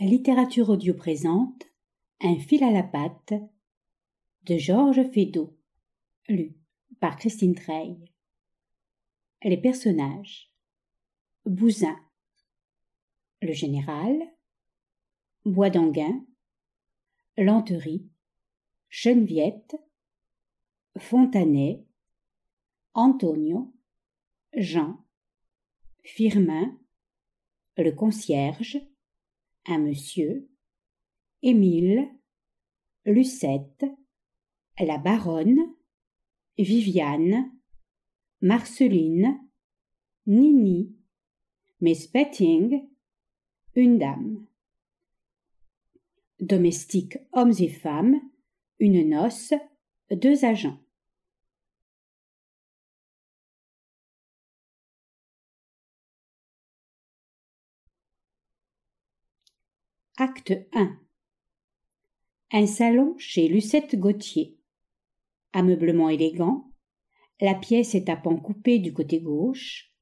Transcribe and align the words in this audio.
Littérature 0.00 0.70
audio 0.70 0.92
présente 0.92 1.70
Un 2.20 2.36
fil 2.36 2.64
à 2.64 2.72
la 2.72 2.82
patte 2.82 3.32
de 4.42 4.58
Georges 4.58 5.08
Feydeau, 5.12 5.56
lu 6.28 6.56
par 6.98 7.16
Christine 7.16 7.54
Treille. 7.54 8.12
Les 9.44 9.56
personnages 9.56 10.52
Bousin, 11.46 11.96
le 13.40 13.52
général, 13.52 14.18
Bois 15.44 15.70
d'Anguin, 15.70 16.26
Lanterie, 17.36 18.10
Cheneviette, 18.88 19.76
Fontanet, 20.98 21.84
Antonio, 22.94 23.72
Jean, 24.54 25.06
Firmin, 26.02 26.76
le 27.76 27.92
concierge, 27.92 28.80
un 29.66 29.78
monsieur, 29.78 30.48
Émile, 31.42 32.08
Lucette, 33.04 33.84
la 34.78 34.98
baronne, 34.98 35.58
Viviane, 36.58 37.52
Marceline, 38.40 39.40
Nini, 40.26 40.94
Miss 41.80 42.06
Petting, 42.06 42.88
une 43.74 43.98
dame. 43.98 44.46
Domestiques 46.40 47.18
hommes 47.32 47.54
et 47.58 47.68
femmes, 47.68 48.20
une 48.78 49.08
noce, 49.08 49.54
deux 50.10 50.44
agents. 50.44 50.83
Acte 60.16 60.54
1 60.72 60.96
Un 62.52 62.66
salon 62.68 63.16
chez 63.18 63.48
Lucette 63.48 63.96
Gauthier. 63.96 64.56
Ameublement 65.52 66.08
élégant. 66.08 66.70
La 67.40 67.56
pièce 67.56 67.96
est 67.96 68.08
à 68.08 68.14
pan 68.14 68.36
coupé 68.36 68.78
du 68.78 68.92
côté 68.92 69.18
gauche, 69.18 69.92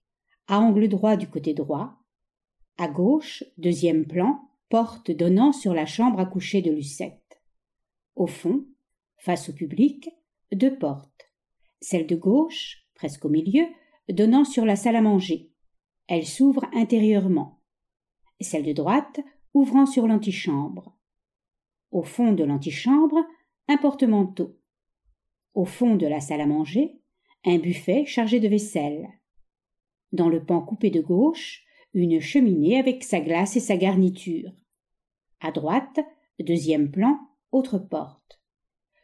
à 0.48 0.61
angle 0.61 0.86
droit 0.89 1.17
du 1.17 1.31
côté 1.31 1.55
droit. 1.55 1.95
À 2.77 2.89
gauche, 2.89 3.42
deuxième 3.56 4.06
plan, 4.06 4.51
porte 4.69 5.11
donnant 5.11 5.51
sur 5.51 5.73
la 5.73 5.86
chambre 5.86 6.20
à 6.20 6.27
coucher 6.27 6.61
de 6.61 6.70
Lucette. 6.70 7.41
Au 8.14 8.27
fond, 8.27 8.67
face 9.17 9.48
au 9.48 9.55
public, 9.55 10.11
deux 10.53 10.77
portes. 10.77 11.33
Celle 11.81 12.06
de 12.06 12.17
gauche, 12.17 12.86
presque 12.95 13.25
au 13.25 13.31
milieu, 13.31 13.64
donnant 14.11 14.45
sur 14.45 14.67
la 14.67 14.77
salle 14.77 14.97
à 14.97 15.01
manger. 15.01 15.48
Elle 16.06 16.27
s'ouvre 16.27 16.67
intérieurement. 16.75 17.62
Celle 18.42 18.64
de 18.64 18.75
droite 18.75 19.20
ouvrant 19.55 19.86
sur 19.86 20.06
l'antichambre. 20.06 20.97
Au 21.91 22.03
fond 22.03 22.33
de 22.33 22.45
l'antichambre, 22.45 23.19
un 23.69 23.77
porte-manteau. 23.77 24.58
Au 25.55 25.64
fond 25.64 25.97
de 25.97 26.06
la 26.06 26.20
salle 26.20 26.41
à 26.41 26.47
manger, 26.47 26.98
un 27.45 27.58
buffet 27.58 28.06
chargé 28.06 28.41
de 28.41 28.48
vaisselle. 28.48 29.08
Dans 30.12 30.28
le 30.28 30.45
pan 30.45 30.61
coupé 30.62 30.91
de 30.91 31.00
gauche, 31.00 31.64
une 31.95 32.20
cheminée 32.20 32.78
avec 32.78 33.05
sa 33.05 33.20
glace 33.20 33.56
et 33.56 33.61
sa 33.61 33.77
garniture. 33.77 34.50
À 35.41 35.53
droite, 35.53 36.00
deuxième 36.41 36.91
plan, 36.91 37.19
autre 37.50 37.78
porte. 37.78 38.41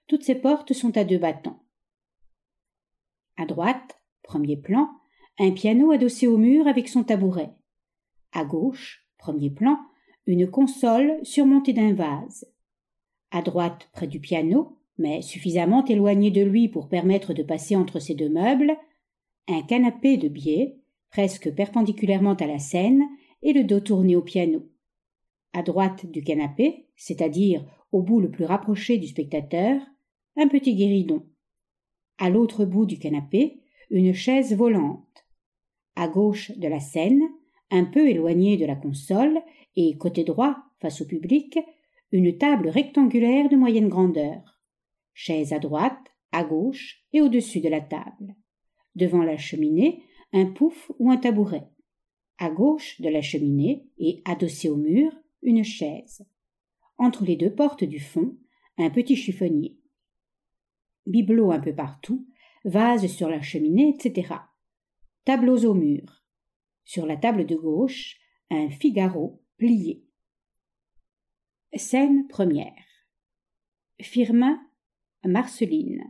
Toutes 0.07 0.23
ces 0.23 0.35
portes 0.35 0.73
sont 0.73 0.97
à 0.97 1.05
deux 1.05 1.19
battants. 1.19 1.63
À 3.37 3.45
droite, 3.45 4.01
premier 4.23 4.57
plan, 4.57 4.89
un 5.39 5.53
piano 5.53 5.91
adossé 5.91 6.27
au 6.27 6.39
mur 6.39 6.67
avec 6.67 6.89
son 6.89 7.05
tabouret. 7.05 7.55
À 8.33 8.45
gauche, 8.45 9.07
premier 9.19 9.51
plan, 9.51 9.79
une 10.29 10.47
console 10.47 11.19
surmontée 11.23 11.73
d'un 11.73 11.95
vase. 11.95 12.47
À 13.31 13.41
droite, 13.41 13.89
près 13.93 14.07
du 14.07 14.21
piano, 14.21 14.77
mais 14.99 15.23
suffisamment 15.23 15.83
éloigné 15.87 16.31
de 16.31 16.43
lui 16.43 16.69
pour 16.69 16.91
permettre 16.91 17.33
de 17.33 17.43
passer 17.43 17.77
entre 17.77 17.99
ces 17.99 18.15
deux 18.15 18.29
meubles, 18.29 18.77
un 19.49 19.63
canapé 19.63 20.19
de 20.19 20.29
biais, 20.29 20.77
presque 21.11 21.51
perpendiculairement 21.55 22.35
à 22.35 22.47
la 22.47 22.59
scène, 22.59 23.05
et 23.41 23.55
le 23.55 23.65
dos 23.65 23.81
tourné 23.81 24.17
au 24.17 24.21
piano. 24.21 24.69
À 25.55 25.63
droite 25.63 26.05
du 26.05 26.23
canapé, 26.23 26.89
c'est-à-dire 26.95 27.65
au 27.91 28.03
bout 28.03 28.21
le 28.21 28.31
plus 28.31 28.45
rapproché 28.45 28.99
du 28.99 29.07
spectateur, 29.07 29.81
un 30.37 30.47
petit 30.47 30.75
guéridon. 30.75 31.25
À 32.19 32.29
l'autre 32.29 32.67
bout 32.67 32.85
du 32.85 32.99
canapé, 32.99 33.63
une 33.89 34.13
chaise 34.13 34.55
volante. 34.55 35.25
À 35.97 36.07
gauche 36.07 36.51
de 36.51 36.69
la 36.69 36.81
scène, 36.81 37.23
un 37.71 37.85
peu 37.85 38.09
éloignée 38.09 38.57
de 38.57 38.67
la 38.67 38.77
console, 38.77 39.41
et 39.77 39.97
côté 39.97 40.25
droit, 40.25 40.57
face 40.81 41.01
au 41.01 41.07
public, 41.07 41.59
une 42.13 42.37
table 42.39 42.69
rectangulaire 42.69 43.49
de 43.49 43.57
moyenne 43.57 43.89
grandeur. 43.89 44.61
Chaise 45.13 45.53
à 45.53 45.59
droite, 45.59 45.99
à 46.33 46.45
gauche 46.45 47.05
et 47.13 47.21
au-dessus 47.21 47.61
de 47.61 47.69
la 47.69 47.81
table. 47.81 48.35
Devant 48.95 49.23
la 49.23 49.37
cheminée, 49.37 50.03
un 50.33 50.47
pouf 50.47 50.91
ou 50.99 51.11
un 51.11 51.17
tabouret. 51.17 51.69
À 52.39 52.51
gauche 52.51 53.01
de 53.01 53.09
la 53.09 53.23
cheminée 53.23 53.89
et 53.99 54.23
adossé 54.25 54.69
au 54.69 54.77
mur, 54.77 55.13
une 55.43 55.65
chaise. 55.65 56.27
Entre 56.97 57.25
les 57.25 57.37
deux 57.37 57.55
portes 57.55 57.85
du 57.85 58.01
fond, 58.01 58.37
un 58.77 58.91
petit 58.91 59.17
chiffonnier. 59.17 59.77
Bibelots 61.07 61.53
un 61.53 61.61
peu 61.61 61.75
partout, 61.75 62.27
vases 62.65 63.07
sur 63.07 63.29
la 63.29 63.41
cheminée, 63.41 63.95
etc. 63.95 64.35
Tableaux 65.25 65.65
au 65.65 65.75
mur. 65.75 66.23
Sur 66.89 67.05
la 67.05 67.19
table 67.19 67.45
de 67.45 67.55
gauche, 67.55 68.17
un 68.49 68.71
Figaro 68.71 69.43
plié. 69.59 70.07
Scène 71.75 72.27
première. 72.29 72.73
Firmin, 74.01 74.59
Marceline. 75.23 76.03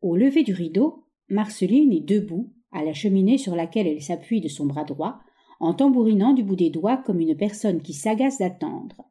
Au 0.00 0.16
lever 0.16 0.42
du 0.42 0.52
rideau, 0.52 1.06
Marceline 1.28 1.92
est 1.92 2.00
debout, 2.00 2.52
à 2.72 2.82
la 2.82 2.94
cheminée 2.94 3.38
sur 3.38 3.54
laquelle 3.54 3.86
elle 3.86 4.02
s'appuie 4.02 4.40
de 4.40 4.48
son 4.48 4.66
bras 4.66 4.82
droit, 4.82 5.20
en 5.60 5.72
tambourinant 5.72 6.32
du 6.32 6.42
bout 6.42 6.56
des 6.56 6.70
doigts 6.70 6.96
comme 6.96 7.20
une 7.20 7.36
personne 7.36 7.80
qui 7.80 7.92
s'agace 7.92 8.38
d'attendre. 8.38 9.08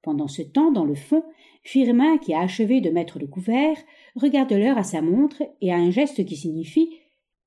Pendant 0.00 0.28
ce 0.28 0.40
temps, 0.40 0.72
dans 0.72 0.86
le 0.86 0.94
fond, 0.94 1.24
Firmin, 1.62 2.16
qui 2.16 2.32
a 2.32 2.40
achevé 2.40 2.80
de 2.80 2.88
mettre 2.88 3.18
le 3.18 3.26
couvert, 3.26 3.76
regarde 4.16 4.52
l'heure 4.52 4.78
à 4.78 4.82
sa 4.82 5.02
montre 5.02 5.42
et 5.60 5.70
a 5.70 5.76
un 5.76 5.90
geste 5.90 6.24
qui 6.24 6.36
signifie 6.36 6.96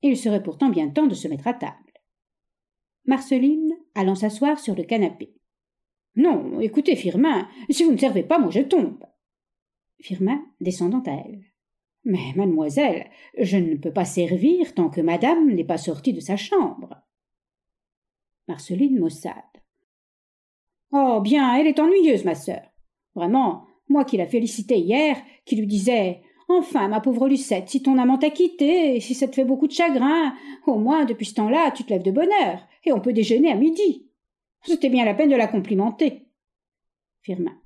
Il 0.04 0.16
serait 0.16 0.44
pourtant 0.44 0.70
bien 0.70 0.92
temps 0.92 1.08
de 1.08 1.16
se 1.16 1.28
mettre 1.28 1.48
à 1.48 1.56
table. 1.56 1.85
Marceline 3.06 3.74
allant 3.94 4.16
s'asseoir 4.16 4.60
sur 4.60 4.76
le 4.76 4.84
canapé. 4.84 5.34
Non, 6.16 6.60
écoutez, 6.60 6.96
Firmin, 6.96 7.48
si 7.70 7.84
vous 7.84 7.92
ne 7.92 7.98
servez 7.98 8.24
pas, 8.24 8.40
moi 8.40 8.50
je 8.50 8.62
tombe. 8.62 9.04
Firmin 10.00 10.44
descendant 10.62 11.04
à 11.06 11.12
elle. 11.12 11.44
Mais, 12.04 12.34
mademoiselle, 12.36 13.10
je 13.38 13.58
ne 13.58 13.76
peux 13.76 13.92
pas 13.92 14.06
servir 14.06 14.74
tant 14.76 14.90
que 14.90 15.02
madame 15.02 15.52
n'est 15.52 15.66
pas 15.66 15.78
sortie 15.78 16.14
de 16.14 16.20
sa 16.20 16.38
chambre. 16.38 17.02
Marceline 18.48 19.00
maussade. 19.00 19.34
Oh, 20.92 21.20
bien, 21.22 21.56
elle 21.58 21.68
est 21.68 21.80
ennuyeuse, 21.80 22.26
ma 22.26 22.36
sœur. 22.36 22.62
Vraiment, 23.16 23.66
moi 23.90 24.06
qui 24.06 24.18
la 24.18 24.28
félicitais 24.28 24.80
hier, 24.80 25.18
qui 25.46 25.56
lui 25.56 25.68
disais 25.68 26.22
Enfin, 26.48 26.88
ma 26.88 27.02
pauvre 27.02 27.28
Lucette, 27.28 27.70
si 27.70 27.82
ton 27.82 27.98
amant 27.98 28.18
t'a 28.18 28.30
quitté, 28.30 28.96
et 28.96 29.00
si 29.00 29.16
ça 29.16 29.28
te 29.28 29.36
fait 29.36 29.46
beaucoup 29.46 29.68
de 29.68 29.72
chagrin, 29.72 30.36
au 30.68 30.78
moins 30.78 31.06
depuis 31.06 31.26
ce 31.26 31.34
temps-là, 31.36 31.72
tu 31.72 31.84
te 31.84 31.90
lèves 31.90 32.04
de 32.04 32.12
bonne 32.12 32.32
heure, 32.44 32.60
et 32.84 32.94
on 32.94 33.00
peut 33.00 33.14
déjeuner 33.14 33.52
à 33.52 33.56
midi. 33.56 34.08
C'était 34.64 34.90
bien 34.90 35.06
la 35.06 35.16
peine 35.16 35.30
de 35.30 35.36
la 35.36 35.48
complimenter. 35.48 36.28
Firmin. 37.22 37.58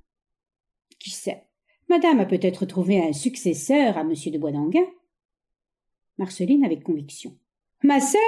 Qui 0.99 1.09
sait 1.09 1.43
Madame 1.89 2.19
a 2.19 2.25
peut-être 2.25 2.65
trouvé 2.65 3.01
un 3.01 3.13
successeur 3.13 3.97
à 3.97 4.03
monsieur 4.03 4.31
de 4.31 4.37
Boisdanguin. 4.37 4.85
Marceline 6.17 6.63
avec 6.63 6.83
conviction. 6.83 7.37
Ma 7.83 7.99
sœur? 7.99 8.19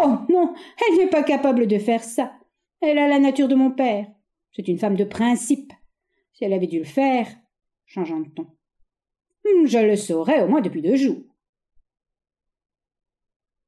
Oh 0.00 0.14
non, 0.28 0.54
elle 0.86 0.96
n'est 0.96 1.10
pas 1.10 1.22
capable 1.22 1.66
de 1.66 1.78
faire 1.78 2.02
ça. 2.02 2.32
Elle 2.80 2.98
a 2.98 3.08
la 3.08 3.18
nature 3.18 3.48
de 3.48 3.54
mon 3.54 3.70
père. 3.70 4.06
C'est 4.52 4.68
une 4.68 4.78
femme 4.78 4.96
de 4.96 5.04
principe. 5.04 5.72
Si 6.32 6.44
elle 6.44 6.52
avait 6.52 6.66
dû 6.66 6.78
le 6.78 6.84
faire, 6.84 7.28
changeant 7.86 8.20
de 8.20 8.28
ton. 8.28 8.46
Hmm, 9.44 9.66
je 9.66 9.78
le 9.78 9.96
saurais 9.96 10.42
au 10.42 10.48
moins 10.48 10.60
depuis 10.60 10.82
deux 10.82 10.96
jours. 10.96 11.22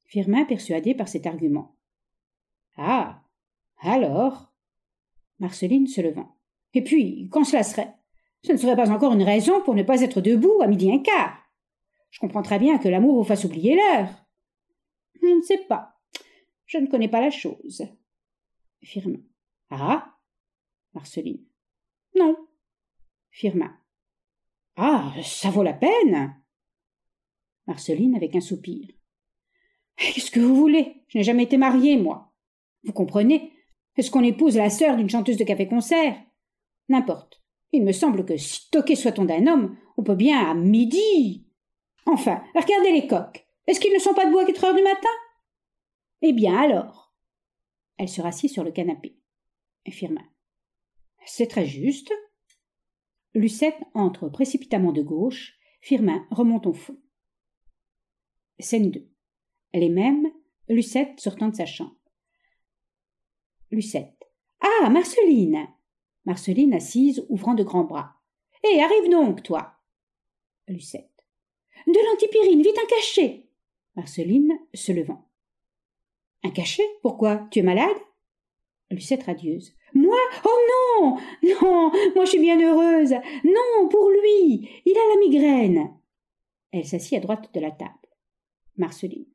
Firmin 0.04 0.44
persuadé 0.44 0.94
par 0.94 1.08
cet 1.08 1.26
argument. 1.26 1.76
Ah. 2.76 3.22
Alors? 3.78 4.52
Marceline 5.38 5.86
se 5.86 6.00
levant. 6.00 6.36
Et 6.74 6.82
puis, 6.82 7.28
quand 7.30 7.44
cela 7.44 7.62
serait? 7.62 7.94
Ce 8.44 8.52
ne 8.52 8.56
serait 8.56 8.76
pas 8.76 8.90
encore 8.90 9.12
une 9.12 9.22
raison 9.22 9.62
pour 9.62 9.74
ne 9.74 9.82
pas 9.82 10.00
être 10.00 10.20
debout 10.20 10.60
à 10.62 10.66
midi 10.66 10.90
un 10.90 10.98
quart. 10.98 11.38
Je 12.10 12.18
comprends 12.18 12.42
très 12.42 12.58
bien 12.58 12.78
que 12.78 12.88
l'amour 12.88 13.16
vous 13.16 13.24
fasse 13.24 13.44
oublier 13.44 13.76
l'heure. 13.76 14.08
Je 15.22 15.26
ne 15.26 15.42
sais 15.42 15.58
pas. 15.68 16.00
Je 16.66 16.78
ne 16.78 16.86
connais 16.86 17.08
pas 17.08 17.20
la 17.20 17.30
chose. 17.30 17.86
Firmin. 18.82 19.20
Ah? 19.70 20.16
Marceline. 20.94 21.44
Non. 22.16 22.36
Firmin. 23.30 23.79
Ah. 24.76 25.12
Ça 25.22 25.50
vaut 25.50 25.62
la 25.62 25.74
peine. 25.74 26.34
Marceline 27.66 28.14
avec 28.16 28.34
un 28.34 28.40
soupir. 28.40 28.88
Qu'est-ce 29.96 30.30
que 30.30 30.40
vous 30.40 30.56
voulez? 30.56 31.04
Je 31.08 31.18
n'ai 31.18 31.24
jamais 31.24 31.42
été 31.44 31.56
mariée, 31.56 31.96
moi. 31.96 32.32
Vous 32.84 32.92
comprenez? 32.92 33.52
Est-ce 33.96 34.10
qu'on 34.10 34.24
épouse 34.24 34.56
la 34.56 34.70
sœur 34.70 34.96
d'une 34.96 35.10
chanteuse 35.10 35.36
de 35.36 35.44
café-concert? 35.44 36.16
N'importe. 36.88 37.42
Il 37.72 37.84
me 37.84 37.92
semble 37.92 38.24
que 38.24 38.36
si 38.36 38.70
toqué 38.70 38.96
soit-on 38.96 39.24
d'un 39.24 39.46
homme, 39.46 39.76
on 39.96 40.02
peut 40.02 40.14
bien 40.14 40.38
à 40.38 40.54
midi. 40.54 41.46
Enfin, 42.06 42.42
regardez 42.54 42.92
les 42.92 43.06
coqs. 43.06 43.46
Est-ce 43.66 43.78
qu'ils 43.78 43.92
ne 43.92 43.98
sont 43.98 44.14
pas 44.14 44.26
debout 44.26 44.38
à 44.38 44.44
quatre 44.46 44.64
heures 44.64 44.74
du 44.74 44.82
matin? 44.82 45.08
Eh 46.22 46.32
bien 46.32 46.56
alors? 46.56 47.14
Elle 47.98 48.08
se 48.08 48.22
rassit 48.22 48.50
sur 48.50 48.64
le 48.64 48.72
canapé. 48.72 49.16
Firmin. 49.88 50.24
C'est 51.26 51.48
très 51.48 51.66
juste. 51.66 52.12
Lucette 53.34 53.80
entre 53.94 54.28
précipitamment 54.28 54.92
de 54.92 55.02
gauche. 55.02 55.56
Firmin 55.80 56.26
remonte 56.30 56.66
au 56.66 56.72
fond. 56.72 56.98
Scène 58.58 58.90
2. 58.90 59.08
Les 59.74 59.88
mêmes, 59.88 60.26
Lucette 60.68 61.20
sortant 61.20 61.48
de 61.48 61.56
sa 61.56 61.66
chambre. 61.66 61.96
Lucette. 63.70 64.24
Ah, 64.60 64.90
Marceline 64.90 65.68
Marceline 66.24 66.74
assise, 66.74 67.24
ouvrant 67.28 67.54
de 67.54 67.62
grands 67.62 67.84
bras. 67.84 68.16
Hé, 68.64 68.82
arrive 68.82 69.10
donc, 69.10 69.42
toi 69.42 69.74
Lucette. 70.68 71.24
De 71.86 72.10
l'antipyrine, 72.10 72.62
vite 72.62 72.78
un 72.78 72.86
cachet 72.86 73.48
Marceline, 73.96 74.58
se 74.74 74.92
levant. 74.92 75.30
Un 76.42 76.50
cachet? 76.50 76.86
Pourquoi? 77.02 77.48
Tu 77.50 77.60
es 77.60 77.62
malade? 77.62 77.96
Lucette 78.90 79.22
radieuse. 79.22 79.72
Moi? 79.94 80.18
Oh 80.44 80.58
non! 80.70 81.18
Non! 81.42 81.90
Moi 82.14 82.24
je 82.24 82.30
suis 82.30 82.38
bien 82.38 82.60
heureuse! 82.60 83.14
Non, 83.44 83.88
pour 83.88 84.10
lui! 84.10 84.68
Il 84.84 84.96
a 84.96 85.14
la 85.14 85.20
migraine! 85.20 85.96
Elle 86.72 86.86
s'assit 86.86 87.18
à 87.18 87.20
droite 87.20 87.52
de 87.52 87.60
la 87.60 87.70
table. 87.70 87.94
Marceline. 88.76 89.26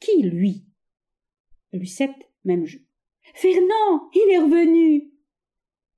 Qui, 0.00 0.22
lui? 0.22 0.64
Lucette, 1.72 2.30
même 2.44 2.66
jeu. 2.66 2.80
Fernand! 3.34 4.10
Il 4.14 4.32
est 4.32 4.38
revenu! 4.38 5.12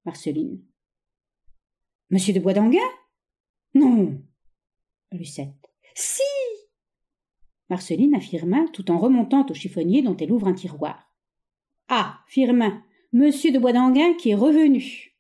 Marceline. 0.05 0.63
Monsieur 2.11 2.35
de 2.35 2.41
Boisdanguin? 2.41 2.79
Non! 3.75 4.21
Lucette. 5.13 5.71
Si! 5.95 6.23
Marceline 7.69 8.17
affirma 8.17 8.67
tout 8.73 8.91
en 8.91 8.99
remontant 8.99 9.47
au 9.49 9.55
chiffonnier 9.55 10.03
dont 10.03 10.17
elle 10.17 10.33
ouvre 10.33 10.49
un 10.49 10.55
tiroir. 10.55 11.11
Ah, 11.89 12.21
Firmin, 12.27 12.83
monsieur 13.13 13.53
de 13.53 13.59
Boisdanguin 13.59 14.15
qui 14.15 14.31
est 14.31 14.35
revenu. 14.35 15.17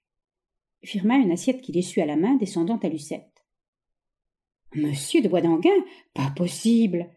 Firmin 0.84 1.20
une 1.20 1.32
assiette 1.32 1.60
qu'il 1.60 1.76
essuie 1.76 2.00
à 2.00 2.06
la 2.06 2.16
main, 2.16 2.37
descendant 2.37 2.78
à 2.78 2.88
Lucette. 2.88 3.44
Monsieur 4.75 5.20
de 5.20 5.28
Boisdanguin 5.28 5.84
Pas 6.14 6.32
possible. 6.37 7.10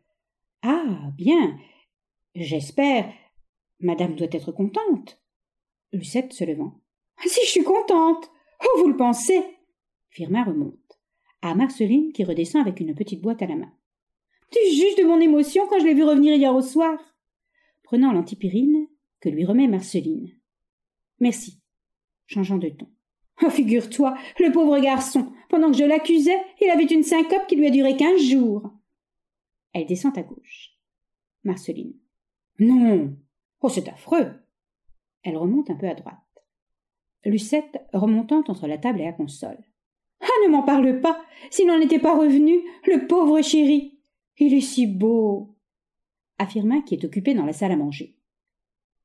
Ah, 0.62 1.12
bien. 1.16 1.58
J'espère. 2.36 3.14
Madame 3.80 4.16
doit 4.16 4.28
être 4.32 4.52
contente. 4.52 5.22
Lucette 5.92 6.34
se 6.34 6.44
levant. 6.44 6.82
Si 7.26 7.42
je 7.46 7.50
suis 7.50 7.64
contente. 7.64 8.32
Oh, 8.64 8.80
vous 8.80 8.88
le 8.88 8.98
pensez. 8.98 9.44
Firmin 10.10 10.44
remonte. 10.44 11.00
À 11.42 11.56
Marceline 11.56 12.12
qui 12.14 12.24
redescend 12.24 12.62
avec 12.62 12.80
une 12.80 12.96
petite 12.96 13.22
boîte 13.22 13.42
à 13.42 13.48
la 13.48 13.56
main. 13.56 13.74
Tu 14.52 14.60
juges 14.76 14.96
de 14.96 15.04
mon 15.04 15.20
émotion 15.20 15.68
quand 15.68 15.80
je 15.80 15.86
l'ai 15.86 15.94
vu 15.94 16.04
revenir 16.04 16.36
hier 16.36 16.56
au 16.56 16.62
soir? 16.62 16.98
Prenant 17.84 18.14
l'antipyrine, 18.14 18.88
que 19.20 19.30
lui 19.30 19.46
remet 19.46 19.68
Marceline. 19.68 20.32
Merci. 21.24 21.62
Changeant 22.28 22.58
de 22.58 22.68
ton. 22.68 22.90
Oh, 23.42 23.50
figure-toi, 23.50 24.14
le 24.40 24.52
pauvre 24.52 24.78
garçon, 24.80 25.32
pendant 25.48 25.72
que 25.72 25.78
je 25.78 25.86
l'accusais, 25.86 26.38
il 26.60 26.70
avait 26.70 26.84
une 26.84 27.04
syncope 27.04 27.48
qui 27.48 27.56
lui 27.56 27.66
a 27.66 27.70
duré 27.70 27.96
quinze 27.96 28.22
jours. 28.22 28.70
Elle 29.72 29.86
descend 29.86 30.18
à 30.18 30.22
gauche. 30.22 30.78
Marceline. 31.46 31.94
Non. 32.60 33.16
Oh, 33.62 33.70
c'est 33.70 33.88
affreux. 33.88 34.34
Elle 35.24 35.38
remonte 35.38 35.70
un 35.70 35.76
peu 35.76 35.88
à 35.88 35.94
droite. 35.94 36.18
Lucette 37.24 37.80
remontant 37.94 38.44
entre 38.50 38.68
la 38.68 38.78
table 38.78 39.00
et 39.00 39.06
la 39.06 39.14
console. 39.14 39.64
Ah, 40.20 40.28
ne 40.46 40.52
m'en 40.52 40.64
parle 40.64 41.00
pas. 41.00 41.24
S'il 41.52 41.68
n'en 41.68 41.80
était 41.80 42.00
pas 42.00 42.18
revenu, 42.18 42.60
le 42.86 43.08
pauvre 43.08 43.42
chéri. 43.42 43.98
Il 44.40 44.54
est 44.54 44.62
si 44.62 44.88
beau. 44.88 45.56
Firmin 46.46 46.82
qui 46.82 46.96
est 46.96 47.06
occupé 47.06 47.34
dans 47.34 47.46
la 47.46 47.54
salle 47.54 47.72
à 47.72 47.78
manger. 47.78 48.18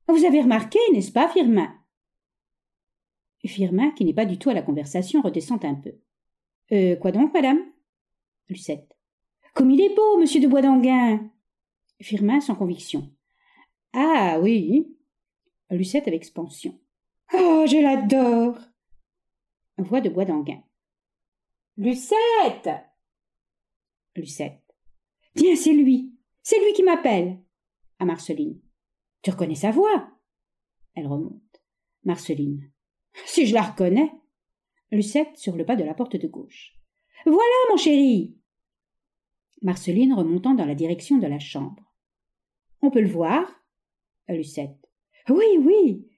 Vous 0.09 0.25
avez 0.25 0.41
remarqué, 0.41 0.81
n'est-ce 0.93 1.13
pas, 1.13 1.29
Firmin 1.29 1.78
Firmin, 3.47 3.91
qui 3.93 4.05
n'est 4.05 4.15
pas 4.15 4.27
du 4.27 4.39
tout 4.39 4.51
à 4.51 4.55
la 4.55 4.63
conversation, 4.63 5.23
redescend 5.23 5.65
un 5.65 5.75
peu. 5.75 5.95
Euh, 6.73 6.97
quoi 6.97 7.13
donc, 7.13 7.33
madame? 7.33 7.61
Lucette. 8.49 8.97
Comme 9.55 9.71
il 9.71 9.81
est 9.81 9.95
beau, 9.95 10.19
monsieur 10.19 10.41
de 10.41 10.47
Boisdanguin 10.47 11.31
Firmin 12.01 12.41
sans 12.41 12.55
conviction. 12.55 13.11
Ah 13.93 14.39
oui 14.41 14.95
Lucette 15.71 16.09
avec 16.09 16.21
expansion. 16.21 16.79
Oh, 17.35 17.65
je 17.67 17.83
l'adore 17.83 18.59
Voix 19.79 20.01
de 20.01 20.09
Boisdanguin. 20.09 20.63
Lucette 21.77 22.71
Lucette. 24.17 24.63
Tiens, 25.35 25.57
c'est 25.57 25.73
lui 25.73 26.13
C'est 26.43 26.59
lui 26.59 26.73
qui 26.73 26.83
m'appelle 26.83 27.39
À 27.99 28.05
Marceline. 28.05 28.61
Tu 29.23 29.31
reconnais 29.31 29.55
sa 29.55 29.71
voix 29.71 30.09
Elle 30.95 31.07
remonte. 31.07 31.63
Marceline. 32.05 32.71
Si 33.27 33.47
je 33.47 33.55
la 33.55 33.63
reconnais. 33.63 34.13
Lucette 34.91 35.37
sur 35.37 35.57
le 35.57 35.67
pas 35.67 35.77
de 35.77 35.85
la 35.85 35.95
porte 35.95 36.17
de 36.17 36.27
gauche. 36.27 36.75
Voilà, 37.27 37.41
mon 37.71 37.77
chéri. 37.77 38.37
Marceline 39.63 40.15
remontant 40.15 40.55
dans 40.55 40.65
la 40.65 40.75
direction 40.75 41.19
de 41.19 41.27
la 41.27 41.39
chambre. 41.39 41.83
On 42.81 42.91
peut 42.91 43.01
le 43.01 43.09
voir? 43.09 43.45
Lucette. 44.29 44.89
Oui, 45.29 45.45
oui. 45.59 46.09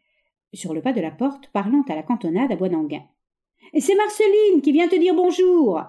Sur 0.53 0.75
le 0.75 0.83
pas 0.83 0.93
de 0.93 1.01
la 1.01 1.11
porte, 1.11 1.49
parlant 1.49 1.83
à 1.89 1.95
la 1.95 2.03
cantonade 2.03 2.53
à 2.53 2.57
Bois 2.57 2.69
d'Anguin. 2.69 3.07
C'est 3.79 3.95
Marceline 3.95 4.63
qui 4.63 4.73
vient 4.73 4.89
te 4.89 4.97
dire 4.97 5.15
bonjour. 5.15 5.81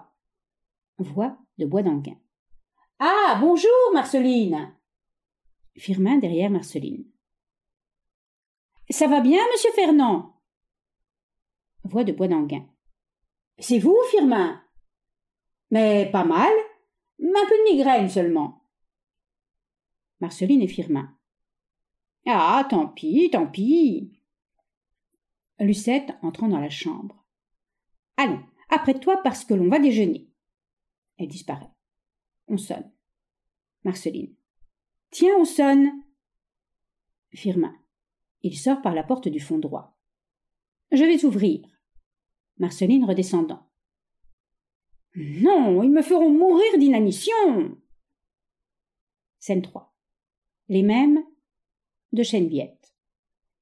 Voix 0.97 1.37
de 1.57 1.65
Bois 1.65 1.83
d'Anguin. 1.83 2.17
Ah, 2.99 3.37
bonjour, 3.41 3.71
Marceline. 3.93 4.75
Firmin 5.75 6.17
derrière 6.17 6.51
Marceline. 6.51 7.05
Ça 8.89 9.07
va 9.07 9.21
bien, 9.21 9.41
monsieur 9.51 9.71
Fernand? 9.71 10.40
Voix 11.83 12.03
de 12.03 12.11
Bois 12.11 12.27
d'Anguin. 12.27 12.65
C'est 13.59 13.79
vous, 13.79 13.97
Firmin? 14.09 14.61
Mais 15.69 16.09
pas 16.11 16.23
mal. 16.23 16.51
Un 17.19 17.47
peu 17.47 17.57
de 17.57 17.71
migraine 17.71 18.09
seulement. 18.09 18.63
Marceline 20.19 20.61
et 20.61 20.67
Firmin. 20.67 21.15
Ah, 22.25 22.65
tant 22.69 22.87
pis, 22.87 23.29
tant 23.31 23.47
pis. 23.47 24.11
Lucette 25.59 26.11
entrant 26.21 26.47
dans 26.47 26.59
la 26.59 26.69
chambre. 26.69 27.23
Allons, 28.17 28.43
après 28.69 28.99
toi 28.99 29.21
parce 29.23 29.45
que 29.45 29.53
l'on 29.53 29.69
va 29.69 29.79
déjeuner. 29.79 30.27
Elle 31.17 31.27
disparaît. 31.27 31.71
On 32.47 32.57
sonne. 32.57 32.91
Marceline. 33.83 34.35
Tiens, 35.11 35.35
on 35.37 35.45
sonne. 35.45 36.03
Firmin. 37.33 37.75
Il 38.43 38.57
sort 38.57 38.81
par 38.81 38.93
la 38.93 39.03
porte 39.03 39.27
du 39.27 39.39
fond 39.39 39.59
droit. 39.59 39.97
Je 40.91 41.03
vais 41.03 41.25
ouvrir. 41.25 41.61
Marceline 42.61 43.05
redescendant. 43.05 43.67
Non, 45.15 45.81
ils 45.81 45.89
me 45.89 46.03
feront 46.03 46.29
mourir 46.29 46.77
d'inanition. 46.77 47.75
Scène 49.39 49.63
3. 49.63 49.91
Les 50.69 50.83
mêmes 50.83 51.25
de 52.13 52.21
Chenneviette. 52.21 52.93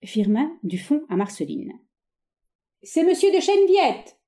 Firmin 0.04 0.54
du 0.64 0.78
fond 0.78 1.06
à 1.08 1.16
Marceline. 1.16 1.80
C'est 2.84 3.06
monsieur 3.06 3.34
de 3.34 3.40
Chenneviette. 3.40 4.20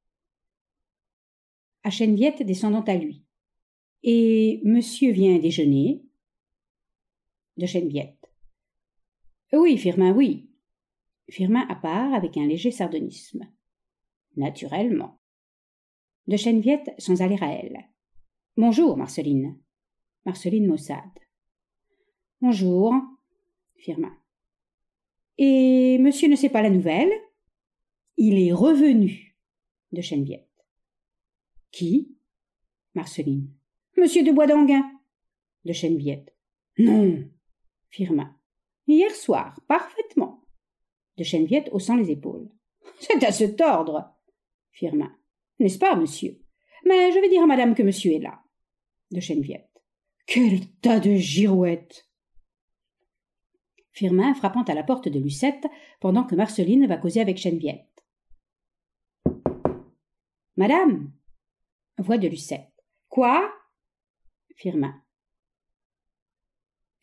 À 1.84 1.90
Chenneviette 1.90 2.42
descendant 2.42 2.84
à 2.84 2.96
lui. 2.96 3.26
Et 4.04 4.62
monsieur 4.64 5.12
vient 5.12 5.38
déjeuner. 5.38 6.02
De 7.58 7.66
Chenneviette. 7.66 8.32
Oui, 9.52 9.78
Firmin, 9.78 10.14
oui. 10.14 10.50
Firmin 11.30 11.68
à 11.68 11.76
part 11.76 12.14
avec 12.14 12.38
un 12.38 12.48
léger 12.48 12.72
sardonisme. 12.72 13.52
Naturellement. 14.36 15.20
De 16.28 16.38
Chenneviette 16.38 16.94
sans 16.98 17.22
aller 17.22 17.38
à 17.42 17.52
elle. 17.52 17.90
Bonjour, 18.58 18.98
Marceline. 18.98 19.58
Marceline 20.26 20.68
Maussade. 20.68 21.20
Bonjour. 22.42 22.94
Firmin. 23.76 24.16
Et 25.38 25.98
monsieur 26.00 26.28
ne 26.28 26.36
sait 26.36 26.50
pas 26.50 26.62
la 26.62 26.70
nouvelle? 26.70 27.12
Il 28.18 28.38
est 28.38 28.54
revenu. 28.54 29.36
De 29.92 30.02
Chenneviette. 30.02 30.48
Qui? 31.72 32.16
Marceline. 32.94 33.50
Monsieur 33.98 34.24
de 34.24 34.32
Boisdanguin. 34.32 34.84
De 35.66 35.74
Chenneviette. 35.74 36.36
Non. 36.78 37.24
Firmin. 37.90 38.36
Hier 38.88 39.14
soir, 39.16 39.60
parfaitement. 39.68 40.44
De 41.18 41.24
Chenneviette 41.24 41.70
haussant 41.72 41.96
les 41.96 42.12
épaules. 42.12 42.50
C'est 43.00 43.24
à 43.24 43.32
se 43.32 43.46
tordre. 43.46 44.14
Firmin. 44.72 45.16
N'est-ce 45.60 45.78
pas, 45.78 45.96
monsieur? 45.96 46.40
Mais 46.86 47.12
je 47.12 47.20
vais 47.20 47.30
dire 47.30 47.44
à 47.44 47.48
madame 47.48 47.76
que 47.76 47.84
monsieur 47.84 48.14
est 48.14 48.20
là. 48.20 48.42
De 49.12 49.20
Chenneviette. 49.20 49.70
Quel 50.26 50.68
tas 50.82 51.00
de 51.00 51.16
girouettes 51.16 52.08
Firmin 53.92 54.34
frappant 54.34 54.64
à 54.64 54.74
la 54.74 54.84
porte 54.84 55.10
de 55.10 55.20
Lucette 55.20 55.68
pendant 56.00 56.24
que 56.24 56.36
Marceline 56.36 56.88
va 56.88 56.98
causer 56.98 57.20
avec 57.20 57.38
Geneviève. 57.38 57.86
Madame 60.56 61.12
Voix 61.98 62.18
de 62.18 62.28
Lucette. 62.28 62.72
Quoi? 63.10 63.54
Firmin. 64.56 65.02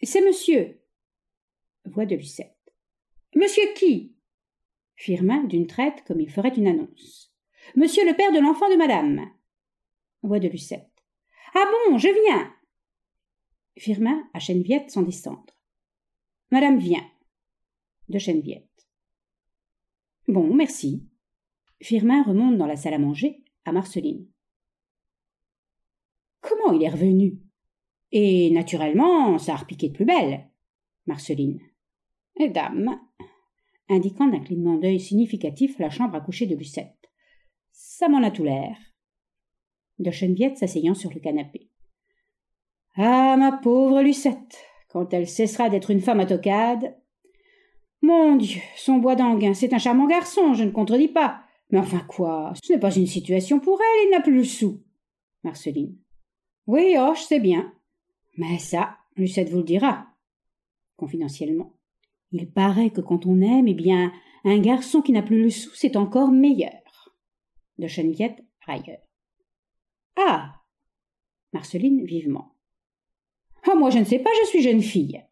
C'est 0.03 0.25
monsieur. 0.25 0.81
Voix 1.85 2.07
de 2.07 2.17
Lucette. 2.17 2.57
Monsieur 3.35 3.63
qui? 3.75 4.17
Firmin 4.97 5.45
d'une 5.45 5.67
traite 5.67 6.05
comme 6.05 6.21
il 6.21 6.31
ferait 6.31 6.55
une 6.57 6.67
annonce. 6.67 7.28
Monsieur 7.77 8.07
le 8.07 8.17
père 8.17 8.33
de 8.33 8.39
l'enfant 8.39 8.71
de 8.71 8.77
madame. 8.77 9.31
Voix 10.23 10.39
de 10.39 10.49
Lucette. 10.49 10.91
Ah 11.55 11.65
bon, 11.89 11.99
je 11.99 12.09
viens. 12.09 12.53
Firmin 13.77 14.29
à 14.33 14.39
Cheneviette 14.39 14.91
sans 14.91 15.03
descendre. 15.03 15.55
Madame 16.51 16.79
vient. 16.79 17.07
De 18.09 18.19
Cheneviette. 18.19 18.89
Bon, 20.27 20.55
merci. 20.55 21.07
Firmin 21.81 22.23
remonte 22.23 22.59
dans 22.59 22.67
la 22.67 22.77
salle 22.77 22.95
à 22.95 22.99
manger 22.99 23.45
à 23.65 23.73
Marceline. 23.73 24.27
Comment 26.41 26.73
il 26.73 26.83
est 26.83 26.89
revenu? 26.89 27.39
Et 28.13 28.51
naturellement, 28.51 29.39
ça 29.39 29.53
a 29.53 29.57
repiqué 29.57 29.89
de 29.89 29.95
plus 29.95 30.07
belle. 30.07 30.49
Marceline. 31.07 31.61
Eh, 32.41 32.49
dame, 32.49 32.99
indiquant 33.89 34.27
d'un 34.27 34.41
clignement 34.41 34.79
d'œil 34.79 35.01
significatif 35.01 35.79
la 35.79 35.91
chambre 35.91 36.15
à 36.15 36.21
coucher 36.21 36.47
de 36.47 36.55
Lucette. 36.55 36.98
Ça 37.81 38.09
m'en 38.09 38.25
a 38.25 38.33
tout 38.33 38.43
l'air. 38.43 38.77
De 40.01 40.11
s'asseyant 40.11 40.95
sur 40.95 41.13
le 41.15 41.21
canapé. 41.21 41.71
Ah, 42.97 43.37
ma 43.37 43.53
pauvre 43.53 44.03
Lucette, 44.03 44.59
quand 44.89 45.15
elle 45.15 45.29
cessera 45.29 45.71
d'être 45.71 45.93
une 45.93 46.01
femme 46.01 46.19
à 46.19 46.27
tocade. 46.27 46.97
Mon 48.03 48.35
Dieu, 48.35 48.61
son 48.77 48.97
bois 48.97 49.15
d'anguin, 49.15 49.55
c'est 49.55 49.73
un 49.73 49.79
charmant 49.79 50.09
garçon, 50.09 50.55
je 50.55 50.65
ne 50.65 50.73
contredis 50.73 51.07
pas. 51.07 51.45
Mais 51.71 51.79
enfin 51.79 52.01
quoi, 52.01 52.53
ce 52.61 52.73
n'est 52.73 52.81
pas 52.81 52.95
une 52.97 53.07
situation 53.07 53.61
pour 53.61 53.81
elle, 53.81 54.09
il 54.09 54.11
n'a 54.11 54.23
plus 54.23 54.35
le 54.35 54.45
sou. 54.45 54.83
Marceline. 55.45 55.97
Oui, 56.67 56.97
oh, 56.99 57.13
je 57.15 57.23
sais 57.23 57.41
bien. 57.41 57.73
Mais 58.37 58.59
ça, 58.59 58.97
Lucette 59.15 59.51
vous 59.51 59.59
le 59.59 59.63
dira. 59.63 60.09
Confidentiellement. 60.97 61.75
Il 62.33 62.51
paraît 62.51 62.91
que 62.91 63.01
quand 63.01 63.25
on 63.25 63.41
aime, 63.41 63.69
eh 63.69 63.75
bien, 63.75 64.13
un 64.45 64.59
garçon 64.59 65.01
qui 65.01 65.13
n'a 65.13 65.23
plus 65.23 65.45
le 65.45 65.51
sou, 65.51 65.71
c'est 65.75 65.95
encore 65.95 66.33
meilleur. 66.33 66.73
De 67.79 67.87
Cheneviette, 67.87 68.45
railleur. 68.67 68.99
Ah 70.17 70.55
Marceline, 71.53 72.05
vivement. 72.05 72.55
Oh, 73.67 73.77
moi, 73.77 73.91
je 73.91 73.99
ne 73.99 74.05
sais 74.05 74.19
pas, 74.19 74.31
je 74.41 74.49
suis 74.49 74.63
jeune 74.63 74.83
fille. 74.83 75.25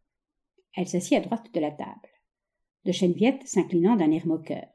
Elle 0.75 0.89
s'assit 0.89 1.19
à 1.19 1.21
droite 1.21 1.53
de 1.53 1.61
la 1.61 1.71
table. 1.71 2.09
De 2.85 2.93
Cheneviette 2.93 3.47
s'inclinant 3.47 3.97
d'un 3.97 4.11
air 4.11 4.27
moqueur. 4.27 4.67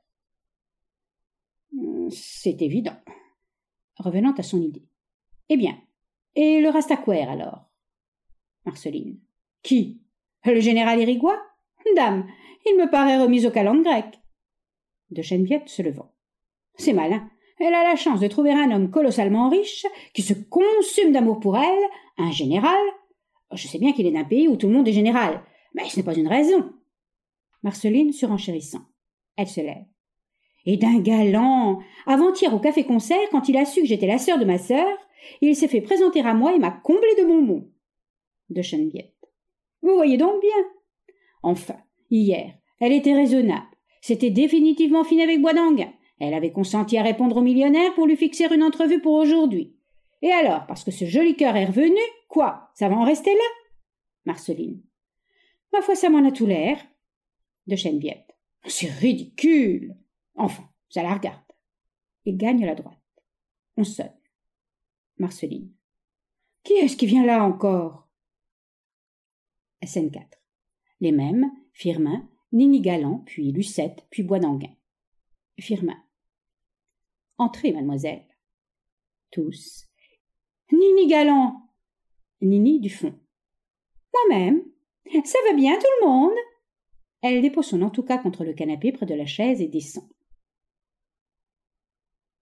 C'est 2.10 2.62
évident. 2.62 2.98
Revenant 3.98 4.34
à 4.34 4.44
son 4.44 4.62
idée. 4.62 4.86
Eh 5.50 5.58
bien, 5.58 5.78
et 6.36 6.62
le 6.62 6.70
Rastaquaire 6.70 7.30
alors 7.30 7.70
Marceline. 8.66 9.20
Qui? 9.64 10.02
Le 10.46 10.60
général 10.60 11.00
Irigois 11.00 11.42
Dame, 11.96 12.28
il 12.66 12.78
me 12.78 12.90
paraît 12.90 13.22
remis 13.22 13.46
au 13.46 13.52
calendrier 13.52 13.84
grec. 13.84 14.20
De 15.10 15.22
Cheneviette 15.22 15.68
se 15.68 15.82
levant. 15.82 16.14
C'est 16.76 16.94
malin. 16.94 17.30
Elle 17.64 17.76
a 17.76 17.84
la 17.84 17.96
chance 17.96 18.20
de 18.20 18.28
trouver 18.28 18.52
un 18.52 18.72
homme 18.72 18.90
colossalement 18.90 19.50
riche, 19.50 19.86
qui 20.14 20.24
se 20.24 20.34
consume 20.34 21.12
d'amour 21.12 21.40
pour 21.40 21.58
elle, 21.58 21.84
un 22.18 22.32
général. 22.32 22.82
Je 23.54 23.68
sais 23.68 23.78
bien 23.78 23.94
qu'il 23.94 24.08
est 24.08 24.12
d'un 24.12 24.24
pays 24.24 24.48
où 24.48 24.56
tout 24.56 24.68
le 24.68 24.74
monde 24.74 24.88
est 24.88 24.94
général, 24.94 25.44
mais 25.76 25.88
ce 25.88 25.98
n'est 25.98 26.04
pas 26.04 26.18
une 26.18 26.28
raison. 26.28 26.74
Marceline 27.62 28.12
surenchérissant. 28.14 28.82
Elle 29.38 29.48
se 29.48 29.62
lève. 29.62 29.86
Et 30.66 30.78
d'un 30.78 31.00
galant. 31.00 31.80
Avant-hier 32.08 32.54
au 32.54 32.60
café-concert, 32.60 33.30
quand 33.32 33.48
il 33.48 33.58
a 33.58 33.66
su 33.66 33.82
que 33.82 33.88
j'étais 33.88 34.08
la 34.08 34.18
sœur 34.18 34.40
de 34.40 34.46
ma 34.46 34.58
sœur, 34.58 34.88
il 35.42 35.56
s'est 35.56 35.68
fait 35.68 35.82
présenter 35.82 36.22
à 36.22 36.34
moi 36.34 36.56
et 36.56 36.60
m'a 36.60 36.72
comblé 36.72 37.10
de 37.20 37.26
bonbons. 37.26 37.70
De 38.50 38.62
Cheneviette. 38.62 39.16
Vous 39.84 39.96
voyez 39.96 40.18
donc 40.18 40.42
bien. 40.42 40.66
Enfin, 41.44 41.78
hier, 42.10 42.54
elle 42.80 42.94
était 42.94 43.14
raisonnable. 43.14 43.66
C'était 44.02 44.32
définitivement 44.32 45.04
fini 45.04 45.22
avec 45.22 45.42
Boisdanguin. 45.42 45.94
Elle 46.24 46.36
avait 46.36 46.52
consenti 46.52 47.00
à 47.00 47.02
répondre 47.02 47.38
au 47.38 47.42
millionnaire 47.42 47.96
pour 47.96 48.06
lui 48.06 48.16
fixer 48.16 48.46
une 48.54 48.62
entrevue 48.62 49.02
pour 49.02 49.14
aujourd'hui. 49.14 49.76
Et 50.22 50.32
alors, 50.32 50.68
parce 50.68 50.84
que 50.84 50.92
ce 50.92 51.06
joli 51.06 51.36
cœur 51.36 51.56
est 51.56 51.66
revenu, 51.66 52.00
quoi? 52.28 52.70
Ça 52.76 52.88
va 52.90 52.96
en 52.96 53.04
rester 53.04 53.34
là? 53.34 53.44
Marceline. 54.26 54.84
Ma 55.74 55.82
foi, 55.82 55.96
ça 55.96 56.12
m'en 56.12 56.24
a 56.24 56.32
tout 56.32 56.46
l'air. 56.46 56.78
De 57.66 57.76
Cheneviette. 57.76 58.38
C'est 58.68 58.92
ridicule. 58.92 59.96
Enfin, 60.36 60.64
ça 60.90 61.02
la 61.02 61.16
regarde. 61.16 61.42
Il 62.26 62.38
gagne 62.38 62.68
la 62.68 62.76
droite. 62.76 63.00
On 63.76 63.84
sonne. 63.84 64.14
Marceline. 65.18 65.74
Qui 66.64 66.74
est-ce 66.74 66.98
qui 66.98 67.08
vient 67.08 67.26
là 67.26 67.44
encore? 67.44 68.08
Scène 69.84 70.12
4. 70.12 70.40
Les 71.00 71.12
mêmes, 71.12 71.52
Firmin, 71.74 72.30
Nini 72.52 72.80
Galant, 72.80 73.24
puis 73.26 73.52
Lucette, 73.52 74.06
puis 74.12 74.22
Boisdanguin. 74.22 74.76
Firmin. 75.60 75.98
Entrez, 77.42 77.72
mademoiselle. 77.72 78.28
Tous. 79.32 79.88
Nini 80.72 81.08
Galant. 81.08 81.72
Nini 82.40 82.80
du 82.80 82.92
fond. 82.92 83.20
Moi-même. 84.14 84.64
Ça 85.26 85.40
va 85.48 85.56
bien 85.56 85.76
tout 85.76 85.88
le 86.02 86.08
monde? 86.08 86.38
Elle 87.24 87.42
dépose 87.42 87.66
son 87.66 87.90
cas 87.90 88.20
contre 88.20 88.44
le 88.44 88.54
canapé 88.54 88.92
près 88.92 89.08
de 89.08 89.16
la 89.16 89.26
chaise 89.26 89.60
et 89.60 89.68
descend. 89.68 90.08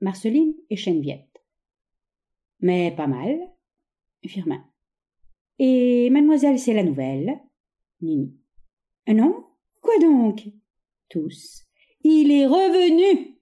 Marceline 0.01 0.53
et 0.69 0.75
Cheneviette. 0.75 1.41
Mais 2.59 2.93
pas 2.93 3.07
mal. 3.07 3.39
Firmin. 4.25 4.69
Et 5.59 6.09
mademoiselle, 6.09 6.59
c'est 6.59 6.73
la 6.73 6.83
nouvelle 6.83 7.39
Nini. 8.01 8.37
Non? 9.07 9.45
Quoi 9.79 9.97
donc? 9.99 10.45
Tous. 11.07 11.63
Il 12.03 12.31
est 12.31 12.47
revenu 12.47 13.37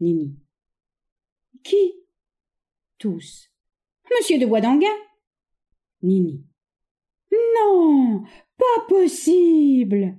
Nini. 0.00 0.38
Qui? 1.64 1.94
Tous. 2.98 3.50
Monsieur 4.14 4.38
de 4.38 4.44
Boisdanguin? 4.44 4.86
Nini. 6.02 6.44
Non 7.32 8.22
Pas 8.58 8.86
possible 8.86 10.18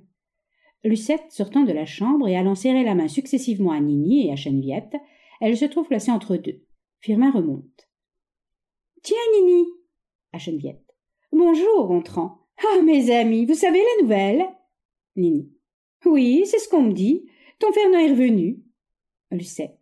Lucette, 0.82 1.30
sortant 1.30 1.62
de 1.62 1.72
la 1.72 1.86
chambre 1.86 2.28
et 2.28 2.36
allant 2.36 2.56
serrer 2.56 2.82
la 2.82 2.96
main 2.96 3.08
successivement 3.08 3.70
à 3.70 3.80
Nini 3.80 4.26
et 4.26 4.32
à 4.32 4.36
Cheneviette, 4.36 4.96
elle 5.40 5.56
se 5.56 5.64
trouve 5.64 5.86
placée 5.86 6.10
entre 6.10 6.36
deux. 6.36 6.64
Firmin 7.00 7.30
remonte. 7.30 7.88
Tiens, 9.02 9.16
Nini 9.34 9.66
à 10.32 10.38
Geneviève. 10.38 10.82
Bonjour, 11.30 11.86
Gontran. 11.86 12.40
Ah, 12.58 12.82
mes 12.82 13.10
amis, 13.14 13.46
vous 13.46 13.54
savez 13.54 13.78
la 13.78 14.02
nouvelle? 14.02 14.46
Nini. 15.14 15.52
Oui, 16.04 16.44
c'est 16.46 16.58
ce 16.58 16.68
qu'on 16.68 16.82
me 16.82 16.92
dit. 16.92 17.30
Ton 17.58 17.72
Fernand 17.72 17.98
est 17.98 18.10
revenu. 18.10 18.62
Lucette. 19.30 19.75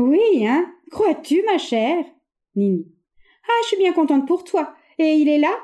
Oui, 0.00 0.46
hein 0.46 0.74
Crois-tu, 0.90 1.42
ma 1.44 1.58
chère? 1.58 2.06
Nini. 2.54 2.90
Ah, 3.44 3.60
je 3.62 3.68
suis 3.68 3.76
bien 3.76 3.92
contente 3.92 4.26
pour 4.26 4.44
toi. 4.44 4.74
Et 4.98 5.16
il 5.16 5.28
est 5.28 5.38
là? 5.38 5.54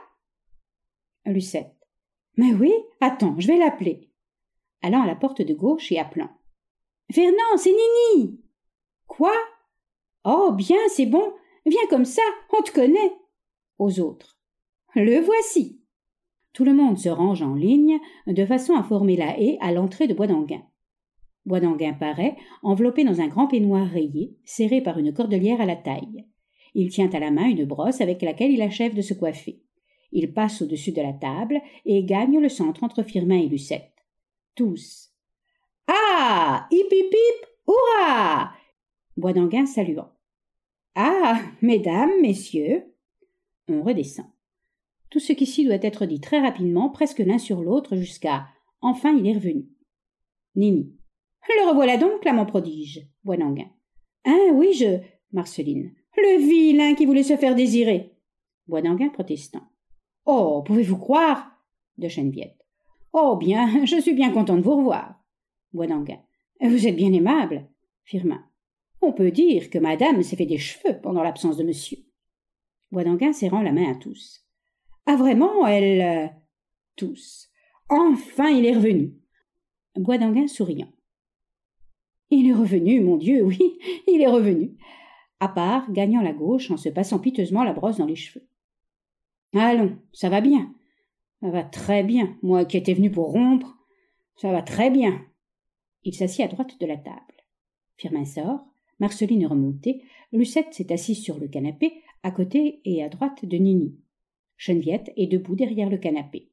Lucette. 1.25 1.75
Mais 2.37 2.53
oui, 2.53 2.71
attends, 3.01 3.35
je 3.39 3.47
vais 3.47 3.57
l'appeler. 3.57 4.11
Allant 4.83 5.03
à 5.03 5.07
la 5.07 5.17
porte 5.17 5.41
de 5.41 5.55
gauche 5.55 5.91
et 5.91 5.99
appelant. 5.99 6.29
Fernand, 7.11 7.57
c'est 7.57 7.73
Nini 7.73 8.39
Quoi? 9.07 9.33
Oh, 10.25 10.53
bien, 10.53 10.77
c'est 10.91 11.07
bon. 11.07 11.33
Viens 11.65 11.87
comme 11.89 12.05
ça, 12.05 12.23
on 12.51 12.63
te 12.63 12.73
connaît. 12.73 13.17
Aux 13.79 14.01
autres. 14.01 14.39
Le 14.95 15.19
voici. 15.19 15.81
Tout 16.53 16.65
le 16.65 16.75
monde 16.75 16.99
se 16.99 17.09
range 17.09 17.41
en 17.41 17.55
ligne 17.55 17.99
de 18.27 18.45
façon 18.45 18.75
à 18.75 18.83
former 18.83 19.17
la 19.17 19.41
haie 19.41 19.57
à 19.63 19.73
l'entrée 19.73 20.07
de 20.07 20.15
Bois 20.15 20.27
d'Anguin. 20.27 20.63
Bois 21.47 21.61
d'Anguin 21.61 21.95
paraît, 21.95 22.37
enveloppé 22.63 23.05
dans 23.05 23.21
un 23.21 23.29
grand 23.29 23.47
peignoir 23.47 23.87
rayé, 23.87 24.37
serré 24.45 24.81
par 24.81 24.99
une 24.99 25.13
cordelière 25.13 25.61
à 25.61 25.67
la 25.67 25.77
taille. 25.77 26.27
Il 26.75 26.91
tient 26.91 27.11
à 27.11 27.21
la 27.21 27.31
main 27.31 27.49
une 27.49 27.65
brosse 27.65 28.01
avec 28.01 28.21
laquelle 28.21 28.51
il 28.51 28.61
achève 28.61 28.95
de 28.95 29.01
se 29.01 29.15
coiffer. 29.15 29.63
Il 30.13 30.33
passe 30.33 30.61
au-dessus 30.61 30.93
de 30.93 31.01
la 31.01 31.13
table 31.13 31.61
et 31.85 32.05
gagne 32.05 32.39
le 32.41 32.49
centre 32.49 32.83
entre 32.83 33.05
Firmin 33.05 33.39
et 33.39 33.49
Lucette. 33.49 33.93
Tous. 34.57 35.13
Ah 35.87 36.67
Hip 36.71 36.89
hip 36.91 37.11
hip 37.13 37.47
Hurrah 37.69 38.51
Bois 39.17 39.33
d'Anguin 39.33 39.67
saluant. 39.67 40.11
Ah 40.97 41.41
Mesdames, 41.63 42.21
Messieurs 42.21 42.93
On 43.69 43.83
redescend. 43.83 44.27
Tout 45.11 45.21
ce 45.21 45.33
qu'ici 45.33 45.65
doit 45.65 45.79
être 45.81 46.07
dit 46.07 46.21
très 46.21 46.41
rapidement, 46.41 46.91
presque 46.91 47.21
l'un 47.21 47.39
sur 47.39 47.63
l'autre, 47.63 47.97
jusqu'à 47.97 48.49
Enfin 48.81 49.17
il 49.17 49.27
est 49.27 49.35
revenu. 49.35 49.69
Nini. 50.57 50.93
Le 51.49 51.69
revoilà 51.69 51.97
donc, 51.97 52.25
l'amant 52.25 52.47
prodige. 52.47 53.07
Bois 53.25 53.37
d'Anguin. 53.37 53.71
Hein, 54.25 54.51
oui, 54.53 54.73
je. 54.73 54.99
Marceline. 55.33 55.93
Le 56.17 56.39
vilain 56.39 56.95
qui 56.95 57.07
voulait 57.07 57.23
se 57.23 57.37
faire 57.37 57.55
désirer. 57.55 58.13
Bois 58.67 58.83
d'Anguin 58.83 59.09
protestant. 59.09 59.63
Oh, 60.25 60.63
pouvez-vous 60.67 60.97
croire 60.97 61.53
De 61.99 62.09
Geneviève. 62.09 62.55
Oh 63.13 63.37
bien, 63.37 63.85
je 63.85 64.01
suis 64.01 64.15
bien 64.15 64.33
content 64.33 64.57
de 64.57 64.63
vous 64.63 64.77
revoir. 64.77 65.15
Vous 65.73 66.87
êtes 66.87 66.97
bien 66.97 67.13
aimable. 67.13 67.69
Firmin. 68.05 68.45
On 69.03 69.13
peut 69.13 69.31
dire 69.31 69.71
que 69.71 69.79
madame 69.79 70.23
s'est 70.23 70.37
fait 70.37 70.47
des 70.47 70.59
cheveux 70.59 71.01
pendant 71.01 71.23
l'absence 71.23 71.57
de 71.57 71.65
monsieur. 71.65 71.99
Bois 72.91 73.05
d'Anguin 73.05 73.33
serrant 73.33 73.63
la 73.63 73.73
main 73.73 73.93
à 73.93 73.95
tous. 73.95 74.47
Ah 75.07 75.17
vraiment, 75.17 75.67
elle. 75.67 76.01
Euh, 76.01 76.29
tous. 76.97 77.49
Enfin, 77.89 78.49
il 78.49 78.65
est 78.65 78.75
revenu. 78.75 79.15
Bois 79.95 80.19
d'Anguin 80.19 80.47
souriant. 80.47 80.89
Il 82.31 82.49
est 82.49 82.55
revenu, 82.55 83.01
mon 83.01 83.17
Dieu, 83.17 83.43
oui, 83.45 83.79
il 84.07 84.21
est 84.21 84.27
revenu. 84.27 84.77
À 85.39 85.49
part, 85.49 85.91
gagnant 85.93 86.23
la 86.23 86.33
gauche 86.33 86.71
en 86.71 86.77
se 86.77 86.89
passant 86.89 87.19
piteusement 87.19 87.63
la 87.63 87.73
brosse 87.73 87.99
dans 87.99 88.07
les 88.07 88.17
cheveux. 88.17 88.47
Allons, 89.55 89.99
ça 90.13 90.29
va 90.29 90.41
bien. 90.41 90.75
Ça 91.41 91.51
va 91.51 91.63
très 91.63 92.03
bien, 92.03 92.37
moi 92.43 92.65
qui 92.65 92.77
étais 92.77 92.95
venu 92.95 93.11
pour 93.11 93.31
rompre. 93.31 93.77
Ça 94.37 94.51
va 94.51 94.63
très 94.63 94.91
bien. 94.91 95.25
Il 96.03 96.15
s'assit 96.15 96.41
à 96.41 96.49
droite 96.49 96.81
de 96.81 96.87
la 96.87 96.97
table. 96.97 97.21
Firmin 97.97 98.25
sort, 98.25 98.67
Marceline 98.99 99.43
est 99.43 99.47
remontée, 99.47 100.03
Lucette 100.33 100.75
s'est 100.75 100.93
assise 100.93 101.23
sur 101.23 101.39
le 101.39 101.49
canapé, 101.49 102.03
à 102.23 102.31
côté 102.31 102.81
et 102.85 103.03
à 103.03 103.09
droite 103.09 103.45
de 103.45 103.57
Nini. 103.57 103.97
Cheneviette 104.57 105.13
est 105.17 105.27
debout 105.27 105.55
derrière 105.55 105.91
le 105.91 105.99
canapé. 105.99 106.51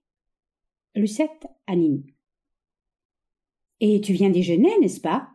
Lucette 0.96 1.48
à 1.68 1.75
Nini. 1.75 2.06
Et 3.80 4.01
tu 4.01 4.13
viens 4.13 4.30
déjeuner, 4.30 4.77
n'est-ce 4.80 5.01
pas? 5.01 5.33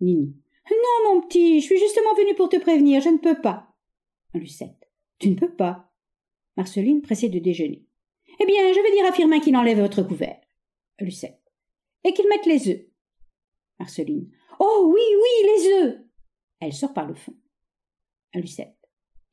Nini. 0.00 0.34
Non, 0.70 1.14
mon 1.14 1.20
petit, 1.22 1.60
je 1.60 1.66
suis 1.66 1.78
justement 1.78 2.14
venue 2.14 2.34
pour 2.34 2.48
te 2.48 2.56
prévenir, 2.56 3.00
je 3.00 3.08
ne 3.08 3.18
peux 3.18 3.40
pas. 3.40 3.74
Lucette. 4.34 4.90
Tu 5.18 5.30
ne 5.30 5.34
peux 5.34 5.54
pas. 5.54 5.90
Marceline, 6.56 7.02
pressée 7.02 7.28
de 7.28 7.38
déjeuner. 7.38 7.84
Eh 8.40 8.46
bien, 8.46 8.72
je 8.72 8.80
vais 8.80 8.92
dire 8.92 9.06
à 9.06 9.12
Firmin 9.12 9.40
qu'il 9.40 9.56
enlève 9.56 9.80
votre 9.80 10.02
couvert. 10.02 10.40
Lucette. 11.00 11.40
Et 12.04 12.12
qu'il 12.12 12.28
mette 12.28 12.46
les 12.46 12.68
œufs. 12.68 12.86
Marceline. 13.78 14.30
Oh 14.58 14.92
oui, 14.92 15.00
oui, 15.00 15.50
les 15.50 15.72
œufs. 15.72 15.98
Elle 16.60 16.72
sort 16.72 16.92
par 16.92 17.06
le 17.06 17.14
fond. 17.14 17.34
Lucette. 18.34 18.76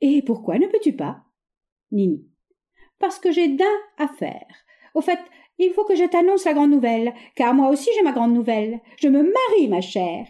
Et 0.02 0.22
pourquoi 0.22 0.58
ne 0.58 0.68
peux-tu 0.68 0.94
pas? 0.94 1.24
Nini. 1.92 2.28
Parce 3.00 3.20
que 3.20 3.32
j'ai 3.32 3.50
d'un 3.50 3.66
à 3.98 4.08
faire. 4.08 4.48
Au 4.94 5.02
fait, 5.02 5.20
il 5.58 5.72
faut 5.74 5.86
que 5.86 5.96
je 5.96 6.04
t'annonce 6.06 6.46
la 6.46 6.54
grande 6.54 6.72
nouvelle, 6.72 7.14
car 7.36 7.54
moi 7.54 7.70
aussi 7.70 7.90
j'ai 7.96 8.04
ma 8.04 8.12
grande 8.12 8.34
nouvelle. 8.34 8.82
Je 8.98 9.08
me 9.08 9.22
marie, 9.22 9.68
ma 9.68 9.82
chère. 9.82 10.28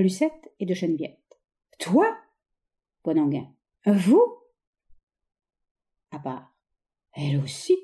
Lucette 0.00 0.52
et 0.60 0.66
de 0.66 0.74
Cheneviette. 0.74 1.38
Toi? 1.78 2.16
Bonanguin. 3.04 3.52
Vous? 3.86 4.36
À 6.10 6.18
part. 6.18 6.54
Elle 7.12 7.38
aussi 7.38 7.76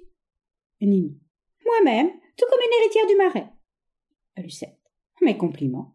Nini. 0.80 1.18
Moi-même, 1.64 2.10
tout 2.36 2.46
comme 2.50 2.60
une 2.60 2.82
héritière 2.82 3.06
du 3.06 3.16
marais. 3.16 3.52
Lucette. 4.36 4.78
Mes 5.20 5.36
compliments. 5.36 5.94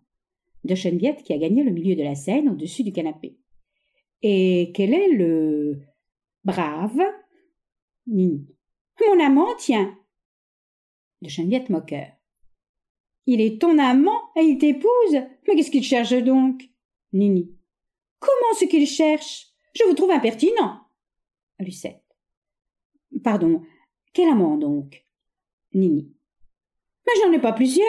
De 0.63 0.75
Cheneviette 0.75 1.23
qui 1.23 1.33
a 1.33 1.37
gagné 1.37 1.63
le 1.63 1.71
milieu 1.71 1.95
de 1.95 2.03
la 2.03 2.15
scène 2.15 2.49
au-dessus 2.49 2.83
du 2.83 2.91
canapé. 2.91 3.37
Et 4.21 4.71
quel 4.73 4.93
est 4.93 5.09
le 5.09 5.81
brave 6.43 6.99
Nini? 8.07 8.47
Mon 9.05 9.23
amant, 9.23 9.55
tiens. 9.57 9.97
De 11.21 11.29
Cheneviette 11.29 11.69
moqueur. 11.69 12.16
Il 13.27 13.41
est 13.41 13.61
ton 13.61 13.77
amant 13.77 14.19
et 14.35 14.41
il 14.41 14.57
t'épouse. 14.57 15.21
Mais 15.47 15.55
qu'est-ce 15.55 15.69
qu'il 15.69 15.83
cherche 15.83 16.13
donc? 16.13 16.63
Nini. 17.13 17.53
Comment 18.19 18.53
ce 18.57 18.65
qu'il 18.65 18.87
cherche? 18.87 19.47
Je 19.75 19.83
vous 19.83 19.93
trouve 19.93 20.11
impertinent. 20.11 20.81
Lucette. 21.59 22.03
Pardon, 23.23 23.61
quel 24.13 24.29
amant 24.29 24.57
donc? 24.57 25.05
Nini. 25.73 26.11
Mais 27.05 27.13
j'en 27.21 27.31
ai 27.33 27.39
pas 27.39 27.53
plusieurs. 27.53 27.85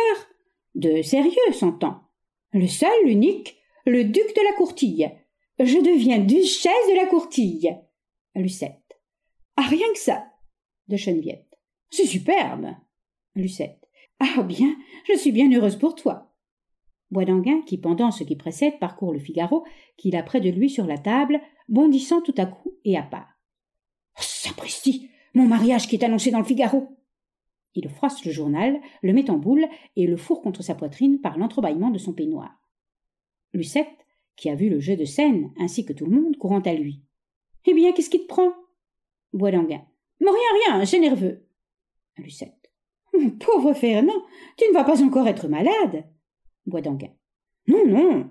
De 0.75 1.03
sérieux, 1.03 1.53
s'entend. 1.53 2.03
Le 2.53 2.67
seul, 2.67 3.05
l'unique, 3.05 3.57
le 3.87 4.05
duc 4.05 4.35
de 4.35 4.45
la 4.45 4.57
courtille. 4.57 5.11
Je 5.59 5.79
deviens 5.79 6.19
duchesse 6.19 6.89
de 6.89 6.97
la 6.97 7.07
courtille. 7.07 7.77
Lucette. 8.35 9.01
Ah, 9.57 9.63
rien 9.63 9.91
que 9.93 9.99
ça. 9.99 10.27
De 10.89 10.97
Cheneviette. 10.97 11.59
C'est 11.91 12.07
superbe. 12.07 12.75
Lucette. 13.35 13.78
Ah 14.21 14.43
bien, 14.43 14.77
je 15.07 15.17
suis 15.17 15.33
bien 15.33 15.51
heureuse 15.53 15.77
pour 15.77 15.95
toi. 15.95 16.35
Boisdanguin, 17.11 17.63
qui 17.63 17.79
pendant 17.79 18.11
ce 18.11 18.25
qui 18.25 18.37
précède 18.37 18.79
parcourt 18.79 19.13
le 19.13 19.19
Figaro, 19.19 19.65
qu'il 19.97 20.17
a 20.17 20.23
près 20.23 20.41
de 20.41 20.51
lui 20.51 20.69
sur 20.69 20.87
la 20.87 20.99
table, 20.99 21.41
bondissant 21.69 22.21
tout 22.21 22.35
à 22.37 22.47
coup 22.47 22.75
et 22.85 22.97
à 22.97 23.03
part. 23.03 23.39
Sapristi 24.17 25.11
Mon 25.35 25.47
mariage 25.47 25.89
qui 25.89 25.97
est 25.97 26.05
annoncé 26.05 26.31
dans 26.31 26.39
le 26.39 26.45
Figaro 26.45 26.99
Il 27.75 27.89
froisse 27.89 28.25
le 28.25 28.33
journal, 28.33 28.81
le 29.03 29.13
met 29.13 29.31
en 29.31 29.39
boule 29.39 29.67
et 29.97 30.07
le 30.07 30.17
fourre 30.17 30.43
contre 30.43 30.63
sa 30.63 30.75
poitrine 30.75 31.21
par 31.21 31.39
l'entrebâillement 31.39 31.91
de 31.91 31.99
son 31.99 32.13
peignoir. 32.13 32.51
Lucette, 33.55 34.07
qui 34.37 34.51
a 34.51 34.55
vu 34.55 34.69
le 34.69 34.81
jeu 34.81 34.97
de 34.97 35.05
scène, 35.05 35.53
ainsi 35.59 35.85
que 35.85 35.93
tout 35.93 36.07
le 36.07 36.21
monde, 36.21 36.37
courant 36.37 36.61
à 36.61 36.75
lui. 36.75 37.03
Eh 37.67 37.75
bien, 37.75 37.93
qu'est-ce 37.93 38.11
qui 38.11 38.21
te 38.21 38.27
prend? 38.27 38.53
Boisdanguin. 39.33 39.85
Rien, 40.21 40.77
rien, 40.77 40.85
c'est 40.85 41.01
nerveux. 41.01 41.47
Lucette. 42.17 42.58
Pauvre 43.41 43.75
Fernand, 43.75 44.23
tu 44.57 44.65
ne 44.69 44.75
vas 44.75 44.85
pas 44.85 45.03
encore 45.03 45.29
être 45.29 45.49
malade. 45.49 46.05
Boisdanguin. 46.67 47.13
Non, 47.67 47.87
non. 47.87 48.31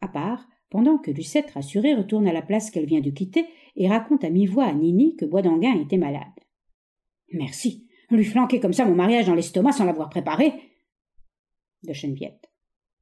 À 0.00 0.08
part, 0.08 0.48
pendant 0.70 0.98
que 0.98 1.10
Lucette 1.10 1.50
rassurée 1.50 1.94
retourne 1.94 2.28
à 2.28 2.32
la 2.32 2.42
place 2.42 2.70
qu'elle 2.70 2.86
vient 2.86 3.00
de 3.00 3.10
quitter 3.10 3.46
et 3.76 3.88
raconte 3.88 4.24
à 4.24 4.30
mi-voix 4.30 4.64
à 4.64 4.72
Nini 4.72 5.16
que 5.16 5.24
Boisdanguin 5.24 5.80
était 5.80 5.96
malade. 5.96 6.22
Merci. 7.32 7.86
Lui 8.10 8.24
flanquer 8.24 8.60
comme 8.60 8.72
ça 8.72 8.84
mon 8.84 8.94
mariage 8.94 9.26
dans 9.26 9.34
l'estomac 9.34 9.72
sans 9.72 9.84
l'avoir 9.84 10.08
préparé. 10.08 10.52
De 11.82 11.92
Cheneviette. 11.92 12.50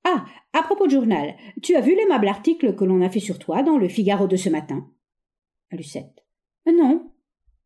Ah, 0.04 0.24
à 0.52 0.62
propos 0.62 0.86
de 0.86 0.92
journal, 0.92 1.34
tu 1.62 1.74
as 1.74 1.80
vu 1.80 1.94
l'aimable 1.96 2.28
article 2.28 2.74
que 2.74 2.84
l'on 2.84 3.02
a 3.02 3.10
fait 3.10 3.20
sur 3.20 3.38
toi 3.38 3.62
dans 3.62 3.78
le 3.78 3.88
Figaro 3.88 4.26
de 4.26 4.36
ce 4.36 4.48
matin? 4.48 4.88
Lucette. 5.72 6.24
Non. 6.66 7.12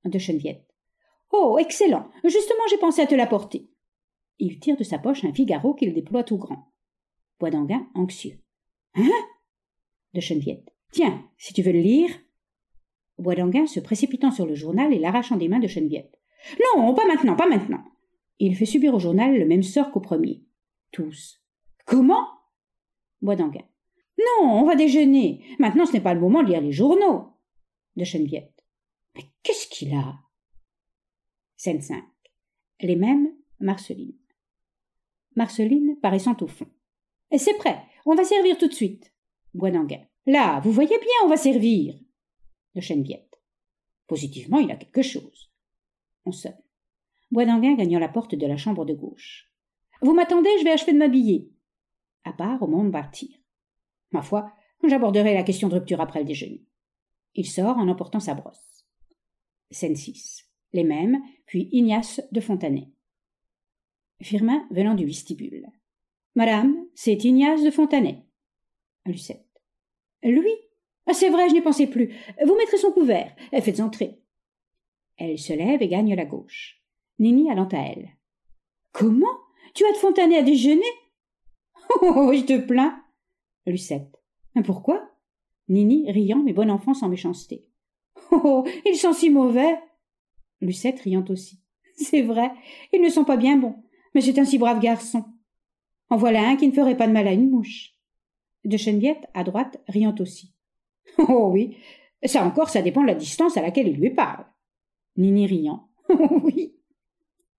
De. 0.04 0.18
Oh, 1.32 1.58
excellent. 1.58 2.08
Justement, 2.24 2.62
j'ai 2.68 2.78
pensé 2.78 3.02
à 3.02 3.06
te 3.06 3.14
l'apporter. 3.14 3.68
Il 4.38 4.58
tire 4.58 4.76
de 4.76 4.84
sa 4.84 4.98
poche 4.98 5.24
un 5.24 5.32
Figaro 5.32 5.74
qu'il 5.74 5.92
déploie 5.92 6.24
tout 6.24 6.38
grand. 6.38 6.72
Boisdanguin, 7.38 7.86
anxieux. 7.94 8.40
Hein? 8.94 9.10
De 10.14 10.20
Cheneviette. 10.20 10.74
Tiens, 10.92 11.22
si 11.38 11.52
tu 11.52 11.62
veux 11.62 11.72
le 11.72 11.80
lire. 11.80 12.10
Boisdanguin 13.18 13.66
se 13.66 13.80
précipitant 13.80 14.30
sur 14.30 14.46
le 14.46 14.54
journal 14.54 14.92
et 14.92 14.98
l'arrachant 14.98 15.36
des 15.36 15.48
mains 15.48 15.60
de 15.60 15.68
Cheneviette. 15.68 16.18
Non, 16.58 16.94
pas 16.94 17.06
maintenant, 17.06 17.36
pas 17.36 17.48
maintenant. 17.48 17.84
Il 18.38 18.56
fait 18.56 18.66
subir 18.66 18.94
au 18.94 18.98
journal 18.98 19.38
le 19.38 19.46
même 19.46 19.62
sort 19.62 19.90
qu'au 19.90 20.00
premier. 20.00 20.42
Tous. 20.90 21.40
Comment? 21.84 22.26
Boisdanguin. 23.20 23.66
Non, 24.18 24.60
on 24.60 24.64
va 24.64 24.74
déjeuner. 24.74 25.44
Maintenant, 25.58 25.86
ce 25.86 25.92
n'est 25.92 26.00
pas 26.00 26.14
le 26.14 26.20
moment 26.20 26.42
de 26.42 26.48
lire 26.48 26.60
les 26.60 26.72
journaux. 26.72 27.28
De 27.96 28.04
Cheneviette. 28.04 28.64
Mais 29.14 29.24
qu'est-ce 29.42 29.68
qu'il 29.68 29.94
a? 29.94 30.14
Scène 31.62 31.82
5. 31.82 32.02
Les 32.80 32.96
mêmes, 32.96 33.36
Marceline. 33.58 34.16
Marceline 35.36 35.94
paraissant 36.00 36.34
au 36.40 36.46
fond. 36.46 36.70
C'est 37.36 37.58
prêt, 37.58 37.82
on 38.06 38.14
va 38.14 38.24
servir 38.24 38.56
tout 38.56 38.66
de 38.66 38.72
suite. 38.72 39.12
Boisdanguin. 39.52 40.00
Là, 40.24 40.60
vous 40.60 40.72
voyez 40.72 40.98
bien, 40.98 41.26
on 41.26 41.28
va 41.28 41.36
servir. 41.36 42.00
De. 42.74 43.14
Positivement, 44.06 44.58
il 44.58 44.70
a 44.70 44.76
quelque 44.76 45.02
chose. 45.02 45.52
On 46.24 46.32
sonne. 46.32 46.56
Boisdanguin 47.30 47.74
gagnant 47.74 47.98
la 47.98 48.08
porte 48.08 48.34
de 48.34 48.46
la 48.46 48.56
chambre 48.56 48.86
de 48.86 48.94
gauche. 48.94 49.52
Vous 50.00 50.14
m'attendez, 50.14 50.48
je 50.60 50.64
vais 50.64 50.72
achever 50.72 50.94
de 50.94 50.98
m'habiller. 50.98 51.52
À 52.24 52.32
part 52.32 52.62
au 52.62 52.68
monde 52.68 52.90
partir. 52.90 53.36
Ma 54.12 54.22
foi, 54.22 54.50
j'aborderai 54.82 55.34
la 55.34 55.42
question 55.42 55.68
de 55.68 55.74
rupture 55.74 56.00
après 56.00 56.20
le 56.20 56.24
déjeuner. 56.24 56.64
Il 57.34 57.46
sort 57.46 57.76
en 57.76 57.88
emportant 57.88 58.18
sa 58.18 58.32
brosse. 58.32 58.86
Scène 59.70 59.96
6 59.96 60.49
les 60.72 60.84
mêmes, 60.84 61.20
puis 61.46 61.68
Ignace 61.72 62.20
de 62.32 62.40
Fontanet. 62.40 62.88
Firmin 64.22 64.66
venant 64.70 64.94
du 64.94 65.06
vestibule. 65.06 65.66
Madame, 66.34 66.76
c'est 66.94 67.24
Ignace 67.24 67.62
de 67.62 67.70
Fontanet. 67.70 68.24
Lucette. 69.06 69.46
Lui? 70.22 70.52
Ah, 71.06 71.14
C'est 71.14 71.30
vrai, 71.30 71.48
je 71.48 71.54
n'y 71.54 71.60
pensais 71.60 71.86
plus. 71.86 72.14
Vous 72.44 72.56
mettrez 72.56 72.76
son 72.76 72.92
couvert. 72.92 73.34
Faites 73.50 73.80
entrer. 73.80 74.22
Elle 75.16 75.38
se 75.38 75.52
lève 75.52 75.82
et 75.82 75.88
gagne 75.88 76.14
la 76.14 76.24
gauche. 76.24 76.82
Nini 77.18 77.50
allant 77.50 77.68
à 77.68 77.78
elle. 77.78 78.10
Comment? 78.92 79.38
Tu 79.74 79.84
as 79.84 79.92
de 79.92 79.96
Fontanet 79.96 80.38
à 80.38 80.42
déjeuner? 80.42 80.82
Oh, 82.02 82.12
oh, 82.16 82.32
je 82.32 82.44
te 82.44 82.56
plains. 82.58 83.02
Lucette. 83.66 84.22
Pourquoi? 84.64 85.10
Nini 85.68 86.10
riant, 86.10 86.42
mais 86.42 86.52
bon 86.52 86.70
enfant 86.70 86.94
sans 86.94 87.08
méchanceté. 87.08 87.68
Oh, 88.30 88.40
oh 88.44 88.68
ils 88.84 88.96
sont 88.96 89.12
si 89.12 89.30
mauvais. 89.30 89.78
Lucette 90.60 91.00
riant 91.00 91.24
aussi. 91.28 91.60
C'est 91.96 92.22
vrai, 92.22 92.50
ils 92.92 93.00
ne 93.00 93.08
sont 93.08 93.24
pas 93.24 93.36
bien 93.36 93.56
bons, 93.56 93.76
mais 94.14 94.20
c'est 94.20 94.38
un 94.38 94.44
si 94.44 94.58
brave 94.58 94.80
garçon. 94.80 95.24
En 96.08 96.16
voilà 96.16 96.48
un 96.48 96.56
qui 96.56 96.66
ne 96.66 96.72
ferait 96.72 96.96
pas 96.96 97.06
de 97.06 97.12
mal 97.12 97.28
à 97.28 97.32
une 97.32 97.50
mouche. 97.50 97.94
De 98.64 98.76
Cheneviette, 98.76 99.26
à 99.34 99.44
droite, 99.44 99.80
riant 99.88 100.14
aussi. 100.18 100.54
Oh 101.18 101.50
oui, 101.52 101.76
ça 102.24 102.44
encore, 102.44 102.68
ça 102.68 102.82
dépend 102.82 103.02
de 103.02 103.06
la 103.06 103.14
distance 103.14 103.56
à 103.56 103.62
laquelle 103.62 103.88
il 103.88 103.96
lui 103.96 104.10
parle. 104.10 104.46
Nini 105.16 105.46
riant. 105.46 105.88
Oh 106.08 106.40
oui. 106.42 106.74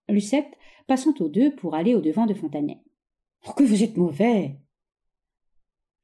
Lucette 0.08 0.52
passant 0.86 1.14
aux 1.20 1.28
deux 1.28 1.54
pour 1.54 1.74
aller 1.74 1.94
au-devant 1.94 2.26
de 2.26 2.34
Fontanet. 2.34 2.78
Oh, 3.48 3.52
que 3.52 3.64
vous 3.64 3.82
êtes 3.82 3.96
mauvais 3.96 4.58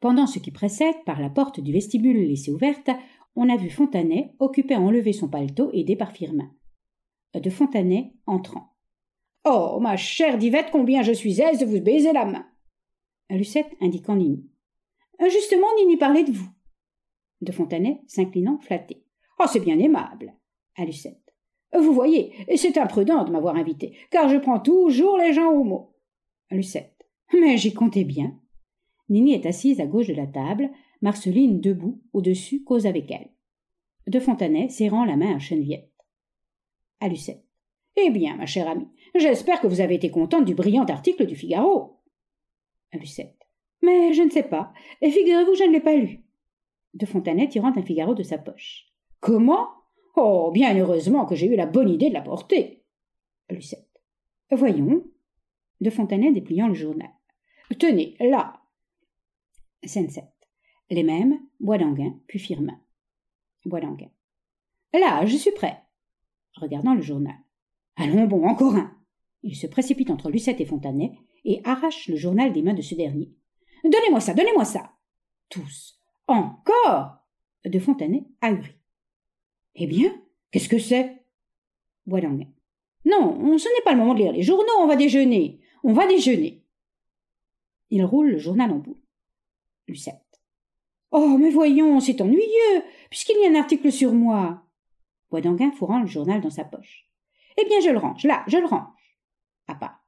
Pendant 0.00 0.26
ce 0.26 0.38
qui 0.38 0.50
précède, 0.50 1.04
par 1.04 1.20
la 1.20 1.30
porte 1.30 1.60
du 1.60 1.72
vestibule 1.72 2.26
laissée 2.26 2.50
ouverte, 2.50 2.90
on 3.36 3.48
a 3.48 3.56
vu 3.56 3.70
Fontanet 3.70 4.34
occupé 4.38 4.74
à 4.74 4.80
enlever 4.80 5.12
son 5.12 5.28
paletot 5.28 5.70
aidé 5.72 5.94
par 5.94 6.12
Firmin. 6.12 6.50
De 7.34 7.50
Fontanet 7.50 8.14
entrant. 8.26 8.74
Oh, 9.44 9.78
ma 9.80 9.96
chère 9.96 10.38
Divette, 10.38 10.70
combien 10.72 11.02
je 11.02 11.12
suis 11.12 11.40
aise 11.40 11.58
de 11.58 11.66
vous 11.66 11.80
baiser 11.80 12.12
la 12.12 12.24
main. 12.24 12.46
Lucette 13.30 13.70
indiquant 13.80 14.16
Nini. 14.16 14.44
Justement, 15.20 15.66
Nini 15.76 15.96
parlait 15.96 16.24
de 16.24 16.32
vous. 16.32 16.48
De 17.40 17.52
Fontanet 17.52 18.00
s'inclinant 18.06 18.58
flatté. 18.58 19.04
Oh, 19.38 19.44
c'est 19.46 19.60
bien 19.60 19.78
aimable. 19.78 20.34
À 20.76 20.84
Lucette. 20.84 21.34
Vous 21.78 21.92
voyez, 21.92 22.32
c'est 22.56 22.78
imprudent 22.78 23.24
de 23.24 23.30
m'avoir 23.30 23.56
invité, 23.56 23.96
car 24.10 24.28
je 24.28 24.38
prends 24.38 24.60
toujours 24.60 25.18
les 25.18 25.32
gens 25.32 25.52
au 25.52 25.64
mot. 25.64 25.94
Lucette. 26.50 27.06
Mais 27.38 27.58
j'y 27.58 27.74
comptais 27.74 28.04
bien. 28.04 28.38
Nini 29.08 29.34
est 29.34 29.46
assise 29.46 29.80
à 29.80 29.86
gauche 29.86 30.06
de 30.06 30.14
la 30.14 30.26
table, 30.26 30.70
Marceline 31.02 31.60
debout, 31.60 32.00
au-dessus, 32.12 32.64
cause 32.64 32.86
avec 32.86 33.10
elle. 33.10 33.30
De 34.06 34.18
Fontanet 34.18 34.68
serrant 34.70 35.04
la 35.04 35.16
main 35.16 35.36
à 35.36 35.38
Cheneviette. 35.38 35.87
À 37.00 37.08
Lucette. 37.08 37.44
Eh 37.96 38.10
bien, 38.10 38.36
ma 38.36 38.46
chère 38.46 38.68
amie, 38.68 38.88
j'espère 39.14 39.60
que 39.60 39.66
vous 39.66 39.80
avez 39.80 39.96
été 39.96 40.10
contente 40.10 40.44
du 40.44 40.54
brillant 40.54 40.84
article 40.84 41.26
du 41.26 41.36
Figaro. 41.36 42.00
À 42.92 42.96
Lucette. 42.96 43.36
Mais 43.82 44.12
je 44.12 44.22
ne 44.22 44.30
sais 44.30 44.42
pas, 44.42 44.72
et 45.00 45.10
figurez-vous, 45.10 45.54
je 45.54 45.64
ne 45.64 45.72
l'ai 45.72 45.80
pas 45.80 45.94
lu. 45.94 46.24
De 46.94 47.06
Fontanet 47.06 47.48
tirant 47.48 47.76
un 47.76 47.82
Figaro 47.82 48.14
de 48.14 48.22
sa 48.22 48.38
poche. 48.38 48.86
Comment? 49.20 49.68
Oh, 50.16 50.50
bien 50.52 50.76
heureusement 50.76 51.26
que 51.26 51.34
j'ai 51.34 51.46
eu 51.46 51.56
la 51.56 51.66
bonne 51.66 51.88
idée 51.88 52.08
de 52.08 52.14
la 52.14 52.22
porter. 52.22 52.84
Lucette. 53.50 53.88
Voyons. 54.50 55.04
De 55.80 55.90
Fontanet 55.90 56.32
dépliant 56.32 56.68
le 56.68 56.74
journal. 56.74 57.10
Tenez, 57.78 58.16
là. 58.20 58.60
Scène 59.84 60.08
Les 60.90 61.02
mêmes, 61.02 61.38
Bois 61.60 61.78
d'Anguin, 61.78 62.18
puis 62.26 62.38
Firmin. 62.38 62.80
Bois 63.64 63.80
d'Anguin. 63.80 64.10
Là, 64.92 65.24
je 65.26 65.36
suis 65.36 65.52
prêt. 65.52 65.82
Regardant 66.60 66.94
le 66.94 67.02
journal. 67.02 67.36
Allons 67.96 68.26
bon, 68.26 68.46
encore 68.46 68.74
un. 68.74 68.96
Il 69.42 69.54
se 69.54 69.66
précipite 69.66 70.10
entre 70.10 70.30
Lucette 70.30 70.60
et 70.60 70.64
Fontanet 70.64 71.12
et 71.44 71.60
arrache 71.64 72.08
le 72.08 72.16
journal 72.16 72.52
des 72.52 72.62
mains 72.62 72.74
de 72.74 72.82
ce 72.82 72.94
dernier. 72.94 73.32
Donnez-moi 73.84 74.20
ça, 74.20 74.34
donnez-moi 74.34 74.64
ça. 74.64 74.92
Tous. 75.48 76.00
Encore. 76.26 77.18
De 77.64 77.78
Fontanet 77.78 78.24
ahuri. 78.40 78.72
Eh 79.74 79.86
bien, 79.86 80.12
qu'est-ce 80.50 80.68
que 80.68 80.78
c'est? 80.78 81.22
Boilang. 82.06 82.46
Non, 83.04 83.58
ce 83.58 83.68
n'est 83.68 83.84
pas 83.84 83.92
le 83.92 83.98
moment 83.98 84.14
de 84.14 84.20
lire 84.20 84.32
les 84.32 84.42
journaux, 84.42 84.80
on 84.80 84.86
va 84.86 84.96
déjeuner. 84.96 85.60
On 85.84 85.92
va 85.92 86.06
déjeuner. 86.06 86.64
Il 87.90 88.04
roule 88.04 88.30
le 88.30 88.38
journal 88.38 88.72
en 88.72 88.78
bout. 88.78 88.98
Lucette. 89.86 90.40
Oh, 91.10 91.38
mais 91.38 91.50
voyons, 91.50 92.00
c'est 92.00 92.20
ennuyeux, 92.20 92.82
puisqu'il 93.10 93.40
y 93.40 93.46
a 93.46 93.50
un 93.50 93.60
article 93.60 93.90
sur 93.90 94.12
moi. 94.12 94.67
Boisdanguin 95.30 95.72
fourrant 95.72 96.00
le 96.00 96.06
journal 96.06 96.40
dans 96.40 96.50
sa 96.50 96.64
poche. 96.64 97.08
Eh 97.56 97.64
bien, 97.64 97.80
je 97.80 97.90
le 97.90 97.98
range, 97.98 98.24
là, 98.24 98.44
je 98.46 98.56
le 98.56 98.66
range. 98.66 99.16
À 99.66 99.74
part. 99.74 100.04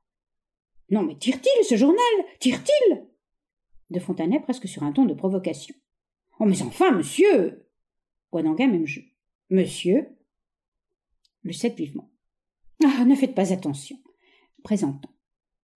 Non, 0.91 1.03
mais 1.03 1.17
tire-t-il 1.17 1.65
ce 1.65 1.77
journal? 1.77 2.01
Tire-t-il? 2.39 3.07
De 3.91 4.01
Fontanet 4.01 4.41
presque 4.41 4.69
sur 4.69 4.83
un 4.83 4.93
ton 4.93 5.05
de 5.05 5.15
provocation. 5.15 5.75
Oh, 6.39 6.45
mais 6.45 6.63
enfin, 6.63 6.93
monsieur 6.93 7.67
Boisdanguin, 8.33 8.69
même 8.69 8.87
jeu. 8.87 9.03
Monsieur? 9.51 10.17
Lucette 11.43 11.77
vivement. 11.77 12.11
Ah, 12.85 13.05
ne 13.05 13.15
faites 13.15 13.35
pas 13.35 13.53
attention. 13.53 13.99
Présentant. 14.63 15.11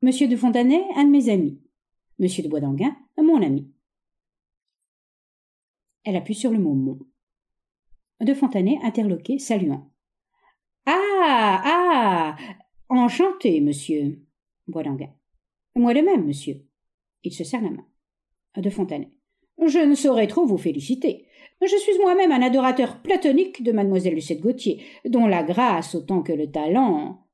Monsieur 0.02 0.28
de 0.28 0.36
Fontanet, 0.36 0.84
un 0.96 1.04
de 1.04 1.10
mes 1.10 1.28
amis. 1.28 1.60
Monsieur 2.18 2.42
de 2.42 2.48
Boisdanguin, 2.48 2.96
mon 3.18 3.42
ami. 3.42 3.70
Elle 6.04 6.16
appuie 6.16 6.34
sur 6.34 6.50
le 6.50 6.58
mot 6.58 6.74
mon. 6.74 6.98
De 8.20 8.34
Fontanet, 8.34 8.78
interloqué, 8.82 9.38
saluant. 9.38 9.90
Ah 10.86 11.62
Ah 11.64 12.36
Enchanté, 12.88 13.60
monsieur. 13.60 14.22
Boisdanguin. 14.66 15.12
Moi 15.74 15.94
de 15.94 16.00
même, 16.00 16.26
monsieur. 16.26 16.64
Il 17.22 17.32
se 17.32 17.44
serre 17.44 17.62
la 17.62 17.70
main. 17.70 17.86
De 18.56 18.70
Fontanet. 18.70 19.10
Je 19.58 19.78
ne 19.78 19.94
saurais 19.94 20.26
trop 20.26 20.46
vous 20.46 20.58
féliciter. 20.58 21.26
Je 21.60 21.76
suis 21.76 21.98
moi-même 21.98 22.32
un 22.32 22.42
adorateur 22.42 23.00
platonique 23.02 23.62
de 23.62 23.72
mademoiselle 23.72 24.14
Lucette 24.14 24.40
Gauthier, 24.40 24.84
dont 25.06 25.26
la 25.26 25.42
grâce 25.42 25.94
autant 25.94 26.22
que 26.22 26.32
le 26.32 26.50
talent. 26.50 27.26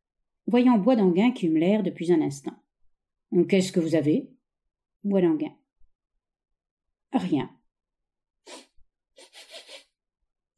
Voyant 0.47 0.79
Bois 0.79 0.97
d'Anguin 0.97 1.33
qui 1.33 1.49
l'air 1.49 1.83
depuis 1.83 2.13
un 2.13 2.21
instant. 2.21 2.55
Qu'est-ce 3.49 3.73
que 3.73 3.81
vous 3.81 3.95
avez? 3.95 4.31
Bois 5.05 5.21
d'Anguin. 5.21 5.53
Rien. 7.13 7.51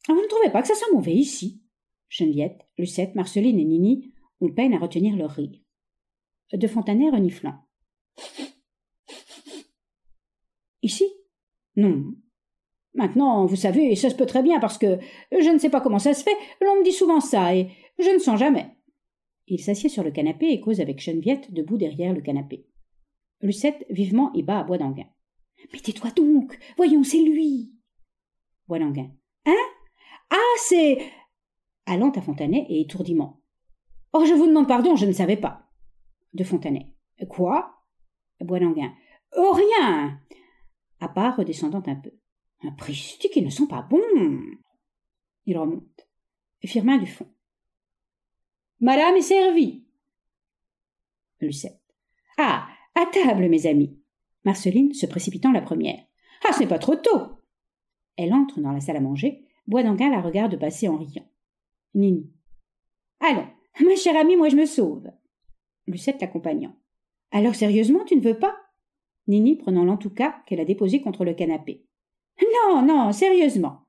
Ah, 0.09 0.15
vous 0.15 0.21
ne 0.23 0.27
trouvez 0.27 0.51
pas 0.51 0.63
que 0.63 0.69
ça 0.69 0.75
sent 0.75 0.93
mauvais 0.93 1.15
ici? 1.15 1.63
Geneviève, 2.09 2.59
Lucette, 2.77 3.15
Marceline 3.15 3.59
et 3.59 3.65
Nini 3.65 4.13
ont 4.41 4.53
peine 4.53 4.75
à 4.75 4.79
retenir 4.79 5.17
leur 5.17 5.31
rire. 5.31 5.59
De 6.53 6.67
Fontanet 6.67 7.11
reniflant. 7.11 7.55
Ici? 10.83 11.07
Non, 11.77 12.15
Maintenant, 12.95 13.47
vous 13.47 13.57
savez, 13.57 13.95
ça 13.97 14.11
se 14.11 14.15
peut 14.15 14.27
très 14.27 14.43
bien 14.43 14.61
parce 14.61 14.77
que 14.77 14.99
je 15.33 15.49
ne 15.49 15.59
sais 15.59 15.71
pas 15.71 15.81
comment 15.81 15.99
ça 15.99 16.13
se 16.13 16.23
fait, 16.23 16.37
l'on 16.61 16.77
me 16.77 16.85
dit 16.85 16.93
souvent 16.93 17.21
ça 17.21 17.57
et 17.57 17.71
je 17.99 18.11
ne 18.11 18.19
sens 18.19 18.39
jamais. 18.39 18.67
Il 19.47 19.61
s'assied 19.61 19.89
sur 19.89 20.05
le 20.05 20.11
canapé 20.11 20.51
et 20.51 20.61
cause 20.61 20.81
avec 20.81 21.01
Geneviève 21.01 21.41
debout 21.51 21.79
derrière 21.79 22.13
le 22.13 22.21
canapé. 22.21 22.67
Lucette 23.41 23.85
vivement 23.91 24.31
y 24.35 24.43
bat 24.43 24.61
à 24.61 24.65
Bois 24.65 24.79
d'Anguin. 24.79 25.09
Mais 25.73 25.81
tais-toi 25.81 26.11
donc 26.11 26.59
Voyons, 26.77 27.03
c'est 27.03 27.23
lui 27.23 27.73
Bois 28.69 28.79
d'Anguin. 28.79 29.11
Hein? 29.47 29.55
Ah, 30.33 30.57
c'est. 30.57 30.99
Allant 31.85 32.11
à 32.11 32.23
Fontanet 32.23 32.65
et 32.71 32.81
étourdiment. 32.81 33.43
Oh, 34.15 34.25
je 34.25 34.33
vous 34.33 34.47
demande 34.47 34.67
pardon, 34.67 34.97
je 34.97 35.05
ne 35.05 35.13
savais 35.13 35.37
pas. 35.37 35.69
De 36.33 36.43
Fontanet. 36.43 36.89
Quoi? 37.29 37.85
Bois 38.41 38.59
d'Anguin. 38.59 38.95
Oh, 39.37 39.53
rien 39.53 40.19
À 41.01 41.09
part 41.09 41.37
redescendant 41.37 41.83
un 41.87 41.97
peu. 41.97 42.13
Un 42.63 42.73
Pristi 42.73 43.29
qui 43.29 43.43
ne 43.43 43.51
sont 43.51 43.67
pas 43.67 43.83
bons. 43.83 44.01
Il 45.45 45.59
remonte. 45.59 46.09
Firmin 46.65 46.97
du 46.97 47.07
fond. 47.07 47.29
Madame 48.81 49.17
est 49.17 49.23
servie. 49.23 49.85
Lucette. 51.41 51.83
Ah, 52.39 52.69
à 52.95 53.05
table, 53.07 53.49
mes 53.49 53.67
amis. 53.67 54.01
Marceline 54.45 54.95
se 54.95 55.07
précipitant 55.07 55.53
la 55.53 55.61
première. 55.61 56.01
Ah, 56.45 56.53
ce 56.53 56.61
n'est 56.61 56.69
pas 56.69 56.79
trop 56.79 56.97
tôt. 56.97 57.43
Elle 58.17 58.33
entre 58.33 58.61
dans 58.61 58.73
la 58.73 58.81
salle 58.81 58.97
à 58.97 59.01
manger. 59.01 59.47
Boisdanguin 59.67 60.11
la 60.11 60.21
regarde 60.21 60.59
passer 60.59 60.89
en 60.89 60.97
riant. 60.97 61.27
Nini. 61.95 62.31
Allons, 63.21 63.47
ma 63.81 63.97
chère 63.97 64.17
amie, 64.17 64.37
moi 64.37 64.49
je 64.49 64.57
me 64.57 64.67
sauve. 64.67 65.11
Lucette 65.87 66.21
l'accompagnant. 66.21 66.75
Alors 67.31 67.55
sérieusement, 67.55 68.05
tu 68.05 68.17
ne 68.17 68.21
veux 68.23 68.39
pas? 68.39 68.57
Nini 69.27 69.57
prenant 69.57 69.85
l'en-tout-cas 69.85 70.43
qu'elle 70.47 70.61
a 70.61 70.65
déposé 70.65 71.01
contre 71.01 71.25
le 71.25 71.35
canapé. 71.35 71.85
Non, 72.41 72.83
non, 72.83 73.13
sérieusement. 73.13 73.87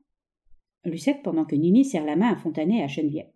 Lucette 0.85 1.23
pendant 1.23 1.45
que 1.45 1.55
Nini 1.55 1.85
serre 1.85 2.05
la 2.05 2.15
main 2.15 2.33
à 2.33 2.35
Fontanet 2.35 2.77
et 2.77 2.83
à 2.83 2.87
Geneviève. 2.87 3.31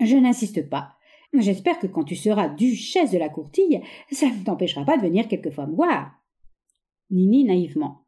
Je 0.00 0.16
n'insiste 0.16 0.68
pas. 0.68 0.96
J'espère 1.32 1.80
que 1.80 1.86
quand 1.86 2.04
tu 2.04 2.14
seras 2.14 2.48
duchesse 2.48 3.10
de 3.10 3.18
la 3.18 3.28
courtille, 3.28 3.82
ça 4.12 4.26
ne 4.26 4.44
t'empêchera 4.44 4.84
pas 4.84 4.96
de 4.96 5.02
venir 5.02 5.26
quelquefois 5.26 5.66
me 5.66 5.74
voir. 5.74 6.12
Nini 7.10 7.44
naïvement. 7.44 8.06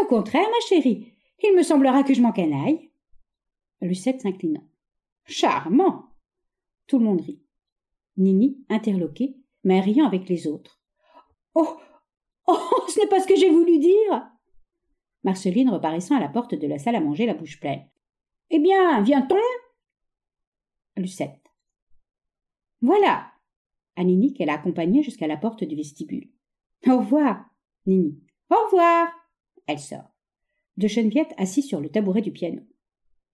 Au 0.00 0.04
contraire, 0.06 0.46
ma 0.48 0.66
chérie, 0.68 1.12
il 1.42 1.54
me 1.56 1.62
semblera 1.62 2.02
que 2.02 2.14
je 2.14 2.22
m'en 2.22 2.32
canaille. 2.32 2.90
Lucette 3.80 4.20
s'inclinant. 4.20 4.66
Charmant. 5.24 6.06
Tout 6.86 6.98
le 6.98 7.04
monde 7.04 7.20
rit. 7.20 7.42
Nini, 8.16 8.64
interloquée, 8.68 9.36
mais 9.64 9.80
riant 9.80 10.06
avec 10.06 10.28
les 10.28 10.46
autres. 10.46 10.80
Oh. 11.54 11.76
Oh. 12.46 12.58
Ce 12.88 13.00
n'est 13.00 13.08
pas 13.08 13.20
ce 13.20 13.26
que 13.26 13.36
j'ai 13.36 13.50
voulu 13.50 13.78
dire. 13.78 14.30
Marceline 15.24 15.70
reparaissant 15.70 16.16
à 16.16 16.20
la 16.20 16.28
porte 16.28 16.54
de 16.54 16.66
la 16.66 16.78
salle 16.78 16.96
à 16.96 17.00
manger 17.00 17.26
la 17.26 17.34
bouche 17.34 17.60
pleine. 17.60 17.86
Eh 18.50 18.58
bien, 18.58 19.02
vient-on? 19.02 19.36
Lucette. 20.96 21.42
Voilà 22.80 23.32
à 23.96 24.04
Nini 24.04 24.34
qu'elle 24.34 24.50
a 24.50 24.54
accompagnée 24.54 25.02
jusqu'à 25.02 25.26
la 25.26 25.36
porte 25.36 25.64
du 25.64 25.74
vestibule. 25.74 26.28
Au 26.86 26.98
revoir, 26.98 27.44
Nini. 27.86 28.22
Au 28.50 28.64
revoir 28.66 29.08
Elle 29.66 29.78
sort. 29.78 30.15
De 30.76 30.88
Cheneviette 30.88 31.34
assis 31.38 31.62
sur 31.62 31.80
le 31.80 31.88
tabouret 31.88 32.22
du 32.22 32.32
piano. 32.32 32.62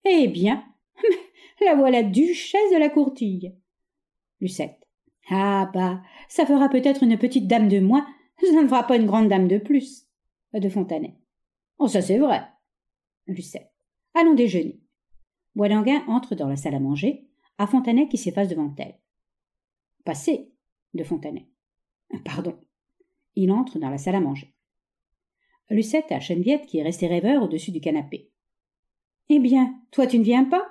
Eh 0.05 0.27
bien, 0.27 0.65
la 1.65 1.75
voilà 1.75 2.03
duchesse 2.03 2.71
de 2.71 2.77
la 2.77 2.89
courtille. 2.89 3.55
Lucette. 4.39 4.79
Ah 5.29 5.69
bah, 5.73 6.01
ça 6.27 6.45
fera 6.45 6.69
peut-être 6.69 7.03
une 7.03 7.17
petite 7.17 7.47
dame 7.47 7.69
de 7.69 7.79
moins, 7.79 8.05
ça 8.41 8.61
ne 8.61 8.67
fera 8.67 8.85
pas 8.85 8.97
une 8.97 9.05
grande 9.05 9.29
dame 9.29 9.47
de 9.47 9.57
plus. 9.57 10.07
De 10.53 10.69
Fontanet. 10.69 11.17
Oh, 11.79 11.87
ça 11.87 12.01
c'est 12.01 12.19
vrai. 12.19 12.43
Lucette. 13.25 13.71
Allons 14.13 14.35
déjeuner. 14.35 14.79
Boidanguin 15.55 16.03
entre 16.07 16.35
dans 16.35 16.47
la 16.47 16.55
salle 16.55 16.75
à 16.75 16.79
manger, 16.79 17.27
à 17.57 17.67
Fontanet 17.67 18.07
qui 18.07 18.17
s'efface 18.17 18.49
devant 18.49 18.73
elle. 18.77 18.99
Passez, 20.03 20.51
de 20.93 21.03
Fontanet. 21.03 21.47
Pardon. 22.25 22.59
Il 23.35 23.51
entre 23.51 23.79
dans 23.79 23.89
la 23.89 23.97
salle 23.97 24.15
à 24.15 24.19
manger. 24.19 24.52
Lucette 25.69 26.11
a 26.11 26.19
Cheneviette 26.19 26.65
qui 26.65 26.79
est 26.79 26.83
restée 26.83 27.07
rêveur 27.07 27.43
au-dessus 27.43 27.71
du 27.71 27.79
canapé. 27.79 28.29
Eh 29.29 29.39
bien, 29.39 29.81
toi 29.91 30.07
tu 30.07 30.19
ne 30.19 30.23
viens 30.23 30.43
pas? 30.43 30.65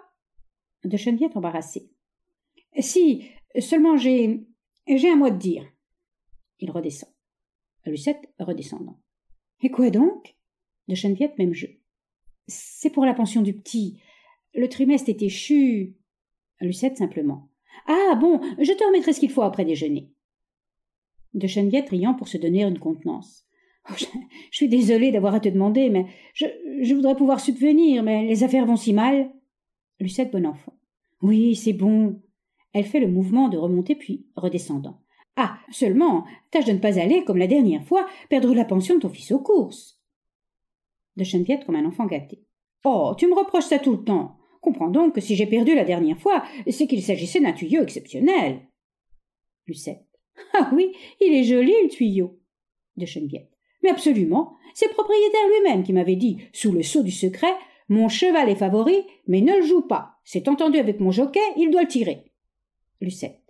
De 0.85 0.97
Cheneviette 0.97 1.37
embarrassée. 1.37 1.91
Si, 2.79 3.29
seulement 3.59 3.97
j'ai. 3.97 4.47
j'ai 4.87 5.11
un 5.11 5.17
mot 5.17 5.27
à 5.27 5.31
te 5.31 5.37
dire. 5.37 5.67
Il 6.59 6.71
redescend. 6.71 7.11
Lucette 7.87 8.33
redescendant. 8.39 8.99
Et 9.63 9.71
quoi 9.71 9.91
donc? 9.91 10.37
De 10.89 10.95
Cheneviette, 10.95 11.39
même 11.39 11.55
jeu. 11.55 11.81
C'est 12.47 12.91
pour 12.91 13.05
la 13.05 13.15
pension 13.15 13.43
du 13.43 13.55
petit. 13.55 14.01
Le 14.55 14.69
trimestre 14.69 15.09
est 15.09 15.23
échu. 15.23 15.97
Lucette 16.61 16.99
simplement. 16.99 17.49
Ah 17.87 18.17
bon, 18.21 18.41
je 18.59 18.73
te 18.73 18.85
remettrai 18.85 19.13
ce 19.13 19.21
qu'il 19.21 19.31
faut 19.31 19.43
après 19.43 19.65
déjeuner. 19.65 20.13
De 21.35 21.47
Cheneviette 21.47 21.89
riant 21.89 22.15
pour 22.15 22.29
se 22.29 22.37
donner 22.37 22.63
une 22.63 22.79
contenance. 22.79 23.47
Oh, 23.91 23.95
je, 23.97 24.07
suis 24.51 24.69
désolée 24.69 25.11
d'avoir 25.11 25.35
à 25.35 25.41
te 25.41 25.49
demander, 25.49 25.91
mais 25.91 26.07
je, 26.35 26.95
voudrais 26.95 27.17
pouvoir 27.17 27.41
subvenir, 27.41 28.03
mais 28.03 28.27
les 28.27 28.45
affaires 28.45 28.67
vont 28.67 28.77
si 28.77 28.93
mal. 28.93 29.31
Lucette 29.99 30.33
bon 30.33 30.47
enfant. 30.47 30.75
Oui, 31.21 31.55
c'est 31.57 31.73
bon. 31.73 32.21
Elle 32.73 32.85
fait 32.85 33.01
le 33.01 33.09
mouvement 33.09 33.49
de 33.49 33.59
remonter 33.59 33.95
puis 33.95 34.27
redescendant. 34.37 35.01
Ah, 35.37 35.59
seulement, 35.71 36.25
tâche 36.51 36.67
de 36.67 36.73
ne 36.73 36.79
pas 36.79 36.99
aller, 36.99 37.25
comme 37.25 37.39
la 37.39 37.47
dernière 37.47 37.85
fois, 37.85 38.07
perdre 38.29 38.55
la 38.55 38.65
pension 38.65 38.97
de 38.97 39.01
ton 39.01 39.09
fils 39.09 39.33
aux 39.33 39.39
courses. 39.39 40.01
De 41.17 41.65
comme 41.65 41.77
un 41.77 41.85
enfant 41.85 42.07
gâté. 42.07 42.43
Oh, 42.85 43.15
tu 43.17 43.27
me 43.27 43.35
reproches 43.35 43.65
ça 43.67 43.79
tout 43.79 43.93
le 43.93 44.05
temps. 44.05 44.39
Comprends 44.61 44.91
donc 44.91 45.15
que 45.15 45.21
si 45.21 45.37
j'ai 45.37 45.47
perdu 45.47 45.75
la 45.75 45.85
dernière 45.85 46.19
fois, 46.19 46.45
c'est 46.69 46.87
qu'il 46.87 47.03
s'agissait 47.03 47.41
d'un 47.41 47.53
tuyau 47.53 47.83
exceptionnel. 47.83 48.69
Lucette. 49.67 50.07
Ah 50.55 50.71
oui, 50.75 50.93
il 51.21 51.35
est 51.35 51.45
joli, 51.45 51.73
le 51.83 51.89
tuyau. 51.89 52.39
De. 52.97 53.07
Mais 53.83 53.91
absolument. 53.91 54.57
C'est 54.75 54.89
le 54.89 54.95
propriétaire 54.95 55.49
lui-même 55.49 55.83
qui 55.83 55.93
m'avait 55.93 56.17
dit, 56.17 56.39
sous 56.53 56.73
le 56.73 56.83
sceau 56.83 57.03
du 57.03 57.11
secret, 57.11 57.55
mon 57.89 58.09
cheval 58.09 58.49
est 58.49 58.57
favori, 58.57 59.05
mais 59.27 59.41
ne 59.41 59.57
le 59.57 59.63
joue 59.63 59.83
pas. 59.83 60.19
C'est 60.25 60.49
entendu 60.49 60.79
avec 60.79 61.01
mon 61.01 61.11
jockey, 61.11 61.41
il 61.57 61.71
doit 61.71 61.83
le 61.83 61.89
tirer. 61.89 62.33
Lucette. 63.01 63.43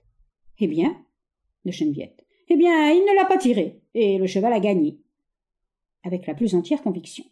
Eh 0.58 0.66
bien, 0.66 0.96
de 1.64 1.70
Cheneviette. 1.70 2.24
Eh 2.48 2.56
bien, 2.56 2.90
il 2.90 3.02
ne 3.02 3.14
l'a 3.14 3.24
pas 3.24 3.38
tiré, 3.38 3.80
et 3.94 4.18
le 4.18 4.26
cheval 4.26 4.52
a 4.52 4.60
gagné. 4.60 4.98
Avec 6.02 6.26
la 6.26 6.34
plus 6.34 6.54
entière 6.54 6.82
conviction. 6.82 7.24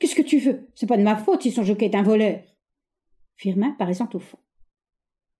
Qu'est-ce 0.00 0.14
que 0.14 0.22
tu 0.22 0.38
veux? 0.38 0.68
C'est 0.74 0.88
pas 0.88 0.96
de 0.96 1.02
ma 1.02 1.16
faute 1.16 1.42
si 1.42 1.50
son 1.50 1.62
jockey 1.62 1.86
est 1.86 1.94
un 1.94 2.02
voleur. 2.02 2.42
Firmin 3.36 3.70
paraissant 3.72 4.08
au 4.12 4.18
fond. 4.18 4.38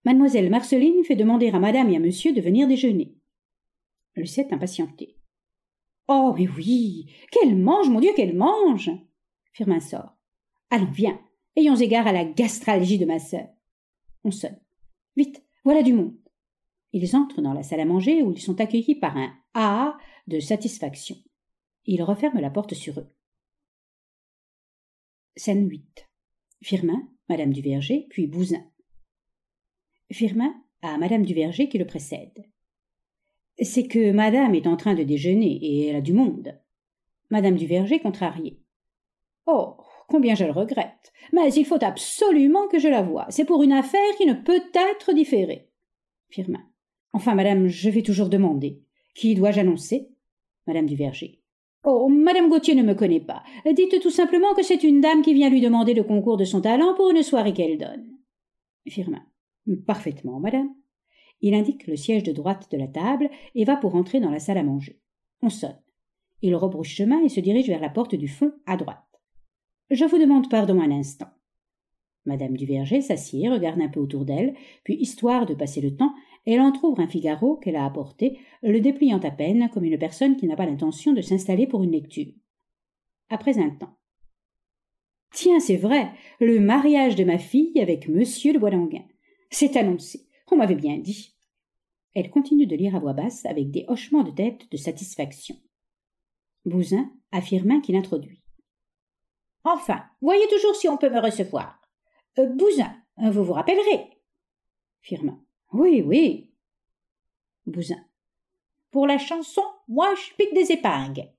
Mademoiselle 0.05 0.50
Marceline 0.50 1.02
fait 1.02 1.16
demander 1.16 1.48
à 1.48 1.59
madame 1.59 1.90
et 1.90 1.96
à 1.96 1.98
monsieur 1.98 2.33
de 2.33 2.40
venir 2.40 2.68
déjeuner. 2.68 3.14
Lucette 4.14 4.52
impatientée. 4.52 5.15
Oh, 6.09 6.35
mais 6.37 6.49
oui 6.49 7.12
Qu'elle 7.31 7.57
mange, 7.57 7.88
mon 7.88 8.01
Dieu, 8.01 8.12
qu'elle 8.14 8.37
mange 8.37 8.90
Firmin 9.53 9.81
sort. 9.81 10.14
Allons, 10.71 10.90
viens. 10.90 11.21
Ayons 11.57 11.77
égard 11.77 12.07
à 12.07 12.12
la 12.12 12.25
gastralgie 12.25 12.99
de 12.99 13.07
ma 13.07 13.19
sœur. 13.19 13.49
On 14.25 14.31
sonne. 14.31 14.59
Vite, 15.16 15.42
voilà 15.64 15.83
du 15.83 15.95
monde. 15.95 16.14
Ils 16.92 17.16
entrent 17.16 17.40
dans 17.40 17.55
la 17.55 17.62
salle 17.62 17.81
à 17.81 17.85
manger 17.85 18.23
où 18.23 18.33
ils 18.33 18.40
sont 18.40 18.61
accueillis 18.61 18.95
par 18.95 19.16
un 19.16 19.35
A 19.55 19.97
de 20.27 20.40
satisfaction. 20.40 21.16
Ils 21.87 22.03
referment 22.03 22.40
la 22.40 22.51
porte 22.51 22.75
sur 22.75 22.99
eux. 23.01 23.09
Scène 25.37 25.69
8. 25.69 26.09
Firmin, 26.62 27.09
Madame 27.29 27.53
du 27.53 27.62
Verger, 27.62 28.07
puis 28.11 28.27
Bouzin. 28.27 28.64
Firmin 30.11 30.55
à 30.83 30.99
Madame 30.99 31.25
du 31.25 31.35
Verger 31.35 31.69
qui 31.69 31.79
le 31.79 31.87
précède. 31.87 32.47
C'est 33.59 33.87
que 33.87 34.12
Madame 34.12 34.55
est 34.55 34.66
en 34.66 34.77
train 34.77 34.95
de 34.95 35.03
déjeuner 35.03 35.59
et 35.62 35.87
elle 35.87 35.97
a 35.97 36.01
du 36.01 36.12
monde. 36.12 36.59
Madame 37.31 37.57
du 37.57 37.66
Verger 37.66 37.99
contrariée. 38.01 38.61
Oh, 39.47 39.77
combien 40.09 40.35
je 40.35 40.45
le 40.45 40.53
regrette. 40.53 41.12
Mais 41.33 41.53
il 41.55 41.64
faut 41.64 41.83
absolument 41.83 42.69
que 42.69 42.79
je 42.79 42.88
la 42.88 43.03
voie. 43.03 43.27
C'est 43.31 43.45
pour 43.45 43.62
une 43.62 43.73
affaire 43.73 44.16
qui 44.16 44.27
ne 44.27 44.35
peut 44.35 44.62
être 44.75 45.12
différée. 45.12 45.69
Firmin. 46.29 46.62
Enfin, 47.12 47.35
madame, 47.35 47.66
je 47.66 47.88
vais 47.88 48.03
toujours 48.03 48.29
demander. 48.29 48.83
Qui 49.14 49.35
dois-je 49.35 49.61
annoncer? 49.61 50.11
Madame 50.66 50.87
du 50.87 50.97
Verger. 50.97 51.40
Oh, 51.85 52.09
madame 52.09 52.49
Gauthier 52.49 52.75
ne 52.75 52.83
me 52.83 52.95
connaît 52.95 53.21
pas. 53.21 53.42
Dites 53.64 54.01
tout 54.03 54.11
simplement 54.11 54.55
que 54.55 54.62
c'est 54.62 54.83
une 54.83 55.01
dame 55.01 55.23
qui 55.23 55.33
vient 55.33 55.49
lui 55.49 55.61
demander 55.61 55.95
le 55.95 56.03
concours 56.03 56.37
de 56.37 56.45
son 56.45 56.61
talent 56.61 56.95
pour 56.95 57.11
une 57.11 57.23
soirée 57.23 57.53
qu'elle 57.53 57.79
donne. 57.79 58.19
Firmin. 58.88 59.23
Parfaitement, 59.87 60.40
madame. 60.40 60.75
Il 61.40 61.55
indique 61.55 61.87
le 61.87 61.96
siège 61.96 62.22
de 62.22 62.33
droite 62.33 62.70
de 62.70 62.77
la 62.77 62.88
table 62.88 63.31
et 63.55 63.64
va 63.64 63.77
pour 63.77 63.94
entrer 63.94 64.20
dans 64.20 64.31
la 64.31 64.38
salle 64.38 64.59
à 64.59 64.62
manger. 64.62 65.01
On 65.42 65.51
sonne. 65.51 65.79
Il 66.42 66.55
rebrouche 66.55 66.94
chemin 66.94 67.22
et 67.22 67.29
se 67.29 67.40
dirige 67.40 67.68
vers 67.68 67.81
la 67.81 67.90
porte 67.90 68.14
du 68.14 68.29
fond 68.29 68.53
à 68.66 68.77
droite. 68.77 69.03
Je 69.90 70.05
vous 70.05 70.18
demande 70.18 70.51
pardon 70.51 70.81
un 70.81 70.90
instant. 70.90 71.29
Madame 72.25 72.57
Duverger 72.57 73.01
s'assied, 73.01 73.49
regarde 73.49 73.81
un 73.81 73.88
peu 73.88 74.01
autour 74.01 74.25
d'elle, 74.25 74.55
puis, 74.83 74.96
histoire 74.96 75.46
de 75.46 75.55
passer 75.55 75.81
le 75.81 75.94
temps, 75.94 76.12
elle 76.44 76.61
entr'ouvre 76.61 77.01
un 77.01 77.07
Figaro 77.07 77.57
qu'elle 77.57 77.77
a 77.77 77.85
apporté, 77.85 78.38
le 78.62 78.81
dépliant 78.81 79.20
à 79.20 79.31
peine 79.31 79.70
comme 79.72 79.85
une 79.85 79.99
personne 79.99 80.37
qui 80.37 80.46
n'a 80.46 80.57
pas 80.57 80.66
l'intention 80.66 81.12
de 81.12 81.20
s'installer 81.20 81.66
pour 81.66 81.83
une 81.83 81.92
lecture. 81.92 82.33
Après 83.29 83.59
un 83.59 83.70
temps. 83.70 83.96
Tiens, 85.33 85.61
c'est 85.61 85.77
vrai, 85.77 86.11
le 86.40 86.61
mariage 86.61 87.16
de 87.16 87.25
ma 87.25 87.38
fille 87.38 87.81
avec 87.81 88.09
monsieur 88.09 88.53
de 88.53 88.59
Boilanguin. 88.59 89.05
C'est 89.51 89.77
annoncé. 89.77 90.26
On 90.51 90.57
m'avait 90.57 90.75
bien 90.75 90.99
dit. 90.99 91.35
Elle 92.15 92.31
continue 92.31 92.67
de 92.67 92.77
lire 92.77 92.97
à 92.97 92.99
voix 92.99 93.13
basse 93.13 93.45
avec 93.45 93.71
des 93.71 93.85
hochements 93.89 94.23
de 94.23 94.31
tête 94.31 94.71
de 94.71 94.77
satisfaction. 94.77 95.57
Bouzin 96.65 97.11
affirma 97.31 97.81
qu'il 97.81 97.97
introduit. 97.97 98.43
Enfin, 99.65 100.05
voyez 100.21 100.47
toujours 100.49 100.75
si 100.75 100.89
on 100.89 100.97
peut 100.97 101.11
me 101.11 101.21
recevoir. 101.21 101.81
Euh, 102.39 102.47
Bouzin, 102.47 102.95
vous 103.19 103.45
vous 103.45 103.53
rappellerez. 103.53 104.11
Firmin. 105.01 105.41
Oui, 105.73 106.03
oui. 106.03 106.53
Bouzin. 107.67 108.03
Pour 108.91 109.07
la 109.07 109.19
chanson, 109.19 109.63
moi 109.89 110.15
je 110.15 110.35
pique 110.37 110.55
des 110.55 110.73
épingles. 110.73 111.33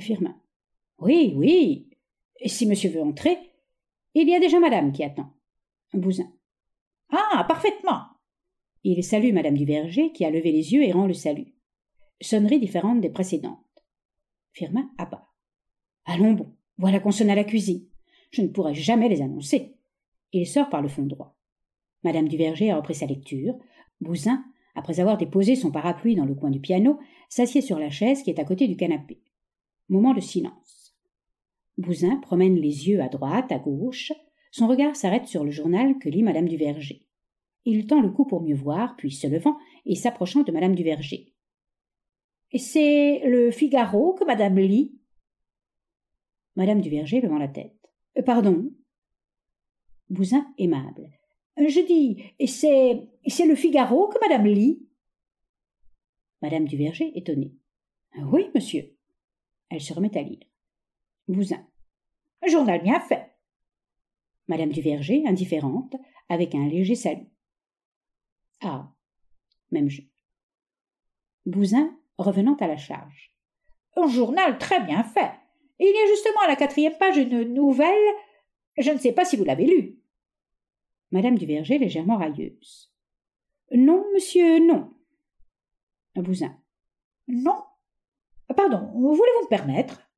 Firmin. 0.00 0.34
Oui, 0.98 1.32
oui. 1.36 1.90
Et 2.40 2.48
si 2.48 2.66
monsieur 2.66 2.90
veut 2.90 3.02
entrer, 3.02 3.38
il 4.14 4.28
y 4.28 4.34
a 4.34 4.40
déjà 4.40 4.58
madame 4.58 4.92
qui 4.92 5.04
attend. 5.04 5.32
Bouzin. 5.92 6.30
Ah, 7.12 7.44
parfaitement. 7.46 8.02
Il 8.84 9.02
salue 9.04 9.32
madame 9.32 9.56
du 9.56 9.64
Verger 9.64 10.12
qui 10.12 10.24
a 10.24 10.30
levé 10.30 10.52
les 10.52 10.72
yeux 10.72 10.82
et 10.82 10.92
rend 10.92 11.06
le 11.06 11.14
salut. 11.14 11.54
Sonnerie 12.20 12.60
différente 12.60 13.00
des 13.00 13.10
précédentes. 13.10 13.58
Firmin 14.52 14.90
à 14.98 15.06
part. 15.06 15.34
Allons 16.06 16.32
bon, 16.32 16.54
voilà 16.78 17.00
qu'on 17.00 17.10
sonne 17.10 17.30
à 17.30 17.34
la 17.34 17.44
cuisine. 17.44 17.86
Je 18.30 18.42
ne 18.42 18.48
pourrai 18.48 18.74
jamais 18.74 19.08
les 19.08 19.22
annoncer. 19.22 19.76
Il 20.32 20.46
sort 20.46 20.68
par 20.68 20.82
le 20.82 20.88
fond 20.88 21.02
droit. 21.02 21.36
Madame 22.04 22.28
Duverger 22.28 22.70
a 22.70 22.76
repris 22.76 22.94
sa 22.94 23.06
lecture. 23.06 23.54
Bouzin, 24.00 24.44
après 24.74 25.00
avoir 25.00 25.18
déposé 25.18 25.56
son 25.56 25.70
parapluie 25.70 26.14
dans 26.14 26.24
le 26.24 26.34
coin 26.34 26.50
du 26.50 26.60
piano, 26.60 26.98
s'assied 27.28 27.60
sur 27.60 27.78
la 27.78 27.90
chaise 27.90 28.22
qui 28.22 28.30
est 28.30 28.38
à 28.38 28.44
côté 28.44 28.66
du 28.68 28.76
canapé. 28.76 29.20
Moment 29.88 30.14
de 30.14 30.20
silence. 30.20 30.96
Bouzin 31.76 32.16
promène 32.16 32.56
les 32.56 32.88
yeux 32.88 33.02
à 33.02 33.08
droite, 33.08 33.52
à 33.52 33.58
gauche. 33.58 34.12
Son 34.50 34.66
regard 34.66 34.96
s'arrête 34.96 35.26
sur 35.26 35.44
le 35.44 35.50
journal 35.50 35.98
que 35.98 36.08
lit 36.08 36.22
Madame 36.22 36.48
Duverger. 36.48 37.06
Il 37.64 37.86
tend 37.86 38.00
le 38.00 38.10
cou 38.10 38.24
pour 38.24 38.42
mieux 38.42 38.54
voir, 38.54 38.96
puis 38.96 39.12
se 39.12 39.26
levant 39.26 39.58
et 39.86 39.94
s'approchant 39.94 40.42
de 40.42 40.52
Madame 40.52 40.74
Duverger. 40.74 41.34
Et 42.52 42.58
c'est 42.58 43.20
le 43.26 43.50
Figaro 43.50 44.14
que 44.14 44.24
Madame 44.24 44.58
lit? 44.58 44.98
Madame 46.56 46.80
Duverger 46.80 47.20
levant 47.20 47.38
la 47.38 47.48
tête. 47.48 47.76
Euh, 48.18 48.22
pardon, 48.22 48.72
Bouzin 50.08 50.52
aimable. 50.58 51.08
Je 51.56 51.86
dis, 51.86 52.22
c'est, 52.46 53.08
c'est 53.26 53.46
le 53.46 53.54
Figaro 53.54 54.08
que 54.08 54.18
madame 54.20 54.46
lit? 54.46 54.88
Madame 56.42 56.66
Duverger 56.66 57.16
étonnée. 57.16 57.54
Oui, 58.18 58.50
monsieur. 58.54 58.96
Elle 59.68 59.80
se 59.80 59.92
remet 59.92 60.16
à 60.16 60.22
lire. 60.22 60.40
Bouzin. 61.28 61.64
Journal 62.48 62.82
bien 62.82 62.98
fait. 63.00 63.29
Madame 64.50 64.72
Duverger, 64.72 65.22
indifférente, 65.28 65.94
avec 66.28 66.56
un 66.56 66.66
léger 66.66 66.96
salut. 66.96 67.28
Ah. 68.60 68.92
Même 69.70 69.88
jeu. 69.88 70.02
Bouzin, 71.46 71.96
revenant 72.18 72.56
à 72.56 72.66
la 72.66 72.76
charge. 72.76 73.32
Un 73.94 74.08
journal 74.08 74.58
très 74.58 74.84
bien 74.84 75.04
fait. 75.04 75.30
Il 75.78 75.86
y 75.86 76.02
a 76.02 76.12
justement 76.12 76.40
à 76.44 76.48
la 76.48 76.56
quatrième 76.56 76.98
page 76.98 77.16
une 77.16 77.44
nouvelle. 77.54 77.94
Je 78.76 78.90
ne 78.90 78.98
sais 78.98 79.12
pas 79.12 79.24
si 79.24 79.36
vous 79.36 79.44
l'avez 79.44 79.66
lue. 79.66 80.00
Madame 81.12 81.38
Duverger 81.38 81.78
légèrement 81.78 82.16
railleuse. 82.18 82.92
Non, 83.70 84.04
monsieur, 84.14 84.58
non. 84.58 84.92
Bouzin. 86.16 86.58
Non. 87.28 87.62
Pardon, 88.56 88.90
voulez-vous 88.94 89.44
me 89.44 89.48
permettre? 89.48 90.10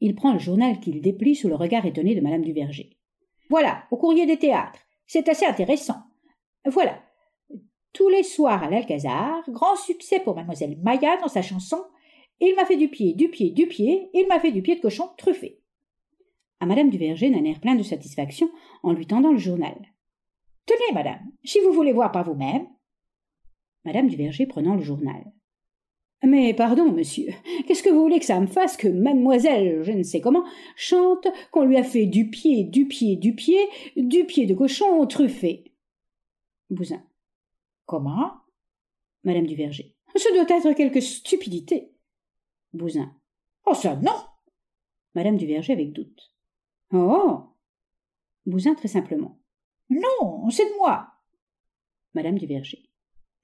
Il 0.00 0.14
prend 0.14 0.34
le 0.34 0.38
journal 0.38 0.80
qu'il 0.80 1.00
déplie 1.00 1.34
sous 1.34 1.48
le 1.48 1.54
regard 1.54 1.86
étonné 1.86 2.14
de 2.14 2.20
Madame 2.20 2.44
Duverger. 2.44 2.99
Voilà, 3.50 3.82
au 3.90 3.96
courrier 3.96 4.26
des 4.26 4.38
théâtres. 4.38 4.78
C'est 5.06 5.28
assez 5.28 5.44
intéressant. 5.44 5.96
Voilà. 6.64 7.02
tous 7.92 8.08
les 8.08 8.22
soirs 8.22 8.62
à 8.62 8.70
l'Alcazar, 8.70 9.42
grand 9.50 9.74
succès 9.74 10.20
pour 10.20 10.36
mademoiselle 10.36 10.78
Maya 10.82 11.16
dans 11.16 11.28
sa 11.28 11.42
chanson 11.42 11.84
Il 12.38 12.54
m'a 12.54 12.64
fait 12.64 12.76
du 12.76 12.88
pied, 12.88 13.14
du 13.14 13.28
pied, 13.28 13.50
du 13.50 13.66
pied, 13.66 14.08
il 14.14 14.28
m'a 14.28 14.38
fait 14.38 14.52
du 14.52 14.62
pied 14.62 14.76
de 14.76 14.80
cochon 14.80 15.10
truffé. 15.18 15.58
À 16.60 16.66
madame 16.66 16.90
Duverger 16.90 17.30
d'un 17.30 17.44
air 17.44 17.58
plein 17.58 17.74
de 17.74 17.82
satisfaction 17.82 18.48
en 18.84 18.92
lui 18.92 19.06
tendant 19.06 19.32
le 19.32 19.38
journal. 19.38 19.76
Tenez, 20.66 20.94
madame, 20.94 21.20
si 21.42 21.58
vous 21.58 21.72
voulez 21.72 21.92
voir 21.92 22.12
par 22.12 22.24
vous-même. 22.24 22.68
Madame 23.84 24.06
Duverger 24.06 24.46
prenant 24.46 24.76
le 24.76 24.82
journal. 24.82 25.24
Mais 26.22 26.52
pardon, 26.52 26.92
monsieur, 26.92 27.28
qu'est-ce 27.66 27.82
que 27.82 27.88
vous 27.88 28.02
voulez 28.02 28.18
que 28.18 28.26
ça 28.26 28.40
me 28.40 28.46
fasse 28.46 28.76
que 28.76 28.88
mademoiselle, 28.88 29.82
je 29.82 29.92
ne 29.92 30.02
sais 30.02 30.20
comment, 30.20 30.44
chante 30.76 31.26
qu'on 31.50 31.64
lui 31.64 31.78
a 31.78 31.82
fait 31.82 32.06
du 32.06 32.28
pied, 32.28 32.64
du 32.64 32.86
pied, 32.86 33.16
du 33.16 33.34
pied, 33.34 33.68
du 33.96 34.24
pied 34.24 34.46
de 34.46 34.54
cochon 34.54 35.06
truffé 35.06 35.72
Bousin. 36.68 37.02
Comment? 37.86 38.32
Madame 39.24 39.46
Duverger. 39.46 39.96
Ce 40.14 40.32
doit 40.32 40.56
être 40.56 40.72
quelque 40.74 41.00
stupidité. 41.00 41.90
Bousin. 42.72 43.14
Oh, 43.66 43.74
ça, 43.74 43.96
non 43.96 44.14
Madame 45.14 45.36
Duverger 45.36 45.72
avec 45.72 45.92
doute. 45.92 46.32
Oh 46.92 47.44
Bousin 48.46 48.74
très 48.74 48.88
simplement. 48.88 49.40
Non, 49.88 50.48
c'est 50.50 50.66
de 50.66 50.76
moi. 50.76 51.08
Madame 52.14 52.38
Duverger. 52.38 52.88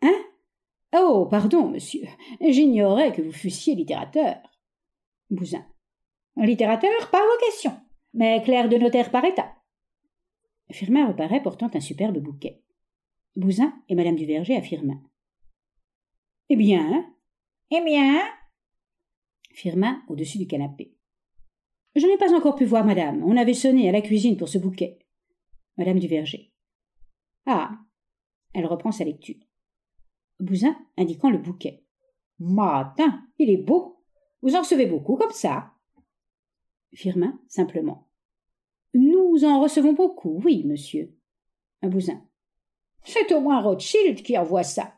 Hein? 0.02 0.25
Oh, 0.98 1.26
pardon, 1.30 1.68
monsieur. 1.68 2.06
J'ignorais 2.40 3.12
que 3.12 3.20
vous 3.20 3.32
fussiez 3.32 3.74
littérateur. 3.74 4.37
Bousin. 5.28 5.66
Littérateur, 6.37 7.11
pas 7.11 7.22
vocation, 7.35 7.78
mais 8.14 8.42
clerc 8.42 8.68
de 8.68 8.76
notaire 8.76 9.11
par 9.11 9.24
état. 9.24 9.52
Firmin 10.70 11.06
reparaît 11.06 11.42
portant 11.42 11.70
un 11.74 11.80
superbe 11.80 12.18
bouquet. 12.18 12.62
Bousin 13.35 13.74
et 13.88 13.94
madame 13.94 14.16
Duverger 14.16 14.56
affirment. 14.56 15.02
Eh 16.48 16.56
bien 16.56 17.06
Eh 17.70 17.82
bien 17.82 18.20
Firmin 19.52 20.02
au-dessus 20.09 20.38
du 20.38 20.46
canapé. 20.46 20.94
Je 21.94 22.06
n'ai 22.06 22.18
pas 22.18 22.35
encore 22.35 22.56
pu 22.56 22.64
voir 22.64 22.85
madame. 22.85 23.22
On 23.24 23.37
avait 23.37 23.54
sonné 23.54 23.88
à 23.88 23.92
la 23.92 24.02
cuisine 24.02 24.37
pour 24.37 24.48
ce 24.48 24.59
bouquet. 24.59 24.98
Madame 25.76 25.98
Duverger. 25.98 26.52
Ah 27.46 27.78
Elle 28.54 28.66
reprend 28.66 28.92
sa 28.92 29.04
lecture. 29.04 29.45
Bousin 30.40 30.77
indiquant 30.96 31.31
le 31.31 31.38
bouquet. 31.38 31.83
Matin, 32.38 33.22
il 33.38 33.51
est 33.51 33.57
beau. 33.57 34.03
Vous 34.42 34.55
en 34.55 34.61
recevez 34.61 34.87
beaucoup 34.87 35.16
comme 35.16 35.31
ça. 35.31 35.72
Firmin, 36.92 37.38
simplement. 37.49 38.09
Nous 38.94 39.44
en 39.44 39.61
recevons 39.61 39.92
beaucoup, 39.92 40.40
oui, 40.44 40.64
monsieur. 40.64 41.14
Un 41.83 41.88
Bousin. 41.88 42.22
C'est 43.05 43.33
au 43.33 43.40
moins 43.40 43.61
Rothschild 43.61 44.22
qui 44.22 44.37
envoie 44.37 44.62
ça. 44.62 44.94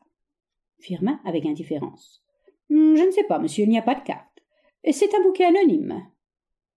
Firmin 0.79 1.21
avec 1.25 1.45
indifférence. 1.47 2.25
Hmm, 2.71 2.95
je 2.95 3.03
ne 3.03 3.11
sais 3.11 3.25
pas, 3.25 3.39
monsieur, 3.39 3.65
il 3.65 3.71
n'y 3.71 3.79
a 3.79 3.83
pas 3.83 3.95
de 3.95 4.05
carte. 4.05 4.43
C'est 4.91 5.15
un 5.15 5.23
bouquet 5.23 5.45
anonyme. 5.45 6.07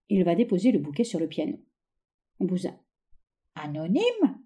Il 0.09 0.23
va 0.23 0.35
déposer 0.35 0.71
le 0.71 0.79
bouquet 0.79 1.03
sur 1.03 1.19
le 1.19 1.27
piano. 1.27 1.57
Bousin. 2.39 2.77
Anonyme? 3.55 4.39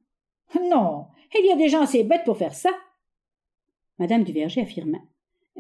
Non, 0.70 1.08
il 1.34 1.46
y 1.46 1.52
a 1.52 1.56
des 1.56 1.70
gens 1.70 1.82
assez 1.82 2.04
bêtes 2.04 2.24
pour 2.24 2.38
faire 2.38 2.54
ça. 2.54 2.70
Madame 4.00 4.24
Duverger 4.24 4.62
affirma. 4.62 5.00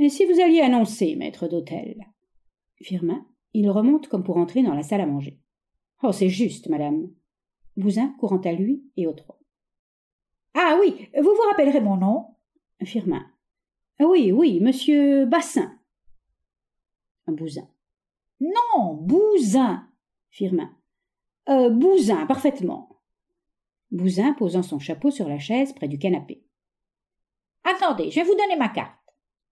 Si 0.09 0.25
vous 0.25 0.39
alliez 0.41 0.61
annoncer, 0.61 1.15
maître 1.15 1.47
d'hôtel? 1.47 2.05
Firmin, 2.81 3.25
il 3.53 3.69
remonte 3.69 4.07
comme 4.09 4.23
pour 4.23 4.37
entrer 4.37 4.61
dans 4.61 4.73
la 4.73 4.83
salle 4.83 5.01
à 5.01 5.05
manger. 5.05 5.39
Oh, 6.03 6.11
c'est 6.11 6.29
juste, 6.29 6.67
madame. 6.67 7.09
Bousin 7.77 8.13
courant 8.19 8.41
à 8.41 8.51
lui 8.51 8.83
et 8.97 9.07
aux 9.07 9.13
trois. 9.13 9.39
Ah 10.53 10.77
oui, 10.79 11.07
vous 11.15 11.23
vous 11.23 11.49
rappellerez 11.49 11.81
mon 11.81 11.97
nom? 11.97 12.25
Firmin. 12.83 13.25
Oui, 13.99 14.31
oui, 14.31 14.59
monsieur 14.59 15.25
Bassin. 15.25 15.77
Bousin. 17.27 17.67
Non, 18.41 18.95
Bousin. 18.95 19.87
Firmin. 20.29 20.69
Euh, 21.47 21.69
Bousin, 21.69 22.25
parfaitement. 22.25 23.01
Bousin 23.91 24.33
posant 24.33 24.63
son 24.63 24.79
chapeau 24.79 25.11
sur 25.11 25.29
la 25.29 25.39
chaise 25.39 25.73
près 25.73 25.87
du 25.87 25.97
canapé. 25.97 26.44
Attendez, 27.65 28.11
je 28.11 28.19
vais 28.19 28.25
vous 28.25 28.35
donner 28.35 28.55
ma 28.55 28.69
carte. 28.69 28.93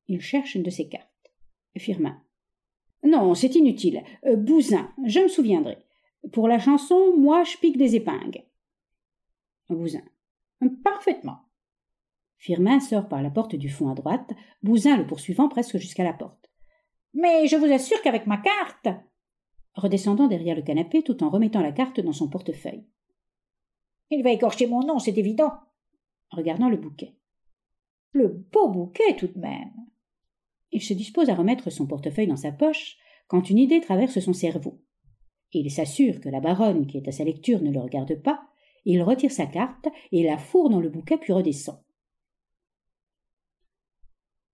Il 0.08 0.21
cherche 0.21 0.56
une 0.56 0.63
de 0.63 0.69
ses 0.69 0.88
cartes. 0.88 1.10
Firmin. 1.78 2.21
Non, 3.04 3.34
c'est 3.34 3.56
inutile. 3.56 4.04
Euh, 4.26 4.36
Bousin, 4.36 4.93
je 5.06 5.19
me 5.19 5.28
souviendrai. 5.28 5.78
Pour 6.32 6.47
la 6.47 6.60
chanson, 6.60 7.17
moi, 7.17 7.43
je 7.43 7.58
pique 7.58 7.78
des 7.78 7.95
épingles. 7.95 8.43
Bousin. 9.69 10.04
Parfaitement. 10.84 11.39
Firmin 12.38 12.80
sort 12.80 13.08
par 13.08 13.21
la 13.21 13.32
porte 13.32 13.56
du 13.56 13.69
fond 13.69 13.89
à 13.89 13.95
droite, 13.95 14.32
Bousin 14.62 14.97
le 14.97 15.08
poursuivant 15.08 15.49
presque 15.49 15.78
jusqu'à 15.78 16.04
la 16.04 16.13
porte. 16.13 16.52
Mais 17.13 17.47
je 17.47 17.56
vous 17.56 17.71
assure 17.71 18.02
qu'avec 18.02 18.28
ma 18.28 18.38
carte. 18.38 18.89
Redescendant 19.76 20.28
derrière 20.28 20.56
le 20.56 20.62
canapé 20.62 21.02
tout 21.02 21.23
en 21.23 21.30
remettant 21.30 21.62
la 21.62 21.71
carte 21.71 21.99
dans 21.99 22.13
son 22.13 22.30
portefeuille. 22.30 22.86
Il 24.12 24.23
va 24.23 24.32
écorcher 24.32 24.67
mon 24.67 24.82
nom, 24.82 24.99
c'est 24.99 25.17
évident. 25.17 25.54
Regardant 26.32 26.69
le 26.69 26.78
bouquet. 26.78 27.15
Le 28.13 28.30
beau 28.30 28.69
bouquet 28.69 29.15
tout 29.17 29.28
de 29.28 29.39
même. 29.39 29.73
Il 30.71 30.82
se 30.82 30.93
dispose 30.93 31.30
à 31.30 31.36
remettre 31.36 31.69
son 31.69 31.86
portefeuille 31.86 32.28
dans 32.28 32.36
sa 32.36 32.52
poche 32.52 32.97
quand 33.28 33.49
une 33.49 33.60
idée 33.60 33.82
traverse 33.82 34.19
son 34.19 34.34
cerveau. 34.34 34.82
Il 35.52 35.69
s'assure 35.69 36.19
que 36.19 36.30
la 36.30 36.39
baronne 36.39 36.88
qui 36.88 36.97
est 36.97 37.08
à 37.08 37.12
sa 37.12 37.23
lecture 37.23 37.62
ne 37.62 37.71
le 37.71 37.80
regarde 37.80 38.15
pas 38.21 38.47
il 38.86 39.02
retire 39.02 39.32
sa 39.32 39.45
carte 39.45 39.88
et 40.12 40.23
la 40.23 40.38
fourre 40.38 40.69
dans 40.69 40.80
le 40.80 40.89
bouquet 40.89 41.17
puis 41.17 41.34
redescend. 41.34 41.80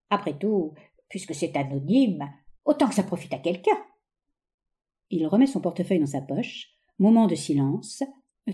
Après 0.08 0.36
tout, 0.36 0.74
puisque 1.08 1.34
c'est 1.34 1.56
anonyme, 1.56 2.30
autant 2.64 2.88
que 2.88 2.94
ça 2.94 3.02
profite 3.02 3.32
à 3.32 3.38
quelqu'un. 3.38 3.78
Il 5.10 5.26
remet 5.26 5.46
son 5.46 5.60
portefeuille 5.60 6.00
dans 6.00 6.06
sa 6.06 6.20
poche, 6.20 6.70
moment 6.98 7.26
de 7.26 7.34
silence. 7.34 8.02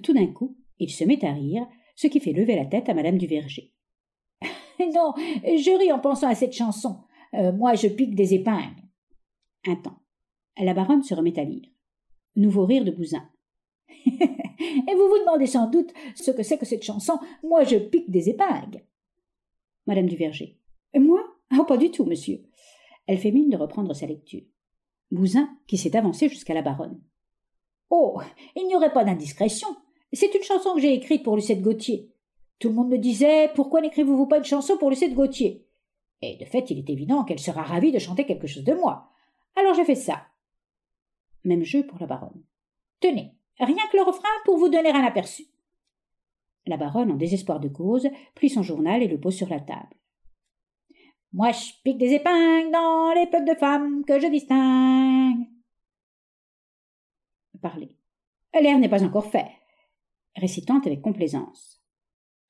Tout 0.02 0.12
d'un 0.12 0.26
coup, 0.26 0.56
il 0.78 0.90
se 0.90 1.04
met 1.04 1.24
à 1.24 1.32
rire, 1.32 1.66
ce 1.94 2.06
qui 2.06 2.20
fait 2.20 2.32
lever 2.32 2.56
la 2.56 2.66
tête 2.66 2.88
à 2.88 2.94
madame 2.94 3.18
du 3.18 3.26
Verger. 3.26 3.72
non, 4.94 5.14
je 5.16 5.78
ris 5.78 5.92
en 5.92 5.98
pensant 5.98 6.28
à 6.28 6.34
cette 6.34 6.52
chanson. 6.52 6.98
Euh, 7.34 7.52
moi, 7.52 7.74
je 7.74 7.88
pique 7.88 8.14
des 8.14 8.34
épingles. 8.34 8.82
Un 9.66 9.76
temps. 9.76 9.98
La 10.58 10.74
baronne 10.74 11.02
se 11.02 11.14
remet 11.14 11.38
à 11.38 11.44
lire. 11.44 11.68
Nouveau 12.36 12.66
rire 12.66 12.84
de 12.84 12.90
Bousin. 12.90 13.28
Et 14.06 14.94
vous 14.94 15.08
vous 15.08 15.18
demandez 15.18 15.46
sans 15.46 15.68
doute 15.68 15.92
ce 16.14 16.30
que 16.30 16.42
c'est 16.42 16.58
que 16.58 16.66
cette 16.66 16.82
chanson 16.82 17.18
Moi 17.42 17.64
je 17.64 17.76
pique 17.76 18.10
des 18.10 18.28
épingles. 18.28 18.82
Madame 19.86 20.06
du 20.06 20.16
Verger. 20.16 20.58
Moi? 20.94 21.20
Oh, 21.58 21.64
pas 21.64 21.76
du 21.76 21.90
tout, 21.90 22.04
monsieur. 22.04 22.42
Elle 23.06 23.18
fait 23.18 23.30
mine 23.30 23.50
de 23.50 23.56
reprendre 23.56 23.94
sa 23.94 24.06
lecture. 24.06 24.42
Bousin, 25.10 25.56
qui 25.66 25.76
s'est 25.76 25.96
avancé 25.96 26.28
jusqu'à 26.28 26.54
la 26.54 26.62
baronne. 26.62 27.00
Oh, 27.90 28.20
il 28.56 28.66
n'y 28.66 28.74
aurait 28.74 28.92
pas 28.92 29.04
d'indiscrétion. 29.04 29.68
C'est 30.12 30.34
une 30.34 30.42
chanson 30.42 30.74
que 30.74 30.80
j'ai 30.80 30.94
écrite 30.94 31.22
pour 31.22 31.36
Lucette 31.36 31.62
Gauthier. 31.62 32.10
Tout 32.58 32.68
le 32.68 32.74
monde 32.74 32.88
me 32.88 32.98
disait 32.98 33.50
Pourquoi 33.54 33.80
n'écrivez-vous 33.80 34.26
pas 34.26 34.38
une 34.38 34.44
chanson 34.44 34.76
pour 34.78 34.90
Lucette 34.90 35.14
Gauthier? 35.14 35.66
Et 36.22 36.36
de 36.36 36.44
fait, 36.44 36.70
il 36.70 36.78
est 36.78 36.90
évident 36.90 37.24
qu'elle 37.24 37.38
sera 37.38 37.62
ravie 37.62 37.92
de 37.92 37.98
chanter 37.98 38.24
quelque 38.24 38.46
chose 38.46 38.64
de 38.64 38.74
moi. 38.74 39.10
Alors 39.54 39.74
j'ai 39.74 39.84
fait 39.84 39.94
ça. 39.94 40.26
Même 41.44 41.62
jeu 41.62 41.86
pour 41.86 41.98
la 41.98 42.06
baronne. 42.06 42.42
Tenez, 43.00 43.36
Rien 43.58 43.88
que 43.90 43.96
le 43.96 44.02
refrain 44.02 44.28
pour 44.44 44.58
vous 44.58 44.68
donner 44.68 44.90
un 44.90 45.04
aperçu. 45.04 45.46
La 46.66 46.76
baronne, 46.76 47.12
en 47.12 47.16
désespoir 47.16 47.60
de 47.60 47.68
cause, 47.68 48.08
prit 48.34 48.50
son 48.50 48.62
journal 48.62 49.02
et 49.02 49.08
le 49.08 49.20
pose 49.20 49.36
sur 49.36 49.48
la 49.48 49.60
table. 49.60 49.96
Moi, 51.32 51.52
je 51.52 51.72
pique 51.82 51.98
des 51.98 52.14
épingles 52.14 52.72
dans 52.72 53.12
les 53.14 53.26
peuples 53.26 53.48
de 53.48 53.54
femmes 53.54 54.04
que 54.04 54.18
je 54.18 54.26
distingue. 54.26 55.46
Parler. 57.62 57.96
L'air 58.60 58.78
n'est 58.78 58.88
pas 58.88 59.04
encore 59.04 59.30
fait. 59.30 59.50
Récitant 60.36 60.80
avec 60.84 61.00
complaisance. 61.00 61.75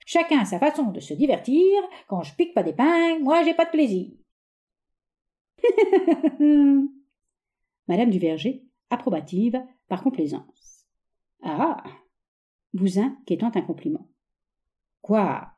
Chacun 0.07 0.38
a 0.38 0.45
sa 0.45 0.61
façon 0.61 0.92
de 0.92 1.01
se 1.01 1.15
divertir. 1.15 1.83
Quand 2.07 2.23
je 2.23 2.33
pique 2.35 2.54
pas 2.54 2.63
d'épingles, 2.63 3.25
moi 3.25 3.42
j'ai 3.42 3.54
pas 3.54 3.65
de 3.65 3.71
plaisir. 3.71 4.13
Madame 7.88 8.11
du 8.11 8.21
Verger, 8.21 8.65
approbative, 8.88 9.61
par 9.88 10.04
complaisance. 10.04 10.87
Ah 11.42 11.83
Bousin 12.73 13.19
quêtant 13.27 13.50
un 13.52 13.63
compliment. 13.63 14.09
Quoi? 15.02 15.52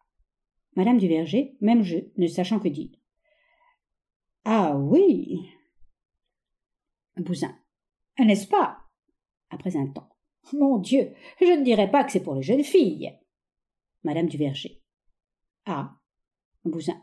Madame 0.77 0.97
du 0.97 1.09
Verger, 1.09 1.57
même 1.61 1.83
jeu, 1.83 2.11
ne 2.17 2.27
sachant 2.27 2.59
que 2.59 2.69
dire. 2.69 2.97
Ah 4.45 4.77
oui 4.79 5.51
Bousin. 7.19 7.55
N'est-ce 8.19 8.49
pas? 8.49 8.79
Après 9.51 9.77
un 9.77 9.89
temps. 9.89 10.09
Mon 10.55 10.79
Dieu, 10.79 11.13
je 11.39 11.53
ne 11.53 11.65
dirais 11.65 11.91
pas 11.91 12.03
que 12.05 12.13
c'est 12.13 12.23
pour 12.23 12.35
les 12.35 12.43
jeunes 12.43 12.65
filles. 12.65 13.19
Madame 14.05 14.27
du 14.27 14.37
Verger. 14.37 14.81
Ah 15.67 15.95
Bousin. 16.65 17.01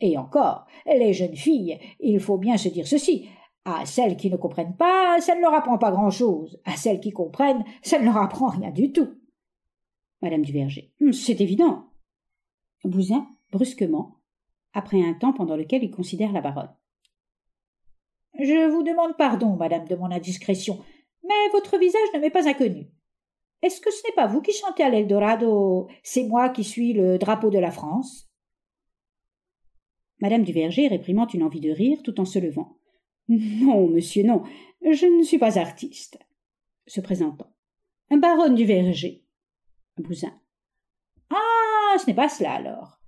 Et 0.00 0.18
encore, 0.18 0.66
les 0.86 1.12
jeunes 1.12 1.36
filles, 1.36 1.78
il 2.00 2.18
faut 2.20 2.38
bien 2.38 2.56
se 2.56 2.68
dire 2.68 2.86
ceci, 2.86 3.28
à 3.64 3.86
celles 3.86 4.16
qui 4.16 4.30
ne 4.30 4.36
comprennent 4.36 4.76
pas, 4.76 5.20
ça 5.20 5.36
ne 5.36 5.40
leur 5.40 5.54
apprend 5.54 5.78
pas 5.78 5.92
grand-chose. 5.92 6.60
À 6.64 6.76
celles 6.76 7.00
qui 7.00 7.12
comprennent, 7.12 7.64
ça 7.82 7.98
ne 7.98 8.04
leur 8.04 8.16
apprend 8.16 8.48
rien 8.48 8.70
du 8.70 8.92
tout. 8.92 9.08
Madame 10.20 10.42
du 10.42 10.52
Verger. 10.52 10.92
Hum, 11.00 11.12
c'est 11.12 11.40
évident. 11.40 11.90
Bousin, 12.84 13.28
brusquement, 13.52 14.20
après 14.72 15.02
un 15.02 15.14
temps 15.14 15.32
pendant 15.32 15.56
lequel 15.56 15.84
il 15.84 15.90
considère 15.90 16.32
la 16.32 16.40
baronne. 16.40 16.74
Je 18.40 18.68
vous 18.70 18.82
demande 18.82 19.16
pardon, 19.16 19.56
madame, 19.56 19.86
de 19.86 19.94
mon 19.94 20.10
indiscrétion, 20.10 20.82
mais 21.22 21.48
votre 21.52 21.78
visage 21.78 22.08
ne 22.14 22.18
m'est 22.18 22.30
pas 22.30 22.48
inconnu. 22.48 22.88
Est-ce 23.62 23.80
que 23.80 23.90
ce 23.90 24.02
n'est 24.06 24.14
pas 24.14 24.26
vous 24.26 24.42
qui 24.42 24.52
chantez 24.52 24.82
à 24.82 24.90
l'Eldorado? 24.90 25.88
C'est 26.02 26.24
moi 26.24 26.48
qui 26.48 26.64
suis 26.64 26.92
le 26.92 27.18
drapeau 27.18 27.50
de 27.50 27.58
la 27.58 27.70
France 27.70 28.28
Madame 30.20 30.44
du 30.44 30.52
Verger 30.52 30.86
réprimant 30.88 31.26
une 31.28 31.42
envie 31.42 31.60
de 31.60 31.70
rire 31.70 31.98
tout 32.04 32.20
en 32.20 32.24
se 32.24 32.38
levant. 32.38 32.76
Non, 33.28 33.88
monsieur, 33.88 34.24
non, 34.24 34.42
je 34.82 35.06
ne 35.06 35.22
suis 35.22 35.38
pas 35.38 35.58
artiste. 35.58 36.18
Se 36.86 37.00
présentant. 37.00 37.52
Baronne 38.10 38.54
du 38.54 38.64
Verger. 38.64 39.24
Bousin. 39.96 40.32
Ah, 41.30 41.96
ce 41.98 42.06
n'est 42.06 42.14
pas 42.14 42.28
cela 42.28 42.52
alors. 42.52 43.00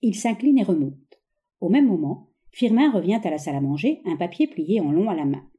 Il 0.00 0.14
s'incline 0.14 0.58
et 0.58 0.62
remonte. 0.62 1.20
Au 1.60 1.68
même 1.68 1.86
moment, 1.86 2.30
Firmin 2.52 2.90
revient 2.90 3.20
à 3.24 3.30
la 3.30 3.38
salle 3.38 3.56
à 3.56 3.60
manger, 3.60 4.00
un 4.04 4.16
papier 4.16 4.46
plié 4.46 4.80
en 4.80 4.92
long 4.92 5.10
à 5.10 5.14
la 5.14 5.24
main. 5.24 5.50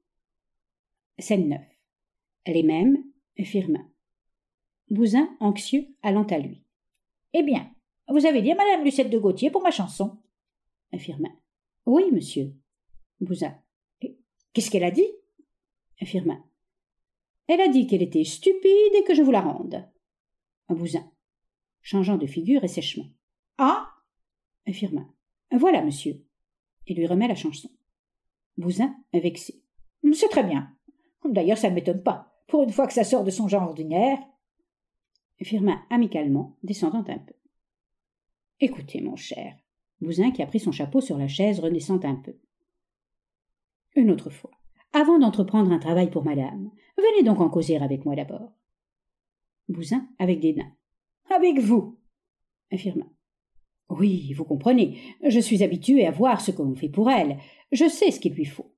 Scène 1.20 1.50
9. 1.50 1.62
Les 2.48 2.64
mêmes, 2.64 3.04
Firmin. 3.44 3.86
Bousin, 4.90 5.36
anxieux, 5.40 5.88
allant 6.02 6.26
à 6.26 6.38
lui. 6.38 6.64
Eh 7.34 7.44
bien, 7.44 7.72
vous 8.08 8.26
avez 8.26 8.42
dit 8.42 8.52
à 8.52 8.56
madame 8.56 8.84
Lucette 8.84 9.10
de 9.10 9.18
Gauthier 9.18 9.52
pour 9.52 9.64
ma 9.64 9.72
chanson. 9.72 10.18
Firmin. 10.98 11.36
Oui, 11.86 12.04
monsieur. 12.12 12.54
Bousin. 13.20 13.54
Qu'est-ce 14.54 14.72
qu'elle 14.72 14.84
a 14.86 14.92
dit? 14.92 15.08
Firmin. 16.04 16.42
Elle 17.48 17.62
a 17.62 17.68
dit 17.68 17.88
qu'elle 17.88 18.02
était 18.02 18.24
stupide 18.24 18.96
et 18.96 19.04
que 19.04 19.14
je 19.14 19.22
vous 19.22 19.32
la 19.32 19.42
rende. 19.42 19.86
Bousin. 20.70 21.12
Changeant 21.82 22.18
de 22.18 22.28
figure 22.28 22.64
et 22.64 22.70
sèchement. 22.70 23.08
Ah 23.58 23.92
Firmin. 24.72 25.14
Voilà, 25.52 25.84
monsieur 25.84 26.26
et 26.88 26.94
lui 26.94 27.08
remet 27.08 27.28
la 27.28 27.36
chanson. 27.36 27.70
Bousin 28.58 28.96
vexé. 29.14 29.62
C'est 30.14 30.30
très 30.30 30.44
bien. 30.44 30.70
D'ailleurs, 31.26 31.58
ça 31.58 31.70
ne 31.70 31.76
m'étonne 31.76 32.04
pas. 32.04 32.32
Pour 32.48 32.64
une 32.64 32.72
fois 32.72 32.88
que 32.88 32.94
ça 32.94 33.04
sort 33.04 33.24
de 33.24 33.32
son 33.32 33.48
genre 33.48 33.64
ordinaire. 33.64 34.20
Firmin 35.42 35.82
amicalement, 35.90 36.58
descendant 36.64 37.04
un 37.08 37.20
peu. 37.20 37.34
Écoutez, 38.60 39.02
mon 39.02 39.16
cher. 39.16 39.58
Bousin, 40.02 40.32
qui 40.32 40.42
a 40.42 40.48
pris 40.48 40.60
son 40.60 40.72
chapeau 40.72 41.02
sur 41.02 41.18
la 41.18 41.28
chaise, 41.28 41.60
renaissant 41.60 42.04
un 42.04 42.16
peu. 42.16 42.36
Une 43.96 44.12
autre 44.12 44.30
fois. 44.30 44.52
Avant 44.94 45.20
d'entreprendre 45.20 45.72
un 45.72 45.80
travail 45.80 46.10
pour 46.10 46.24
madame, 46.24 46.72
venez 46.98 47.24
donc 47.24 47.42
en 47.42 47.50
causer 47.50 47.78
avec 47.78 48.06
moi 48.06 48.16
d'abord. 48.16 48.54
Bousin, 49.68 50.08
avec 50.20 50.40
dédain. 50.40 50.72
Avec 51.30 51.60
vous. 51.60 52.00
Firmin. 52.74 53.10
Oui, 53.90 54.34
vous 54.34 54.46
comprenez, 54.46 55.00
je 55.24 55.40
suis 55.40 55.64
habitué 55.64 56.06
à 56.06 56.12
voir 56.12 56.42
ce 56.42 56.52
que 56.52 56.62
l'on 56.62 56.76
fait 56.76 56.90
pour 56.90 57.10
elle. 57.10 57.38
Je 57.72 57.88
sais 57.88 58.12
ce 58.12 58.20
qu'il 58.20 58.34
lui 58.34 58.46
faut. 58.46 58.74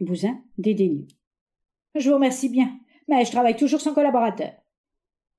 Bousin, 0.00 0.42
dédaigneux. 0.58 1.06
Je 1.94 2.08
vous 2.08 2.16
remercie 2.16 2.48
bien, 2.48 2.78
mais 3.08 3.24
je 3.24 3.30
travaille 3.30 3.56
toujours 3.56 3.80
sans 3.80 3.94
collaborateur. 3.94 4.52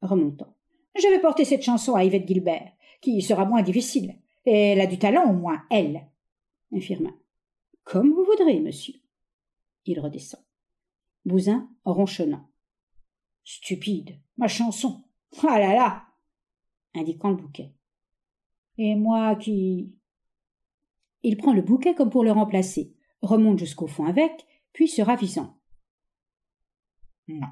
Remontant. 0.02 0.56
Je 0.95 1.08
vais 1.08 1.22
porter 1.22 1.45
cette 1.45 1.64
chanson 1.64 1.95
à 1.95 2.04
Yvette 2.04 2.28
Gilbert, 2.28 2.72
qui 3.02 3.22
sera 3.22 3.45
moins 3.45 3.62
difficile. 3.62 4.16
Et 4.45 4.70
elle 4.70 4.82
a 4.82 4.88
du 4.88 4.98
talent 4.98 5.30
au 5.30 5.34
moins, 5.34 5.64
elle. 5.70 6.08
Infirmin. 6.74 7.16
Comme 7.84 8.12
vous 8.14 8.26
voudrez, 8.26 8.60
monsieur. 8.60 8.95
Il 9.86 10.00
redescend. 10.00 10.43
Bousin, 11.26 11.70
ronchonnant. 11.86 12.50
Stupide, 13.43 14.20
ma 14.38 14.48
chanson. 14.48 15.04
Ah 15.43 15.60
là 15.60 15.74
là 15.74 16.08
indiquant 16.98 17.30
le 17.30 17.38
bouquet. 17.38 17.74
Et 18.78 18.95
moi 18.95 19.36
qui. 19.36 19.93
Il 21.24 21.38
prend 21.38 21.54
le 21.54 21.62
bouquet 21.62 21.95
comme 21.95 22.10
pour 22.10 22.24
le 22.24 22.32
remplacer, 22.32 22.95
remonte 23.22 23.60
jusqu'au 23.60 23.88
fond 23.88 24.06
avec, 24.06 24.45
puis 24.72 24.88
se 24.88 25.02
ravisant. 25.02 25.60
Non. 27.28 27.48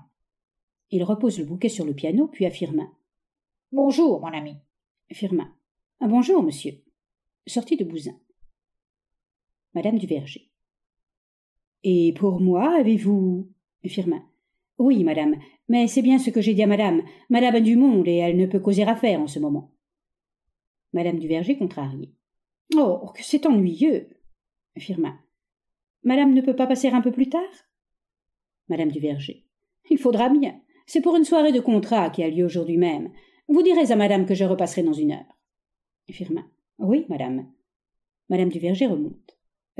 Il 0.95 1.03
repose 1.03 1.39
le 1.39 1.43
bouquet 1.43 1.67
sur 1.67 1.83
le 1.83 1.93
piano, 1.93 2.29
puis 2.29 2.45
affirma. 2.45 2.89
Bonjour, 3.73 4.21
mon 4.21 4.27
ami. 4.27 4.55
Firmin. 5.11 5.53
Ah, 5.99 6.07
bonjour, 6.07 6.41
monsieur. 6.41 6.81
Sorti 7.45 7.75
de 7.75 7.83
Bousin. 7.83 8.17
Madame 9.73 9.97
du 9.97 10.07
Verger. 10.07 10.49
Et 11.83 12.13
pour 12.13 12.39
moi, 12.39 12.79
avez-vous? 12.79 13.51
Firmin. 13.85 14.23
Oui, 14.77 15.03
madame, 15.03 15.35
mais 15.67 15.89
c'est 15.89 16.01
bien 16.01 16.17
ce 16.17 16.29
que 16.29 16.39
j'ai 16.39 16.53
dit 16.53 16.63
à 16.63 16.67
madame. 16.67 17.01
Madame 17.29 17.55
a 17.55 17.59
du 17.59 17.75
monde 17.75 18.07
et 18.07 18.15
elle 18.15 18.37
ne 18.37 18.45
peut 18.45 18.61
causer 18.61 18.83
affaire 18.83 19.19
en 19.19 19.27
ce 19.27 19.39
moment. 19.39 19.75
Madame 20.93 21.19
du 21.19 21.27
Verger 21.27 21.57
contrariée. 21.57 22.13
Oh, 22.73 23.11
que 23.13 23.21
c'est 23.21 23.45
ennuyeux. 23.45 24.07
Firmin. 24.77 25.19
Madame 26.03 26.33
ne 26.33 26.39
peut 26.39 26.55
pas 26.55 26.67
passer 26.67 26.87
un 26.87 27.01
peu 27.01 27.11
plus 27.11 27.27
tard? 27.27 27.53
Madame 28.69 28.93
du 28.93 29.01
Verger. 29.01 29.45
Il 29.89 29.97
faudra 29.97 30.29
bien. 30.29 30.61
C'est 30.85 31.01
pour 31.01 31.15
une 31.15 31.25
soirée 31.25 31.51
de 31.51 31.59
contrat 31.59 32.09
qui 32.09 32.23
a 32.23 32.29
lieu 32.29 32.45
aujourd'hui 32.45 32.77
même. 32.77 33.11
Vous 33.47 33.63
direz 33.63 33.91
à 33.91 33.95
madame 33.95 34.25
que 34.25 34.35
je 34.35 34.45
repasserai 34.45 34.83
dans 34.83 34.93
une 34.93 35.11
heure. 35.11 35.39
Firmin. 36.09 36.47
Oui, 36.77 37.05
madame. 37.09 37.51
Madame 38.29 38.49
du 38.49 38.59
Verger 38.59 38.87
remonte. 38.87 39.37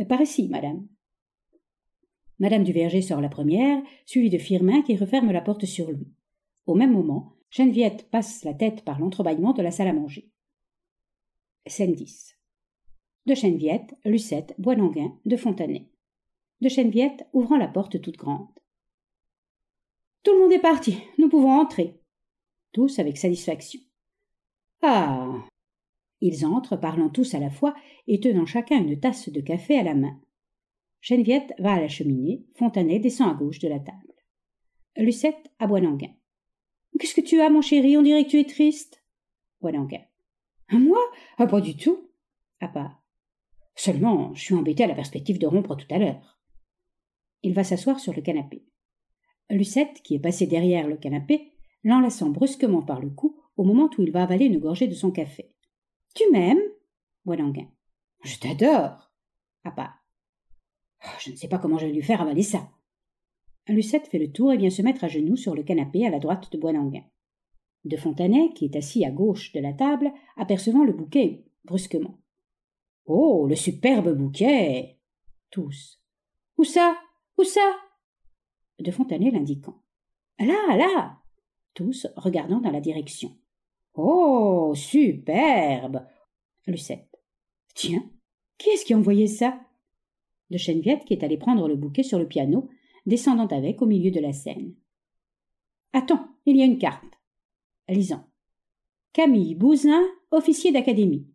Par 0.07 0.21
ici, 0.21 0.47
madame. 0.49 0.87
Madame 2.39 2.63
du 2.63 2.73
Verger 2.73 3.01
sort 3.01 3.21
la 3.21 3.29
première, 3.29 3.81
suivie 4.05 4.29
de 4.29 4.37
Firmin 4.37 4.81
qui 4.81 4.97
referme 4.97 5.31
la 5.31 5.41
porte 5.41 5.65
sur 5.65 5.91
lui. 5.91 6.07
Au 6.65 6.75
même 6.75 6.91
moment, 6.91 7.33
Geneviève 7.49 8.03
passe 8.09 8.43
la 8.43 8.53
tête 8.53 8.83
par 8.83 8.99
l'entrebâillement 8.99 9.53
de 9.53 9.61
la 9.61 9.71
salle 9.71 9.87
à 9.87 9.93
manger. 9.93 10.29
Scène 11.65 11.93
10. 11.93 12.37
De 13.25 13.33
Cheneviette, 13.33 13.95
Lucette, 14.03 14.53
Boisdanguin, 14.57 15.17
de 15.25 15.37
Fontanet. 15.37 15.89
De 16.61 16.69
Cheneviette 16.69 17.27
ouvrant 17.33 17.57
la 17.57 17.67
porte 17.67 18.01
toute 18.01 18.17
grande. 18.17 18.47
Tout 20.26 20.34
le 20.34 20.39
monde 20.39 20.53
est 20.53 20.59
parti, 20.59 20.97
nous 21.19 21.30
pouvons 21.30 21.51
entrer. 21.51 22.01
Tous 22.73 22.97
avec 22.97 23.15
satisfaction. 23.15 23.80
Ah. 24.82 25.45
Ils 26.19 26.47
entrent, 26.47 26.78
parlant 26.78 27.09
tous 27.09 27.36
à 27.36 27.39
la 27.39 27.51
fois 27.51 27.76
et 28.07 28.19
tenant 28.19 28.47
chacun 28.47 28.80
une 28.80 28.99
tasse 28.99 29.30
de 29.30 29.39
café 29.39 29.78
à 29.78 29.84
la 29.84 29.93
main. 29.93 30.19
Geneviève 30.99 31.53
va 31.59 31.73
à 31.73 31.80
la 31.80 31.88
cheminée, 31.88 32.43
Fontanet 32.55 32.97
descend 32.97 33.30
à 33.30 33.34
gauche 33.36 33.59
de 33.59 33.67
la 33.67 33.80
table. 33.80 34.15
Lucette 34.97 35.51
à 35.59 35.67
Boisdanguin. 35.67 36.15
Qu'est-ce 36.99 37.13
que 37.13 37.21
tu 37.21 37.39
as, 37.39 37.51
mon 37.51 37.61
chéri? 37.61 37.95
On 37.95 38.01
dirait 38.01 38.26
que 38.26 38.32
tu 38.32 38.39
es 38.39 38.45
triste. 38.45 39.03
Boisdanguin. 39.61 40.01
Moi 40.71 40.97
ah, 41.38 41.45
Pas 41.45 41.61
du 41.61 41.78
tout. 41.78 42.09
À 42.59 42.67
part. 42.67 42.99
Seulement, 43.76 44.34
je 44.34 44.41
suis 44.41 44.55
embêté 44.55 44.86
à 44.86 44.88
la 44.88 44.95
perspective 44.95 45.38
de 45.38 45.45
rompre 45.45 45.76
tout 45.76 45.93
à 45.93 45.99
l'heure. 45.99 46.39
Il 47.43 47.53
va 47.53 47.63
s'asseoir 47.63 47.99
sur 47.99 48.13
le 48.15 48.23
canapé. 48.23 48.65
Lucette, 49.49 50.01
qui 50.03 50.15
est 50.15 50.19
passée 50.19 50.47
derrière 50.47 50.87
le 50.87 50.97
canapé, 50.97 51.51
l'enlaçant 51.83 52.29
brusquement 52.29 52.81
par 52.81 52.99
le 52.99 53.09
cou 53.09 53.39
au 53.57 53.63
moment 53.63 53.89
où 53.97 54.01
il 54.01 54.11
va 54.11 54.23
avaler 54.23 54.45
une 54.45 54.59
gorgée 54.59 54.87
de 54.87 54.93
son 54.93 55.11
café. 55.11 55.53
Tu 56.13 56.23
m'aimes? 56.31 56.61
Boilanguin. 57.25 57.67
Je 58.23 58.37
t'adore. 58.37 59.11
À 59.63 59.71
part. 59.71 60.03
Ah, 61.01 61.17
je 61.19 61.31
ne 61.31 61.35
sais 61.35 61.47
pas 61.47 61.59
comment 61.59 61.77
je 61.77 61.85
vais 61.85 61.93
lui 61.93 62.01
faire 62.01 62.21
avaler 62.21 62.43
ça. 62.43 62.69
Lucette 63.67 64.07
fait 64.07 64.19
le 64.19 64.31
tour 64.31 64.51
et 64.51 64.57
vient 64.57 64.69
se 64.69 64.81
mettre 64.81 65.03
à 65.03 65.07
genoux 65.07 65.37
sur 65.37 65.55
le 65.55 65.63
canapé 65.63 66.05
à 66.05 66.09
la 66.09 66.19
droite 66.19 66.51
de 66.51 66.57
Boilanguin 66.57 67.03
de 67.85 67.97
Fontanet, 67.97 68.51
qui 68.53 68.65
est 68.65 68.75
assis 68.75 69.05
à 69.05 69.11
gauche 69.11 69.53
de 69.53 69.59
la 69.59 69.73
table, 69.73 70.11
apercevant 70.37 70.83
le 70.83 70.93
bouquet 70.93 71.45
brusquement. 71.63 72.19
Oh, 73.05 73.45
le 73.47 73.55
superbe 73.55 74.15
bouquet 74.15 74.99
Tous. 75.51 76.01
Où 76.57 76.63
ça? 76.63 76.97
Où 77.37 77.43
ça? 77.43 77.75
De 78.80 78.91
Fontanet 78.91 79.32
l'indiquant. 79.32 79.82
Là, 80.39 80.76
là 80.76 81.17
Tous 81.73 82.07
regardant 82.15 82.59
dans 82.59 82.71
la 82.71 82.82
direction. 82.82 83.38
Oh, 83.93 84.73
superbe 84.76 86.05
Lucette. 86.67 87.09
Tiens, 87.73 88.09
qui 88.57 88.69
est-ce 88.69 88.86
qui 88.86 88.93
a 88.93 88.97
envoyé 88.97 89.28
ça? 89.28 89.59
De 90.49 90.57
Cheneviette, 90.57 91.05
qui 91.05 91.13
est 91.13 91.23
allé 91.23 91.38
prendre 91.38 91.67
le 91.67 91.76
bouquet 91.76 92.03
sur 92.03 92.19
le 92.19 92.28
piano, 92.28 92.69
descendant 93.05 93.47
avec 93.47 93.82
au 93.82 93.86
milieu 93.86 94.11
de 94.11 94.19
la 94.19 94.34
scène. 94.34 94.76
Attends, 95.93 96.28
il 96.45 96.57
y 96.57 96.61
a 96.61 96.65
une 96.65 96.78
carte 96.78 97.03
lisant. 97.88 98.28
Camille 99.13 99.55
Bousin, 99.55 100.03
officier 100.32 100.71
d'académie. 100.71 101.28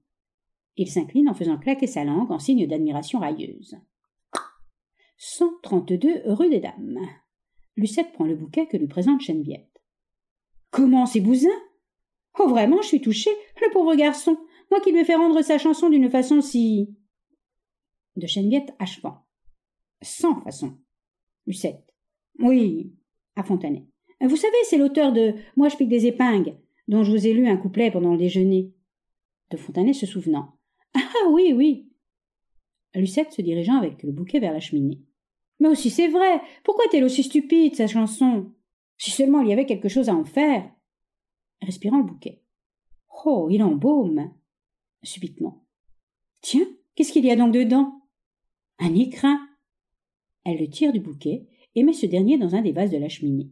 Il 0.76 0.90
s'incline 0.90 1.28
en 1.28 1.34
faisant 1.34 1.58
claquer 1.58 1.86
sa 1.86 2.04
langue 2.04 2.30
en 2.30 2.38
signe 2.38 2.66
d'admiration 2.66 3.18
railleuse. 3.18 3.76
132 5.16 6.22
rue 6.26 6.50
des 6.50 6.60
Dames. 6.60 7.00
Lucette 7.80 8.12
prend 8.12 8.24
le 8.26 8.36
bouquet 8.36 8.66
que 8.66 8.76
lui 8.76 8.86
présente 8.86 9.22
Geneviève. 9.22 9.66
Comment, 10.70 11.06
c'est 11.06 11.20
Bousin 11.20 11.48
Oh, 12.38 12.46
vraiment, 12.46 12.82
je 12.82 12.88
suis 12.88 13.00
touchée, 13.00 13.30
le 13.60 13.72
pauvre 13.72 13.94
garçon, 13.94 14.36
moi 14.70 14.80
qui 14.80 14.92
lui 14.92 15.00
ai 15.00 15.04
fait 15.04 15.14
rendre 15.14 15.40
sa 15.40 15.56
chanson 15.56 15.88
d'une 15.88 16.10
façon 16.10 16.42
si. 16.42 16.94
De 18.16 18.26
Geneviève 18.26 18.68
achevant. 18.78 19.24
Sans 20.02 20.42
façon. 20.42 20.78
Lucette. 21.46 21.82
Oui, 22.38 22.92
à 23.34 23.42
Fontanet. 23.42 23.86
Vous 24.20 24.36
savez, 24.36 24.56
c'est 24.64 24.76
l'auteur 24.76 25.12
de 25.12 25.34
Moi 25.56 25.70
je 25.70 25.76
pique 25.76 25.88
des 25.88 26.06
épingles, 26.06 26.58
dont 26.86 27.02
je 27.02 27.10
vous 27.10 27.26
ai 27.26 27.32
lu 27.32 27.48
un 27.48 27.56
couplet 27.56 27.90
pendant 27.90 28.12
le 28.12 28.18
déjeuner. 28.18 28.74
De 29.50 29.56
Fontanet 29.56 29.94
se 29.94 30.06
souvenant. 30.06 30.58
Ah 30.94 31.28
oui, 31.30 31.54
oui. 31.54 31.88
Lucette 32.94 33.32
se 33.32 33.40
dirigeant 33.40 33.78
avec 33.78 34.02
le 34.02 34.12
bouquet 34.12 34.38
vers 34.38 34.52
la 34.52 34.60
cheminée. 34.60 35.00
Mais 35.60 35.68
aussi 35.68 35.90
c'est 35.90 36.08
vrai. 36.08 36.40
Pourquoi 36.64 36.84
est-elle 36.86 37.04
aussi 37.04 37.22
stupide, 37.22 37.76
sa 37.76 37.86
chanson? 37.86 38.52
Si 38.96 39.10
seulement 39.10 39.42
il 39.42 39.48
y 39.48 39.52
avait 39.52 39.66
quelque 39.66 39.88
chose 39.88 40.08
à 40.08 40.14
en 40.14 40.24
faire. 40.24 40.70
Respirant 41.62 41.98
le 41.98 42.04
bouquet. 42.04 42.42
Oh, 43.24 43.48
il 43.50 43.62
embaume. 43.62 44.32
Subitement. 45.02 45.64
Tiens, 46.40 46.66
qu'est-ce 46.94 47.12
qu'il 47.12 47.24
y 47.24 47.30
a 47.30 47.36
donc 47.36 47.52
dedans? 47.52 48.02
Un 48.78 48.94
écrin. 48.94 49.46
Elle 50.44 50.58
le 50.58 50.68
tire 50.68 50.92
du 50.92 51.00
bouquet 51.00 51.46
et 51.74 51.82
met 51.82 51.92
ce 51.92 52.06
dernier 52.06 52.38
dans 52.38 52.54
un 52.54 52.62
des 52.62 52.72
vases 52.72 52.90
de 52.90 52.96
la 52.96 53.08
cheminée. 53.08 53.50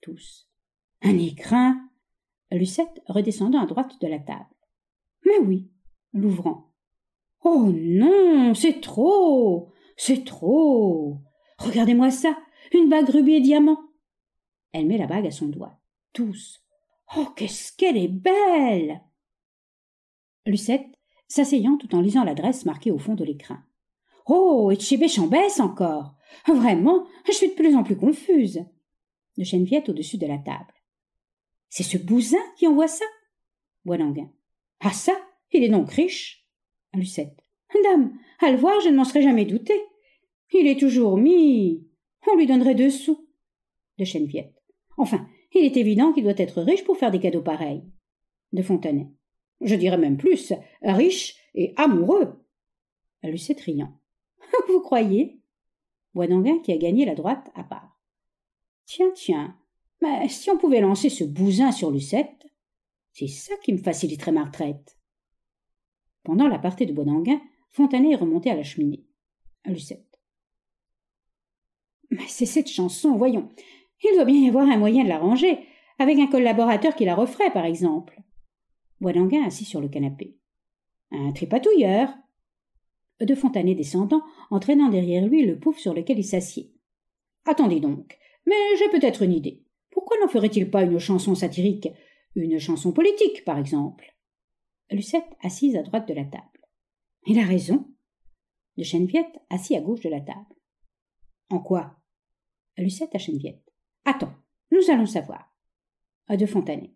Tous. 0.00 0.48
Un 1.02 1.18
écrin. 1.18 1.80
Lucette 2.50 3.02
redescendant 3.08 3.60
à 3.60 3.66
droite 3.66 4.00
de 4.00 4.06
la 4.06 4.18
table. 4.18 4.46
Mais 5.26 5.38
oui, 5.38 5.68
l'ouvrant. 6.12 6.70
Oh 7.42 7.70
non, 7.72 8.54
c'est 8.54 8.80
trop. 8.80 9.72
C'est 9.96 10.24
trop. 10.24 11.18
Regardez-moi 11.58 12.10
ça. 12.10 12.36
Une 12.72 12.88
bague 12.88 13.08
rubis 13.08 13.34
et 13.34 13.40
diamant. 13.40 13.78
Elle 14.72 14.86
met 14.86 14.98
la 14.98 15.06
bague 15.06 15.26
à 15.26 15.30
son 15.30 15.46
doigt. 15.46 15.78
Tous. 16.12 16.60
Oh, 17.16 17.26
qu'est-ce 17.36 17.72
qu'elle 17.76 17.96
est 17.96 18.08
belle. 18.08 19.02
Lucette, 20.46 20.86
s'asseyant 21.28 21.76
tout 21.76 21.94
en 21.94 22.00
lisant 22.00 22.24
l'adresse 22.24 22.64
marquée 22.64 22.90
au 22.90 22.98
fond 22.98 23.14
de 23.14 23.24
l'écrin. 23.24 23.64
Oh, 24.26 24.70
et 24.70 24.78
chez 24.78 24.96
Béchambès 24.96 25.60
encore. 25.60 26.16
Vraiment, 26.46 27.06
je 27.26 27.32
suis 27.32 27.48
de 27.48 27.54
plus 27.54 27.76
en 27.76 27.82
plus 27.82 27.96
confuse. 27.96 28.64
De 29.36 29.44
Cheneviette 29.44 29.88
au-dessus 29.88 30.18
de 30.18 30.26
la 30.26 30.38
table. 30.38 30.72
C'est 31.68 31.82
ce 31.82 31.98
bousin 31.98 32.38
qui 32.56 32.66
envoie 32.66 32.88
ça? 32.88 33.04
Boilanguin. 33.84 34.30
Ah 34.80 34.92
ça 34.92 35.12
Il 35.52 35.62
est 35.62 35.68
donc 35.68 35.90
riche 35.90 36.46
Lucette. 36.94 37.43
Dame, 37.82 38.16
à 38.40 38.50
le 38.50 38.56
voir, 38.56 38.80
je 38.80 38.88
ne 38.88 38.96
m'en 38.96 39.04
serais 39.04 39.22
jamais 39.22 39.44
douté. 39.44 39.74
Il 40.52 40.66
est 40.66 40.78
toujours 40.78 41.16
mis. 41.16 41.86
On 42.30 42.36
lui 42.36 42.46
donnerait 42.46 42.74
deux 42.74 42.90
sous. 42.90 43.26
De 43.98 44.04
Cheneviette. 44.04 44.62
Enfin, 44.96 45.26
il 45.52 45.64
est 45.64 45.76
évident 45.76 46.12
qu'il 46.12 46.24
doit 46.24 46.34
être 46.36 46.62
riche 46.62 46.84
pour 46.84 46.96
faire 46.96 47.10
des 47.10 47.20
cadeaux 47.20 47.42
pareils. 47.42 47.82
De 48.52 48.62
Fontenay. 48.62 49.08
Je 49.60 49.74
dirais 49.74 49.98
même 49.98 50.16
plus, 50.16 50.52
riche 50.82 51.36
et 51.54 51.72
amoureux. 51.76 52.44
Lucette 53.22 53.60
riant. 53.60 53.98
Vous 54.68 54.80
croyez? 54.80 55.40
Boisdanguin 56.14 56.58
qui 56.58 56.72
a 56.72 56.76
gagné 56.76 57.04
la 57.04 57.14
droite 57.14 57.50
à 57.54 57.64
part. 57.64 57.98
Tiens, 58.86 59.10
tiens, 59.14 59.56
mais 60.02 60.28
si 60.28 60.50
on 60.50 60.58
pouvait 60.58 60.80
lancer 60.80 61.08
ce 61.08 61.24
bousin 61.24 61.72
sur 61.72 61.90
Lucette, 61.90 62.46
c'est 63.12 63.28
ça 63.28 63.54
qui 63.62 63.72
me 63.72 63.78
faciliterait 63.78 64.32
ma 64.32 64.44
retraite. 64.44 64.98
Pendant 66.22 66.48
la 66.48 66.58
partie 66.58 66.86
de 66.86 66.92
Boisdanguin, 66.92 67.40
Fontanet 67.70 68.12
est 68.12 68.16
remonté 68.16 68.50
à 68.50 68.56
la 68.56 68.62
cheminée. 68.62 69.04
Lucette. 69.64 70.20
Mais 72.10 72.26
c'est 72.28 72.46
cette 72.46 72.68
chanson, 72.68 73.16
voyons. 73.16 73.48
Il 74.02 74.14
doit 74.14 74.24
bien 74.24 74.40
y 74.40 74.48
avoir 74.48 74.68
un 74.68 74.76
moyen 74.76 75.04
de 75.04 75.08
l'arranger, 75.08 75.58
avec 75.98 76.18
un 76.18 76.26
collaborateur 76.26 76.94
qui 76.94 77.04
la 77.04 77.14
referait, 77.14 77.50
par 77.50 77.64
exemple. 77.64 78.20
Boisdanguin 79.00 79.44
assis 79.44 79.64
sur 79.64 79.80
le 79.80 79.88
canapé. 79.88 80.36
Un 81.10 81.32
tripatouilleur. 81.32 82.14
De 83.20 83.34
Fontanet 83.34 83.74
descendant, 83.74 84.22
entraînant 84.50 84.88
derrière 84.88 85.26
lui 85.26 85.44
le 85.46 85.58
pouf 85.58 85.78
sur 85.78 85.94
lequel 85.94 86.18
il 86.18 86.24
s'assied. 86.24 86.72
Attendez 87.46 87.80
donc, 87.80 88.18
mais 88.46 88.76
j'ai 88.78 88.88
peut-être 88.88 89.22
une 89.22 89.32
idée. 89.32 89.62
Pourquoi 89.90 90.18
n'en 90.20 90.28
ferait-il 90.28 90.70
pas 90.70 90.82
une 90.82 90.98
chanson 90.98 91.34
satirique? 91.34 91.88
Une 92.34 92.58
chanson 92.58 92.92
politique, 92.92 93.44
par 93.44 93.58
exemple 93.58 94.14
Lucette 94.90 95.36
assise 95.42 95.76
à 95.76 95.82
droite 95.82 96.08
de 96.08 96.14
la 96.14 96.24
table. 96.24 96.53
Il 97.26 97.38
a 97.38 97.44
raison. 97.44 97.86
De 98.76 98.82
Cheneviette, 98.82 99.40
assis 99.48 99.76
à 99.76 99.80
gauche 99.80 100.00
de 100.00 100.10
la 100.10 100.20
table. 100.20 100.54
En 101.48 101.58
quoi? 101.58 101.96
Lucette 102.76 103.14
à 103.14 103.18
Cheneviette. 103.18 103.72
Attends, 104.04 104.34
nous 104.70 104.90
allons 104.90 105.06
savoir. 105.06 105.54
À 106.26 106.36
de 106.36 106.44
Fontanet. 106.44 106.92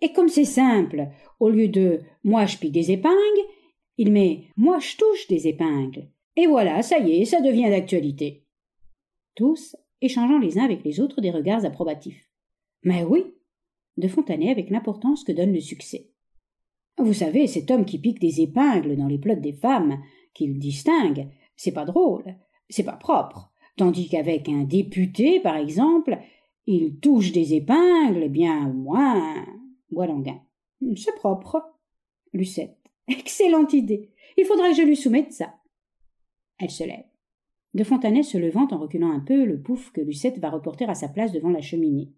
Et 0.00 0.12
comme 0.12 0.28
c'est 0.28 0.44
simple, 0.44 1.08
au 1.38 1.48
lieu 1.48 1.68
de 1.68 2.00
moi 2.24 2.44
je 2.46 2.58
pique 2.58 2.72
des 2.72 2.90
épingles, 2.90 3.46
il 3.96 4.10
met 4.10 4.48
moi 4.56 4.80
je 4.80 4.96
touche 4.96 5.28
des 5.28 5.46
épingles. 5.46 6.10
Et 6.36 6.46
voilà, 6.46 6.82
ça 6.82 6.98
y 6.98 7.20
est, 7.20 7.24
ça 7.24 7.40
devient 7.40 7.70
d'actualité. 7.70 8.44
Tous 9.36 9.76
échangeant 10.00 10.38
les 10.38 10.58
uns 10.58 10.64
avec 10.64 10.82
les 10.84 11.00
autres 11.00 11.20
des 11.20 11.30
regards 11.30 11.64
approbatifs. 11.64 12.28
Mais 12.82 13.04
oui, 13.04 13.24
de 13.96 14.08
Fontanet 14.08 14.50
avec 14.50 14.70
l'importance 14.70 15.24
que 15.24 15.32
donne 15.32 15.52
le 15.52 15.60
succès. 15.60 16.11
Vous 16.98 17.14
savez, 17.14 17.46
cet 17.46 17.70
homme 17.70 17.84
qui 17.84 17.98
pique 17.98 18.20
des 18.20 18.40
épingles 18.40 18.96
dans 18.96 19.06
les 19.06 19.18
plottes 19.18 19.40
des 19.40 19.54
femmes, 19.54 19.98
qu'il 20.34 20.58
distingue, 20.58 21.28
c'est 21.56 21.72
pas 21.72 21.84
drôle, 21.84 22.36
c'est 22.68 22.84
pas 22.84 22.96
propre. 22.96 23.52
Tandis 23.76 24.08
qu'avec 24.08 24.48
un 24.48 24.64
député, 24.64 25.40
par 25.40 25.56
exemple, 25.56 26.18
il 26.66 26.98
touche 27.00 27.32
des 27.32 27.54
épingles, 27.54 28.22
eh 28.22 28.28
bien 28.28 28.68
moins. 28.68 29.46
Boilanguin. 29.90 30.40
C'est 30.96 31.14
propre. 31.14 31.62
Lucette. 32.32 32.78
Excellente 33.08 33.72
idée. 33.72 34.10
Il 34.36 34.44
faudra 34.44 34.70
que 34.70 34.76
je 34.76 34.82
lui 34.82 34.96
soumette 34.96 35.32
ça. 35.32 35.54
Elle 36.58 36.70
se 36.70 36.84
lève. 36.84 37.04
De 37.74 37.84
Fontanet 37.84 38.22
se 38.22 38.38
levant 38.38 38.68
en 38.70 38.78
reculant 38.78 39.10
un 39.10 39.20
peu 39.20 39.44
le 39.44 39.60
pouf 39.60 39.90
que 39.92 40.00
Lucette 40.00 40.38
va 40.38 40.50
reporter 40.50 40.88
à 40.88 40.94
sa 40.94 41.08
place 41.08 41.32
devant 41.32 41.50
la 41.50 41.62
cheminée. 41.62 42.12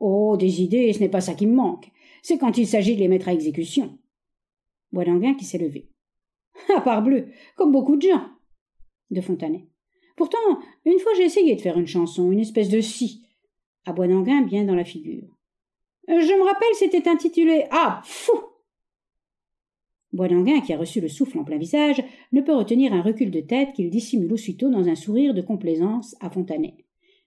Oh, 0.00 0.36
des 0.36 0.62
idées, 0.62 0.92
ce 0.92 1.00
n'est 1.00 1.08
pas 1.08 1.20
ça 1.20 1.34
qui 1.34 1.46
me 1.46 1.54
manque 1.54 1.90
c'est 2.26 2.38
quand 2.38 2.58
il 2.58 2.66
s'agit 2.66 2.96
de 2.96 3.00
les 3.00 3.06
mettre 3.06 3.28
à 3.28 3.32
exécution. 3.32 4.00
Boidanguin 4.90 5.34
qui 5.34 5.44
s'est 5.44 5.58
levé. 5.58 5.88
Ah, 6.74 6.80
parbleu, 6.80 7.28
comme 7.54 7.70
beaucoup 7.70 7.96
de 7.96 8.02
gens. 8.02 8.28
De 9.12 9.20
Fontanet. 9.20 9.68
Pourtant, 10.16 10.58
une 10.84 10.98
fois 10.98 11.12
j'ai 11.16 11.22
essayé 11.22 11.54
de 11.54 11.60
faire 11.60 11.78
une 11.78 11.86
chanson, 11.86 12.32
une 12.32 12.40
espèce 12.40 12.68
de 12.68 12.80
si. 12.80 13.24
À 13.84 13.92
Boidanguin 13.92 14.42
bien 14.42 14.64
dans 14.64 14.74
la 14.74 14.84
figure. 14.84 15.28
Je 16.08 16.36
me 16.36 16.44
rappelle, 16.44 16.74
c'était 16.74 17.08
intitulé 17.08 17.66
Ah, 17.70 18.00
fou 18.02 18.32
Boidanguin, 20.12 20.60
qui 20.62 20.72
a 20.72 20.78
reçu 20.78 21.00
le 21.00 21.08
souffle 21.08 21.38
en 21.38 21.44
plein 21.44 21.58
visage, 21.58 22.02
ne 22.32 22.40
peut 22.40 22.54
retenir 22.54 22.92
un 22.92 23.02
recul 23.02 23.30
de 23.30 23.40
tête 23.40 23.72
qu'il 23.74 23.88
dissimule 23.88 24.32
aussitôt 24.32 24.68
dans 24.68 24.88
un 24.88 24.96
sourire 24.96 25.32
de 25.32 25.42
complaisance 25.42 26.16
à 26.18 26.28
Fontanet. 26.28 26.74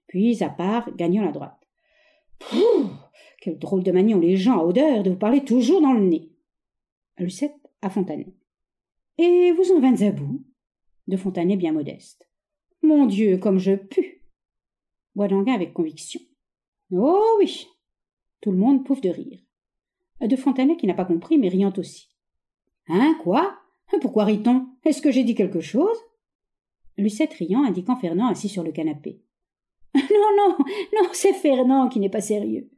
Puis, 0.07 0.43
à 0.43 0.49
part, 0.49 0.93
gagnant 0.97 1.23
la 1.23 1.31
droite. 1.31 1.58
Quel 3.41 3.57
drôle 3.57 3.83
de 3.83 3.91
manie 3.91 4.13
ont 4.13 4.19
les 4.19 4.37
gens 4.37 4.59
à 4.59 4.63
odeur 4.63 5.03
de 5.03 5.11
vous 5.11 5.17
parler 5.17 5.43
toujours 5.43 5.81
dans 5.81 5.93
le 5.93 6.01
nez. 6.05 6.31
Lucette 7.17 7.55
à 7.81 7.89
Fontanet. 7.89 8.33
Et 9.17 9.51
vous 9.51 9.71
en 9.71 9.79
vîntes 9.79 10.01
à 10.01 10.11
bout 10.11 10.45
De 11.07 11.17
Fontanet 11.17 11.57
bien 11.57 11.71
modeste. 11.71 12.29
Mon 12.81 13.05
Dieu, 13.05 13.37
comme 13.37 13.59
je 13.59 13.75
pue 13.75 14.23
Boisdanguin 15.15 15.53
avec 15.53 15.73
conviction. 15.73 16.21
Oh 16.91 17.35
oui 17.39 17.67
Tout 18.41 18.51
le 18.51 18.57
monde 18.57 18.85
pouffe 18.85 19.01
de 19.01 19.09
rire. 19.09 19.39
De 20.21 20.35
Fontanet 20.35 20.77
qui 20.77 20.87
n'a 20.87 20.93
pas 20.93 21.05
compris, 21.05 21.37
mais 21.37 21.49
riant 21.49 21.73
aussi. 21.77 22.09
Hein, 22.87 23.17
quoi? 23.21 23.59
Pourquoi 24.01 24.25
rit-on? 24.25 24.67
Est-ce 24.85 25.01
que 25.01 25.11
j'ai 25.11 25.23
dit 25.23 25.35
quelque 25.35 25.61
chose? 25.61 25.97
Lucette 26.97 27.33
riant, 27.33 27.63
indiquant 27.63 27.95
Fernand 27.95 28.27
assis 28.27 28.49
sur 28.49 28.63
le 28.63 28.71
canapé. 28.71 29.21
Non, 29.95 30.35
non, 30.37 30.57
non, 30.93 31.09
c'est 31.13 31.33
Fernand 31.33 31.89
qui 31.89 31.99
n'est 31.99 32.09
pas 32.09 32.21
sérieux 32.21 32.69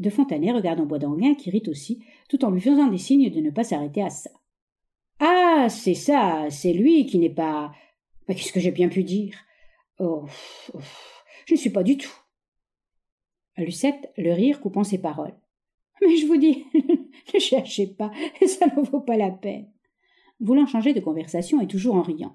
de 0.00 0.10
Fontanet 0.10 0.52
regardant 0.52 0.86
Boisdanguin 0.86 1.34
qui 1.34 1.50
rit 1.50 1.62
aussi, 1.68 2.02
tout 2.28 2.44
en 2.44 2.50
lui 2.50 2.60
faisant 2.60 2.86
des 2.86 2.98
signes 2.98 3.30
de 3.30 3.40
ne 3.40 3.50
pas 3.50 3.64
s'arrêter 3.64 4.02
à 4.02 4.10
ça. 4.10 4.30
Ah, 5.18 5.66
c'est 5.68 5.94
ça, 5.94 6.46
c'est 6.50 6.72
lui 6.72 7.06
qui 7.06 7.18
n'est 7.18 7.28
pas. 7.28 7.72
Qu'est-ce 8.26 8.52
que 8.52 8.60
j'ai 8.60 8.70
bien 8.70 8.88
pu 8.88 9.04
dire? 9.04 9.34
Oh, 9.98 10.24
oh, 10.72 10.78
je 11.46 11.54
ne 11.54 11.58
suis 11.58 11.70
pas 11.70 11.82
du 11.82 11.98
tout. 11.98 12.14
Lucette, 13.58 14.10
le 14.16 14.32
rire 14.32 14.60
coupant 14.60 14.84
ses 14.84 14.98
paroles. 14.98 15.34
Mais 16.00 16.16
je 16.16 16.26
vous 16.26 16.38
dis, 16.38 16.64
ne 17.34 17.38
cherchez 17.38 17.86
pas, 17.86 18.10
ça 18.46 18.66
ne 18.74 18.82
vaut 18.82 19.00
pas 19.00 19.18
la 19.18 19.30
peine. 19.30 19.70
Voulant 20.40 20.66
changer 20.66 20.94
de 20.94 21.00
conversation 21.00 21.60
et 21.60 21.66
toujours 21.66 21.96
en 21.96 22.02
riant. 22.02 22.34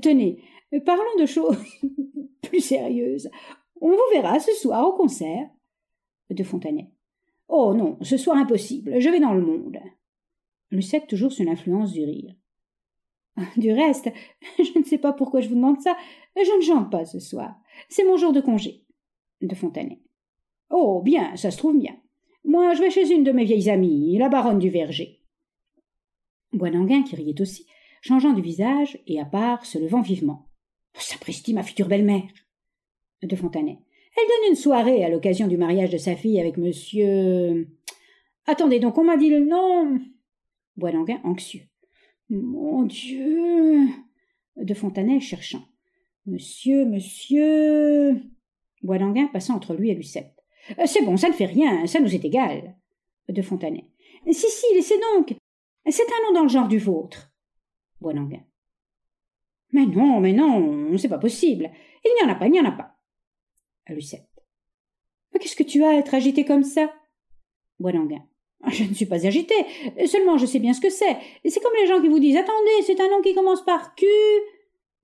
Tenez, 0.00 0.42
parlons 0.84 1.16
de 1.18 1.26
choses 1.26 1.58
plus 2.42 2.60
sérieuses. 2.60 3.30
On 3.80 3.90
vous 3.90 4.12
verra 4.12 4.38
ce 4.40 4.52
soir 4.52 4.86
au 4.86 4.92
concert. 4.92 5.48
De 6.30 6.44
Fontanet. 6.44 6.90
Oh 7.48 7.74
non, 7.74 7.98
ce 8.00 8.16
soir 8.16 8.38
impossible, 8.38 8.98
je 8.98 9.10
vais 9.10 9.20
dans 9.20 9.34
le 9.34 9.44
monde. 9.44 9.78
Lucette, 10.70 11.06
toujours 11.06 11.32
sous 11.32 11.44
l'influence 11.44 11.92
du 11.92 12.02
rire. 12.02 12.34
Du 13.56 13.72
reste, 13.72 14.10
je 14.58 14.78
ne 14.78 14.84
sais 14.84 14.98
pas 14.98 15.12
pourquoi 15.12 15.40
je 15.40 15.48
vous 15.48 15.54
demande 15.56 15.80
ça, 15.80 15.96
je 16.36 16.56
ne 16.56 16.62
chante 16.62 16.90
pas 16.90 17.04
ce 17.04 17.18
soir. 17.20 17.54
C'est 17.88 18.04
mon 18.04 18.16
jour 18.16 18.32
de 18.32 18.40
congé. 18.40 18.84
De 19.42 19.54
Fontanet. 19.54 20.00
Oh, 20.70 21.02
bien, 21.02 21.36
ça 21.36 21.50
se 21.50 21.58
trouve 21.58 21.76
bien. 21.76 21.96
Moi, 22.44 22.74
je 22.74 22.80
vais 22.80 22.90
chez 22.90 23.10
une 23.10 23.24
de 23.24 23.32
mes 23.32 23.44
vieilles 23.44 23.70
amies, 23.70 24.16
la 24.16 24.28
baronne 24.28 24.58
du 24.58 24.70
Verger. 24.70 25.20
Qui 26.52 27.16
riait 27.16 27.40
aussi, 27.40 27.66
changeant 28.02 28.34
de 28.34 28.42
visage 28.42 28.98
et 29.06 29.18
à 29.18 29.24
part, 29.24 29.64
se 29.64 29.78
levant 29.78 30.02
vivement. 30.02 30.50
Sapristi, 30.94 31.54
ma 31.54 31.62
future 31.62 31.88
belle-mère. 31.88 32.28
De 33.22 33.34
Fontanet. 33.36 33.78
Elle 34.16 34.28
donne 34.28 34.50
une 34.50 34.56
soirée 34.56 35.04
à 35.04 35.08
l'occasion 35.08 35.46
du 35.46 35.56
mariage 35.56 35.90
de 35.90 35.96
sa 35.96 36.16
fille 36.16 36.38
avec 36.38 36.58
monsieur. 36.58 37.68
Attendez 38.46 38.80
donc, 38.80 38.98
on 38.98 39.04
m'a 39.04 39.16
dit 39.16 39.30
le 39.30 39.40
nom. 39.40 40.00
Boilanguin 40.76 41.20
anxieux. 41.24 41.62
Mon 42.28 42.82
Dieu. 42.82 43.86
De 44.56 44.74
Fontanet 44.74 45.20
cherchant. 45.20 45.62
Monsieur, 46.26 46.84
monsieur. 46.84 48.20
Boidanguin 48.82 49.28
passant 49.28 49.54
entre 49.54 49.74
lui 49.74 49.90
et 49.90 49.94
Lucette. 49.94 50.34
Euh, 50.78 50.86
c'est 50.86 51.02
bon, 51.02 51.16
ça 51.16 51.28
ne 51.28 51.34
fait 51.34 51.46
rien, 51.46 51.86
ça 51.86 52.00
nous 52.00 52.14
est 52.14 52.24
égal. 52.24 52.76
De 53.28 53.42
Fontanet. 53.42 53.86
Si, 54.30 54.48
si, 54.48 54.66
laissez 54.74 54.98
donc. 55.14 55.34
C'est 55.88 56.02
un 56.02 56.28
nom 56.28 56.34
dans 56.34 56.42
le 56.42 56.48
genre 56.48 56.68
du 56.68 56.78
vôtre. 56.78 57.31
Boidanguin. 58.02 58.44
Mais 59.72 59.86
non, 59.86 60.20
mais 60.20 60.32
non, 60.32 60.98
c'est 60.98 61.08
pas 61.08 61.18
possible. 61.18 61.70
Il 62.04 62.14
n'y 62.14 62.28
en 62.28 62.32
a 62.32 62.34
pas, 62.34 62.46
il 62.46 62.52
n'y 62.52 62.60
en 62.60 62.66
a 62.66 62.72
pas. 62.72 62.98
Lucette. 63.88 64.28
Qu'est-ce 65.40 65.56
que 65.56 65.62
tu 65.62 65.82
as 65.82 65.90
à 65.90 65.94
être 65.94 66.14
agité 66.14 66.44
comme 66.44 66.62
ça? 66.62 66.92
Boidanguin. 67.80 68.24
Je 68.70 68.84
ne 68.84 68.94
suis 68.94 69.06
pas 69.06 69.26
agité, 69.26 69.54
seulement 70.06 70.38
je 70.38 70.46
sais 70.46 70.60
bien 70.60 70.72
ce 70.72 70.80
que 70.80 70.90
c'est. 70.90 71.16
C'est 71.44 71.60
comme 71.60 71.72
les 71.80 71.88
gens 71.88 72.00
qui 72.00 72.08
vous 72.08 72.20
disent 72.20 72.36
Attendez, 72.36 72.82
c'est 72.86 73.00
un 73.00 73.08
nom 73.08 73.20
qui 73.20 73.34
commence 73.34 73.64
par 73.64 73.94
Q. 73.96 74.06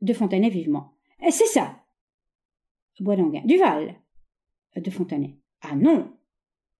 De 0.00 0.12
Fontanet 0.12 0.48
vivement. 0.48 0.92
C'est 1.30 1.46
ça. 1.46 1.76
Boidanguin. 3.00 3.42
Duval. 3.44 3.96
De 4.76 4.90
Fontanet. 4.90 5.36
Ah 5.62 5.74
non. 5.74 6.12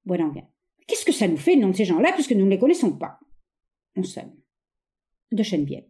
Boidanguin. 0.04 0.46
Qu'est-ce 0.86 1.04
que 1.04 1.12
ça 1.12 1.26
nous 1.26 1.36
fait 1.36 1.56
le 1.56 1.62
nom 1.62 1.70
de 1.70 1.76
ces 1.76 1.84
gens-là 1.84 2.12
puisque 2.12 2.32
nous 2.32 2.44
ne 2.44 2.50
les 2.50 2.58
connaissons 2.58 2.96
pas? 2.96 3.18
On 3.96 4.04
sonne. 4.04 4.36
De 5.32 5.42
Chenevière. 5.42 5.82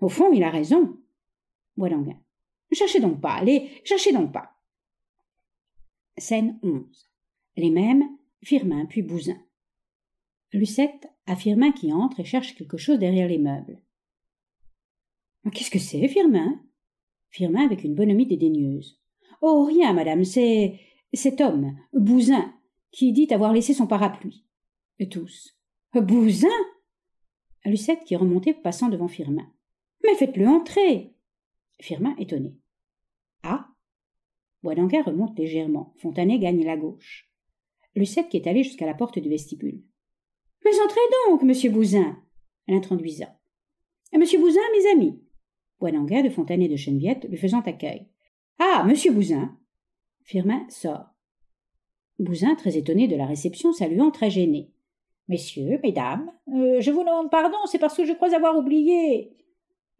Au 0.00 0.08
fond, 0.08 0.32
il 0.32 0.42
a 0.42 0.50
raison. 0.50 0.98
Boidanguin. 1.76 2.20
Cherchez 2.72 3.00
donc 3.00 3.20
pas, 3.20 3.34
allez, 3.34 3.70
cherchez 3.84 4.12
donc 4.12 4.32
pas. 4.32 4.50
Scène 6.18 6.58
11. 6.62 7.10
Les 7.56 7.70
mêmes, 7.70 8.04
Firmin 8.42 8.86
puis 8.86 9.02
Bouzin. 9.02 9.38
Lucette 10.52 11.08
a 11.26 11.36
Firmin 11.36 11.72
qui 11.72 11.92
entre 11.92 12.20
et 12.20 12.24
cherche 12.24 12.54
quelque 12.54 12.76
chose 12.76 12.98
derrière 12.98 13.28
les 13.28 13.38
meubles. 13.38 13.80
Qu'est-ce 15.52 15.70
que 15.70 15.78
c'est, 15.78 16.06
Firmin? 16.08 16.60
Firmin 17.30 17.64
avec 17.64 17.84
une 17.84 17.94
bonhomie 17.94 18.26
dédaigneuse. 18.26 19.00
Oh, 19.40 19.64
rien, 19.64 19.92
madame, 19.92 20.24
c'est 20.24 20.80
cet 21.12 21.40
homme, 21.40 21.76
Bouzin, 21.92 22.54
qui 22.90 23.12
dit 23.12 23.32
avoir 23.32 23.52
laissé 23.52 23.74
son 23.74 23.86
parapluie. 23.86 24.44
Et 24.98 25.08
tous. 25.08 25.56
Bouzin? 25.94 26.48
Lucette 27.64 28.04
qui 28.04 28.16
remontait 28.16 28.54
passant 28.54 28.88
devant 28.88 29.08
Firmin. 29.08 29.46
Mais 30.04 30.14
faites-le 30.14 30.46
entrer 30.46 31.12
Firmin 31.80 32.14
étonné. 32.18 32.56
Ah 33.42 33.68
Boisdanguin 34.62 35.02
remonte 35.02 35.38
légèrement. 35.38 35.94
Fontanet 35.98 36.38
gagne 36.38 36.64
la 36.64 36.76
gauche. 36.76 37.30
Lucette 37.94 38.28
qui 38.28 38.36
est 38.36 38.46
allée 38.46 38.62
jusqu'à 38.62 38.86
la 38.86 38.94
porte 38.94 39.18
du 39.18 39.28
vestibule. 39.28 39.82
Mais 40.64 40.80
entrez 40.80 41.00
donc, 41.28 41.42
monsieur 41.42 41.70
Bouzin 41.70 42.16
l'introduisant. 42.66 43.38
Monsieur 44.16 44.38
Bouzin, 44.38 44.60
mes 44.72 44.90
amis. 44.92 45.20
Boisdanguin 45.80 46.22
de 46.22 46.30
Fontanet 46.30 46.68
de 46.68 46.76
Cheneviette 46.76 47.26
lui 47.28 47.36
faisant 47.36 47.60
accueil. 47.60 48.08
Ah, 48.58 48.84
monsieur 48.86 49.12
Bouzin 49.12 49.58
Firmin 50.22 50.64
sort. 50.70 51.06
Bouzin, 52.18 52.54
très 52.54 52.76
étonné 52.76 53.08
de 53.08 53.16
la 53.16 53.26
réception, 53.26 53.72
saluant 53.72 54.10
très 54.10 54.30
gêné. 54.30 54.70
Messieurs, 55.28 55.80
mesdames, 55.82 56.30
euh, 56.48 56.80
je 56.80 56.90
vous 56.90 57.00
demande 57.00 57.30
pardon, 57.30 57.56
c'est 57.66 57.78
parce 57.78 57.96
que 57.96 58.04
je 58.04 58.12
crois 58.12 58.34
avoir 58.34 58.56
oublié. 58.56 59.36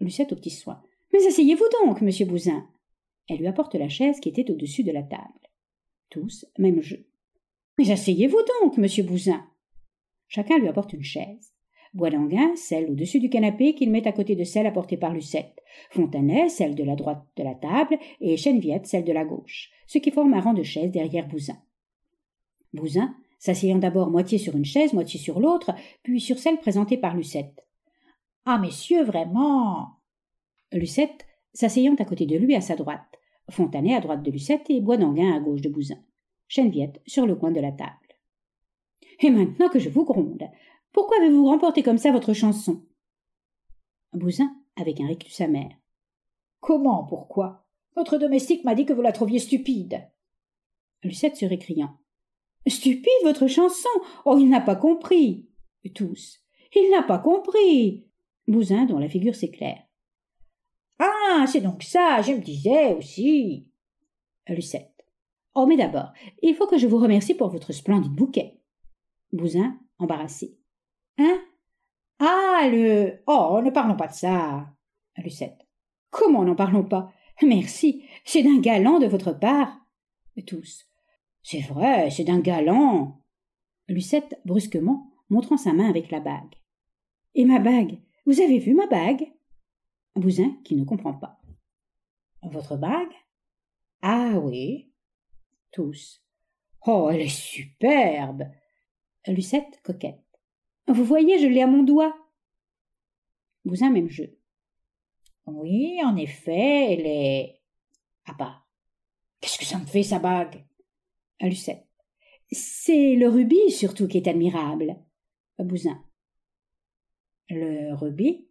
Lucette 0.05 0.33
au 0.33 0.37
petit 0.37 0.51
soin. 0.51 0.83
Mais 1.13 1.27
asseyez-vous 1.27 1.65
donc, 1.83 2.01
monsieur 2.01 2.27
Bouzin. 2.27 2.67
Elle 3.29 3.39
lui 3.39 3.47
apporte 3.47 3.75
la 3.75 3.89
chaise 3.89 4.21
qui 4.21 4.29
était 4.29 4.51
au-dessus 4.51 4.85
de 4.85 4.93
la 4.93 5.03
table. 5.03 5.23
Tous, 6.11 6.47
même 6.59 6.83
jeu. 6.83 7.07
Mais 7.79 7.91
asseyez-vous 7.91 8.39
donc, 8.61 8.77
monsieur 8.79 9.03
Bouzin. 9.03 9.45
Chacun 10.29 10.59
lui 10.59 10.69
apporte 10.69 10.93
une 10.93 11.03
chaise. 11.03 11.55
Boisdanguin, 11.95 12.57
celle 12.57 12.91
au-dessus 12.91 13.21
du 13.21 13.31
canapé 13.31 13.75
qu'il 13.75 13.91
met 13.91 14.07
à 14.07 14.13
côté 14.13 14.35
de 14.35 14.45
celle 14.45 14.67
apportée 14.67 14.97
par 14.97 15.13
Lucette. 15.13 15.61
Fontanet, 15.91 16.49
celle 16.49 16.75
de 16.75 16.83
la 16.83 16.97
droite 16.97 17.25
de 17.37 17.45
la 17.45 17.55
table, 17.55 17.99
et 18.21 18.37
Cheneviette, 18.37 18.87
celle 18.87 19.05
de 19.05 19.13
la 19.13 19.25
gauche, 19.25 19.71
ce 19.87 19.99
qui 19.99 20.11
forme 20.11 20.35
un 20.35 20.41
rang 20.41 20.55
de 20.55 20.65
chaises 20.65 20.91
derrière 20.91 21.29
Bouzin. 21.29 21.59
Bouzin, 22.73 23.15
s'asseyant 23.39 23.79
d'abord 23.79 24.11
moitié 24.11 24.39
sur 24.39 24.57
une 24.57 24.65
chaise, 24.65 24.93
moitié 24.93 25.21
sur 25.21 25.39
l'autre, 25.39 25.73
puis 26.03 26.21
sur 26.21 26.39
celle 26.39 26.59
présentée 26.59 26.97
par 26.97 27.15
Lucette. 27.17 27.65
Ah, 28.47 28.59
messieurs, 28.59 29.05
vraiment. 29.05 30.01
Lucette, 30.73 31.27
s'asseyant 31.55 31.95
à 31.99 32.05
côté 32.05 32.27
de 32.27 32.37
lui 32.37 32.55
à 32.55 32.61
sa 32.61 32.77
droite. 32.77 33.19
Fontanet 33.51 33.95
à 33.95 34.01
droite 34.01 34.23
de 34.23 34.31
Lucette 34.31 34.69
et 34.71 34.81
Boisdanguin 34.81 35.35
à 35.35 35.41
gauche 35.41 35.61
de 35.61 35.69
Bouzin. 35.69 35.99
Cheneviette 36.49 37.01
sur 37.07 37.27
le 37.27 37.37
coin 37.37 37.53
de 37.53 37.61
la 37.61 37.73
table. 37.73 37.91
Et 39.21 39.31
maintenant 39.31 39.69
que 39.69 39.79
je 39.79 39.89
vous 39.89 40.05
gronde, 40.05 40.43
pourquoi 40.93 41.19
avez-vous 41.19 41.47
remporté 41.47 41.83
comme 41.83 41.99
ça 41.99 42.13
votre 42.13 42.33
chanson? 42.33 42.83
Bouzin, 44.13 44.55
avec 44.77 45.01
un 45.01 45.07
rictus 45.07 45.41
amer. 45.41 45.71
Comment, 46.61 47.05
pourquoi? 47.05 47.67
Votre 47.97 48.19
domestique 48.19 48.65
m'a 48.65 48.75
dit 48.75 48.87
que 48.87 48.93
vous 48.93 49.03
la 49.03 49.13
trouviez 49.13 49.39
stupide. 49.39 50.09
Lucette 51.03 51.37
se 51.37 51.47
récriant. 51.47 51.97
Stupide, 52.67 53.11
votre 53.25 53.47
chanson 53.47 53.89
Oh, 54.25 54.37
il 54.39 54.49
n'a 54.49 54.61
pas 54.61 54.77
compris 54.77 55.49
Tous. 55.95 56.41
Il 56.75 56.91
n'a 56.91 57.03
pas 57.03 57.19
compris 57.19 58.07
Bouzin, 58.47 58.85
dont 58.85 58.99
la 58.99 59.09
figure 59.09 59.35
s'éclaire. 59.35 59.83
Ah, 60.99 61.47
c'est 61.47 61.61
donc 61.61 61.83
ça, 61.83 62.23
je 62.23 62.33
me 62.33 62.41
disais 62.41 62.95
aussi. 62.95 63.69
Lucette. 64.49 65.07
Oh, 65.55 65.67
mais 65.67 65.77
d'abord, 65.77 66.13
il 66.43 66.55
faut 66.55 66.67
que 66.67 66.79
je 66.79 66.87
vous 66.87 66.99
remercie 66.99 67.35
pour 67.35 67.49
votre 67.49 67.73
splendide 67.73 68.13
bouquet. 68.13 68.61
Bouzin, 69.33 69.79
embarrassé. 69.99 70.59
Hein? 71.19 71.41
Ah, 72.19 72.69
le. 72.71 73.23
Oh, 73.27 73.61
ne 73.63 73.71
parlons 73.71 73.97
pas 73.97 74.09
de 74.09 74.13
ça. 74.13 74.67
Lucette. 75.17 75.67
Comment 76.11 76.45
n'en 76.45 76.55
parlons 76.55 76.85
pas? 76.85 77.13
Merci, 77.43 78.05
c'est 78.25 78.43
d'un 78.43 78.61
galant 78.61 78.99
de 78.99 79.07
votre 79.07 79.33
part. 79.33 79.77
Tous. 80.47 80.87
C'est 81.43 81.61
vrai, 81.61 82.11
c'est 82.11 82.25
d'un 82.25 82.41
galant. 82.41 83.21
Lucette, 83.89 84.41
brusquement, 84.45 85.11
montrant 85.31 85.57
sa 85.57 85.73
main 85.73 85.89
avec 85.89 86.11
la 86.11 86.21
bague. 86.21 86.55
Et 87.35 87.45
ma 87.45 87.59
bague? 87.59 87.99
Vous 88.27 88.41
avez 88.41 88.59
vu 88.59 88.75
ma 88.75 88.87
bague? 88.87 89.33
Bouzin, 90.17 90.57
qui 90.65 90.77
ne 90.77 90.85
comprend 90.85 91.15
pas. 91.15 91.41
Votre 92.43 92.77
bague? 92.77 93.13
Ah 94.03 94.39
oui. 94.39 94.93
Tous. 95.73 96.23
Oh, 96.87 97.09
elle 97.11 97.23
est 97.23 97.29
superbe. 97.29 98.45
Lucette, 99.27 99.81
coquette. 99.83 100.21
Vous 100.87 101.05
voyez, 101.05 101.39
je 101.39 101.47
l'ai 101.47 101.63
à 101.63 101.67
mon 101.67 101.83
doigt. 101.83 102.15
Bouzin, 103.65 103.91
même 103.91 104.11
jeu. 104.11 104.39
Oui, 105.47 105.99
en 106.05 106.17
effet, 106.17 106.93
elle 106.93 107.07
est. 107.07 107.63
À 108.27 108.35
part. 108.35 108.69
Qu'est-ce 109.41 109.59
que 109.59 109.65
ça 109.65 109.79
me 109.79 109.87
fait, 109.87 110.03
sa 110.03 110.19
bague? 110.19 110.65
Lucette. 111.41 111.87
C'est 112.51 113.17
le 113.17 113.29
rubis 113.29 113.71
surtout 113.71 114.07
qui 114.07 114.19
est 114.19 114.29
admirable. 114.29 114.97
Bouzin. 115.59 116.04
Le 117.51 117.95
rubis 117.95 118.49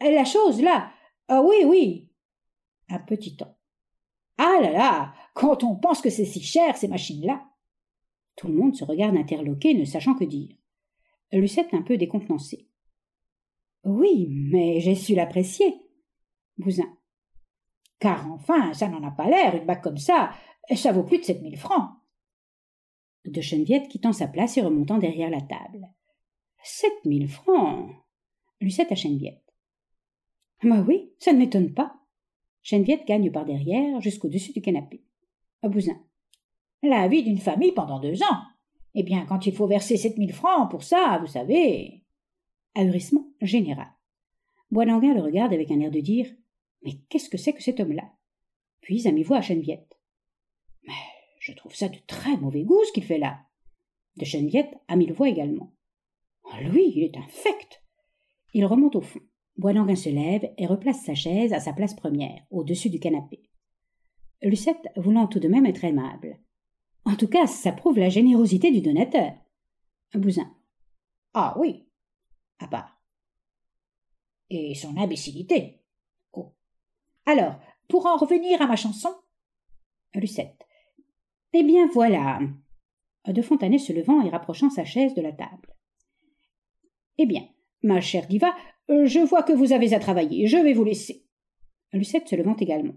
La 0.00 0.24
chose 0.24 0.60
là. 0.60 0.92
Ah 1.28 1.42
oui, 1.42 1.56
oui. 1.64 2.08
Un 2.88 2.98
petit 3.00 3.36
temps. 3.36 3.56
Ah 4.38 4.58
là 4.60 4.70
là. 4.70 5.14
Quand 5.34 5.64
on 5.64 5.76
pense 5.76 6.00
que 6.00 6.10
c'est 6.10 6.24
si 6.24 6.42
cher, 6.42 6.76
ces 6.76 6.88
machines-là. 6.88 7.44
Tout 8.36 8.48
le 8.48 8.54
monde 8.54 8.74
se 8.74 8.84
regarde 8.84 9.16
interloqué, 9.16 9.74
ne 9.74 9.84
sachant 9.84 10.14
que 10.14 10.24
dire. 10.24 10.54
Lucette 11.32 11.74
un 11.74 11.82
peu 11.82 11.96
décontenancée. 11.96 12.68
Oui, 13.84 14.28
mais 14.30 14.80
j'ai 14.80 14.94
su 14.94 15.14
l'apprécier. 15.14 15.74
Bouzin. 16.58 16.96
Car 17.98 18.30
enfin, 18.30 18.72
ça 18.74 18.88
n'en 18.88 19.02
a 19.06 19.10
pas 19.10 19.28
l'air, 19.28 19.56
une 19.56 19.64
bague 19.64 19.82
comme 19.82 19.96
ça. 19.96 20.32
Ça 20.74 20.92
vaut 20.92 21.04
plus 21.04 21.18
de 21.18 21.24
sept 21.24 21.42
mille 21.42 21.56
francs. 21.56 21.90
De 23.24 23.40
Cheneviette 23.40 23.88
quittant 23.88 24.12
sa 24.12 24.28
place 24.28 24.56
et 24.56 24.62
remontant 24.62 24.98
derrière 24.98 25.30
la 25.30 25.40
table. 25.40 25.88
Sept 26.68 27.04
mille 27.04 27.28
francs. 27.28 27.94
Lucette 28.60 28.90
à 28.90 28.96
Cheneviette. 28.96 29.54
Bah 30.64 30.84
oui, 30.86 31.12
ça 31.20 31.32
ne 31.32 31.38
m'étonne 31.38 31.72
pas. 31.72 31.94
Cheneviette 32.64 33.06
gagne 33.06 33.30
par 33.30 33.44
derrière 33.44 34.00
jusqu'au-dessus 34.00 34.52
du 34.52 34.60
canapé. 34.60 35.04
À 35.62 35.68
Bouzin. 35.68 35.96
La 36.82 37.06
vie 37.06 37.22
d'une 37.22 37.38
famille 37.38 37.70
pendant 37.70 38.00
deux 38.00 38.20
ans. 38.24 38.42
Eh 38.96 39.04
bien, 39.04 39.26
quand 39.26 39.46
il 39.46 39.54
faut 39.54 39.68
verser 39.68 39.96
sept 39.96 40.18
mille 40.18 40.32
francs 40.32 40.68
pour 40.68 40.82
ça, 40.82 41.18
vous 41.20 41.28
savez. 41.28 42.02
Ahurissement 42.74 43.28
général. 43.40 43.92
Boilanguin 44.72 45.14
le 45.14 45.22
regarde 45.22 45.52
avec 45.52 45.70
un 45.70 45.78
air 45.78 45.92
de 45.92 46.00
dire 46.00 46.26
Mais 46.82 46.94
qu'est-ce 47.08 47.30
que 47.30 47.38
c'est 47.38 47.52
que 47.52 47.62
cet 47.62 47.78
homme-là? 47.78 48.10
Puis 48.80 49.06
à 49.06 49.12
mi-voix 49.12 49.36
à 49.36 49.42
Cheneviette. 49.42 50.00
Mais 50.82 50.94
je 51.38 51.52
trouve 51.52 51.76
ça 51.76 51.88
de 51.88 51.98
très 52.08 52.36
mauvais 52.36 52.64
goût 52.64 52.82
ce 52.86 52.92
qu'il 52.92 53.04
fait 53.04 53.18
là. 53.18 53.38
De 54.16 54.24
Cheneviette 54.24 54.74
à 54.88 54.96
mille 54.96 55.12
voix 55.12 55.28
également. 55.28 55.75
Lui, 56.60 56.92
il 56.94 57.04
est 57.04 57.16
infect. 57.16 57.82
Il 58.54 58.64
remonte 58.64 58.96
au 58.96 59.00
fond. 59.00 59.20
Boilanguin 59.56 59.96
se 59.96 60.08
lève 60.08 60.52
et 60.58 60.66
replace 60.66 61.04
sa 61.04 61.14
chaise 61.14 61.52
à 61.52 61.60
sa 61.60 61.72
place 61.72 61.94
première, 61.94 62.42
au-dessus 62.50 62.90
du 62.90 63.00
canapé. 63.00 63.42
Lucette 64.42 64.86
voulant 64.96 65.26
tout 65.26 65.40
de 65.40 65.48
même 65.48 65.66
être 65.66 65.84
aimable. 65.84 66.38
En 67.04 67.16
tout 67.16 67.28
cas, 67.28 67.46
ça 67.46 67.72
prouve 67.72 67.98
la 67.98 68.08
générosité 68.08 68.70
du 68.70 68.80
donateur. 68.80 69.32
Bouzin. 70.14 70.50
Ah 71.34 71.56
oui. 71.58 71.86
À 72.58 72.68
part. 72.68 73.00
Et 74.50 74.74
son 74.74 74.96
imbécilité. 74.96 75.82
Oh. 76.32 76.52
Alors, 77.24 77.58
pour 77.88 78.06
en 78.06 78.16
revenir 78.16 78.60
à 78.60 78.66
ma 78.66 78.76
chanson. 78.76 79.10
Lucette. 80.14 80.66
Eh 81.52 81.62
bien 81.62 81.88
voilà. 81.92 82.40
De 83.26 83.42
Fontanet 83.42 83.78
se 83.78 83.92
levant 83.92 84.22
et 84.22 84.30
rapprochant 84.30 84.70
sa 84.70 84.84
chaise 84.84 85.14
de 85.14 85.22
la 85.22 85.32
table. 85.32 85.75
Eh 87.18 87.26
bien, 87.26 87.48
ma 87.82 88.00
chère 88.00 88.26
Diva, 88.26 88.54
je 88.88 89.20
vois 89.20 89.42
que 89.42 89.52
vous 89.52 89.72
avez 89.72 89.94
à 89.94 89.98
travailler. 89.98 90.46
Je 90.46 90.56
vais 90.56 90.72
vous 90.72 90.84
laisser. 90.84 91.24
Lucette 91.92 92.28
se 92.28 92.36
levant 92.36 92.56
également. 92.56 92.94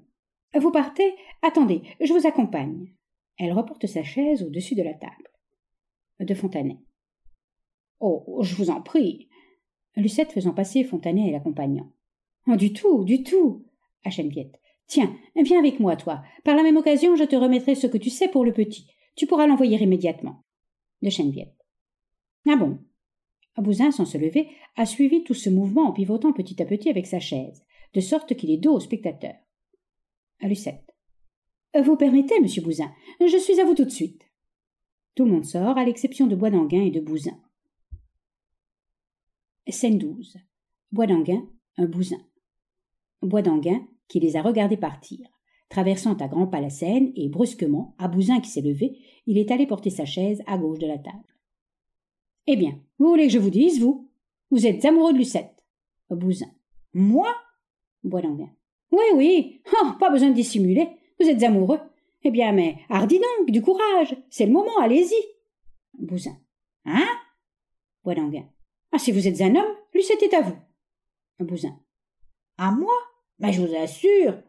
Vous 0.54 0.72
partez? 0.72 1.14
Attendez, 1.42 1.82
je 2.02 2.12
vous 2.12 2.28
accompagne. 2.28 2.94
Elle 3.38 3.54
reporte 3.54 3.86
sa 3.88 4.04
chaise 4.04 4.44
au-dessus 4.44 4.76
de 4.76 4.84
la 4.84 4.94
table. 4.94 5.30
De 6.20 6.34
Fontanet. 6.34 6.78
Oh, 8.00 8.40
je 8.42 8.56
vous 8.56 8.70
en 8.70 8.82
prie. 8.82 9.30
Lucette 9.96 10.32
faisant 10.32 10.54
passer 10.54 10.84
Fontanet 10.84 11.28
et 11.28 11.32
l'accompagnant. 11.32 11.92
Oh, 12.48 12.56
du 12.56 12.74
tout, 12.74 13.04
du 13.04 13.24
tout. 13.24 13.66
À 14.04 14.10
Geneviève. 14.10 14.52
Tiens, 14.88 15.16
viens 15.36 15.60
avec 15.60 15.80
moi, 15.80 15.96
toi. 15.96 16.24
Par 16.44 16.56
la 16.56 16.64
même 16.64 16.78
occasion, 16.78 17.16
je 17.16 17.24
te 17.24 17.36
remettrai 17.36 17.76
ce 17.76 17.88
que 17.88 17.98
tu 17.98 18.10
sais 18.10 18.28
pour 18.28 18.44
le 18.44 18.54
petit. 18.54 18.88
Tu 19.16 19.28
pourras 19.28 19.48
l'envoyer 19.48 19.78
immédiatement. 19.78 20.44
De 21.02 21.10
Geneviève. 21.10 21.54
Ah 22.48 22.56
bon? 22.56 22.80
Bousin, 23.62 23.92
sans 23.92 24.06
se 24.06 24.18
lever, 24.18 24.50
a 24.76 24.86
suivi 24.86 25.24
tout 25.24 25.34
ce 25.34 25.50
mouvement 25.50 25.88
en 25.88 25.92
pivotant 25.92 26.34
petit 26.34 26.62
à 26.62 26.66
petit 26.66 26.90
avec 26.90 27.08
sa 27.08 27.20
chaise, 27.20 27.64
de 27.94 28.00
sorte 28.02 28.36
qu'il 28.36 28.52
est 28.52 28.58
dos 28.58 28.74
au 28.74 28.80
spectateur. 28.80 29.36
À 30.42 30.48
Lucette. 30.48 30.96
Vous 31.84 31.98
permettez, 31.98 32.40
monsieur 32.40 32.62
Bousin, 32.62 32.92
je 33.20 33.38
suis 33.38 33.60
à 33.60 33.66
vous 33.66 33.76
tout 33.76 33.86
de 33.86 33.90
suite. 33.90 34.24
Tout 35.16 35.26
le 35.26 35.32
monde 35.32 35.46
sort, 35.46 35.78
à 35.78 35.86
l'exception 35.86 36.28
de 36.28 36.36
Bois 36.36 36.50
d'Anguin 36.50 36.84
et 36.84 36.92
de 36.92 37.00
Bousin. 37.00 37.38
Scène 39.68 39.98
12. 39.98 40.38
Bois 40.92 41.06
d'Anguin, 41.06 41.48
un 41.78 41.86
Bousin. 41.86 42.20
Bois 43.22 43.42
d'Anguin, 43.42 43.86
qui 44.08 44.20
les 44.20 44.36
a 44.36 44.42
regardés 44.42 44.78
partir. 44.78 45.28
Traversant 45.70 46.16
à 46.16 46.28
grands 46.28 46.48
pas 46.48 46.62
la 46.62 46.72
scène, 46.72 47.12
et 47.16 47.30
brusquement, 47.30 47.96
à 48.00 48.08
Bousin 48.08 48.40
qui 48.40 48.50
s'est 48.50 48.62
levé, 48.62 49.00
il 49.28 49.38
est 49.38 49.52
allé 49.52 49.68
porter 49.68 49.92
sa 49.92 50.06
chaise 50.06 50.42
à 50.48 50.58
gauche 50.58 50.80
de 50.80 50.88
la 50.88 50.98
table. 50.98 51.39
Eh 52.52 52.56
bien, 52.56 52.80
vous 52.98 53.10
voulez 53.10 53.28
que 53.28 53.34
je 53.34 53.38
vous 53.38 53.52
dise, 53.52 53.80
vous? 53.80 54.10
Vous 54.50 54.66
êtes 54.66 54.84
amoureux 54.84 55.14
de 55.14 55.20
Lucette? 55.20 55.64
Bousin. 56.10 56.48
Moi? 56.96 57.32
Bois 58.04 58.24
d'Anguin. 58.24 58.50
Oui, 58.92 59.04
oui. 59.14 59.62
Oh, 59.72 59.92
pas 60.00 60.10
besoin 60.10 60.30
de 60.30 60.34
dissimuler. 60.34 60.90
Vous 61.20 61.28
êtes 61.28 61.44
amoureux. 61.44 61.80
Eh 62.24 62.32
bien, 62.32 62.52
mais 62.52 62.80
hardi 62.90 63.20
donc, 63.20 63.52
du 63.52 63.62
courage. 63.62 64.18
C'est 64.32 64.48
le 64.48 64.52
moment, 64.52 64.80
allez-y. 64.80 65.14
Bousin. 65.94 66.40
Hein? 66.86 67.06
Bois 68.04 68.16
d'Anguin. 68.16 68.50
Ah, 68.92 68.98
si 68.98 69.12
vous 69.12 69.28
êtes 69.28 69.42
un 69.42 69.56
homme, 69.56 69.76
Lucette 69.94 70.24
est 70.24 70.34
à 70.34 70.42
vous. 70.42 70.58
Bousin. 71.38 71.80
À 72.58 72.72
moi? 72.72 72.96
Mais 73.38 73.54
je 73.54 73.62
vous 73.62 73.76
assure. 73.76 74.42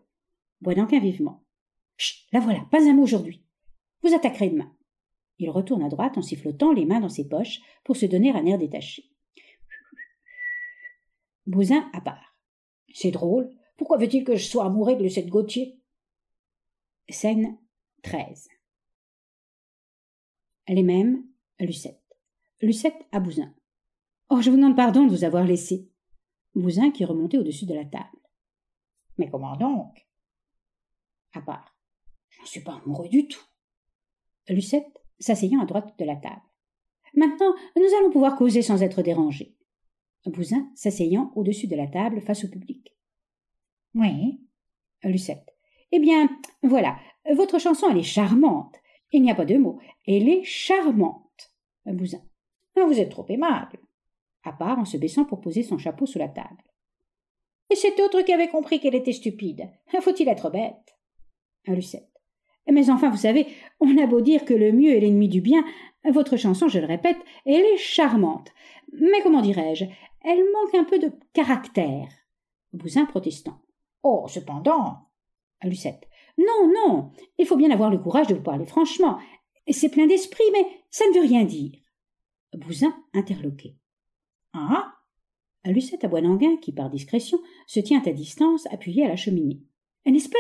Bois 0.63 0.75
d'Anguin 0.75 1.01
vivement. 1.01 1.45
Chut, 1.99 2.27
la 2.33 2.41
voilà, 2.41 2.61
pas 2.71 2.81
un 2.81 2.95
mot 2.95 3.03
aujourd'hui. 3.03 3.45
Vous 4.03 4.15
attaquerez 4.15 4.49
demain. 4.49 4.73
Il 5.41 5.49
retourne 5.49 5.83
à 5.83 5.89
droite 5.89 6.19
en 6.19 6.23
sifflotant 6.23 6.71
les 6.71 6.85
mains 6.85 7.01
dans 7.01 7.09
ses 7.09 7.27
poches 7.27 7.61
pour 7.83 7.97
se 7.97 8.05
donner 8.05 8.31
un 8.31 8.45
air 8.45 8.59
détaché. 8.59 9.11
Bousin 11.47 11.91
à 11.95 12.03
part. 12.03 12.37
C'est 12.93 13.11
drôle. 13.11 13.51
Pourquoi 13.79 13.97
veut-il 13.97 14.23
que 14.23 14.37
je 14.37 14.45
sois 14.45 14.67
amoureux 14.67 14.97
de 14.97 15.03
Lucette 15.03 15.31
Gauthier? 15.31 15.81
Scène 17.09 17.59
13. 18.03 18.49
Les 20.69 20.83
mêmes, 20.83 21.25
Lucette. 21.59 22.03
Lucette 22.61 23.07
à 23.11 23.19
Bousin. 23.19 23.55
Oh, 24.29 24.43
je 24.43 24.51
vous 24.51 24.57
demande 24.57 24.77
pardon 24.77 25.07
de 25.07 25.11
vous 25.11 25.25
avoir 25.25 25.45
laissé. 25.45 25.89
Bousin 26.55 26.91
qui 26.91 27.07
remontait 27.07 27.39
au-dessus 27.39 27.65
de 27.65 27.75
la 27.75 27.87
table. 27.87 28.21
Mais 29.17 29.31
comment 29.31 29.57
donc? 29.57 30.07
À 31.33 31.41
part. 31.41 31.75
Je 32.29 32.43
ne 32.43 32.47
suis 32.47 32.63
pas 32.63 32.75
amoureux 32.85 33.09
du 33.09 33.27
tout. 33.27 33.43
Lucette 34.49 35.00
s'asseyant 35.21 35.61
à 35.61 35.67
droite 35.67 35.95
de 35.99 36.05
la 36.05 36.17
table. 36.17 36.43
Maintenant, 37.15 37.55
nous 37.77 37.95
allons 37.99 38.11
pouvoir 38.11 38.37
causer 38.37 38.63
sans 38.63 38.83
être 38.83 39.03
dérangés. 39.03 39.57
Bousin 40.27 40.71
s'asseyant 40.75 41.33
au-dessus 41.35 41.67
de 41.67 41.77
la 41.77 41.87
table 41.87 42.21
face 42.21 42.45
au 42.45 42.49
public. 42.49 42.95
Oui. 43.95 44.41
Lucette. 45.03 45.57
Eh 45.93 45.99
bien, 45.99 46.29
voilà. 46.63 46.99
Votre 47.35 47.59
chanson, 47.59 47.89
elle 47.91 47.99
est 47.99 48.03
charmante. 48.03 48.77
Il 49.13 49.23
n'y 49.23 49.31
a 49.31 49.35
pas 49.35 49.45
de 49.45 49.57
mots. 49.57 49.81
Elle 50.07 50.29
est 50.29 50.45
charmante. 50.45 51.53
Bousin. 51.87 52.23
Vous 52.77 53.01
êtes 53.01 53.11
trop 53.11 53.27
aimable. 53.29 53.79
À 54.45 54.53
part 54.53 54.79
en 54.79 54.85
se 54.85 54.97
baissant 54.97 55.25
pour 55.25 55.41
poser 55.41 55.63
son 55.63 55.79
chapeau 55.79 56.07
sous 56.07 56.19
la 56.19 56.29
table. 56.29 56.63
Et 57.71 57.77
cet 57.77 57.99
autre 58.01 58.23
qui 58.23 58.33
avait 58.33 58.49
compris 58.49 58.81
qu'elle 58.81 58.95
était 58.95 59.13
stupide. 59.13 59.71
Faut-il 60.01 60.29
être 60.29 60.51
bête? 60.51 60.99
Lucette. 61.67 62.10
Mais 62.71 62.91
enfin, 62.91 63.11
vous 63.11 63.17
savez, 63.17 63.47
on 63.81 63.99
a 63.99 64.07
beau 64.07 64.21
dire 64.21 64.45
que 64.45 64.55
le 64.55 64.73
mieux 64.73 64.91
est 64.91 65.01
l'ennemi 65.01 65.29
du 65.29 65.41
bien, 65.41 65.65
votre 66.09 66.37
chanson, 66.37 66.69
je 66.69 66.79
le 66.79 66.87
répète, 66.87 67.19
elle 67.45 67.65
est 67.65 67.77
charmante. 67.77 68.53
Mais 68.93 69.23
comment 69.23 69.43
dirais-je 69.43 69.85
Elle 70.25 70.45
manque 70.53 70.75
un 70.75 70.85
peu 70.85 70.99
de 70.99 71.13
caractère. 71.33 72.09
Bousin 72.73 73.05
protestant. 73.05 73.61
Oh, 74.03 74.27
cependant. 74.29 75.09
Lucette. 75.63 76.09
Non, 76.39 76.73
non. 76.73 77.11
Il 77.39 77.47
faut 77.47 77.57
bien 77.57 77.71
avoir 77.71 77.91
le 77.91 77.99
courage 77.99 78.29
de 78.29 78.35
vous 78.35 78.43
parler 78.43 78.65
franchement. 78.65 79.19
C'est 79.69 79.91
plein 79.91 80.07
d'esprit, 80.07 80.45
mais 80.53 80.67
ça 80.91 81.05
ne 81.09 81.15
veut 81.15 81.27
rien 81.27 81.45
dire. 81.45 81.73
Bousin 82.55 82.95
interloqué. 83.13 83.77
Ah? 84.53 84.95
Lucette 85.65 86.05
à 86.05 86.09
Boisdanguin, 86.09 86.57
qui 86.57 86.73
par 86.73 86.89
discrétion 86.89 87.39
se 87.67 87.81
tient 87.81 88.03
à 88.07 88.13
distance, 88.13 88.67
appuyée 88.73 89.05
à 89.05 89.09
la 89.09 89.17
cheminée. 89.17 89.61
N'est-ce 90.07 90.31
pas? 90.31 90.39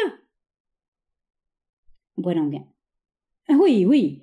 Boilanguin. 2.16 2.64
Ah 3.48 3.56
oui, 3.60 3.84
oui. 3.84 4.22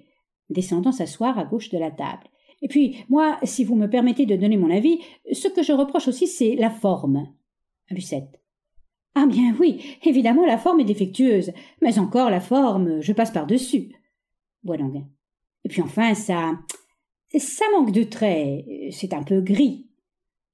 Descendant 0.49 0.91
s'asseoir 0.91 1.38
à 1.38 1.43
gauche 1.43 1.69
de 1.69 1.77
la 1.77 1.91
table. 1.91 2.27
Et 2.61 2.67
puis, 2.67 2.97
moi, 3.09 3.38
si 3.43 3.63
vous 3.63 3.75
me 3.75 3.89
permettez 3.89 4.25
de 4.25 4.35
donner 4.35 4.57
mon 4.57 4.71
avis, 4.71 4.99
ce 5.31 5.47
que 5.47 5.63
je 5.63 5.73
reproche 5.73 6.07
aussi, 6.07 6.27
c'est 6.27 6.55
la 6.55 6.69
forme. 6.69 7.27
Lucette. 7.89 8.41
Ah 9.15 9.25
bien 9.25 9.55
oui, 9.59 9.97
évidemment, 10.03 10.45
la 10.45 10.57
forme 10.57 10.79
est 10.79 10.85
défectueuse, 10.85 11.51
mais 11.81 11.97
encore 11.97 12.29
la 12.29 12.39
forme, 12.39 13.01
je 13.01 13.13
passe 13.13 13.31
par-dessus. 13.31 13.95
Boilanguin. 14.63 15.07
Et 15.63 15.69
puis 15.69 15.81
enfin, 15.81 16.13
ça. 16.13 16.59
ça 17.35 17.65
manque 17.73 17.91
de 17.91 18.03
traits, 18.03 18.65
c'est 18.91 19.13
un 19.13 19.23
peu 19.23 19.41
gris. 19.41 19.88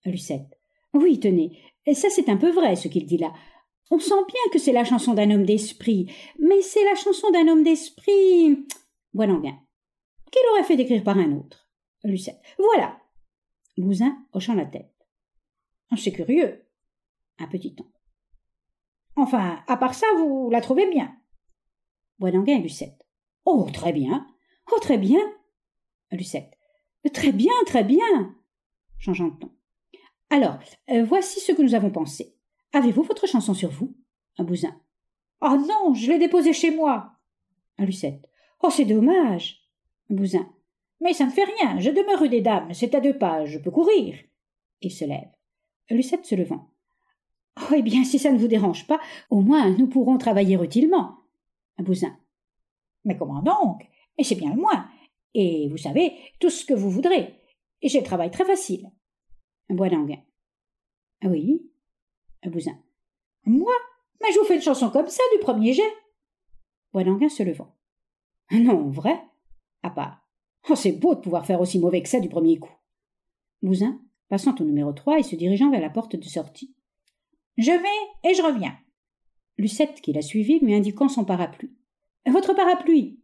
Lucette. 0.05 0.57
Oui, 0.93 1.19
tenez, 1.19 1.57
ça 1.93 2.09
c'est 2.09 2.29
un 2.29 2.37
peu 2.37 2.51
vrai 2.51 2.75
ce 2.75 2.87
qu'il 2.87 3.05
dit 3.05 3.17
là. 3.17 3.33
On 3.91 3.99
sent 3.99 4.23
bien 4.27 4.41
que 4.51 4.59
c'est 4.59 4.71
la 4.71 4.85
chanson 4.85 5.13
d'un 5.13 5.29
homme 5.31 5.45
d'esprit, 5.45 6.11
mais 6.39 6.61
c'est 6.61 6.83
la 6.85 6.95
chanson 6.95 7.29
d'un 7.31 7.47
homme 7.47 7.63
d'esprit. 7.63 8.65
Boilanguin. 9.13 9.57
Qu'il 10.31 10.41
aurait 10.51 10.63
fait 10.63 10.75
d'écrire 10.75 11.03
par 11.03 11.17
un 11.17 11.31
autre 11.33 11.69
Lucette. 12.03 12.41
Voilà. 12.57 12.99
Bousin 13.77 14.17
hochant 14.33 14.55
la 14.55 14.65
tête. 14.65 14.93
C'est 15.97 16.11
curieux. 16.11 16.65
Un 17.39 17.47
petit 17.47 17.75
temps. 17.75 17.91
Enfin, 19.15 19.63
à 19.67 19.77
part 19.77 19.93
ça, 19.93 20.07
vous 20.17 20.49
la 20.49 20.61
trouvez 20.61 20.89
bien. 20.89 21.15
Boilanguin 22.19 22.57
et 22.57 22.61
Lucette. 22.61 23.05
Oh, 23.45 23.67
très 23.71 23.93
bien. 23.93 24.27
Oh, 24.71 24.79
très 24.79 24.97
bien. 24.97 25.19
Lucette. 26.11 26.57
Très 27.13 27.31
bien, 27.31 27.53
très 27.65 27.83
bien. 27.83 28.35
Changeant 28.97 29.27
de 29.27 29.39
ton. 29.39 29.51
Alors, 30.29 30.57
euh, 30.89 31.03
voici 31.03 31.39
ce 31.39 31.51
que 31.51 31.61
nous 31.61 31.75
avons 31.75 31.91
pensé. 31.91 32.35
Avez-vous 32.73 33.03
votre 33.03 33.27
chanson 33.27 33.53
sur 33.53 33.69
vous? 33.69 33.95
Un 34.37 34.43
bousin. 34.43 34.75
Oh 35.41 35.57
non, 35.57 35.93
je 35.93 36.11
l'ai 36.11 36.19
déposée 36.19 36.53
chez 36.53 36.75
moi. 36.75 37.13
Un 37.77 37.85
Lucette. 37.85 38.29
Oh, 38.61 38.69
c'est 38.69 38.85
dommage. 38.85 39.61
Un 40.09 40.15
bousin. 40.15 40.49
Mais 41.03 41.13
ça 41.13 41.25
ne 41.25 41.31
fait 41.31 41.43
rien, 41.43 41.79
je 41.79 41.89
demeure 41.89 42.19
rue 42.19 42.29
des 42.29 42.41
Dames, 42.41 42.73
c'est 42.73 42.95
à 42.95 43.01
deux 43.01 43.17
pas, 43.17 43.43
je 43.43 43.59
peux 43.59 43.71
courir. 43.71 44.15
Il 44.81 44.89
se 44.89 45.03
lève. 45.03 45.29
Lucette 45.89 46.25
se 46.25 46.33
levant. 46.33 46.69
Oh, 47.59 47.73
eh 47.75 47.81
bien, 47.81 48.05
si 48.05 48.17
ça 48.17 48.31
ne 48.31 48.37
vous 48.37 48.47
dérange 48.47 48.87
pas, 48.87 49.01
au 49.29 49.41
moins 49.41 49.69
nous 49.77 49.87
pourrons 49.87 50.17
travailler 50.17 50.55
utilement. 50.55 51.17
Un 51.77 51.83
bousin. 51.83 52.17
Mais 53.03 53.17
comment 53.17 53.41
donc? 53.41 53.85
Et 54.17 54.23
c'est 54.23 54.35
bien 54.35 54.51
le 54.51 54.61
moins. 54.61 54.87
Et 55.33 55.67
vous 55.69 55.77
savez, 55.77 56.13
tout 56.39 56.49
ce 56.49 56.65
que 56.65 56.73
vous 56.73 56.89
voudrez. 56.89 57.35
Et 57.81 57.89
j'ai 57.89 57.99
le 57.99 58.05
travail 58.05 58.31
très 58.31 58.45
facile. 58.45 58.89
Un 59.69 59.75
bois 59.75 59.89
d'anguin. 59.89 60.21
Oui, 61.25 61.69
un 62.43 62.49
bousin. 62.49 62.77
Moi 63.45 63.73
Mais 64.21 64.31
je 64.31 64.39
vous 64.39 64.45
fais 64.45 64.55
une 64.55 64.61
chanson 64.61 64.89
comme 64.89 65.07
ça 65.07 65.23
du 65.33 65.39
premier 65.39 65.73
jet. 65.73 65.93
Boidanguin 66.91 67.29
se 67.29 67.43
levant. 67.43 67.75
Non, 68.51 68.89
vrai 68.89 69.19
À 69.81 69.89
part. 69.89 70.21
Oh, 70.69 70.75
c'est 70.75 70.93
beau 70.93 71.15
de 71.15 71.19
pouvoir 71.19 71.45
faire 71.45 71.59
aussi 71.59 71.79
mauvais 71.79 72.01
que 72.01 72.09
ça 72.09 72.19
du 72.19 72.29
premier 72.29 72.57
coup. 72.57 72.71
Bousin, 73.61 73.99
passant 74.29 74.55
au 74.59 74.63
numéro 74.63 74.93
3 74.93 75.19
et 75.19 75.23
se 75.23 75.35
dirigeant 75.35 75.71
vers 75.71 75.81
la 75.81 75.89
porte 75.89 76.15
de 76.15 76.23
sortie. 76.23 76.75
Je 77.57 77.71
vais 77.71 78.29
et 78.29 78.33
je 78.33 78.41
reviens. 78.41 78.77
Lucette, 79.57 80.01
qui 80.01 80.13
l'a 80.13 80.21
suivi, 80.21 80.59
lui 80.59 80.73
indiquant 80.73 81.09
son 81.09 81.25
parapluie. 81.25 81.73
Votre 82.25 82.53
parapluie? 82.53 83.19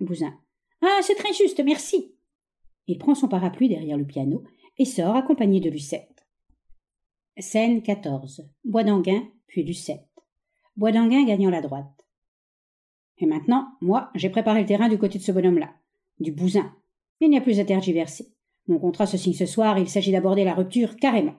Bousin. 0.00 0.34
Ah, 0.80 0.98
c'est 1.02 1.14
très 1.14 1.32
juste, 1.32 1.62
merci. 1.64 2.14
Il 2.86 2.98
prend 2.98 3.14
son 3.14 3.28
parapluie 3.28 3.68
derrière 3.68 3.96
le 3.96 4.06
piano 4.06 4.42
et 4.78 4.84
sort 4.84 5.14
accompagné 5.14 5.60
de 5.60 5.70
Lucette. 5.70 6.11
Scène 7.38 7.82
14. 7.82 8.46
Bois 8.62 8.84
d'Anguin, 8.84 9.26
puis 9.46 9.64
Lucette. 9.64 10.06
Bois 10.76 10.92
d'Anguin 10.92 11.24
gagnant 11.24 11.48
la 11.48 11.62
droite. 11.62 11.86
Et 13.16 13.26
maintenant, 13.26 13.68
moi, 13.80 14.10
j'ai 14.14 14.28
préparé 14.28 14.60
le 14.60 14.66
terrain 14.66 14.90
du 14.90 14.98
côté 14.98 15.18
de 15.18 15.22
ce 15.22 15.32
bonhomme-là. 15.32 15.74
Du 16.20 16.30
bousin. 16.30 16.76
Il 17.20 17.30
n'y 17.30 17.38
a 17.38 17.40
plus 17.40 17.58
à 17.58 17.64
tergiverser. 17.64 18.34
Mon 18.66 18.78
contrat 18.78 19.06
se 19.06 19.16
signe 19.16 19.32
ce 19.32 19.46
soir, 19.46 19.78
il 19.78 19.88
s'agit 19.88 20.12
d'aborder 20.12 20.44
la 20.44 20.54
rupture 20.54 20.96
carrément. 20.96 21.36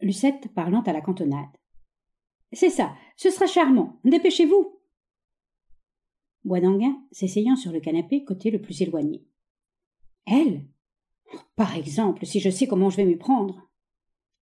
Lucette 0.00 0.52
parlant 0.54 0.82
à 0.82 0.92
la 0.92 1.00
cantonade. 1.00 1.56
C'est 2.52 2.70
ça, 2.70 2.94
ce 3.16 3.30
sera 3.30 3.46
charmant. 3.46 3.98
Dépêchez-vous. 4.04 4.78
Bois 6.44 6.60
d'Anguin 6.60 7.02
s'essayant 7.12 7.56
sur 7.56 7.72
le 7.72 7.80
canapé 7.80 8.24
côté 8.24 8.50
le 8.50 8.60
plus 8.60 8.82
éloigné. 8.82 9.24
Elle? 10.26 10.66
Par 11.56 11.74
exemple, 11.76 12.26
si 12.26 12.40
je 12.40 12.50
sais 12.50 12.66
comment 12.66 12.90
je 12.90 12.98
vais 12.98 13.06
m'y 13.06 13.16
prendre. 13.16 13.71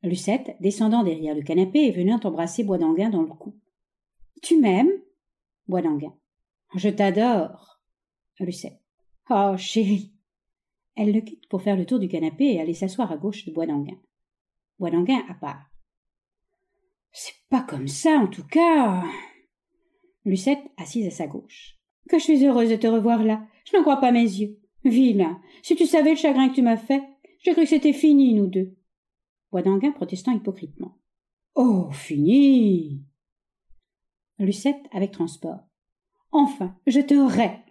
Lucette, 0.03 0.57
descendant 0.61 1.03
derrière 1.03 1.35
le 1.35 1.43
canapé 1.43 1.81
et 1.81 1.91
venant 1.91 2.21
embrasser 2.25 2.65
Bois 2.65 2.79
d'Anguin 2.79 3.11
dans 3.11 3.23
le 3.23 3.29
cou. 3.29 3.55
Tu 4.43 4.59
m'aimes? 4.59 4.91
Bois 5.69 5.83
d'Anguin. 5.83 6.15
Je 6.75 6.89
t'adore. 6.89 7.81
Lucette. 8.39 8.81
Oh, 9.29 9.55
chérie. 9.59 10.13
Elle 10.97 11.13
le 11.13 11.21
quitte 11.21 11.49
pour 11.49 11.63
faire 11.63 11.77
le 11.77 11.85
tour 11.85 11.99
du 11.99 12.09
canapé 12.09 12.55
et 12.55 12.61
aller 12.61 12.75
s'asseoir 12.75 13.13
à 13.13 13.17
gauche 13.17 13.45
de 13.45 13.53
Bois 13.53 13.67
d'Anguin. 13.67 13.99
Bois 14.79 14.91
d'Anguin 14.91 15.23
à 15.29 15.35
part. 15.35 15.71
C'est 17.13 17.35
pas 17.51 17.63
comme 17.63 17.89
ça, 17.89 18.19
en 18.19 18.29
tout 18.29 18.47
cas. 18.47 19.05
Lucette, 20.25 20.63
assise 20.77 21.07
à 21.07 21.11
sa 21.11 21.27
gauche. 21.27 21.79
Que 22.09 22.19
je 22.19 22.25
suis 22.25 22.45
heureuse 22.45 22.71
de 22.71 22.77
te 22.77 22.87
revoir 22.87 23.23
là. 23.23 23.47
Je 23.65 23.77
n'en 23.77 23.83
crois 23.83 23.99
pas 23.99 24.13
mes 24.13 24.23
yeux. 24.23 24.59
Vilain. 24.85 25.41
Si 25.63 25.77
tu 25.77 25.87
savais 25.87 26.11
le 26.11 26.17
chagrin 26.17 26.49
que 26.49 26.55
tu 26.55 26.63
m'as 26.63 26.77
fait, 26.77 27.03
j'ai 27.41 27.53
cru 27.53 27.63
que 27.63 27.69
c'était 27.69 27.93
fini, 27.93 28.33
nous 28.35 28.47
deux. 28.47 28.75
Bois 29.51 29.63
d'Anguin 29.63 29.93
protestant 29.93 30.33
hypocritement. 30.33 30.99
Oh, 31.55 31.91
fini. 31.91 33.05
Lucette 34.39 34.87
avec 34.93 35.11
transport. 35.13 35.61
Enfin, 36.31 36.77
je 36.87 37.01
te 37.01 37.15
hais. 37.39 37.65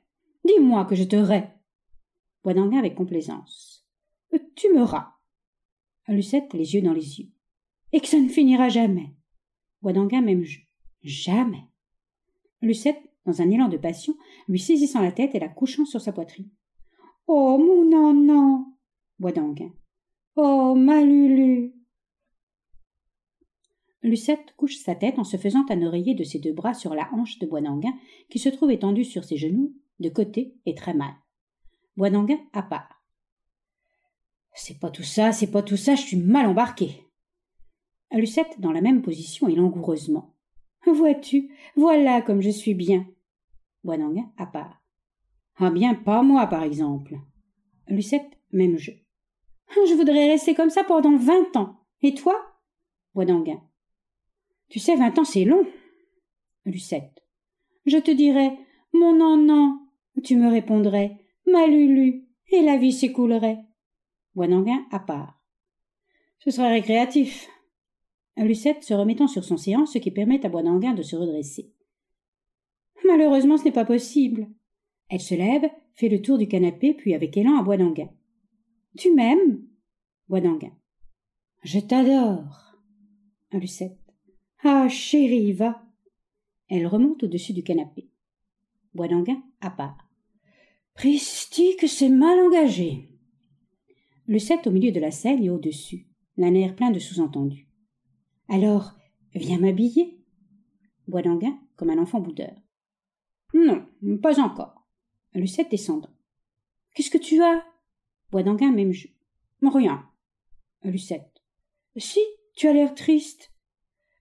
Dis-moi 0.46 0.86
que 0.86 0.96
je 0.96 1.04
te 1.04 1.16
hais. 1.16 1.50
Bois 2.44 2.54
d'Anguin 2.54 2.80
avec 2.80 2.96
complaisance. 2.96 3.88
Tu 4.56 4.74
me 4.74 4.82
ras. 4.82 5.14
Lucette 6.10 6.54
les 6.54 6.74
yeux 6.74 6.82
dans 6.82 6.94
les 6.94 7.20
yeux. 7.20 7.30
Et 7.94 8.02
que 8.02 8.08
ça 8.08 8.20
ne 8.20 8.28
finira 8.28 8.68
jamais. 8.68 9.16
Bois 9.82 9.94
d'Anguin 9.94 10.22
même 10.22 10.44
jeu. 10.44 10.62
Jamais. 11.02 11.64
Lucette, 12.62 13.02
dans 13.26 13.42
un 13.42 13.50
élan 13.50 13.70
de 13.70 13.78
passion, 13.78 14.16
lui 14.50 14.60
saisissant 14.60 15.02
la 15.02 15.14
tête 15.14 15.34
et 15.34 15.40
la 15.40 15.48
couchant 15.48 15.86
sur 15.86 16.02
sa 16.02 16.12
poitrine. 16.12 16.50
Oh, 17.26 17.58
mon 17.58 18.14
non, 18.14 18.66
Bois 19.18 19.32
d'Anguin. 19.32 19.72
Oh, 20.42 20.74
ma 20.74 21.02
Lulu. 21.02 21.74
Lucette 24.02 24.54
couche 24.56 24.78
sa 24.78 24.96
tête 24.96 25.20
en 25.20 25.26
se 25.26 25.36
faisant 25.36 25.66
un 25.70 25.82
oreiller 25.82 26.16
de 26.16 26.24
ses 26.24 26.40
deux 26.40 26.54
bras 26.54 26.74
sur 26.74 26.96
la 26.96 27.10
hanche 27.14 27.40
de 27.40 27.46
Bois 27.46 27.60
d'Anguin, 27.60 27.94
qui 28.30 28.40
se 28.40 28.48
trouve 28.48 28.72
étendue 28.72 29.04
sur 29.04 29.26
ses 29.26 29.36
genoux, 29.36 29.76
de 30.00 30.08
côté 30.08 30.56
et 30.66 30.76
très 30.76 30.94
mal. 30.94 31.12
Bois 31.98 32.10
d'Anguin 32.10 32.40
à 32.54 32.64
part. 32.64 33.04
C'est 34.54 34.80
pas 34.80 34.90
tout 34.90 35.04
ça, 35.04 35.34
c'est 35.34 35.52
pas 35.52 35.62
tout 35.62 35.76
ça, 35.76 35.96
je 35.96 36.04
suis 36.04 36.16
mal 36.16 36.46
embarqué. 36.46 37.04
Lucette 38.14 38.62
dans 38.62 38.72
la 38.72 38.80
même 38.80 39.02
position 39.02 39.50
et 39.50 39.56
langoureusement. 39.56 40.36
Vois-tu, 40.86 41.52
voilà 41.76 42.22
comme 42.22 42.40
je 42.40 42.50
suis 42.50 42.76
bien. 42.76 43.06
Boisdanguin 43.84 44.32
à 44.38 44.46
part. 44.46 44.82
Ah 45.58 45.70
bien, 45.70 45.96
pas 45.96 46.24
moi, 46.24 46.48
par 46.48 46.64
exemple. 46.64 47.20
Lucette, 47.90 48.40
même 48.54 48.78
jeu. 48.78 48.94
Je 49.72 49.94
voudrais 49.94 50.30
rester 50.30 50.56
comme 50.56 50.70
ça 50.70 50.84
pendant 50.84 51.16
vingt 51.16 51.56
ans. 51.56 51.78
Et 52.02 52.14
toi? 52.14 52.36
Boisdanguin. 53.14 53.62
Tu 54.70 54.80
sais, 54.80 54.96
vingt 54.96 55.18
ans, 55.18 55.26
c'est 55.26 55.46
long. 55.46 55.66
Lucette. 56.66 57.24
Je 57.86 57.98
te 57.98 58.12
dirais, 58.12 58.58
mon 58.94 59.14
non, 59.14 59.80
Tu 60.24 60.36
me 60.36 60.50
répondrais, 60.50 61.18
ma 61.48 61.68
Lulu, 61.68 62.28
et 62.50 62.62
la 62.62 62.78
vie 62.78 62.92
s'écoulerait. 62.92 63.60
Boisdanguin 64.36 64.86
à 64.92 65.00
part. 65.00 65.40
Ce 66.40 66.52
serait 66.52 66.72
récréatif. 66.72 67.50
Lucette 68.38 68.84
se 68.84 68.94
remettant 68.94 69.28
sur 69.28 69.44
son 69.44 69.58
séant, 69.58 69.86
ce 69.86 69.98
qui 69.98 70.12
permet 70.12 70.46
à 70.46 70.50
Boisdanguin 70.50 70.94
de 70.94 71.02
se 71.02 71.16
redresser. 71.16 71.74
Malheureusement, 73.06 73.58
ce 73.58 73.66
n'est 73.66 73.72
pas 73.72 73.86
possible. 73.86 74.48
Elle 75.10 75.20
se 75.20 75.36
lève, 75.36 75.70
fait 75.96 76.10
le 76.10 76.22
tour 76.22 76.38
du 76.38 76.48
canapé, 76.48 76.94
puis 76.94 77.14
avec 77.14 77.36
élan 77.36 77.58
à. 77.58 77.64
Tu 78.98 79.14
m'aimes? 79.14 79.66
Je 81.64 81.80
t'adore. 81.80 82.76
Ah, 84.64 84.88
chérie, 84.90 85.54
va. 85.54 85.84
Elle 86.68 86.88
remonte 86.88 87.24
au-dessus 87.24 87.54
du 87.54 87.64
canapé. 87.64 88.10
Boisdanguin 88.94 89.42
à 89.62 89.70
part. 89.70 90.10
Pristi 90.94 91.76
que 91.78 91.88
c'est 91.88 92.10
mal 92.10 92.40
engagé. 92.40 93.10
Lucette 94.28 94.68
au 94.68 94.72
milieu 94.72 94.92
de 94.92 95.00
la 95.00 95.12
scène 95.12 95.44
et 95.44 95.50
au-dessus, 95.50 96.08
d'un 96.38 96.54
air 96.54 96.76
plein 96.76 96.92
de 96.92 97.00
sous-entendus. 97.00 97.68
Alors, 98.48 98.96
viens 99.34 99.60
m'habiller? 99.60 100.20
Boisdanguin, 101.08 101.60
comme 101.76 101.90
un 101.90 101.98
enfant 101.98 102.20
boudeur. 102.20 102.56
Non, 103.54 103.88
pas 104.22 104.40
encore. 104.40 104.88
Lucette 105.34 105.72
descendant. 105.72 106.14
Qu'est-ce 106.94 107.10
que 107.10 107.18
tu 107.18 107.42
as? 107.42 107.64
Boisdanguin, 108.32 108.72
même 108.72 108.92
jeu. 108.92 109.10
Rien. 109.62 110.08
Lucette. 110.84 111.42
Si, 111.98 112.22
tu 112.56 112.68
as 112.68 112.74
l'air 112.74 112.96
triste. 112.96 113.52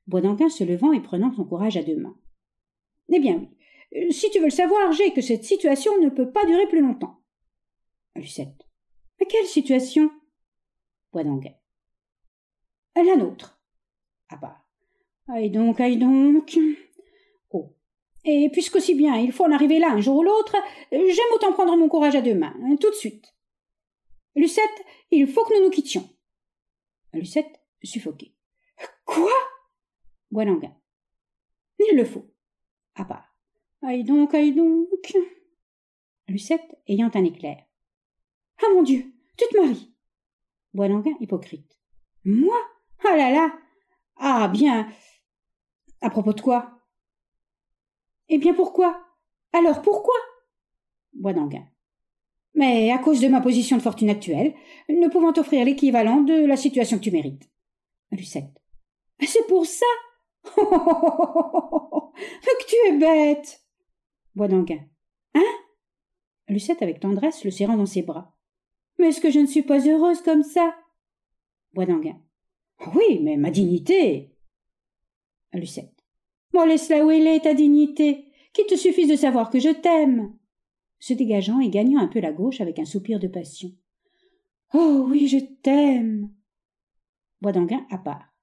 Boisdanguin 0.07 0.49
se 0.49 0.65
levant 0.65 0.93
et 0.93 1.01
prenant 1.01 1.33
son 1.33 1.45
courage 1.45 1.77
à 1.77 1.83
deux 1.83 1.97
mains. 1.97 2.17
Eh 3.11 3.21
bien 3.21 3.37
oui. 3.37 4.13
Si 4.13 4.31
tu 4.31 4.39
veux 4.39 4.47
le 4.47 4.51
savoir, 4.51 4.93
j'ai 4.93 5.13
que 5.13 5.21
cette 5.21 5.45
situation 5.45 5.99
ne 6.01 6.11
peut 6.11 6.31
pas 6.31 6.45
durer 6.45 6.67
plus 6.67 6.81
longtemps. 6.81 7.21
Lucette. 8.17 8.67
Mais 9.19 9.27
quelle 9.27 9.47
situation? 9.47 10.11
Boisdanguin. 11.13 11.55
La 12.97 13.17
nôtre. 13.17 13.61
Ah 14.29 14.37
bah. 14.37 14.57
Aïe 15.29 15.51
donc, 15.51 15.81
aïe 15.81 15.97
donc. 15.97 16.59
Oh. 17.51 17.71
Et 18.25 18.51
puisqu'aussi 18.51 18.95
bien 18.95 19.17
il 19.17 19.31
faut 19.31 19.45
en 19.45 19.53
arriver 19.53 19.79
là 19.79 19.91
un 19.91 20.01
jour 20.01 20.17
ou 20.17 20.23
l'autre, 20.23 20.57
j'aime 20.91 21.33
autant 21.35 21.53
prendre 21.53 21.77
mon 21.77 21.89
courage 21.89 22.17
à 22.17 22.23
deux 22.23 22.35
mains, 22.35 22.55
hein, 22.63 22.77
tout 22.77 22.91
de 22.91 22.95
suite. 22.95 23.35
Lucette, 24.39 24.85
il 25.11 25.27
faut 25.27 25.45
que 25.45 25.59
nous 25.59 25.65
nous 25.65 25.71
quittions. 25.71 26.09
Lucette, 27.13 27.61
suffoquée. 27.83 28.35
Quoi? 29.05 29.33
Boilanguin. 30.31 30.75
Il 31.79 31.97
le 31.97 32.05
faut. 32.05 32.31
À 32.95 33.05
part. 33.05 33.35
Aïe 33.83 34.05
donc, 34.05 34.35
aïe 34.35 34.55
donc. 34.55 35.17
Lucette, 36.27 36.79
ayant 36.87 37.11
un 37.15 37.25
éclair. 37.25 37.65
Ah 38.63 38.69
mon 38.75 38.83
Dieu, 38.83 39.13
tu 39.37 39.45
te 39.51 39.61
maries. 39.61 39.93
Boilanguin, 40.75 41.17
hypocrite. 41.21 41.79
Moi? 42.25 42.57
Ah 43.05 43.17
là 43.17 43.31
là 43.31 43.59
ah 44.19 44.49
bien. 44.49 44.91
À 46.01 46.11
propos 46.11 46.33
de 46.33 46.41
quoi? 46.41 46.83
Eh 48.29 48.39
bien 48.39 48.53
pourquoi? 48.53 49.07
Alors 49.53 49.81
pourquoi? 49.81 50.17
Mais 52.59 52.91
à 52.91 52.99
cause 52.99 53.21
de 53.21 53.29
ma 53.29 53.41
position 53.41 53.77
de 53.77 53.83
fortune 53.83 54.11
actuelle, 54.11 54.53
ne 54.89 55.07
pouvant 55.07 55.33
t'offrir 55.33 55.65
l'équivalent 55.65 56.23
de 56.23 56.45
la 56.45 56.57
situation 56.57 56.99
que 56.99 57.05
tu 57.05 57.13
mérites. 57.13 57.49
Lucette. 58.11 58.61
C'est 59.25 59.47
pour 59.47 59.65
ça 59.65 59.87
Que 60.45 60.51
tu 62.67 62.75
es 62.89 62.99
bête 62.99 63.63
Bois 64.35 64.49
d'Anguin. 64.49 64.81
Hein? 65.35 65.45
Lucette 66.49 66.83
avec 66.83 66.99
tendresse 66.99 67.45
le 67.45 67.53
serrant 67.53 67.77
dans 67.77 67.87
ses 67.87 68.03
bras. 68.03 68.37
Mais 68.99 69.11
est-ce 69.11 69.21
que 69.21 69.31
je 69.31 69.39
ne 69.39 69.47
suis 69.47 69.63
pas 69.63 69.87
heureuse 69.87 70.23
comme 70.23 70.43
ça? 70.43 70.75
Bois 71.75 71.87
d'Anguin. 71.87 72.21
Oui, 72.97 73.21
mais 73.23 73.37
ma 73.37 73.53
dignité. 73.53 74.35
Lucette. 75.53 75.95
Moi, 76.53 76.67
laisse-la 76.67 77.05
où 77.05 77.11
elle 77.13 77.29
est, 77.29 77.45
ta 77.45 77.55
dignité. 77.55 78.25
Qu'il 78.53 78.67
te 78.67 78.75
suffise 78.75 79.09
de 79.09 79.15
savoir 79.15 79.49
que 79.49 79.61
je 79.61 79.71
t'aime. 79.71 80.37
Se 81.01 81.13
dégageant 81.15 81.61
et 81.61 81.71
gagnant 81.71 82.01
un 82.01 82.09
peu 82.09 82.21
la 82.21 82.33
gauche 82.33 82.61
avec 82.61 82.79
un 82.79 82.85
soupir 82.85 83.19
de 83.21 83.29
passion. 83.29 83.71
Oh 84.75 85.07
oui, 85.09 85.29
je 85.29 85.39
t'aime. 85.63 86.31
Bois 87.41 87.53
d'Anguin 87.53 87.87
à 87.91 87.99
part. 87.99 88.35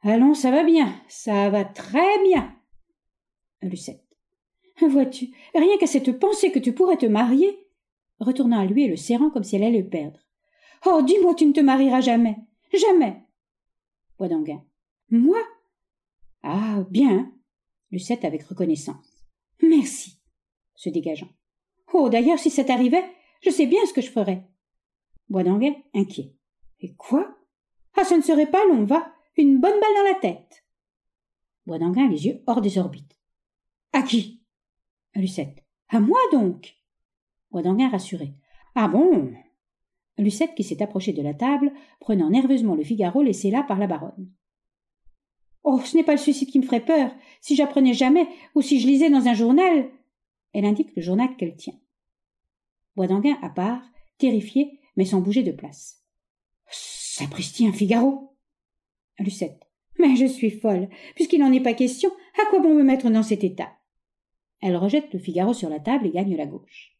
Allons, 0.00 0.34
ça 0.34 0.50
va 0.50 0.64
bien, 0.64 0.94
ça 1.08 1.48
va 1.50 1.64
très 1.64 2.22
bien. 2.24 2.54
Lucette. 3.62 4.04
Vois-tu, 4.80 5.30
rien 5.54 5.78
qu'à 5.78 5.86
cette 5.86 6.18
pensée 6.18 6.50
que 6.50 6.58
tu 6.58 6.72
pourrais 6.72 6.96
te 6.96 7.06
marier, 7.06 7.68
retournant 8.18 8.58
à 8.58 8.64
lui 8.64 8.84
et 8.84 8.88
le 8.88 8.96
serrant 8.96 9.30
comme 9.30 9.44
si 9.44 9.54
elle 9.54 9.62
allait 9.62 9.82
le 9.82 9.88
perdre. 9.88 10.18
Oh, 10.86 11.02
dis-moi, 11.02 11.34
tu 11.34 11.46
ne 11.46 11.52
te 11.52 11.60
marieras 11.60 12.00
jamais. 12.00 12.36
Jamais. 12.72 13.22
Bois 14.18 14.28
d'Anguin. 14.28 14.64
Moi 15.10 15.38
Ah, 16.42 16.84
bien. 16.90 17.32
Lucette 17.92 18.24
avec 18.24 18.42
reconnaissance. 18.42 19.24
Merci. 19.62 20.18
Se 20.74 20.88
dégageant. 20.88 21.28
Oh, 21.92 22.08
d'ailleurs, 22.08 22.38
si 22.38 22.50
ça 22.50 22.64
t'arrivait, 22.64 23.04
je 23.40 23.50
sais 23.50 23.66
bien 23.66 23.84
ce 23.86 23.92
que 23.92 24.00
je 24.00 24.10
ferais. 24.10 24.48
Bois 25.28 25.44
d'Anguin, 25.44 25.74
inquiet. 25.94 26.34
Et 26.80 26.94
quoi? 26.94 27.36
Ah, 27.96 28.04
ce 28.04 28.14
ne 28.14 28.22
serait 28.22 28.50
pas 28.50 28.64
long, 28.66 28.84
va. 28.84 29.12
Une 29.36 29.60
bonne 29.60 29.80
balle 29.80 29.94
dans 29.96 30.08
la 30.12 30.20
tête. 30.20 30.64
Boisdanguin, 31.66 32.08
les 32.08 32.26
yeux 32.26 32.42
hors 32.46 32.60
des 32.60 32.78
orbites. 32.78 33.16
À 33.92 34.02
qui? 34.02 34.42
Lucette. 35.14 35.64
À 35.88 36.00
moi 36.00 36.18
donc. 36.32 36.74
Boisdanguin 37.50 37.88
rassuré. 37.88 38.34
Ah 38.74 38.88
bon 38.88 39.32
Lucette, 40.18 40.54
qui 40.54 40.64
s'est 40.64 40.82
approchée 40.82 41.12
de 41.12 41.22
la 41.22 41.34
table, 41.34 41.72
prenant 42.00 42.30
nerveusement 42.30 42.74
le 42.74 42.84
Figaro 42.84 43.22
laissé 43.22 43.50
là 43.50 43.62
par 43.62 43.78
la 43.78 43.86
baronne. 43.86 44.30
Oh, 45.64 45.80
ce 45.84 45.96
n'est 45.96 46.04
pas 46.04 46.12
le 46.12 46.18
suicide 46.18 46.50
qui 46.50 46.58
me 46.58 46.64
ferait 46.64 46.84
peur. 46.84 47.10
Si 47.40 47.56
j'apprenais 47.56 47.94
jamais, 47.94 48.26
ou 48.54 48.62
si 48.62 48.80
je 48.80 48.86
lisais 48.86 49.10
dans 49.10 49.28
un 49.28 49.34
journal. 49.34 49.88
Elle 50.52 50.64
indique 50.64 50.94
le 50.94 51.02
journal 51.02 51.36
qu'elle 51.36 51.56
tient. 51.56 51.78
Boisdanguin, 52.96 53.38
à 53.42 53.48
part, 53.48 53.82
terrifié, 54.18 54.80
mais 54.96 55.04
sans 55.04 55.20
bouger 55.20 55.42
de 55.42 55.52
place. 55.52 56.02
Sapristi, 56.68 57.66
un 57.66 57.72
Figaro 57.72 58.36
Lucette. 59.18 59.68
Mais 59.98 60.16
je 60.16 60.26
suis 60.26 60.50
folle. 60.50 60.88
Puisqu'il 61.14 61.40
n'en 61.40 61.52
est 61.52 61.60
pas 61.60 61.74
question, 61.74 62.10
à 62.42 62.46
quoi 62.50 62.60
bon 62.60 62.74
me 62.74 62.82
mettre 62.82 63.10
dans 63.10 63.22
cet 63.22 63.44
état? 63.44 63.72
Elle 64.60 64.76
rejette 64.76 65.12
le 65.12 65.18
Figaro 65.18 65.54
sur 65.54 65.68
la 65.68 65.80
table 65.80 66.06
et 66.06 66.10
gagne 66.10 66.36
la 66.36 66.46
gauche. 66.46 66.96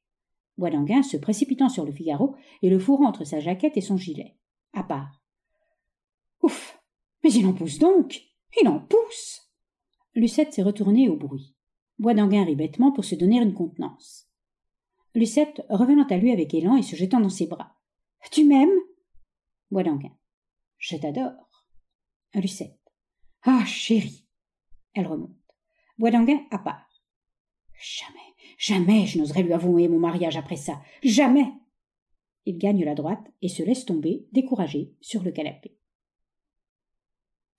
Boisdanguin 0.58 1.02
se 1.02 1.16
précipitant 1.16 1.68
sur 1.68 1.84
le 1.84 1.92
Figaro 1.92 2.36
et 2.60 2.68
le 2.68 2.78
fourrant 2.78 3.08
entre 3.08 3.24
sa 3.24 3.40
jaquette 3.40 3.76
et 3.76 3.80
son 3.80 3.96
gilet. 3.96 4.36
À 4.72 4.82
part. 4.82 5.22
Ouf 6.42 6.80
Mais 7.24 7.32
il 7.32 7.46
en 7.46 7.52
pousse 7.52 7.78
donc 7.78 8.22
Il 8.60 8.68
en 8.68 8.80
pousse 8.80 9.50
Lucette 10.14 10.52
s'est 10.52 10.62
retournée 10.62 11.08
au 11.08 11.16
bruit. 11.16 11.54
Boisdanguin 12.02 12.44
rit 12.44 12.56
bêtement 12.56 12.90
pour 12.90 13.04
se 13.04 13.14
donner 13.14 13.40
une 13.40 13.54
contenance. 13.54 14.28
Lucette 15.14 15.64
revenant 15.68 16.06
à 16.08 16.16
lui 16.16 16.32
avec 16.32 16.52
élan 16.52 16.76
et 16.76 16.82
se 16.82 16.96
jetant 16.96 17.20
dans 17.20 17.28
ses 17.28 17.46
bras. 17.46 17.76
Tu 18.32 18.44
m'aimes? 18.44 18.76
Boisdanguin. 19.70 20.10
Je 20.78 20.96
t'adore. 20.96 21.64
Lucette. 22.34 22.80
Ah, 23.44 23.64
chérie. 23.64 24.26
Elle 24.94 25.06
remonte. 25.06 25.30
Boisdanguin 25.96 26.40
à 26.50 26.58
part. 26.58 26.90
Jamais, 27.80 28.34
jamais 28.58 29.06
je 29.06 29.20
n'oserais 29.20 29.44
lui 29.44 29.52
avouer 29.52 29.86
mon 29.86 30.00
mariage 30.00 30.36
après 30.36 30.56
ça. 30.56 30.82
Jamais. 31.04 31.52
Il 32.46 32.58
gagne 32.58 32.84
la 32.84 32.96
droite 32.96 33.32
et 33.42 33.48
se 33.48 33.62
laisse 33.62 33.84
tomber, 33.84 34.26
découragé, 34.32 34.92
sur 35.00 35.22
le 35.22 35.30
canapé. 35.30 35.78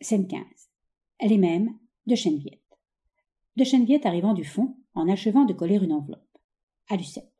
Scène 0.01 0.27
15. 0.27 0.43
Les 1.21 1.37
mêmes 1.37 1.79
de 2.07 2.15
Cheneviette. 2.15 2.62
De 3.55 3.63
Cheneviette 3.63 4.05
arrivant 4.05 4.33
du 4.33 4.43
fond, 4.43 4.75
en 4.95 5.07
achevant 5.07 5.45
de 5.45 5.53
coller 5.53 5.75
une 5.75 5.93
enveloppe. 5.93 6.37
À 6.89 6.95
Lucette. 6.95 7.31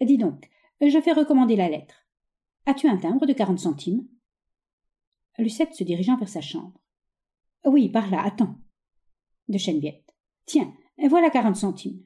Dis 0.00 0.16
donc, 0.16 0.48
je 0.80 1.00
fais 1.00 1.12
recommander 1.12 1.56
la 1.56 1.68
lettre. 1.68 2.06
As-tu 2.66 2.88
un 2.88 2.96
timbre 2.96 3.26
de 3.26 3.32
quarante 3.32 3.58
centimes? 3.58 4.06
Lucette 5.38 5.74
se 5.74 5.84
dirigeant 5.84 6.16
vers 6.16 6.28
sa 6.28 6.40
chambre. 6.40 6.80
Oui, 7.64 7.88
par 7.88 8.10
là, 8.10 8.22
attends. 8.24 8.56
De 9.48 9.58
Cheneviette. 9.58 10.14
Tiens, 10.46 10.74
voilà 11.08 11.30
quarante 11.30 11.56
centimes. 11.56 12.02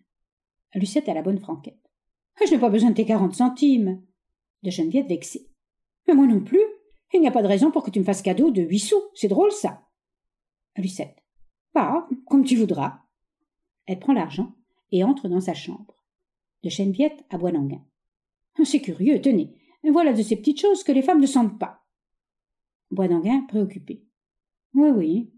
Lucette 0.74 1.08
a 1.08 1.14
la 1.14 1.22
bonne 1.22 1.38
franquette. 1.38 1.78
Je 2.44 2.50
n'ai 2.50 2.58
pas 2.58 2.70
besoin 2.70 2.90
de 2.90 2.94
tes 2.96 3.04
quarante 3.04 3.34
centimes. 3.34 4.02
De 4.62 4.70
Geneviève 4.70 5.06
vexée. 5.06 5.48
Mais 6.06 6.14
moi 6.14 6.26
non 6.26 6.40
plus. 6.40 6.62
Il 7.12 7.20
n'y 7.20 7.28
a 7.28 7.32
pas 7.32 7.42
de 7.42 7.48
raison 7.48 7.70
pour 7.70 7.82
que 7.84 7.90
tu 7.90 8.00
me 8.00 8.04
fasses 8.04 8.22
cadeau 8.22 8.50
de 8.50 8.62
huit 8.62 8.78
sous. 8.78 9.02
C'est 9.14 9.28
drôle, 9.28 9.52
ça. 9.52 9.86
Lucette. 10.76 11.22
Bah, 11.74 12.08
comme 12.26 12.44
tu 12.44 12.56
voudras. 12.56 13.01
Elle 13.86 13.98
prend 13.98 14.12
l'argent 14.12 14.54
et 14.90 15.04
entre 15.04 15.28
dans 15.28 15.40
sa 15.40 15.54
chambre. 15.54 16.04
De 16.62 16.70
Cheneviette 16.70 17.24
à 17.30 17.38
Boislanguin. 17.38 17.84
C'est 18.64 18.80
curieux, 18.80 19.20
tenez. 19.20 19.54
Voilà 19.82 20.12
de 20.12 20.22
ces 20.22 20.36
petites 20.36 20.60
choses 20.60 20.84
que 20.84 20.92
les 20.92 21.02
femmes 21.02 21.20
ne 21.20 21.26
sentent 21.26 21.58
pas. 21.58 21.82
Boisdanguin, 22.90 23.40
préoccupé. 23.48 24.04
Oui, 24.74 24.90
oui. 24.90 25.32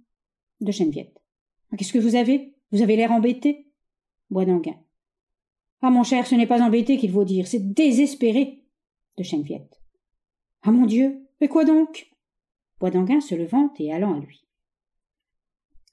De 0.61 0.73
Cheneviette. 0.73 1.23
Qu'est-ce 1.77 1.93
que 1.93 1.99
vous 1.99 2.17
avez? 2.17 2.55
Vous 2.73 2.83
avez 2.83 2.97
l'air 2.97 3.13
embêté? 3.13 3.71
Boisdanguin. 4.31 4.77
Ah, 5.81 5.91
mon 5.91 6.03
cher, 6.03 6.27
ce 6.27 6.35
n'est 6.35 6.47
pas 6.47 6.63
embêté 6.63 6.97
qu'il 6.99 7.13
faut 7.13 7.25
dire, 7.25 7.47
c'est 7.47 7.73
désespéré. 7.73 8.65
De 9.17 9.23
Cheneviette. 9.23 9.81
Ah, 10.63 10.73
mon 10.73 10.87
Dieu, 10.87 11.29
et 11.41 11.49
quoi 11.49 11.65
donc? 11.65 12.11
Boisdanguin 12.81 13.21
se 13.21 13.35
levant 13.35 13.73
et 13.79 13.93
allant 13.93 14.15
à 14.15 14.19
lui. 14.19 14.45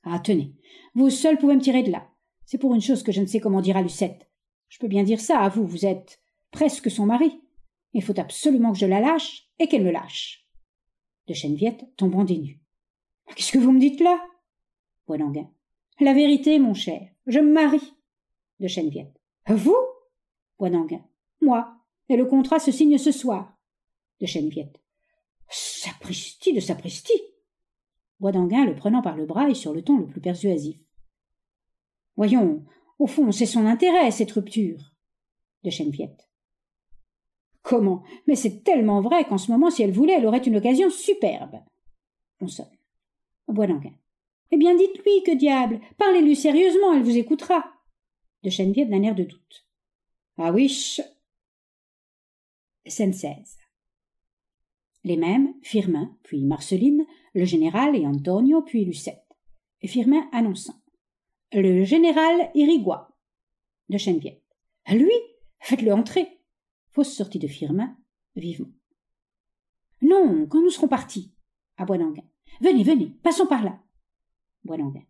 Ah, 0.04 0.20
tenez, 0.20 0.56
vous 0.96 1.10
seul 1.10 1.38
pouvez 1.38 1.56
me 1.56 1.62
tirer 1.62 1.84
de 1.84 1.92
là. 1.92 2.11
C'est 2.52 2.58
pour 2.58 2.76
une 2.76 2.82
chose 2.82 3.02
que 3.02 3.14
je 3.14 3.22
ne 3.22 3.28
sais 3.28 3.40
comment 3.40 3.62
dire 3.62 3.78
à 3.78 3.82
Lucette. 3.82 4.30
Je 4.68 4.78
peux 4.78 4.90
bien 4.90 5.04
dire 5.04 5.22
ça 5.22 5.40
à 5.40 5.48
vous, 5.48 5.66
vous 5.66 5.86
êtes 5.86 6.22
presque 6.52 6.92
son 6.92 7.06
mari. 7.06 7.40
Il 7.94 8.04
faut 8.04 8.20
absolument 8.20 8.74
que 8.74 8.78
je 8.78 8.86
la 8.86 9.00
lâche 9.00 9.48
et 9.58 9.70
qu'elle 9.70 9.86
me 9.86 9.92
lâche. 9.92 10.46
De 11.30 11.34
Cheneviette 11.34 11.86
tombant 11.96 12.26
des 12.26 12.38
nues. 12.38 12.60
Qu'est-ce 13.38 13.54
que 13.54 13.58
vous 13.58 13.72
me 13.72 13.80
dites 13.80 14.02
là? 14.02 14.22
Boisdanguin. 15.08 15.50
La 16.02 16.14
vérité, 16.14 16.60
mon 16.60 16.74
cher, 16.74 17.08
je 17.26 17.40
me 17.40 17.54
marie. 17.54 17.94
De 18.60 18.68
Cheneviette. 18.68 19.18
Vous? 19.48 19.78
Boisdanguin. 20.60 21.06
Moi. 21.40 21.74
Et 22.10 22.18
le 22.18 22.26
contrat 22.26 22.60
se 22.60 22.74
signe 22.74 22.98
ce 22.98 23.14
soir. 23.14 23.58
De 24.20 24.26
Cheneviette. 24.26 24.78
Sapristi 25.48 26.52
de 26.52 26.60
sapristi 26.60 27.14
Boisdanguin 28.20 28.66
le 28.66 28.76
prenant 28.76 29.02
par 29.02 29.16
le 29.16 29.26
bras 29.26 29.50
et 29.50 29.56
sur 29.56 29.72
le 29.72 29.84
ton 29.84 30.00
le 30.00 30.08
plus 30.08 30.20
persuasif. 30.20 30.78
Voyons, 32.22 32.64
au 33.00 33.08
fond, 33.08 33.32
c'est 33.32 33.48
son 33.48 33.66
intérêt, 33.66 34.12
cette 34.12 34.34
rupture. 34.34 34.94
De 35.64 35.72
Cheneviette. 35.72 36.30
Comment? 37.64 38.04
Mais 38.28 38.36
c'est 38.36 38.64
tellement 38.64 39.02
vrai 39.02 39.26
qu'en 39.26 39.40
ce 39.40 39.52
moment, 39.52 39.72
si 39.72 39.82
elle 39.82 39.92
voulait, 39.92 40.14
elle 40.14 40.28
aurait 40.28 40.38
une 40.38 40.58
occasion 40.58 40.92
superbe. 40.92 41.64
On 42.40 42.48
sonne. 42.48 42.78
Eh 43.50 44.58
bien, 44.58 44.76
dites-lui, 44.76 45.24
que 45.26 45.36
diable 45.36 45.82
Parlez-lui 45.98 46.36
sérieusement, 46.36 46.94
elle 46.94 47.02
vous 47.02 47.18
écoutera. 47.18 47.66
De 48.44 48.52
Cheneviette 48.52 48.92
d'un 48.92 49.02
air 49.02 49.16
de 49.16 49.24
doute. 49.24 49.68
Ah 50.38 50.52
oui, 50.52 50.70
Scène 52.86 53.14
16. 53.14 53.58
Les 55.06 55.18
mêmes, 55.18 55.56
Firmin, 55.64 56.16
puis 56.22 56.44
Marceline, 56.44 57.04
le 57.34 57.46
général 57.46 57.96
et 57.96 58.06
Antonio, 58.06 58.62
puis 58.62 58.86
Lucette. 58.86 59.26
Et 59.82 59.88
Firmin 59.88 60.30
annonçant. 60.32 60.81
Le 61.54 61.84
général 61.84 62.52
Irigois. 62.56 63.10
De 63.90 63.98
Cheneviette. 63.98 64.42
Lui 64.90 65.12
Faites-le 65.60 65.94
entrer. 65.94 66.40
Fausse 66.90 67.14
sortie 67.14 67.40
de 67.40 67.48
Firmin, 67.48 67.96
vivement. 68.36 68.72
Non, 70.02 70.48
quand 70.48 70.62
nous 70.62 70.70
serons 70.70 70.88
partis. 70.88 71.34
À 71.78 71.86
Boisdanguin. 71.86 72.24
Venez, 72.60 72.84
venez, 72.84 73.12
passons 73.24 73.48
par 73.48 73.64
là. 73.64 73.80
Boisdanguin. 74.64 75.04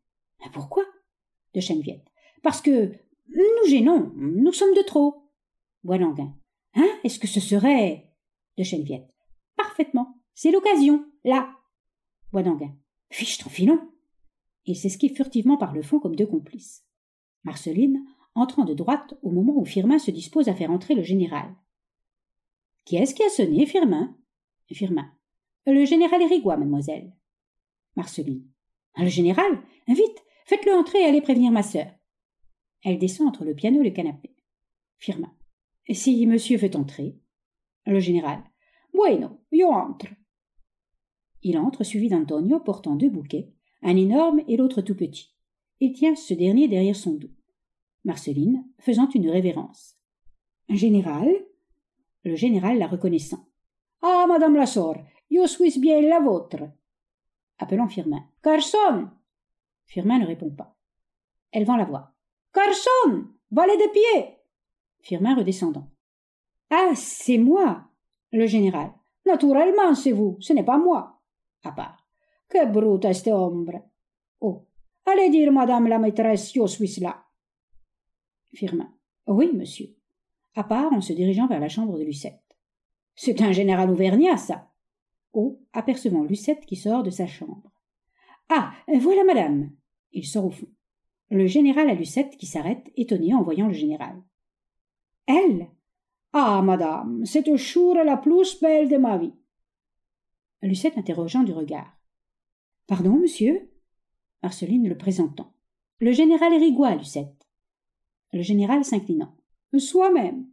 Pourquoi? 0.54 0.84
De 1.54 1.62
Cheneviette. 1.62 2.06
Parce 2.44 2.62
que 2.62 2.92
nous 3.28 3.70
gênons, 3.70 4.12
nous 4.16 4.54
sommes 4.54 4.76
de 4.76 4.82
trop. 4.82 5.32
Boisdanguin. 5.84 6.36
Hein 6.76 6.89
Est-ce 7.04 7.20
que 7.20 7.28
ce 7.28 7.39
serait? 7.39 8.12
De 8.58 8.64
Cheneviette. 8.64 9.10
Parfaitement. 9.56 10.18
C'est 10.34 10.52
l'occasion, 10.52 11.06
là. 11.24 11.56
Boisdanguin. 12.32 12.76
Fiche 13.10 13.38
ton 13.38 13.50
filon. 13.50 13.91
Il 14.66 14.76
s'esquive 14.76 15.16
furtivement 15.16 15.57
par 15.57 15.74
le 15.74 15.82
fond 15.82 15.99
comme 15.99 16.16
deux 16.16 16.28
complices. 16.28 16.86
Marceline, 17.43 18.05
entrant 18.36 18.66
de 18.66 18.74
droite 18.74 19.16
au 19.24 19.32
moment 19.32 19.57
où 19.57 19.66
Firmin 19.66 19.99
se 19.99 20.12
dispose 20.12 20.47
à 20.47 20.55
faire 20.55 20.72
entrer 20.72 20.95
le 20.95 21.03
général. 21.03 21.55
Qui 22.86 22.97
est-ce 22.97 23.14
qui 23.14 23.24
a 23.24 23.30
sonné, 23.30 23.66
Firmin? 23.66 24.16
Firmin. 24.72 25.12
Le 25.66 25.86
général 25.86 26.22
Érigois, 26.22 26.57
mademoiselle. 26.57 27.14
Marceline. 27.95 28.47
Le 28.97 29.07
général 29.07 29.62
Vite 29.88 30.24
Faites-le 30.45 30.74
entrer 30.74 31.01
et 31.01 31.05
allez 31.05 31.22
prévenir 31.22 31.51
ma 31.51 31.64
sœur. 31.64 31.88
Elle 32.84 32.99
descend 32.99 33.28
entre 33.28 33.45
le 33.45 33.53
piano 33.53 33.82
et 33.82 33.86
le 33.86 33.91
canapé. 33.91 34.36
Firmin. 34.97 35.34
Si 35.89 36.26
monsieur 36.26 36.57
veut 36.57 36.76
entrer. 36.76 37.20
Le 37.86 37.99
général. 37.99 38.43
Bueno, 38.93 39.39
yo 39.51 39.70
entre. 39.70 40.07
Il 41.43 41.57
entre, 41.57 41.84
suivi 41.84 42.09
d'Antonio 42.09 42.59
portant 42.59 42.95
deux 42.95 43.09
bouquets, 43.09 43.53
un 43.82 43.96
énorme 43.96 44.42
et 44.48 44.58
l'autre 44.58 44.82
tout 44.82 44.96
petit. 44.96 45.34
Il 45.80 45.94
tient 45.94 46.16
ce 46.16 46.34
dernier 46.34 46.68
derrière 46.68 46.96
son 46.96 47.14
dos. 47.14 47.32
Marceline, 48.04 48.64
faisant 48.80 49.10
une 49.10 49.30
révérence. 49.30 49.98
Un 50.70 50.76
général? 50.76 51.30
Le 52.24 52.36
général 52.36 52.78
la 52.78 52.88
reconnaissant. 52.88 53.48
Ah, 54.02 54.26
madame 54.28 54.56
la 54.56 54.66
sœur, 54.66 54.96
yo 55.30 55.48
suis 55.48 55.80
bien 55.80 56.02
la 56.02 56.20
vôtre. 56.20 56.70
Appelant 57.58 57.88
Firmin. 57.88 58.24
Carson 58.42 59.10
Firmin 59.86 60.20
ne 60.20 60.28
répond 60.28 60.50
pas. 60.50 60.76
Elle 61.52 61.66
vend 61.66 61.76
la 61.76 61.86
voix. 61.86 62.14
Carson 62.54 63.26
Valet 63.52 63.78
de 63.78 63.92
pied 63.92 64.38
Firmin 65.02 65.36
redescendant. 65.36 65.90
Ah, 66.70 66.92
c'est 66.96 67.38
moi 67.38 67.90
Le 68.32 68.48
général. 68.48 68.94
Naturellement, 69.26 69.94
c'est 69.94 70.12
vous, 70.12 70.38
ce 70.40 70.54
n'est 70.54 70.64
pas 70.64 70.78
moi. 70.78 71.22
À 71.64 71.72
part. 71.72 72.01
Que 72.52 72.66
brute 72.66 73.06
este 73.06 73.32
hombre 73.32 73.82
Oh 74.41 74.68
Allez 75.06 75.30
dire, 75.30 75.54
madame 75.54 75.88
la 75.88 75.99
maîtresse, 75.99 76.54
yo 76.54 76.68
suis 76.68 76.99
là. 76.99 77.24
Firmin. 78.54 78.93
Oui, 79.26 79.52
monsieur. 79.54 79.95
À 80.56 80.66
part 80.66 80.91
en 80.91 80.99
se 80.99 81.14
dirigeant 81.14 81.47
vers 81.47 81.62
la 81.62 81.70
chambre 81.70 81.97
de 81.97 82.04
Lucette. 82.04 82.43
C'est 83.16 83.41
un 83.41 83.54
général 83.54 83.89
auvergnat, 83.89 84.36
ça. 84.36 84.70
haut, 85.32 85.62
apercevant 85.72 86.24
Lucette 86.24 86.66
qui 86.66 86.76
sort 86.76 87.04
de 87.04 87.10
sa 87.10 87.26
chambre. 87.26 87.72
Ah. 88.49 88.74
Voilà 88.99 89.24
madame. 89.24 89.72
Il 90.12 90.26
sort 90.26 90.47
au 90.47 90.52
fond. 90.52 90.68
Le 91.30 91.47
général 91.47 91.89
à 91.89 91.93
Lucette 91.93 92.36
qui 92.36 92.47
s'arrête, 92.47 92.91
étonné 92.97 93.34
en 93.34 93.43
voyant 93.43 93.68
le 93.68 93.74
général. 93.74 94.22
Elle? 95.26 95.70
Ah, 96.34 96.62
madame, 96.62 97.26
c'est 97.26 97.56
jour 97.56 97.95
la 97.95 98.18
plus 98.18 98.60
belle 98.60 98.89
de 98.89 98.97
ma 98.97 99.18
vie. 99.18 99.34
Lucette 100.62 100.97
interrogeant 100.97 101.43
du 101.43 101.54
regard. 101.54 102.01
Pardon, 102.92 103.16
monsieur? 103.16 103.72
Marceline 104.44 104.89
le 104.89 104.98
présentant. 104.98 105.54
Le 106.00 106.12
général 106.12 106.52
Erigois, 106.52 106.94
Lucette. 106.96 107.48
Le 108.34 108.42
général 108.42 108.84
s'inclinant. 108.84 109.34
Soi-même. 109.78 110.46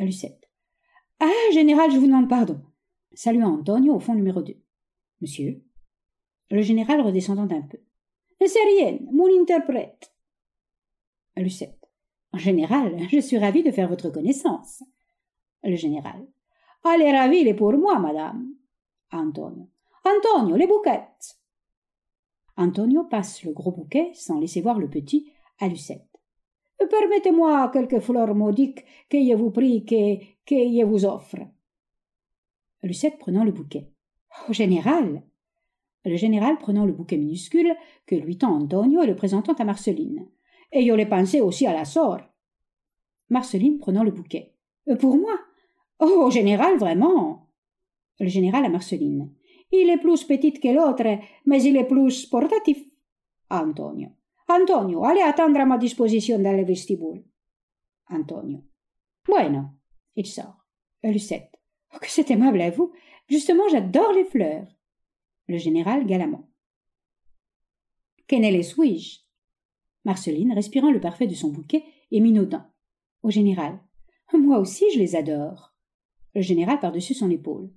Lucette. 0.00 0.50
Ah, 1.20 1.30
général, 1.52 1.92
je 1.92 1.98
vous 1.98 2.08
demande 2.08 2.28
pardon. 2.28 2.60
Saluant 3.12 3.54
Antonio 3.54 3.94
au 3.94 4.00
fond 4.00 4.16
numéro 4.16 4.42
deux. 4.42 4.60
Monsieur. 5.20 5.62
Le 6.50 6.60
général 6.60 7.00
redescendant 7.02 7.44
un 7.44 7.62
peu. 7.62 7.78
C'est 8.44 8.58
rien, 8.58 8.98
mon 9.12 9.28
interprète. 9.40 10.12
Lucette. 11.36 11.88
En 12.32 12.38
général, 12.38 12.98
je 13.12 13.20
suis 13.20 13.38
ravi 13.38 13.62
de 13.62 13.70
faire 13.70 13.88
votre 13.88 14.10
connaissance. 14.10 14.82
Le 15.62 15.76
général. 15.76 16.26
Elle 16.84 17.02
est 17.02 17.16
ravie, 17.16 17.42
il 17.42 17.46
est 17.46 17.54
pour 17.54 17.74
moi, 17.74 18.00
madame. 18.00 18.56
Antonio. 19.12 19.68
Antonio, 20.04 20.56
les 20.56 20.66
bouquettes. 20.66 21.38
Antonio 22.56 23.04
passe 23.04 23.42
le 23.42 23.52
gros 23.52 23.72
bouquet, 23.72 24.10
sans 24.14 24.38
laisser 24.38 24.60
voir 24.60 24.78
le 24.78 24.88
petit, 24.88 25.32
à 25.60 25.68
Lucette. 25.68 26.08
Permettez-moi 26.78 27.70
quelques 27.72 28.00
fleurs 28.00 28.34
maudiques 28.34 28.84
que 29.08 29.18
je 29.18 29.34
vous 29.34 29.50
prie 29.50 29.84
que, 29.84 29.94
je 30.48 30.84
vous 30.84 31.04
offre. 31.04 31.36
Lucette 32.82 33.18
prenant 33.18 33.44
le 33.44 33.52
bouquet. 33.52 33.90
Au 34.48 34.52
général. 34.52 35.22
Le 36.04 36.16
général 36.16 36.58
prenant 36.58 36.84
le 36.84 36.92
bouquet 36.92 37.16
minuscule 37.16 37.74
que 38.06 38.14
lui 38.14 38.36
tend 38.36 38.54
Antonio 38.54 39.02
et 39.02 39.06
le 39.06 39.16
présentant 39.16 39.54
à 39.54 39.64
Marceline. 39.64 40.28
Et 40.72 40.86
je 40.86 40.92
l'ai 40.92 41.06
pensé 41.06 41.40
aussi 41.40 41.66
à 41.66 41.72
la 41.72 41.84
sort. 41.84 42.20
Marceline 43.30 43.78
prenant 43.78 44.04
le 44.04 44.10
bouquet. 44.10 44.54
Pour 45.00 45.16
moi. 45.16 45.34
Oh, 46.00 46.30
général, 46.30 46.76
vraiment. 46.76 47.48
Le 48.20 48.28
général 48.28 48.64
à 48.64 48.68
Marceline. 48.68 49.32
Il 49.76 49.90
est 49.90 49.98
plus 49.98 50.22
petit 50.24 50.52
que 50.52 50.68
l'autre, 50.68 51.18
mais 51.46 51.62
il 51.64 51.76
est 51.76 51.88
plus 51.88 52.26
portatif. 52.26 52.78
Antonio. 53.50 54.08
Antonio, 54.48 55.04
allez 55.04 55.22
attendre 55.22 55.58
à 55.58 55.64
ma 55.64 55.78
disposition 55.78 56.38
dans 56.38 56.56
le 56.56 56.64
vestibule. 56.64 57.24
Antonio. 58.08 58.60
Bueno. 59.26 59.70
Il 60.14 60.26
sort. 60.26 60.64
Lucette. 61.02 61.50
Oh, 61.92 61.98
que 62.00 62.08
c'est 62.08 62.30
aimable 62.30 62.60
à 62.60 62.70
vous. 62.70 62.92
Justement, 63.28 63.68
j'adore 63.68 64.12
les 64.12 64.24
fleurs. 64.24 64.68
Le 65.48 65.58
général 65.58 66.06
galamment. 66.06 66.48
Qu'en 68.28 68.38
les 68.38 68.62
suis-je? 68.62 69.22
Marceline, 70.04 70.52
respirant 70.52 70.92
le 70.92 71.00
parfait 71.00 71.26
de 71.26 71.34
son 71.34 71.48
bouquet 71.48 71.84
et 72.12 72.20
minaudant. 72.20 72.64
Au 73.24 73.30
général. 73.30 73.80
Moi 74.32 74.58
aussi, 74.58 74.84
je 74.94 75.00
les 75.00 75.16
adore. 75.16 75.74
Le 76.34 76.42
général 76.42 76.78
par-dessus 76.78 77.14
son 77.14 77.30
épaule. 77.30 77.70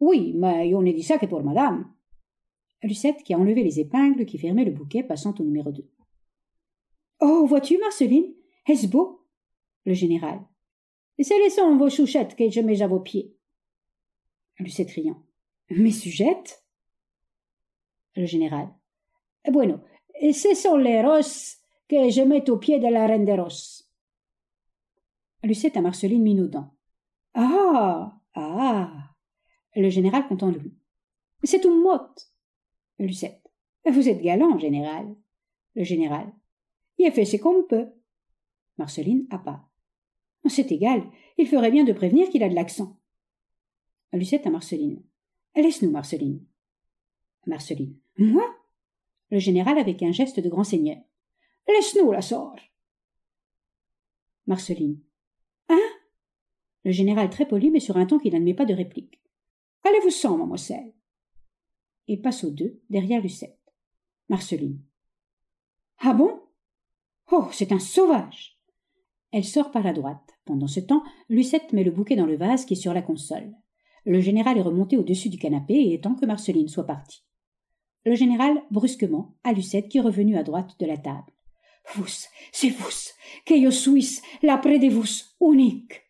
Oui, 0.00 0.34
mais 0.34 0.74
on 0.74 0.82
ne 0.82 0.92
dit 0.92 1.02
ça 1.02 1.18
que 1.18 1.26
pour 1.26 1.42
madame. 1.42 1.92
Lucette 2.82 3.22
qui 3.22 3.34
a 3.34 3.38
enlevé 3.38 3.62
les 3.62 3.80
épingles 3.80 4.26
qui 4.26 4.38
fermaient 4.38 4.64
le 4.64 4.70
bouquet 4.70 5.02
passant 5.02 5.34
au 5.38 5.42
numéro 5.42 5.72
deux. 5.72 5.88
Oh, 7.20 7.46
vois-tu, 7.46 7.78
Marceline, 7.78 8.34
est-ce 8.66 8.86
beau? 8.86 9.26
Le 9.84 9.94
général. 9.94 10.40
C'est 11.18 11.38
les 11.38 11.50
sons 11.50 11.76
vos 11.76 11.88
chouchettes 11.88 12.36
que 12.36 12.50
je 12.50 12.60
mets 12.60 12.82
à 12.82 12.88
vos 12.88 13.00
pieds. 13.00 13.34
Lucette 14.58 14.90
riant. 14.90 15.22
Mes 15.70 15.90
sujettes? 15.90 16.62
Le 18.16 18.26
général. 18.26 18.68
Bueno, 19.50 19.80
ce 20.20 20.54
sont 20.54 20.76
les 20.76 21.02
roses 21.02 21.56
que 21.88 22.10
je 22.10 22.22
mets 22.22 22.48
aux 22.50 22.58
pieds 22.58 22.78
de 22.80 22.88
la 22.88 23.06
reine 23.06 23.24
des 23.24 23.34
roses. 23.34 23.88
Lucette 25.42 25.76
à 25.76 25.80
Marceline 25.80 26.22
minaudant. 26.22 26.74
Ah 27.34 28.18
Ah 28.34 29.15
Le 29.76 29.90
général 29.90 30.26
content 30.26 30.50
de 30.50 30.58
lui. 30.58 30.74
C'est 31.44 31.64
une 31.64 31.80
motte. 31.80 32.32
Lucette. 32.98 33.46
Vous 33.84 34.08
êtes 34.08 34.22
galant, 34.22 34.58
général. 34.58 35.14
Le 35.74 35.84
général. 35.84 36.32
Il 36.98 37.06
a 37.06 37.12
fait 37.12 37.26
ce 37.26 37.36
qu'on 37.36 37.62
peut. 37.62 37.88
Marceline 38.78 39.26
à 39.30 39.38
pas. 39.38 39.68
C'est 40.48 40.70
égal, 40.70 41.02
il 41.38 41.46
ferait 41.48 41.70
bien 41.70 41.84
de 41.84 41.92
prévenir 41.92 42.30
qu'il 42.30 42.42
a 42.42 42.48
de 42.48 42.54
l'accent. 42.54 42.98
Lucette 44.12 44.46
à 44.46 44.50
Marceline. 44.50 45.02
Laisse-nous, 45.54 45.90
Marceline. 45.90 46.44
Marceline. 47.46 47.96
Moi? 48.16 48.44
Le 49.30 49.38
général 49.38 49.76
avec 49.78 50.02
un 50.02 50.12
geste 50.12 50.40
de 50.40 50.48
grand 50.48 50.64
seigneur. 50.64 50.98
Laisse-nous, 51.68 52.12
la 52.12 52.22
sort. 52.22 52.56
Marceline. 54.46 55.00
Hein? 55.68 55.78
Le 56.84 56.92
général 56.92 57.28
très 57.28 57.46
poli, 57.46 57.70
mais 57.70 57.80
sur 57.80 57.96
un 57.96 58.06
ton 58.06 58.18
qui 58.18 58.30
n'admet 58.30 58.54
pas 58.54 58.64
de 58.64 58.74
réplique. 58.74 59.20
Allez-vous-s'en, 59.84 60.36
mademoiselle? 60.36 60.92
Il 62.08 62.20
passe 62.22 62.44
aux 62.44 62.50
deux, 62.50 62.80
derrière 62.90 63.20
Lucette. 63.20 63.58
Marceline. 64.28 64.80
Ah 65.98 66.12
bon? 66.12 66.40
Oh, 67.32 67.48
c'est 67.52 67.72
un 67.72 67.78
sauvage 67.78 68.58
Elle 69.32 69.44
sort 69.44 69.70
par 69.70 69.82
la 69.82 69.92
droite. 69.92 70.38
Pendant 70.44 70.68
ce 70.68 70.80
temps, 70.80 71.02
Lucette 71.28 71.72
met 71.72 71.84
le 71.84 71.90
bouquet 71.90 72.16
dans 72.16 72.26
le 72.26 72.36
vase 72.36 72.64
qui 72.64 72.74
est 72.74 72.76
sur 72.76 72.94
la 72.94 73.02
console. 73.02 73.52
Le 74.04 74.20
général 74.20 74.58
est 74.58 74.62
remonté 74.62 74.96
au-dessus 74.96 75.28
du 75.28 75.38
canapé 75.38 75.74
et 75.74 75.96
attend 75.96 76.14
que 76.14 76.26
Marceline 76.26 76.68
soit 76.68 76.86
partie. 76.86 77.24
Le 78.04 78.14
général, 78.14 78.62
brusquement, 78.70 79.36
à 79.42 79.52
Lucette 79.52 79.88
qui 79.88 79.98
est 79.98 80.02
revenue 80.02 80.38
à 80.38 80.44
droite 80.44 80.78
de 80.78 80.86
la 80.86 80.96
table. 80.96 81.32
Vous, 81.94 82.06
c'est 82.52 82.70
vous, 82.70 82.90
que 83.44 83.60
je 83.60 83.70
suis 83.70 84.20
là 84.42 84.58
près 84.58 84.78
unique. 84.78 86.02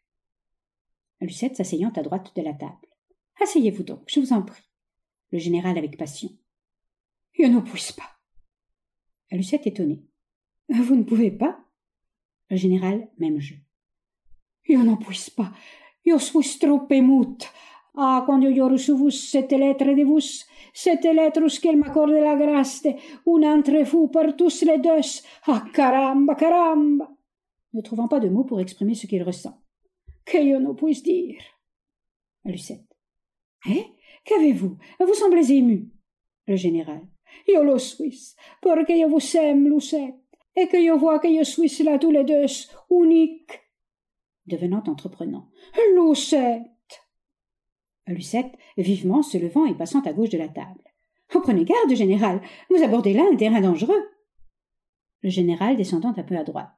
Lucette 1.23 1.57
s'asseyant 1.57 1.93
à 1.97 2.03
droite 2.03 2.33
de 2.37 2.43
la 2.43 2.53
table. 2.53 2.86
Asseyez-vous 3.41 3.83
donc, 3.83 4.03
je 4.07 4.21
vous 4.21 4.33
en 4.33 4.43
prie 4.43 4.63
le 5.33 5.39
général 5.39 5.77
avec 5.77 5.97
passion. 5.97 6.31
Je 7.33 7.45
ne 7.45 7.61
puis 7.61 7.93
pas. 7.97 8.11
Lucette 9.31 9.67
étonnée. 9.67 10.03
Vous 10.69 10.97
ne 10.97 11.03
pouvez 11.03 11.31
pas 11.31 11.59
Le 12.51 12.57
général, 12.57 13.09
même 13.19 13.41
jeu. 13.41 13.57
Je 14.63 14.75
n'en 14.75 14.97
puis 14.97 15.31
pas. 15.37 15.53
Je 16.05 16.17
suis 16.19 16.59
trop 16.59 16.87
émoute. 16.91 17.49
Ah, 17.97 18.25
quand 18.27 18.41
j'ai 18.43 18.61
reçu 18.61 18.93
vous 18.93 19.11
cette 19.11 19.53
lettre 19.53 19.85
de 19.85 20.05
vous, 20.05 20.21
cette 20.73 21.05
lettre 21.05 21.61
qu'elle 21.61 21.77
m'accorde 21.77 22.11
la 22.11 22.37
grâce 22.37 22.85
un 22.85 23.59
entre 23.59 23.83
vous 23.85 24.09
par 24.09 24.37
tous 24.37 24.63
les 24.63 24.79
deux. 24.79 25.01
Ah, 25.47 25.65
caramba, 25.73 26.35
caramba 26.35 27.11
Ne 27.73 27.81
trouvant 27.81 28.09
pas 28.09 28.21
de 28.21 28.29
mots 28.29 28.45
pour 28.45 28.61
exprimer 28.61 28.95
ce 28.95 29.07
qu'il 29.07 29.23
ressent. 29.23 29.61
Que 30.25 30.39
je 30.39 30.57
ne 30.57 30.73
puisse 30.73 31.03
dire 31.03 31.41
Lucette. 32.45 32.86
Eh? 33.69 33.87
Qu'avez-vous? 34.25 34.77
Vous 35.01 35.15
semblez 35.15 35.53
ému. 35.53 35.91
Le 36.47 36.57
général. 36.57 37.03
Yo 37.47 37.63
lo 37.63 37.79
suis, 37.79 38.35
porque 38.61 38.91
je 38.91 39.07
vous 39.07 39.37
aime, 39.37 39.69
Lucette, 39.69 40.15
et 40.57 40.69
que 40.69 40.81
je 40.81 40.93
vois 40.93 41.19
que 41.19 41.29
je 41.29 41.43
suis 41.45 41.85
là 41.85 41.99
tous 41.99 42.11
les 42.11 42.25
deux, 42.25 42.47
unique. 42.91 43.61
Devenant 44.47 44.83
entreprenant. 44.87 45.49
Lucette. 45.95 46.63
Lucette, 48.07 48.53
vivement 48.77 49.23
se 49.23 49.39
levant 49.39 49.67
et 49.67 49.75
passant 49.75 50.01
à 50.01 50.13
gauche 50.13 50.31
de 50.31 50.39
la 50.39 50.49
table. 50.49 50.83
Oh, 51.35 51.41
prenez 51.41 51.65
garde, 51.65 51.93
général, 51.95 52.41
vous 52.71 52.83
abordez 52.83 53.13
là 53.13 53.25
un 53.31 53.37
terrain 53.37 53.61
dangereux. 53.61 54.09
Le 55.23 55.31
général 55.31 55.77
descendant 55.77 56.15
un 56.17 56.23
peu 56.23 56.37
à 56.37 56.45
droite. 56.45 56.71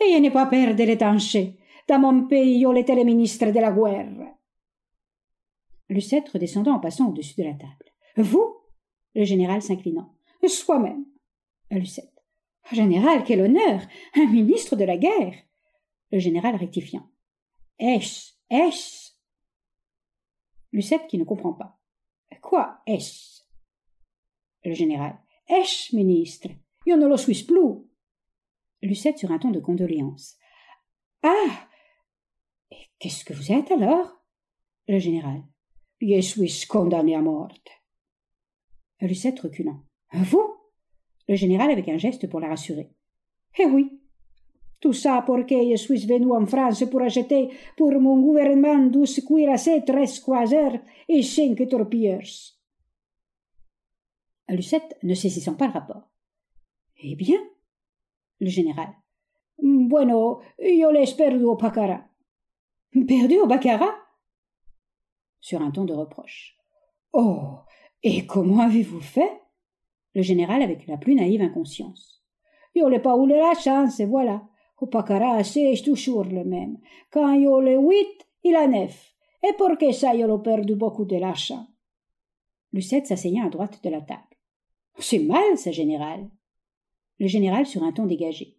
Et 0.00 0.12
je 0.12 0.18
n'ai 0.18 0.30
pas 0.30 0.46
peur 0.46 0.74
de 0.74 0.84
l'étancher. 0.84 1.58
Dans 1.88 1.98
mon 1.98 2.26
pays, 2.26 2.62
le 2.62 3.04
ministre 3.04 3.46
de 3.46 3.58
la 3.58 3.72
guerre. 3.72 4.36
Lucette 5.88 6.28
redescendant 6.28 6.74
en 6.74 6.80
passant 6.80 7.08
au-dessus 7.08 7.40
de 7.40 7.46
la 7.46 7.54
table. 7.54 7.92
Vous? 8.16 8.56
Le 9.14 9.24
général 9.24 9.62
s'inclinant. 9.62 10.14
Soi-même. 10.46 11.04
Lucette. 11.70 12.12
Général, 12.72 13.24
quel 13.24 13.40
honneur 13.40 13.80
Un 14.14 14.26
ministre 14.26 14.76
de 14.76 14.84
la 14.84 14.96
guerre 14.96 15.34
Le 16.12 16.18
général 16.18 16.56
rectifiant. 16.56 17.08
Est-ce 17.78 18.32
Est-ce? 18.50 19.12
Lucette 20.72 21.06
qui 21.08 21.18
ne 21.18 21.24
comprend 21.24 21.52
pas. 21.52 21.78
Quoi 22.42 22.80
est-ce? 22.86 23.42
Le 24.64 24.74
général. 24.74 25.18
Est-ce, 25.48 25.94
ministre? 25.94 26.48
Je 26.86 26.92
ne 26.92 27.06
le 27.06 27.16
suis 27.16 27.44
plus. 27.44 27.84
Lucette 28.82 29.18
sur 29.18 29.30
un 29.30 29.38
ton 29.38 29.50
de 29.50 29.60
condoléance. 29.60 30.36
Ah 31.22 31.68
qu'est-ce 32.98 33.24
que 33.24 33.34
vous 33.34 33.52
êtes 33.52 33.70
alors? 33.70 34.22
Le 34.88 34.98
général. 34.98 35.42
Je 36.00 36.20
suis 36.20 36.66
condamné 36.66 37.14
à 37.14 37.20
mort. 37.20 37.52
Lucette 39.00 39.40
reculant. 39.40 39.82
Vous 40.12 40.54
Le 41.28 41.36
général 41.36 41.70
avec 41.70 41.88
un 41.88 41.98
geste 41.98 42.28
pour 42.28 42.40
la 42.40 42.48
rassurer. 42.48 42.90
Eh 43.58 43.66
oui. 43.66 44.00
Tout 44.80 44.92
ça 44.92 45.22
pour 45.22 45.46
que 45.46 45.70
je 45.70 45.76
suis 45.76 46.06
venu 46.06 46.32
en 46.32 46.46
France 46.46 46.84
pour 46.90 47.00
acheter 47.00 47.48
pour 47.76 47.92
mon 47.98 48.20
gouvernement 48.20 48.86
douze 48.86 49.24
cuirassés, 49.24 49.82
treize 49.84 50.20
croiseurs 50.20 50.78
et 51.08 51.22
cinq 51.22 51.66
torpilleurs. 51.68 52.20
Lucette 54.48 54.98
ne 55.02 55.14
saisissant 55.14 55.54
pas 55.54 55.66
le 55.66 55.72
rapport. 55.72 56.08
Eh 57.02 57.16
bien? 57.16 57.40
Le 58.38 58.48
général. 58.48 58.94
Bueno, 59.58 60.40
yo 60.58 60.90
l'ai 60.92 61.12
perdu 61.16 61.44
au 61.44 61.56
baccarat. 61.56 62.06
Perdu 62.92 63.38
au 63.38 63.46
baccarat? 63.46 64.05
Sur 65.46 65.62
un 65.62 65.70
ton 65.70 65.84
de 65.84 65.92
reproche. 65.92 66.56
Oh 67.12 67.60
Et 68.02 68.26
comment 68.26 68.62
avez-vous 68.62 69.00
fait? 69.00 69.30
Le 70.12 70.20
général 70.22 70.60
avec 70.60 70.88
la 70.88 70.96
plus 70.96 71.14
naïve 71.14 71.40
inconscience. 71.40 72.24
Yo 72.74 72.90
n'ai 72.90 72.98
pas 72.98 73.16
eu 73.16 73.28
la 73.28 73.54
chance, 73.54 74.00
et 74.00 74.06
voilà. 74.06 74.42
Au 74.80 74.86
baccarat, 74.86 75.44
c'est 75.44 75.80
toujours 75.84 76.24
le 76.24 76.42
même. 76.42 76.78
Quand 77.12 77.32
yo 77.34 77.60
le 77.60 77.78
huit, 77.78 78.26
il 78.42 78.56
a 78.56 78.66
neuf. 78.66 79.14
Et 79.48 79.52
pour 79.52 79.78
que 79.78 79.92
ça, 79.92 80.16
yo 80.16 80.26
l'ai 80.26 80.42
perdu 80.42 80.74
beaucoup 80.74 81.04
de 81.04 81.14
l'argent. 81.14 81.68
Lucette 82.72 83.06
s'asseyant 83.06 83.46
à 83.46 83.48
droite 83.48 83.78
de 83.84 83.88
la 83.88 84.00
table. 84.00 84.36
C'est 84.98 85.20
mal, 85.20 85.56
ça, 85.56 85.70
général. 85.70 86.28
Le 87.20 87.28
général 87.28 87.66
sur 87.66 87.84
un 87.84 87.92
ton 87.92 88.06
dégagé. 88.06 88.58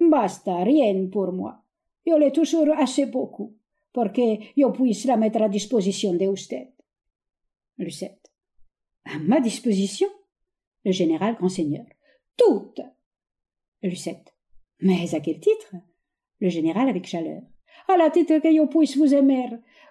Basta, 0.00 0.56
rien 0.64 1.06
pour 1.06 1.32
moi. 1.32 1.62
Yo 2.04 2.18
l'ai 2.18 2.32
toujours 2.32 2.70
assez 2.76 3.06
beaucoup, 3.06 3.54
pour 3.94 4.12
que 4.12 4.38
yo 4.56 4.72
puisse 4.72 5.06
la 5.06 5.16
mettre 5.16 5.40
à 5.40 5.48
disposition 5.48 6.12
de 6.14 6.26
usted. 6.26 6.68
Lucette. 7.78 8.30
À 9.04 9.18
ma 9.18 9.40
disposition 9.40 10.08
Le 10.84 10.92
général 10.92 11.36
grand 11.36 11.48
seigneur. 11.48 11.86
Toute. 12.36 12.80
Lucette. 13.82 14.34
Mais 14.80 15.14
à 15.14 15.20
quel 15.20 15.38
titre? 15.40 15.74
Le 16.40 16.48
général 16.48 16.88
avec 16.88 17.06
chaleur. 17.06 17.42
À 17.88 17.96
la 17.96 18.10
titre 18.10 18.40
que 18.40 18.48
yo 18.48 18.66
puisse 18.66 18.96
vous 18.96 19.14
aimer, 19.14 19.48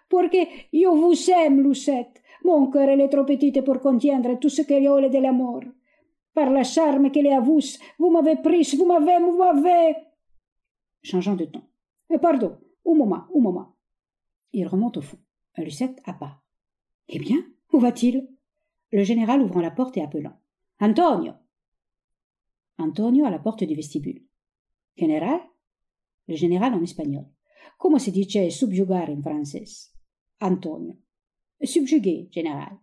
pour 0.09 0.29
que 0.29 0.41
yo 0.73 0.95
vous 0.95 1.31
aime, 1.31 1.61
Lucette. 1.61 2.21
Mon 2.43 2.69
cœur 2.69 2.89
est 2.89 3.09
trop 3.09 3.23
petit 3.23 3.53
pour 3.61 3.79
contiendre 3.79 4.37
tout 4.37 4.49
ce 4.49 4.63
que 4.63 4.73
est 4.73 5.09
de 5.09 5.19
l'amour. 5.19 5.63
Par 6.33 6.49
la 6.49 6.63
charme 6.63 7.09
qu'elle 7.09 7.27
est 7.27 7.33
à 7.33 7.39
vous, 7.39 7.61
vous 7.99 8.09
m'avez 8.09 8.35
prise, 8.35 8.75
vous 8.75 8.85
m'avez, 8.85 9.19
vous 9.19 9.37
m'avez. 9.37 9.95
Changeant 11.01 11.35
de 11.35 11.45
ton. 11.45 11.61
Eh, 12.09 12.17
pardon, 12.17 12.57
un 12.85 12.95
moment, 12.95 13.23
un 13.33 13.39
moment. 13.39 13.72
Il 14.53 14.67
remonte 14.67 14.97
au 14.97 15.01
fond. 15.01 15.19
Lucette 15.57 15.99
à 16.05 16.13
part. 16.13 16.43
Eh 17.09 17.19
bien, 17.19 17.43
où 17.71 17.79
va-t-il? 17.79 18.27
Le 18.91 19.03
général 19.03 19.41
ouvrant 19.41 19.61
la 19.61 19.71
porte 19.71 19.97
et 19.97 20.01
appelant. 20.01 20.39
Antonio 20.79 21.33
Antonio 22.77 23.25
à 23.25 23.29
la 23.29 23.39
porte 23.39 23.63
du 23.63 23.75
vestibule. 23.75 24.25
Général? 24.95 25.39
Le 26.27 26.35
général 26.35 26.73
en 26.73 26.81
espagnol. 26.81 27.25
Comment 27.77 27.99
se 27.99 28.11
dice 28.11 28.55
subjugar 28.55 29.09
en 29.09 29.21
français 29.21 29.65
Antonio. 30.39 30.95
Subjugué, 31.63 32.29
général. 32.31 32.77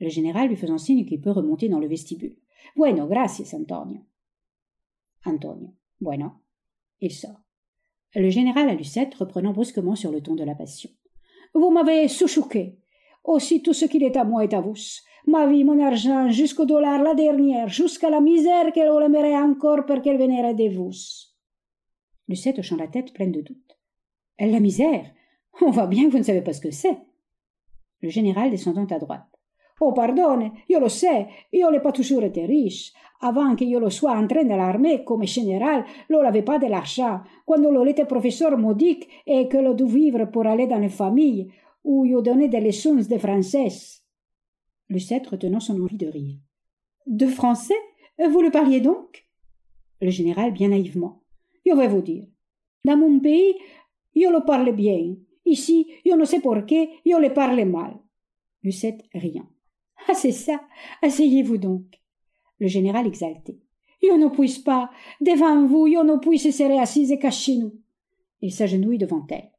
Le 0.00 0.08
général 0.08 0.48
lui 0.48 0.56
faisant 0.56 0.78
signe 0.78 1.04
qu'il 1.04 1.20
peut 1.20 1.30
remonter 1.30 1.68
dans 1.68 1.80
le 1.80 1.88
vestibule. 1.88 2.36
Bueno, 2.76 3.06
gracias, 3.08 3.54
Antonio. 3.54 4.04
Antonio. 5.24 5.74
Bueno. 6.00 6.42
Il 7.00 7.12
sort. 7.12 7.47
Le 8.14 8.30
général 8.30 8.68
à 8.68 8.74
Lucette 8.74 9.14
reprenant 9.14 9.52
brusquement 9.52 9.94
sur 9.94 10.10
le 10.10 10.22
ton 10.22 10.34
de 10.34 10.44
la 10.44 10.54
passion. 10.54 10.90
Vous 11.54 11.70
m'avez 11.70 12.08
souchouqué. 12.08 12.78
Aussi 13.24 13.62
tout 13.62 13.74
ce 13.74 13.84
qu'il 13.84 14.02
est 14.02 14.16
à 14.16 14.24
moi 14.24 14.44
est 14.44 14.54
à 14.54 14.60
vous. 14.60 14.74
Ma 15.26 15.46
vie, 15.46 15.64
mon 15.64 15.78
argent, 15.78 16.30
jusqu'au 16.30 16.64
dollar, 16.64 17.02
la 17.02 17.14
dernière, 17.14 17.68
jusqu'à 17.68 18.08
la 18.08 18.20
misère 18.20 18.72
qu'elle 18.72 18.88
aimerait 18.88 19.36
encore 19.36 19.84
pour 19.84 20.00
qu'elle 20.00 20.16
vienne 20.16 20.56
de 20.56 20.74
vous. 20.74 20.90
Lucette 22.28 22.58
hochant 22.58 22.76
la 22.76 22.88
tête 22.88 23.12
pleine 23.12 23.32
de 23.32 23.42
doute. 23.42 23.78
La 24.38 24.60
misère? 24.60 25.04
On 25.60 25.70
voit 25.70 25.86
bien 25.86 26.06
que 26.06 26.12
vous 26.12 26.18
ne 26.18 26.22
savez 26.22 26.42
pas 26.42 26.52
ce 26.52 26.60
que 26.60 26.70
c'est. 26.70 26.98
Le 28.00 28.08
général 28.08 28.50
descendant 28.50 28.86
à 28.86 28.98
droite. 28.98 29.37
Oh, 29.80 29.92
pardonne, 29.92 30.50
je 30.68 30.76
le 30.76 30.88
sais, 30.88 31.28
je 31.52 31.70
n'ai 31.70 31.80
pas 31.80 31.92
toujours 31.92 32.24
été 32.24 32.44
riche. 32.46 32.92
Avant 33.20 33.56
que 33.56 33.64
je 33.64 33.76
le 33.76 33.90
sois 33.90 34.16
entré 34.16 34.44
dans 34.44 34.56
l'armée 34.56 35.04
comme 35.04 35.24
général, 35.24 35.84
je 36.08 36.14
n'avais 36.14 36.42
pas 36.42 36.58
de 36.58 36.66
l'argent. 36.66 37.20
Quand 37.46 37.62
je 37.62 37.88
était 37.88 38.04
professeur 38.04 38.56
modique 38.56 39.08
et 39.26 39.48
que 39.48 39.58
je 39.62 39.72
dû 39.72 39.86
vivre 39.86 40.24
pour 40.26 40.46
aller 40.46 40.66
dans 40.66 40.78
les 40.78 40.88
familles 40.88 41.50
où 41.84 42.06
je 42.06 42.20
donnais 42.20 42.48
des 42.48 42.60
leçons 42.60 42.94
de 42.94 43.18
français. 43.18 43.68
Lucette 44.88 45.26
retenant 45.26 45.60
son 45.60 45.80
envie 45.80 45.96
de 45.96 46.06
rire. 46.06 46.38
De 47.06 47.26
français 47.26 47.74
Vous 48.18 48.42
le 48.42 48.50
parliez 48.50 48.80
donc? 48.80 49.26
Le 50.00 50.10
général 50.10 50.52
bien 50.52 50.68
naïvement. 50.68 51.22
Je 51.66 51.72
vais 51.72 51.88
vous 51.88 52.02
dire. 52.02 52.26
Dans 52.84 52.96
mon 52.96 53.18
pays, 53.18 53.54
je 54.14 54.28
le 54.28 54.44
parle 54.44 54.72
bien. 54.72 55.16
Ici, 55.44 55.86
je 56.04 56.12
ne 56.12 56.24
sais 56.24 56.40
pourquoi, 56.40 56.86
je 57.04 57.16
le 57.20 57.32
parle 57.32 57.64
mal. 57.64 57.98
Lucette 58.62 59.02
riant. 59.14 59.48
Ah, 60.06 60.14
c'est 60.14 60.32
ça. 60.32 60.60
Asseyez-vous 61.02 61.58
donc. 61.58 61.84
Le 62.60 62.68
général 62.68 63.06
exalté. 63.06 63.58
Je 64.02 64.12
ne 64.12 64.28
puisse 64.28 64.58
pas. 64.58 64.90
Devant 65.20 65.66
vous, 65.66 65.88
je 65.88 66.02
ne 66.02 66.18
puis 66.18 66.38
se 66.38 66.50
serrer 66.50 66.78
assise 66.78 67.10
et 67.10 67.18
cacher 67.18 67.56
nous. 67.56 67.74
Il 68.40 68.52
s'agenouille 68.52 68.98
devant 68.98 69.26
elle. 69.30 69.50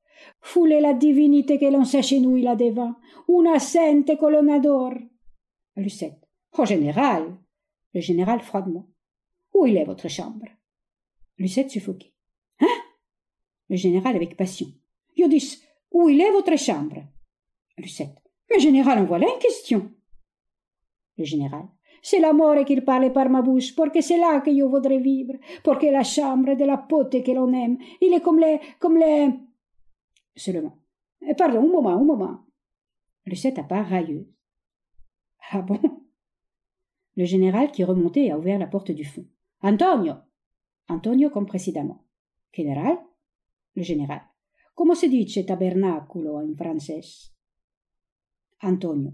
Foulez 0.41 0.79
la 0.79 0.93
divinité 0.93 1.59
que 1.59 1.65
l'on 1.65 1.83
s'agenouille 1.83 2.43
là 2.43 2.55
devant. 2.55 2.95
Una 3.27 3.57
l'on 4.21 4.47
adore. 4.53 4.95
Lucette. 5.75 6.27
Oh, 6.57 6.65
général. 6.65 7.37
Le 7.93 8.01
général 8.01 8.39
froidement. 8.41 8.87
Où 9.53 9.65
il 9.65 9.77
est 9.77 9.85
votre 9.85 10.07
chambre? 10.07 10.45
Lucette 11.37 11.69
suffoquée. 11.69 12.13
Hein? 12.61 12.67
Le 13.69 13.75
général 13.75 14.15
avec 14.15 14.35
passion. 14.35 14.67
Je 15.17 15.25
dis, 15.25 15.61
où 15.91 16.09
il 16.09 16.21
est 16.21 16.31
votre 16.31 16.57
chambre? 16.57 17.03
Lucette. 17.77 18.17
Mais 18.49 18.59
général, 18.59 18.99
en 18.99 19.05
voilà 19.05 19.27
une 19.27 19.39
question. 19.39 19.91
Le 21.19 21.25
général. 21.25 21.67
C'est 22.01 22.19
la 22.19 22.31
mort 22.31 22.63
qu'il 22.63 22.85
parle 22.85 23.11
par 23.11 23.29
ma 23.29 23.41
bouche, 23.41 23.75
parce 23.75 23.91
que 23.91 24.01
c'est 24.01 24.17
là 24.17 24.39
que 24.39 24.55
je 24.55 24.63
voudrais 24.63 24.99
vivre, 24.99 25.33
parce 25.63 25.79
que 25.79 25.87
la 25.87 26.03
chambre 26.03 26.55
de 26.55 26.63
la 26.63 26.77
pote 26.77 27.21
que 27.21 27.31
l'on 27.31 27.51
aime, 27.51 27.77
il 27.99 28.13
est 28.13 28.21
comme 28.21 28.39
les, 28.39 28.59
comme 28.79 28.97
les... 28.97 29.33
Seulement. 30.33 30.77
Eh, 31.21 31.35
pardon, 31.35 31.59
un 31.59 31.67
moment, 31.67 31.89
un 31.89 32.03
moment. 32.03 32.39
Lucette 33.25 33.59
à 33.59 33.63
part 33.63 33.85
railleuse. 33.85 34.25
Ah 35.51 35.61
bon? 35.61 35.79
Le 37.17 37.25
général 37.25 37.69
qui 37.71 37.83
remontait 37.83 38.31
a 38.31 38.37
ouvert 38.37 38.59
la 38.59 38.67
porte 38.67 38.91
du 38.91 39.03
fond. 39.03 39.25
Antonio 39.61 40.13
Antonio 40.87 41.29
comme 41.29 41.45
précédemment. 41.45 42.05
Général 42.53 42.97
Le 43.75 43.83
général. 43.83 44.21
Comment 44.73 44.95
se 44.95 45.07
dice 45.07 45.45
tabernaculo 45.45 46.37
en 46.37 46.55
français 46.55 47.01
Antonio. 48.61 49.11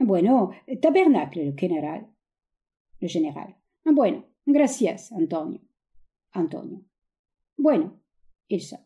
Bueno, 0.00 0.50
tabernacle, 0.80 1.44
le 1.44 1.56
général. 1.56 2.06
Le 3.00 3.08
général. 3.08 3.54
Bueno, 3.84 4.24
gracias, 4.46 5.12
Antonio. 5.12 5.60
Antonio. 6.32 6.82
Bueno. 7.56 8.00
Il 8.48 8.60
sort. 8.60 8.80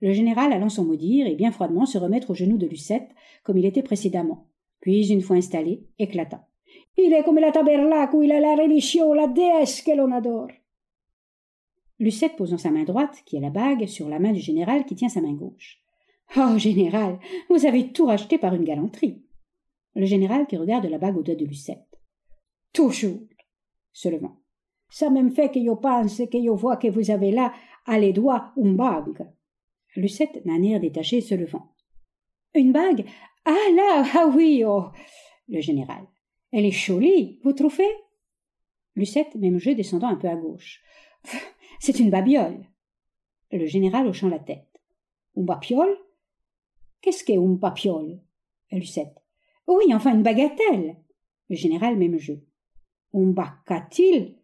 Le 0.00 0.12
général 0.12 0.52
allant 0.52 0.68
sans 0.68 0.84
mot 0.84 0.96
dire 0.96 1.26
et 1.26 1.34
bien 1.34 1.50
froidement 1.50 1.86
se 1.86 1.98
remettre 1.98 2.30
aux 2.30 2.34
genoux 2.34 2.58
de 2.58 2.66
Lucette, 2.66 3.10
comme 3.42 3.58
il 3.58 3.66
était 3.66 3.82
précédemment. 3.82 4.48
Puis, 4.80 5.10
une 5.10 5.22
fois 5.22 5.36
installé, 5.36 5.86
éclatant. 5.98 6.46
Il 6.96 7.12
est 7.12 7.24
comme 7.24 7.38
la 7.38 7.52
tabernacle 7.52 8.16
où 8.16 8.22
il 8.22 8.32
a 8.32 8.40
la 8.40 8.54
religion, 8.54 9.12
la 9.14 9.26
déesse 9.26 9.82
que 9.82 9.96
l'on 9.96 10.12
adore. 10.12 10.50
Lucette 11.98 12.36
posant 12.36 12.58
sa 12.58 12.70
main 12.70 12.84
droite, 12.84 13.22
qui 13.24 13.36
est 13.36 13.40
la 13.40 13.50
bague, 13.50 13.86
sur 13.86 14.08
la 14.08 14.18
main 14.18 14.32
du 14.32 14.40
général 14.40 14.84
qui 14.84 14.94
tient 14.94 15.08
sa 15.08 15.20
main 15.20 15.32
gauche. 15.32 15.80
Oh, 16.36 16.58
général, 16.58 17.18
vous 17.48 17.66
avez 17.66 17.92
tout 17.92 18.06
racheté 18.06 18.38
par 18.38 18.54
une 18.54 18.64
galanterie. 18.64 19.23
Le 19.94 20.06
général 20.06 20.46
qui 20.46 20.56
regarde 20.56 20.86
la 20.86 20.98
bague 20.98 21.16
au 21.16 21.22
doigt 21.22 21.34
de 21.34 21.44
Lucette. 21.44 22.00
Toujours. 22.72 23.20
Se 23.92 24.08
levant. 24.08 24.36
Ça 24.88 25.10
même 25.10 25.32
fait 25.32 25.50
que 25.50 25.60
je 25.60 25.70
pense 25.70 26.18
que 26.18 26.42
je 26.42 26.50
vois 26.50 26.76
que 26.76 26.88
vous 26.88 27.10
avez 27.10 27.30
là, 27.30 27.52
à 27.86 27.98
les 27.98 28.12
doigts, 28.12 28.52
une 28.56 28.76
bague. 28.76 29.26
Lucette 29.96 30.44
d'un 30.44 30.62
air 30.62 30.80
détaché 30.80 31.20
se 31.20 31.34
levant. 31.34 31.74
Une 32.54 32.72
bague? 32.72 33.04
Ah 33.44 33.70
là, 33.74 34.04
ah 34.14 34.32
oui, 34.34 34.64
oh 34.66 34.86
Le 35.48 35.60
général. 35.60 36.06
Elle 36.52 36.66
est 36.66 36.70
jolie, 36.70 37.40
vous 37.42 37.52
trouvez? 37.52 37.90
Lucette, 38.96 39.34
même 39.34 39.58
jeu 39.58 39.74
descendant 39.74 40.08
un 40.08 40.16
peu 40.16 40.28
à 40.28 40.36
gauche. 40.36 40.82
C'est 41.80 41.98
une 41.98 42.10
babiole. 42.10 42.64
Le 43.50 43.66
général 43.66 44.06
hochant 44.06 44.28
la 44.28 44.38
tête. 44.38 44.80
Une 45.36 45.44
babiole 45.44 45.96
Qu'est-ce 47.00 47.24
qu'est 47.24 47.34
une 47.34 47.56
babiole 47.56 48.20
Lucette. 48.70 49.23
Oui, 49.66 49.94
enfin 49.94 50.14
une 50.14 50.22
bagatelle. 50.22 50.96
Le 51.48 51.56
général, 51.56 51.96
même 51.96 52.18
jeu. 52.18 52.44
Un 53.12 53.30
bacatil 53.32 54.36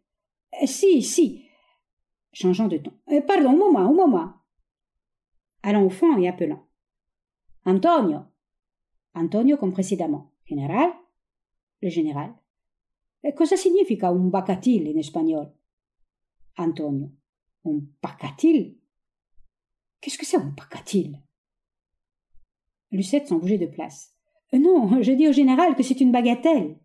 Si, 0.64 1.02
si. 1.02 1.44
Changeant 2.32 2.68
de 2.68 2.78
ton. 2.78 2.92
Euh, 3.10 3.20
pardon, 3.22 3.50
un 3.50 3.56
moment, 3.56 3.80
un 3.80 3.92
moment. 3.92 4.32
Allant 5.62 5.84
au 5.84 5.90
fond 5.90 6.16
et 6.18 6.28
appelant. 6.28 6.66
Antonio. 7.64 8.20
Antonio 9.14 9.56
comme 9.56 9.72
précédemment. 9.72 10.32
Général? 10.44 10.90
Le 11.82 11.88
général. 11.88 12.34
Eh, 13.22 13.34
cosa 13.34 13.56
significa 13.56 14.08
un 14.08 14.30
bacatil 14.30 14.88
en 14.88 14.98
espagnol? 14.98 15.52
Antonio. 16.56 17.10
On 17.64 17.80
paca-t-il 18.00 18.78
Qu'est-ce 20.00 20.16
que 20.16 20.24
c'est, 20.24 20.38
on 20.38 20.52
paca-t-il 20.54 21.20
Lucette 22.90 23.28
s'en 23.28 23.38
bougeait 23.38 23.58
de 23.58 23.66
place. 23.66 24.16
Euh, 24.54 24.58
non, 24.58 25.02
je 25.02 25.12
dis 25.12 25.28
au 25.28 25.32
général 25.32 25.74
que 25.74 25.82
c'est 25.82 26.00
une 26.00 26.12
bagatelle. 26.12 26.78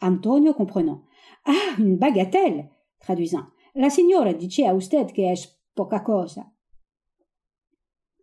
Antonio 0.00 0.54
comprenant. 0.54 1.04
Ah, 1.44 1.76
une 1.78 1.96
bagatelle 1.96 2.70
traduisant. 3.00 3.46
La 3.74 3.90
signora 3.90 4.32
dice 4.32 4.66
a 4.66 4.74
usted 4.74 5.12
que 5.12 5.22
es 5.22 5.48
poca 5.74 6.00
cosa. 6.00 6.50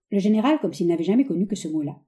Le 0.10 0.20
général, 0.20 0.60
comme 0.60 0.74
s'il 0.74 0.88
n'avait 0.88 1.04
jamais 1.04 1.26
connu 1.26 1.48
que 1.48 1.56
ce 1.56 1.68
mot-là. 1.68 1.99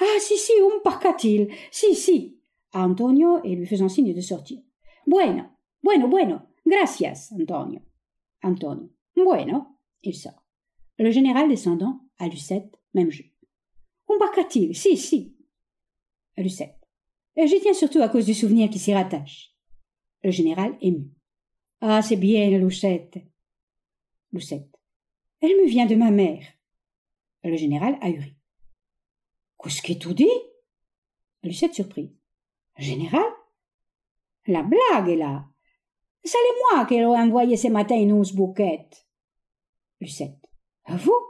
Ah, 0.00 0.18
si, 0.20 0.36
si, 0.36 0.52
un 0.60 0.80
pacatil. 0.82 1.48
Si, 1.70 1.94
si. 1.94 2.38
Antonio 2.72 3.42
et 3.42 3.56
lui 3.56 3.66
faisant 3.66 3.88
signe 3.88 4.14
de 4.14 4.20
sortir. 4.20 4.62
Bueno, 5.06 5.50
bueno, 5.82 6.08
bueno. 6.08 6.42
Gracias, 6.64 7.32
Antonio. 7.32 7.80
Antonio. 8.42 8.90
Bueno. 9.16 9.76
Il 10.02 10.14
sort. 10.14 10.44
Le 10.98 11.10
général 11.10 11.48
descendant, 11.48 12.00
à 12.18 12.28
Lucette, 12.28 12.78
même 12.94 13.10
jeu. 13.10 13.24
Un 14.08 14.18
pacatil. 14.18 14.74
Si, 14.74 14.96
si. 14.96 15.36
Lucette. 16.40 16.76
J'y 17.36 17.60
tiens 17.60 17.74
surtout 17.74 18.02
à 18.02 18.08
cause 18.08 18.26
du 18.26 18.34
souvenir 18.34 18.68
qui 18.70 18.78
s'y 18.78 18.92
rattache. 18.92 19.54
Le 20.22 20.30
général 20.30 20.76
ému. 20.80 21.10
Ah, 21.80 22.02
c'est 22.02 22.16
bien, 22.16 22.50
Lucette. 22.58 23.18
Lucette. 24.32 24.68
Elle 25.40 25.56
me 25.62 25.66
vient 25.66 25.86
de 25.86 25.94
ma 25.94 26.10
mère. 26.10 26.44
Le 27.42 27.56
général 27.56 27.98
ahuri. 28.02 28.36
Qu'est-ce 29.62 29.82
que 29.82 29.92
tu 29.94 30.14
dis? 30.14 30.28
Lucette 31.42 31.74
surprise. 31.74 32.10
Général? 32.76 33.24
La 34.46 34.62
blague 34.62 35.08
est 35.08 35.16
là. 35.16 35.46
C'est 36.22 36.36
moi 36.72 36.84
qui 36.84 36.96
l'ai 36.96 37.04
envoyé 37.04 37.56
ce 37.56 37.68
matin 37.68 37.96
une 37.96 38.12
onze 38.12 38.32
bouquettes. 38.32 39.06
Lucette. 40.00 40.46
Vous? 40.88 41.26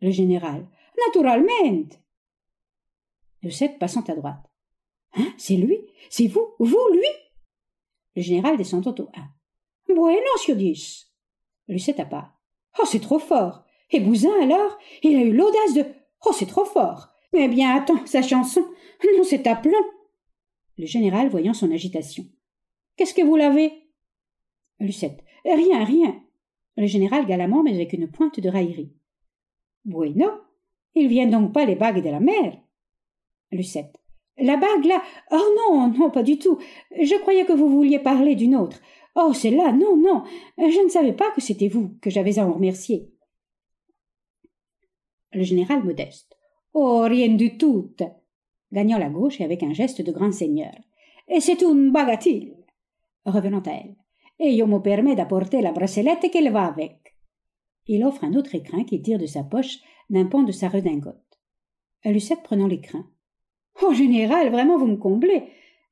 Le 0.00 0.10
général. 0.10 0.66
Naturellement. 1.06 1.88
Lucette 3.42 3.78
passant 3.78 4.02
à 4.02 4.14
droite. 4.14 4.50
Hein 5.14 5.32
C'est 5.36 5.56
lui? 5.56 5.78
C'est 6.10 6.28
vous 6.28 6.54
Vous, 6.58 6.88
lui? 6.92 7.08
Le 8.14 8.22
général 8.22 8.56
descendant 8.56 8.94
au 8.98 9.08
1. 9.14 9.94
Bueno, 9.94 10.36
sur 10.38 10.56
dix. 10.56 11.12
Lucette 11.68 12.00
à 12.00 12.06
part. 12.06 12.38
Oh, 12.78 12.84
c'est 12.86 13.00
trop 13.00 13.18
fort 13.18 13.64
Et 13.90 14.00
Bousin, 14.00 14.32
alors? 14.40 14.78
Il 15.02 15.16
a 15.16 15.22
eu 15.22 15.32
l'audace 15.32 15.74
de. 15.74 15.84
Oh, 16.24 16.32
c'est 16.32 16.46
trop 16.46 16.64
fort 16.64 17.08
Eh 17.32 17.48
bien, 17.48 17.74
attends, 17.74 18.06
sa 18.06 18.22
chanson. 18.22 18.64
Non, 19.16 19.24
c'est 19.24 19.46
à. 19.46 19.60
Le 20.78 20.86
général 20.86 21.28
voyant 21.28 21.54
son 21.54 21.70
agitation. 21.72 22.24
Qu'est-ce 22.96 23.14
que 23.14 23.22
vous 23.22 23.36
l'avez 23.36 23.72
Lucette. 24.78 25.24
Rien, 25.44 25.84
rien. 25.84 26.22
Le 26.76 26.86
général 26.86 27.26
galamment, 27.26 27.62
mais 27.62 27.74
avec 27.74 27.92
une 27.92 28.10
pointe 28.10 28.40
de 28.40 28.48
raillerie. 28.48 28.94
Bueno. 29.84 30.30
Ils 30.94 31.08
viennent 31.08 31.30
donc 31.30 31.52
pas 31.52 31.64
les 31.64 31.74
bagues 31.74 32.04
de 32.04 32.10
la 32.10 32.20
mer 32.20 32.58
Lucette. 33.52 33.96
La 34.38 34.56
bague 34.56 34.84
là 34.84 35.02
Oh 35.30 35.54
non, 35.56 35.88
non, 35.88 36.10
pas 36.10 36.22
du 36.22 36.38
tout. 36.38 36.58
Je 36.90 37.20
croyais 37.20 37.44
que 37.44 37.52
vous 37.52 37.68
vouliez 37.68 37.98
parler 37.98 38.34
d'une 38.34 38.56
autre. 38.56 38.80
Oh, 39.14 39.32
celle-là, 39.32 39.72
non, 39.72 39.96
non. 39.96 40.24
Je 40.58 40.84
ne 40.84 40.88
savais 40.88 41.12
pas 41.12 41.30
que 41.32 41.40
c'était 41.40 41.68
vous 41.68 41.96
que 42.00 42.10
j'avais 42.10 42.38
à 42.38 42.46
en 42.46 42.52
remercier. 42.52 43.10
Le 45.32 45.42
général 45.42 45.84
modeste. 45.84 46.36
Oh, 46.72 47.02
rien 47.02 47.28
du 47.28 47.58
tout. 47.58 47.94
Gagnant 48.72 48.98
la 48.98 49.10
gauche 49.10 49.40
et 49.40 49.44
avec 49.44 49.62
un 49.62 49.74
geste 49.74 50.00
de 50.00 50.12
grand 50.12 50.32
seigneur. 50.32 50.72
Et 51.28 51.40
c'est 51.40 51.60
une 51.62 51.92
bagatelle. 51.92 52.56
Revenant 53.26 53.60
à 53.60 53.70
elle. 53.70 53.96
Et 54.38 54.56
je 54.56 54.64
me 54.64 54.78
permets 54.78 55.14
d'apporter 55.14 55.60
la 55.60 55.72
bracelette 55.72 56.30
qu'elle 56.30 56.50
va 56.50 56.66
avec. 56.66 57.14
Il 57.86 58.04
offre 58.04 58.24
un 58.24 58.34
autre 58.34 58.54
écrin 58.54 58.84
qu'il 58.84 59.02
tire 59.02 59.18
de 59.18 59.26
sa 59.26 59.44
poche 59.44 59.78
d'un 60.08 60.26
pan 60.26 60.42
de 60.42 60.52
sa 60.52 60.68
redingote. 60.68 61.16
Lucette 62.04 62.42
prenant 62.42 62.66
l'écrin. 62.66 63.06
Oh, 63.82 63.92
général, 63.92 64.50
vraiment, 64.50 64.78
vous 64.78 64.86
me 64.86 64.96
comblez. 64.96 65.44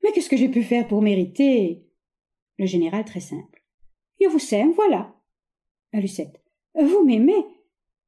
Mais 0.02 0.12
qu'est-ce 0.12 0.30
que 0.30 0.36
j'ai 0.36 0.48
pu 0.48 0.62
faire 0.62 0.86
pour 0.86 1.02
mériter? 1.02 1.84
Le 2.58 2.66
général, 2.66 3.04
très 3.04 3.20
simple. 3.20 3.64
Je 4.20 4.28
vous 4.28 4.54
aime, 4.54 4.72
voilà. 4.72 5.14
Vous 5.92 7.04
m'aimez? 7.04 7.44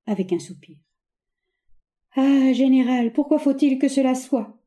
Avec 0.07 0.33
un 0.33 0.39
soupir. 0.39 0.77
Ah, 2.15 2.53
général, 2.53 3.13
pourquoi 3.13 3.39
faut-il 3.39 3.79
que 3.79 3.89
cela 3.89 4.15
soit? 4.15 4.59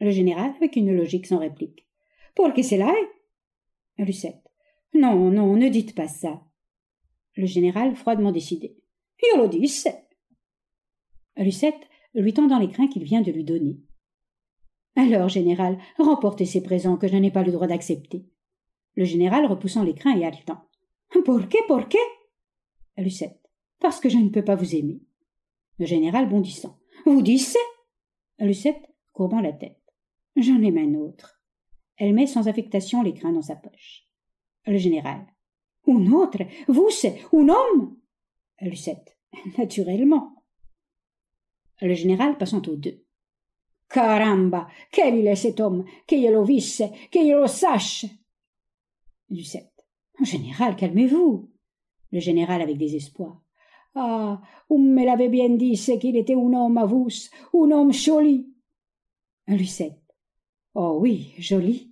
Le 0.00 0.10
général, 0.10 0.54
avec 0.56 0.76
une 0.76 0.96
logique 0.96 1.26
sans 1.26 1.38
réplique. 1.38 1.86
Pour 2.34 2.52
que 2.54 2.62
cela 2.62 2.92
est 3.98 4.02
Lucette. 4.02 4.50
Non, 4.94 5.30
non, 5.30 5.56
ne 5.56 5.68
dites 5.68 5.94
pas 5.94 6.08
ça. 6.08 6.42
Le 7.36 7.46
général, 7.46 7.94
froidement 7.94 8.32
décidé. 8.32 8.76
Je 9.18 9.38
le 9.38 9.48
dis. 9.48 9.58
Lucette, 11.36 11.88
lui 12.14 12.32
tendant 12.32 12.58
l'écrin 12.58 12.88
qu'il 12.88 13.04
vient 13.04 13.20
de 13.20 13.30
lui 13.30 13.44
donner. 13.44 13.78
Alors, 14.96 15.28
général, 15.28 15.78
remportez 15.98 16.44
ces 16.44 16.62
présents 16.62 16.96
que 16.96 17.08
je 17.08 17.16
n'ai 17.16 17.30
pas 17.30 17.42
le 17.42 17.52
droit 17.52 17.66
d'accepter. 17.66 18.26
Le 18.94 19.04
général 19.04 19.46
repoussant 19.46 19.84
l'écrin 19.84 20.16
et 20.16 20.24
haletant. 20.24 20.68
Pour 21.24 21.48
qué, 21.48 21.58
pour 21.66 21.88
qué? 21.88 21.98
Lucette. 22.96 23.40
Parce 23.78 24.00
que 24.00 24.08
je 24.08 24.18
ne 24.18 24.28
peux 24.28 24.44
pas 24.44 24.56
vous 24.56 24.74
aimer. 24.74 25.00
Le 25.78 25.86
général 25.86 26.28
bondissant. 26.28 26.78
Vous 27.06 27.22
dissez 27.22 27.58
Lucette 28.38 28.90
courbant 29.12 29.40
la 29.40 29.52
tête. 29.52 29.80
J'en 30.36 30.62
ai 30.62 30.78
un 30.78 30.94
autre. 30.94 31.40
Elle 31.96 32.14
met 32.14 32.26
sans 32.26 32.48
affectation 32.48 33.02
l'écrin 33.02 33.32
dans 33.32 33.42
sa 33.42 33.56
poche. 33.56 34.06
Le 34.66 34.76
général. 34.76 35.26
Un 35.86 36.12
autre? 36.12 36.38
Vous, 36.68 36.90
c'est 36.90 37.20
un 37.32 37.48
homme? 37.48 37.96
Lucette. 38.60 39.18
Naturellement. 39.58 40.34
Le 41.80 41.94
général 41.94 42.36
passant 42.36 42.62
aux 42.68 42.76
deux. 42.76 43.04
Caramba, 43.90 44.68
quel 44.92 45.16
il 45.16 45.26
est 45.26 45.34
cet 45.34 45.58
homme, 45.58 45.84
que 46.06 46.14
le 46.14 46.44
visse, 46.44 46.82
que 47.10 47.18
je 47.18 47.40
le 47.40 47.46
sache. 47.48 48.06
Lucette. 49.28 49.84
Général, 50.22 50.76
calmez-vous. 50.76 51.50
Le 52.12 52.20
général 52.20 52.62
avec 52.62 52.78
désespoir. 52.78 53.42
Ah, 53.96 54.40
on 54.68 54.78
me 54.78 55.04
l'avait 55.04 55.28
bien 55.28 55.48
dit, 55.50 55.76
c'est 55.76 55.98
qu'il 55.98 56.16
était 56.16 56.34
un 56.34 56.52
homme 56.52 56.78
à 56.78 56.84
vous, 56.84 57.08
un 57.54 57.70
homme 57.72 57.92
joli. 57.92 58.46
Lucette. 59.48 60.00
Oh 60.74 60.98
oui, 61.00 61.34
joli. 61.38 61.90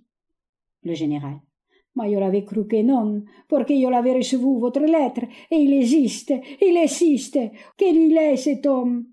Le 0.83 0.93
général. 0.93 1.41
Mais 1.95 2.13
je 2.13 2.17
l'avais 2.17 2.45
cru 2.45 2.65
que 2.65 2.81
non, 2.81 3.23
porque 3.49 3.71
je 3.71 3.89
l'avais 3.89 4.13
reçu 4.13 4.37
votre 4.37 4.79
lettre, 4.79 5.25
et 5.51 5.57
il 5.57 5.73
existe, 5.73 6.33
il 6.61 6.77
existe. 6.77 7.39
Quel 7.75 7.95
il 7.97 8.15
est 8.17 8.37
cet 8.37 8.65
homme? 8.65 9.05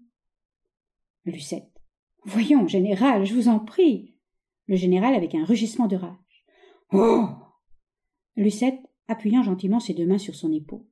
Lucette. 1.25 1.76
Voyons, 2.27 2.67
général, 2.67 3.25
je 3.25 3.35
vous 3.35 3.47
en 3.47 3.61
prie. 3.61 4.17
Le 4.67 4.75
général 4.75 5.15
avec 5.15 5.37
un 5.37 5.45
rugissement 5.45 5.87
de 5.87 5.95
rage. 5.95 6.45
Oh 6.93 7.29
Lucette, 8.35 8.81
appuyant 9.07 9.45
gentiment 9.45 9.79
ses 9.79 9.95
deux 9.95 10.07
mains 10.07 10.19
sur 10.19 10.35
son 10.35 10.53
épaule. 10.53 10.85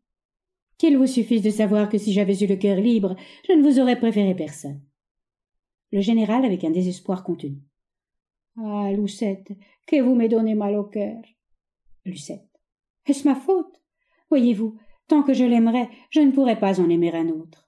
Qu'il 0.79 0.97
vous 0.97 1.09
suffise 1.09 1.43
de 1.43 1.51
savoir 1.51 1.89
que 1.89 1.99
si 1.99 2.13
j'avais 2.13 2.39
eu 2.39 2.47
le 2.47 2.55
cœur 2.55 2.77
libre, 2.77 3.17
je 3.49 3.53
ne 3.53 3.63
vous 3.65 3.81
aurais 3.81 3.99
préféré 3.99 4.37
personne. 4.37 4.81
Le 5.91 6.01
général 6.01 6.45
avec 6.45 6.63
un 6.63 6.71
désespoir 6.71 7.25
contenu. 7.25 7.59
Ah, 8.57 8.93
Lucette, 8.93 9.53
que 9.89 10.01
vous 10.01 10.15
me 10.15 10.29
donnez 10.29 10.55
mal 10.55 10.77
au 10.77 10.85
cœur. 10.85 11.21
Lucette. 12.05 12.49
Est-ce 13.07 13.27
ma 13.27 13.35
faute? 13.35 13.83
Voyez-vous, 14.31 14.79
tant 15.09 15.25
que 15.25 15.35
je 15.35 15.45
l'aimerais, 15.45 15.89
je 16.11 16.21
ne 16.21 16.31
pourrais 16.31 16.61
pas 16.61 16.81
en 16.81 16.89
aimer 16.89 17.13
un 17.13 17.29
autre 17.29 17.64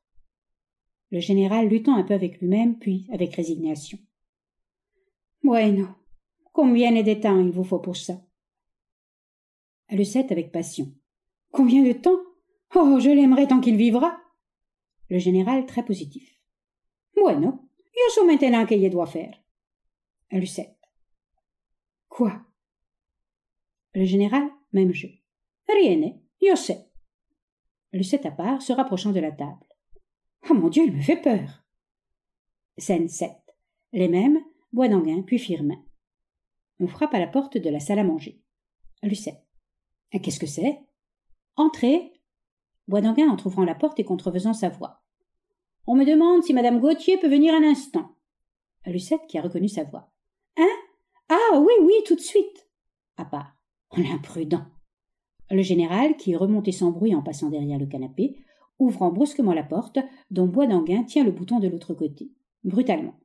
le 1.11 1.21
général 1.21 1.69
luttant 1.69 1.97
un 1.97 2.03
peu 2.03 2.15
avec 2.15 2.41
lui-même, 2.41 2.79
puis 2.79 3.07
avec 3.13 3.35
résignation. 3.35 3.99
Bueno, 5.43 5.89
combien 6.53 6.91
de 6.91 7.15
temps 7.15 7.41
il 7.41 7.51
vous 7.51 7.65
faut 7.65 7.79
pour 7.79 7.97
ça? 7.97 8.21
Lucette 9.91 10.33
avec 10.33 10.51
passion. 10.51 10.93
Combien 11.53 11.83
de 11.85 11.93
temps? 11.93 12.19
Oh, 12.75 12.99
je 12.99 13.11
l'aimerai 13.11 13.47
tant 13.47 13.61
qu'il 13.61 13.77
vivra. 13.77 14.19
Le 15.09 15.19
général 15.19 15.67
très 15.67 15.85
positif. 15.85 16.41
Bueno, 17.15 17.69
je 17.95 18.15
sais 18.15 18.25
maintenant 18.25 18.67
qu'il 18.67 18.91
doit 18.91 19.07
faire. 19.07 19.35
Lucette. 20.33 20.77
Quoi? 22.09 22.43
Le 23.95 24.05
général, 24.05 24.51
même 24.73 24.93
jeu. 24.93 25.11
Rien, 25.69 26.19
je 26.43 26.57
sais. 26.57 26.91
Lucette 27.93 28.27
à 28.27 28.33
part, 28.33 28.61
se 28.61 28.73
rapprochant 28.73 29.13
de 29.13 29.21
la 29.21 29.33
table. 29.33 29.65
Oh 30.49 30.55
mon 30.55 30.69
Dieu, 30.69 30.85
il 30.85 30.93
me 30.93 31.01
fait 31.01 31.21
peur. 31.21 31.65
Scène 32.79 33.09
7. 33.09 33.33
Les 33.93 34.09
mêmes, 34.09 34.39
Bois 34.73 34.89
d'Anguin, 34.89 35.23
puis 35.23 35.39
Firmin. 35.39 35.83
On 36.79 36.87
frappe 36.87 37.15
à 37.15 37.19
la 37.19 37.27
porte 37.27 37.57
de 37.57 37.71
la 37.71 37.81
salle 37.81 37.99
à 37.99 38.05
manger. 38.05 38.41
Lucette. 39.03 39.43
Qu'est-ce 40.11 40.39
que 40.39 40.47
c'est? 40.47 40.79
Entrez. 41.57 42.13
Bois 42.87 43.01
d'Anguin 43.01 43.29
en 43.29 43.47
ouvrant 43.47 43.65
la 43.65 43.75
porte 43.75 43.99
et 43.99 44.05
contrefaisant 44.05 44.53
sa 44.53 44.69
voix. 44.69 45.03
On 45.87 45.97
me 45.97 46.05
demande 46.05 46.43
si 46.43 46.53
madame 46.53 46.81
Gauthier 46.81 47.19
peut 47.19 47.29
venir 47.29 47.55
un 47.55 47.63
instant. 47.63 48.15
Lucette 48.87 49.27
qui 49.29 49.39
a 49.39 49.43
reconnu 49.43 49.69
sa 49.69 49.85
voix. 49.85 50.13
Hein? 50.57 50.69
Ah 51.29 51.59
oui, 51.59 51.73
oui, 51.81 51.95
tout 52.07 52.15
de 52.15 52.21
suite. 52.21 52.69
À 53.17 53.25
part. 53.25 53.57
On 53.91 54.03
est 54.03 54.11
imprudent. 54.11 54.65
Le 55.51 55.63
général, 55.63 56.17
qui 56.17 56.33
est 56.33 56.37
remonté 56.37 56.73
sans 56.73 56.91
bruit 56.91 57.15
en 57.15 57.23
passant 57.23 57.51
derrière 57.51 57.79
le 57.79 57.87
canapé, 57.87 58.37
ouvrant 58.79 59.11
brusquement 59.11 59.53
la 59.53 59.63
porte, 59.63 59.99
dont 60.31 60.47
Bois 60.47 60.67
d'Anguin 60.67 61.05
tient 61.05 61.25
le 61.25 61.31
bouton 61.31 61.59
de 61.59 61.69
l'autre 61.69 61.95
côté, 61.95 62.31
brutalement. 62.65 63.19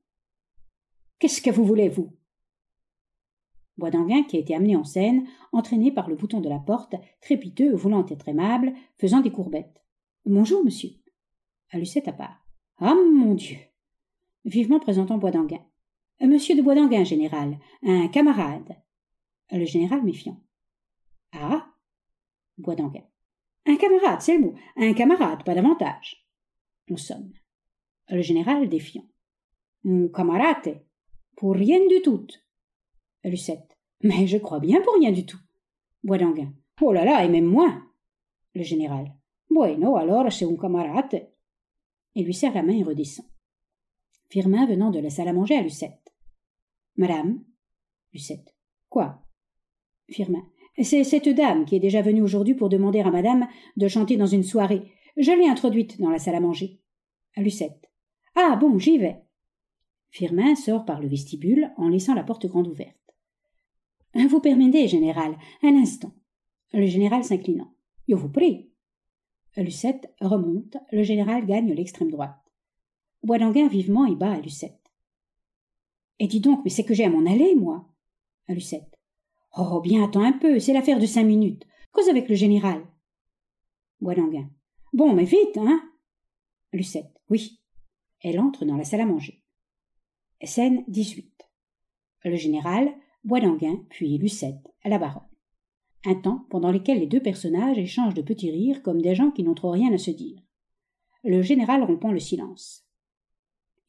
Qu'est-ce 1.19 1.41
que 1.41 1.51
vous 1.51 1.65
voulez, 1.65 1.89
vous? 1.89 2.11
Bois 3.77 3.91
d'Anguin, 3.91 4.23
qui 4.23 4.37
a 4.37 4.39
été 4.39 4.55
amené 4.55 4.75
en 4.75 4.83
scène, 4.83 5.25
entraîné 5.51 5.91
par 5.91 6.09
le 6.09 6.15
bouton 6.15 6.41
de 6.41 6.49
la 6.49 6.59
porte, 6.59 6.95
trépiteux, 7.21 7.73
voulant 7.73 8.05
être 8.07 8.27
aimable, 8.27 8.73
faisant 8.99 9.21
des 9.21 9.31
courbettes. 9.31 9.83
Bonjour, 10.25 10.63
monsieur. 10.63 10.91
À 11.71 11.79
Lucette 11.79 12.07
à 12.07 12.13
part. 12.13 12.45
Ah, 12.77 12.95
mon 12.95 13.33
Dieu 13.33 13.57
Vivement 14.45 14.79
présentant 14.79 15.17
Bois 15.17 15.31
d'Anguin. 15.31 15.63
Monsieur 16.19 16.55
de 16.55 16.61
Bois 16.61 16.75
d'Anguin, 16.75 17.03
général, 17.03 17.57
un 17.83 18.07
camarade. 18.07 18.77
Le 19.51 19.65
général 19.65 20.03
méfiant. 20.03 20.39
Ah? 21.31 21.67
Bois 22.57 22.75
d'Anguin. 22.75 23.03
Un 23.65 23.75
camarade, 23.75 24.21
c'est 24.21 24.37
le 24.37 24.45
mot. 24.45 24.55
Un 24.75 24.93
camarade, 24.93 25.43
pas 25.43 25.55
davantage. 25.55 26.27
On 26.89 26.97
sonne. 26.97 27.33
Le 28.09 28.21
général 28.21 28.67
défiant. 28.67 29.05
Un 29.85 30.07
camarade, 30.07 30.83
pour 31.37 31.53
rien 31.53 31.79
du 31.87 32.01
tout. 32.01 32.27
Lucette. 33.23 33.77
Mais 34.03 34.27
je 34.27 34.37
crois 34.37 34.59
bien 34.59 34.81
pour 34.81 34.95
rien 34.95 35.11
du 35.11 35.25
tout. 35.25 35.39
Bois 36.03 36.17
d'Anguin. 36.17 36.53
Oh 36.81 36.91
là 36.91 37.05
là, 37.05 37.23
et 37.23 37.29
même 37.29 37.45
moins. 37.45 37.87
Le 38.55 38.63
général. 38.63 39.13
Bueno, 39.49 39.95
alors 39.95 40.31
c'est 40.31 40.45
un 40.45 40.55
camarade. 40.55 41.29
Il 42.15 42.25
lui 42.25 42.33
serre 42.33 42.53
la 42.53 42.63
main 42.63 42.73
et 42.73 42.83
redescend. 42.83 43.25
Firmin 44.29 44.65
venant 44.65 44.91
de 44.91 44.99
la 44.99 45.09
salle 45.09 45.27
à 45.27 45.33
manger 45.33 45.55
à 45.55 45.61
Lucette. 45.61 46.13
Madame? 46.95 47.43
Lucette. 48.13 48.55
Quoi? 48.89 49.21
Firmin. 50.09 50.43
C'est 50.77 51.03
cette 51.03 51.29
dame 51.29 51.65
qui 51.65 51.75
est 51.75 51.79
déjà 51.79 52.01
venue 52.01 52.21
aujourd'hui 52.21 52.55
pour 52.55 52.69
demander 52.69 53.01
à 53.01 53.11
madame 53.11 53.47
de 53.77 53.87
chanter 53.87 54.17
dans 54.17 54.27
une 54.27 54.43
soirée. 54.43 54.91
Je 55.17 55.31
l'ai 55.31 55.47
introduite 55.47 55.99
dans 55.99 56.09
la 56.09 56.19
salle 56.19 56.35
à 56.35 56.39
manger. 56.39 56.79
Lucette. 57.37 57.91
Ah 58.35 58.55
bon, 58.59 58.77
j'y 58.79 58.97
vais. 58.97 59.21
Firmin 60.09 60.55
sort 60.55 60.85
par 60.85 61.01
le 61.01 61.07
vestibule 61.07 61.71
en 61.77 61.87
laissant 61.87 62.13
la 62.13 62.23
porte 62.23 62.45
grande 62.45 62.67
ouverte. 62.67 62.97
Vous 64.13 64.41
permettez, 64.41 64.87
général, 64.87 65.37
un 65.63 65.75
instant. 65.75 66.13
Le 66.73 66.85
général 66.85 67.23
s'inclinant. 67.23 67.73
Je 68.07 68.15
vous 68.15 68.29
prie. 68.29 68.69
Lucette 69.57 70.13
remonte, 70.19 70.77
le 70.91 71.03
général 71.03 71.45
gagne 71.45 71.73
l'extrême 71.73 72.11
droite. 72.11 72.39
Boisdanguin 73.23 73.67
vivement 73.67 74.05
y 74.05 74.15
bat 74.15 74.31
à 74.31 74.39
Lucette. 74.39 74.91
Et 76.19 76.27
dis 76.27 76.39
donc, 76.39 76.61
mais 76.63 76.69
c'est 76.69 76.83
que 76.83 76.93
j'ai 76.93 77.05
à 77.05 77.09
m'en 77.09 77.29
aller, 77.29 77.55
moi. 77.55 77.87
Lucette. 78.47 79.00
Oh, 79.57 79.81
bien, 79.81 80.03
attends 80.03 80.23
un 80.23 80.31
peu, 80.31 80.59
c'est 80.59 80.73
l'affaire 80.73 80.99
de 80.99 81.05
cinq 81.05 81.25
minutes. 81.25 81.65
Cause 81.91 82.07
avec 82.07 82.29
le 82.29 82.35
général. 82.35 82.85
Boisdanguin. 83.99 84.49
Bon, 84.93 85.13
mais 85.13 85.25
vite, 85.25 85.57
hein 85.57 85.81
Lucette. 86.71 87.21
Oui. 87.29 87.59
Elle 88.21 88.39
entre 88.39 88.65
dans 88.65 88.77
la 88.77 88.85
salle 88.85 89.01
à 89.01 89.05
manger. 89.05 89.43
Scène 90.41 90.83
18. 90.87 91.49
Le 92.23 92.35
général, 92.35 92.93
Boisdanguin, 93.23 93.83
puis 93.89 94.17
Lucette, 94.17 94.73
à 94.83 94.89
la 94.89 94.99
baronne. 94.99 95.27
Un 96.05 96.15
temps 96.15 96.45
pendant 96.49 96.71
lequel 96.71 96.99
les 96.99 97.07
deux 97.07 97.21
personnages 97.21 97.77
échangent 97.77 98.13
de 98.13 98.21
petits 98.21 98.51
rires 98.51 98.81
comme 98.81 99.01
des 99.01 99.15
gens 99.15 99.31
qui 99.31 99.43
n'ont 99.43 99.53
trop 99.53 99.71
rien 99.71 99.93
à 99.93 99.97
se 99.97 100.11
dire. 100.11 100.41
Le 101.23 101.41
général 101.41 101.83
rompant 101.83 102.11
le 102.11 102.19
silence. 102.19 102.87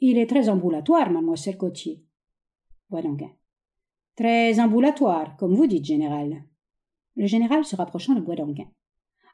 Il 0.01 0.19
est 0.19 0.27
très 0.27 0.49
ambulatoire, 0.49 1.11
mademoiselle. 1.11 1.57
Boisdanguin. 2.91 3.31
Très 4.17 4.61
ambulatoire, 4.61 5.37
comme 5.37 5.55
vous 5.55 5.67
dites, 5.67 5.85
général. 5.85 6.45
Le 7.17 7.27
général 7.27 7.65
se 7.65 7.77
rapprochant 7.77 8.15
de 8.15 8.21
Bois 8.21 8.37
d'Anguin. 8.37 8.71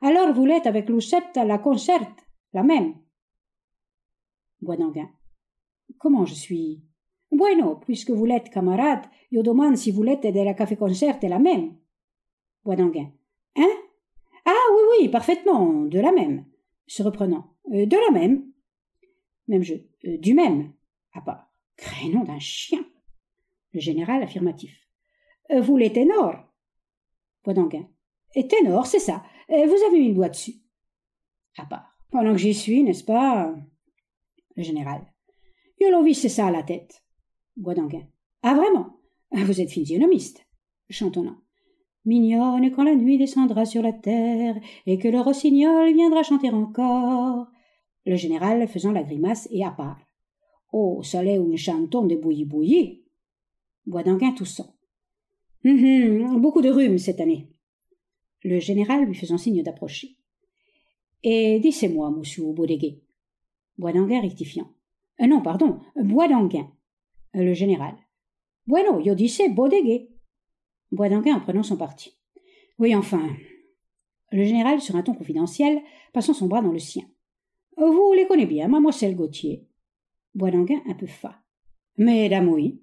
Alors 0.00 0.32
vous 0.32 0.46
l'êtes 0.46 0.66
avec 0.66 0.88
Lucette 0.88 1.36
à 1.36 1.44
la 1.44 1.58
concerte, 1.58 2.26
la 2.52 2.62
même? 2.62 2.94
Bois 4.60 4.76
d'Anguin. 4.76 5.10
Comment 5.98 6.24
je 6.24 6.34
suis? 6.34 6.82
Bueno, 7.30 7.76
puisque 7.76 8.10
vous 8.10 8.24
l'êtes 8.24 8.50
camarade, 8.50 9.04
je 9.32 9.40
demande 9.40 9.76
si 9.76 9.90
vous 9.90 10.02
l'êtes 10.02 10.22
de 10.22 10.40
la 10.40 10.54
café-concert 10.54 11.18
la 11.22 11.38
même. 11.38 11.76
Bois 12.64 12.76
d'Anguin. 12.76 13.10
Hein? 13.56 13.76
Ah 14.44 14.72
oui, 14.72 14.82
oui, 14.90 15.08
parfaitement, 15.08 15.84
de 15.84 15.98
la 15.98 16.12
même. 16.12 16.46
Se 16.86 17.02
reprenant. 17.02 17.54
Euh, 17.72 17.86
de 17.86 17.96
la 17.96 18.18
même. 18.18 18.50
Même 19.46 19.62
jeu. 19.62 19.88
Euh, 20.06 20.16
du 20.18 20.34
même. 20.34 20.72
À 21.12 21.20
part. 21.20 21.52
Crénom 21.76 22.24
d'un 22.24 22.38
chien. 22.38 22.84
Le 23.78 23.82
général 23.82 24.24
affirmatif. 24.24 24.76
Euh, 25.52 25.60
vous 25.60 25.76
les 25.76 25.92
ténors 25.92 26.34
Poidanguin. 27.44 27.88
Et 28.34 28.48
ténor, 28.48 28.88
c'est 28.88 28.98
ça. 28.98 29.22
Euh, 29.50 29.66
vous 29.66 29.86
avez 29.86 29.98
une 29.98 30.14
doigt 30.14 30.30
dessus. 30.30 30.56
À 31.56 31.64
part. 31.64 31.96
Pendant 32.10 32.32
que 32.32 32.38
j'y 32.38 32.54
suis, 32.54 32.82
n'est-ce 32.82 33.04
pas 33.04 33.54
Le 34.56 34.62
général. 34.64 35.06
Yolovis, 35.80 36.16
c'est 36.16 36.28
ça 36.28 36.48
à 36.48 36.50
la 36.50 36.64
tête. 36.64 37.04
Boisdanguin. 37.56 38.02
Ah, 38.42 38.54
vraiment? 38.54 38.98
Vous 39.30 39.60
êtes 39.60 39.70
physionomiste. 39.70 40.44
Chantonnant. 40.90 41.36
Mignonne 42.04 42.72
quand 42.72 42.82
la 42.82 42.96
nuit 42.96 43.16
descendra 43.16 43.64
sur 43.64 43.82
la 43.82 43.92
terre 43.92 44.56
et 44.86 44.98
que 44.98 45.06
le 45.06 45.20
rossignol 45.20 45.94
viendra 45.94 46.24
chanter 46.24 46.50
encore. 46.50 47.46
Le 48.06 48.16
général 48.16 48.66
faisant 48.66 48.90
la 48.90 49.04
grimace 49.04 49.46
et 49.52 49.64
à 49.64 49.70
part. 49.70 50.00
Oh, 50.72 51.00
l'est 51.22 51.36
une 51.36 51.56
chanton 51.56 52.06
de 52.06 52.16
bouilli-bouilli. 52.16 53.04
Boisdanguin 53.88 54.32
toussant. 54.32 54.74
Hum, 55.64 55.82
hum, 55.82 56.40
beaucoup 56.42 56.60
de 56.60 56.68
rhume 56.68 56.98
cette 56.98 57.20
année. 57.20 57.48
Le 58.44 58.60
général 58.60 59.06
lui 59.06 59.14
faisant 59.14 59.38
signe 59.38 59.62
d'approcher. 59.62 60.18
Et 61.22 61.58
dissez-moi, 61.58 62.10
monsieur 62.10 62.52
Baudeguet. 62.52 63.00
Boisdanguin 63.78 64.20
rectifiant. 64.20 64.70
Euh, 65.22 65.26
non, 65.26 65.40
pardon, 65.40 65.80
Boisdanguin. 65.96 66.70
Euh, 67.34 67.42
le 67.42 67.54
général. 67.54 67.96
Bueno, 68.66 69.00
yo 69.00 69.14
disse 69.14 69.42
Baudeguet. 69.50 70.10
Boisdanguin 70.92 71.36
en 71.36 71.40
prenant 71.40 71.62
son 71.62 71.78
parti. 71.78 72.14
Oui, 72.78 72.94
enfin. 72.94 73.26
Le 74.30 74.44
général, 74.44 74.82
sur 74.82 74.96
un 74.96 75.02
ton 75.02 75.14
confidentiel, 75.14 75.80
passant 76.12 76.34
son 76.34 76.46
bras 76.46 76.60
dans 76.60 76.72
le 76.72 76.78
sien. 76.78 77.04
Vous 77.78 78.12
les 78.12 78.26
connaissez 78.26 78.48
bien, 78.48 78.68
mademoiselle 78.68 79.16
Gauthier. 79.16 79.66
Boisdanguin 80.34 80.82
un 80.86 80.94
peu 80.94 81.06
fat. 81.06 81.40
Mesdames, 81.96 82.50
oui 82.50 82.82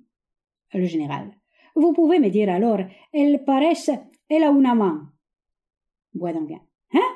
le 0.77 0.85
général. 0.85 1.31
Vous 1.75 1.93
pouvez 1.93 2.19
me 2.19 2.29
dire 2.29 2.49
alors, 2.49 2.79
elle 3.13 3.43
paraissent, 3.43 3.91
elle 4.29 4.43
a 4.43 4.49
une 4.49 4.61
main. 4.61 5.11
Boisdanguin. 6.13 6.61
Hein? 6.93 7.15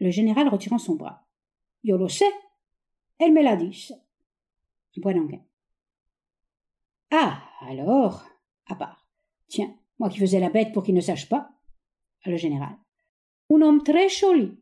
Le 0.00 0.10
général 0.10 0.48
retirant 0.48 0.78
son 0.78 0.96
bras. 0.96 1.26
Je 1.84 1.94
le 1.94 2.08
sais. 2.08 2.32
Elle 3.18 3.32
me 3.32 3.42
l'a 3.42 3.56
dit. 3.56 3.90
Boisdanguin. 4.96 5.40
Ah, 7.10 7.40
alors, 7.60 8.24
à 8.66 8.74
part. 8.74 9.08
Tiens, 9.46 9.74
moi 9.98 10.08
qui 10.08 10.18
faisais 10.18 10.40
la 10.40 10.50
bête 10.50 10.72
pour 10.72 10.82
qu'il 10.82 10.94
ne 10.94 11.00
sache 11.00 11.28
pas. 11.28 11.50
Le 12.26 12.36
général. 12.36 12.76
Un 13.50 13.62
homme 13.62 13.82
très 13.82 14.08
joli. 14.08 14.58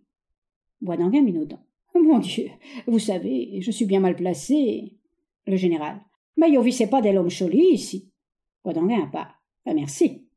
Boisdanguin 0.81 1.23
minaudant. 1.23 1.63
Mon 1.95 2.19
Dieu, 2.19 2.51
vous 2.87 2.99
savez, 2.99 3.61
je 3.63 3.71
suis 3.71 3.87
bien 3.87 4.01
mal 4.01 4.17
placé. 4.17 4.99
Le 5.47 5.57
général. 5.57 6.05
Mais 6.37 6.51
yo 6.51 6.63
vissez 6.63 6.89
pas 6.89 7.01
de 7.01 7.11
l'homme 7.11 7.31
choli 7.31 7.73
ici. 7.73 8.11
Boisdanguin 8.65 9.07
pas. 9.07 9.37
Ah, 9.65 9.75
merci. 9.75 10.29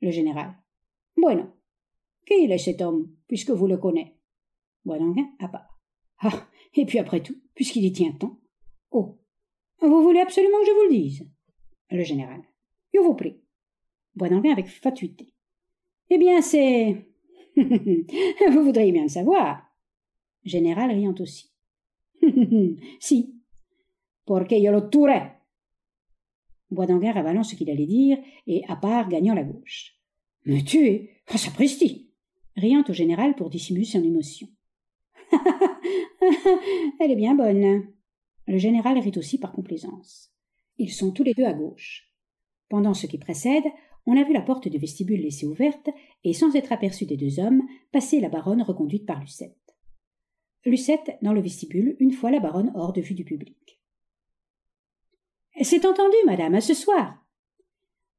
Le 0.00 0.10
général. 0.10 0.54
Bueno. 1.16 1.52
Qui 2.26 2.34
est 2.34 2.58
cet 2.58 2.82
homme, 2.82 3.10
puisque 3.26 3.50
vous 3.50 3.66
le 3.66 3.78
connaissez? 3.78 4.14
Boisdanguin 4.84 5.28
à 5.38 5.48
part. 5.48 5.78
Ah, 6.20 6.48
et 6.74 6.84
puis 6.84 6.98
après 6.98 7.22
tout, 7.22 7.36
puisqu'il 7.54 7.84
y 7.84 7.92
tient 7.92 8.12
tant. 8.12 8.38
Oh. 8.90 9.18
Vous 9.80 10.02
voulez 10.02 10.20
absolument 10.20 10.58
que 10.60 10.66
je 10.66 10.72
vous 10.72 10.82
le 10.90 10.96
dise? 10.96 11.28
Le 11.90 12.02
général. 12.02 12.42
Je 12.92 13.00
vous 13.00 13.14
prie. 13.14 13.40
Boisdanguin 14.14 14.52
avec 14.52 14.68
fatuité. 14.68 15.32
Eh 16.10 16.18
bien, 16.18 16.40
c'est. 16.40 17.06
vous 17.56 18.64
voudriez 18.64 18.92
bien 18.92 19.04
le 19.04 19.08
savoir. 19.08 19.62
Général 20.44 20.90
riant 20.90 21.14
aussi. 21.20 21.52
si, 23.00 23.37
tuerai. 24.90 25.32
Boisdanguin 26.70 27.12
ravalant 27.12 27.42
ce 27.42 27.54
qu'il 27.54 27.70
allait 27.70 27.86
dire, 27.86 28.18
et 28.46 28.64
à 28.68 28.76
part 28.76 29.08
gagnant 29.08 29.34
la 29.34 29.44
gauche. 29.44 29.98
Me 30.44 30.60
tuer 30.60 31.22
Ah, 31.28 31.38
sapristi 31.38 32.08
riant 32.58 32.84
au 32.88 32.92
général 32.92 33.34
pour 33.36 33.50
dissimuler 33.50 33.84
son 33.84 34.02
émotion. 34.02 34.48
Elle 37.00 37.12
est 37.12 37.16
bien 37.16 37.34
bonne. 37.34 37.86
Le 38.46 38.58
général 38.58 38.98
rit 38.98 39.16
aussi 39.16 39.38
par 39.38 39.52
complaisance. 39.52 40.32
Ils 40.78 40.92
sont 40.92 41.12
tous 41.12 41.22
les 41.22 41.34
deux 41.34 41.44
à 41.44 41.52
gauche. 41.52 42.12
Pendant 42.68 42.94
ce 42.94 43.06
qui 43.06 43.18
précède, 43.18 43.64
on 44.06 44.16
a 44.16 44.24
vu 44.24 44.32
la 44.32 44.42
porte 44.42 44.68
du 44.68 44.78
vestibule 44.78 45.20
laissée 45.20 45.46
ouverte, 45.46 45.90
et 46.24 46.32
sans 46.32 46.54
être 46.56 46.72
aperçu 46.72 47.04
des 47.04 47.16
deux 47.16 47.40
hommes, 47.40 47.62
passer 47.92 48.20
la 48.20 48.28
baronne 48.28 48.62
reconduite 48.62 49.06
par 49.06 49.20
Lucette. 49.20 49.54
Lucette 50.64 51.18
dans 51.22 51.32
le 51.32 51.40
vestibule, 51.40 51.96
une 52.00 52.12
fois 52.12 52.30
la 52.30 52.40
baronne 52.40 52.72
hors 52.74 52.92
de 52.92 53.00
vue 53.00 53.14
du 53.14 53.24
public. 53.24 53.77
C'est 55.62 55.84
entendu, 55.84 56.16
madame, 56.24 56.54
à 56.54 56.60
ce 56.60 56.74
soir. 56.74 57.24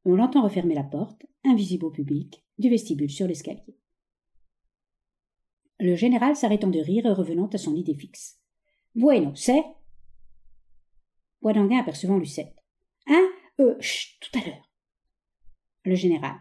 On 0.06 0.16
l'entend 0.16 0.44
refermer 0.44 0.76
la 0.76 0.84
porte, 0.84 1.26
invisible 1.46 1.86
au 1.86 1.92
public, 1.92 2.44
du 2.58 2.70
vestibule 2.70 3.10
sur 3.10 3.28
l'escalier. 3.28 3.78
Le 5.80 5.96
général 5.96 6.36
s'arrêtant 6.36 6.70
de 6.70 6.80
rire 6.80 7.06
et 7.06 7.14
revenant 7.14 7.48
à 7.48 7.58
son 7.58 7.76
idée 7.76 7.96
fixe. 7.96 8.42
Bueno, 8.96 9.34
c'est? 9.36 9.64
Boisdanguin 11.42 11.80
apercevant 11.80 12.18
Lucette. 12.18 12.56
Hein? 13.08 13.30
Euh, 13.62 13.80
chut, 13.80 14.20
tout 14.20 14.38
à 14.38 14.46
l'heure. 14.46 14.70
Le 15.86 15.96
général. 15.96 16.36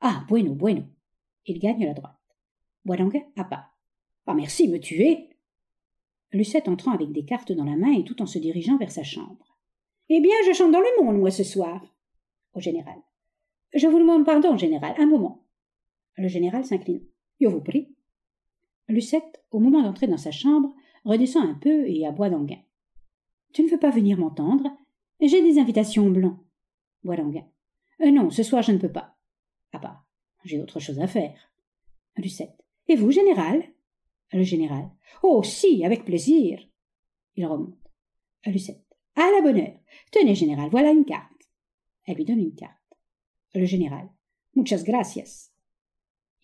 Ah, 0.00 0.24
bueno, 0.28 0.54
bueno. 0.54 0.82
Il 1.46 1.60
gagne 1.60 1.84
la 1.84 1.94
droite. 1.94 2.18
Boisdanguin 2.84 3.22
à 3.36 3.44
pas. 3.44 3.70
Ah, 4.26 4.34
merci, 4.34 4.66
me 4.68 4.78
tuer. 4.78 5.28
Lucette 6.32 6.68
entrant 6.68 6.92
avec 6.92 7.12
des 7.12 7.24
cartes 7.24 7.52
dans 7.52 7.64
la 7.64 7.76
main 7.76 7.92
et 7.92 8.04
tout 8.04 8.20
en 8.22 8.26
se 8.26 8.38
dirigeant 8.38 8.78
vers 8.78 8.90
sa 8.90 9.04
chambre. 9.04 9.49
Eh 10.12 10.20
bien, 10.20 10.34
je 10.44 10.52
chante 10.52 10.72
dans 10.72 10.80
le 10.80 11.04
monde, 11.04 11.18
moi, 11.18 11.30
ce 11.30 11.44
soir. 11.44 11.80
Au 12.54 12.60
général. 12.60 12.98
Je 13.72 13.86
vous 13.86 14.00
demande 14.00 14.26
pardon, 14.26 14.56
général, 14.56 14.94
un 14.98 15.06
moment. 15.06 15.46
Le 16.16 16.26
général 16.26 16.64
s'incline. 16.64 17.06
Je 17.40 17.46
vous 17.46 17.60
prie. 17.60 17.94
Lucette, 18.88 19.40
au 19.52 19.60
moment 19.60 19.82
d'entrer 19.82 20.08
dans 20.08 20.16
sa 20.16 20.32
chambre, 20.32 20.74
redescend 21.04 21.48
un 21.48 21.54
peu 21.54 21.88
et 21.88 22.04
aboie 22.04 22.28
d'anguin. 22.28 22.58
Tu 23.52 23.62
ne 23.62 23.68
veux 23.68 23.78
pas 23.78 23.90
venir 23.90 24.18
m'entendre? 24.18 24.68
J'ai 25.20 25.42
des 25.42 25.60
invitations 25.60 26.10
blancs. 26.10 26.38
Bois 27.04 27.16
d'anguin. 27.16 27.46
Euh, 28.00 28.10
non, 28.10 28.30
ce 28.30 28.42
soir 28.42 28.62
je 28.62 28.72
ne 28.72 28.78
peux 28.78 28.90
pas. 28.90 29.16
Ah 29.72 29.78
bah, 29.78 30.02
j'ai 30.44 30.60
autre 30.60 30.80
chose 30.80 30.98
à 30.98 31.06
faire. 31.06 31.52
Lucette. 32.16 32.64
Et 32.88 32.96
vous, 32.96 33.12
général? 33.12 33.62
Le 34.32 34.42
général. 34.42 34.90
Oh, 35.22 35.44
si, 35.44 35.84
avec 35.84 36.04
plaisir. 36.04 36.60
Il 37.36 37.46
remonte. 37.46 37.78
Lucette. 38.44 38.89
À 39.16 39.30
la 39.30 39.42
bonne 39.42 39.58
heure. 39.58 39.78
Tenez, 40.12 40.34
général, 40.34 40.70
voilà 40.70 40.90
une 40.90 41.04
carte. 41.04 41.30
Elle 42.06 42.16
lui 42.16 42.24
donne 42.24 42.40
une 42.40 42.54
carte. 42.54 42.76
Le 43.54 43.64
général. 43.64 44.08
Muchas 44.54 44.82
gracias. 44.84 45.50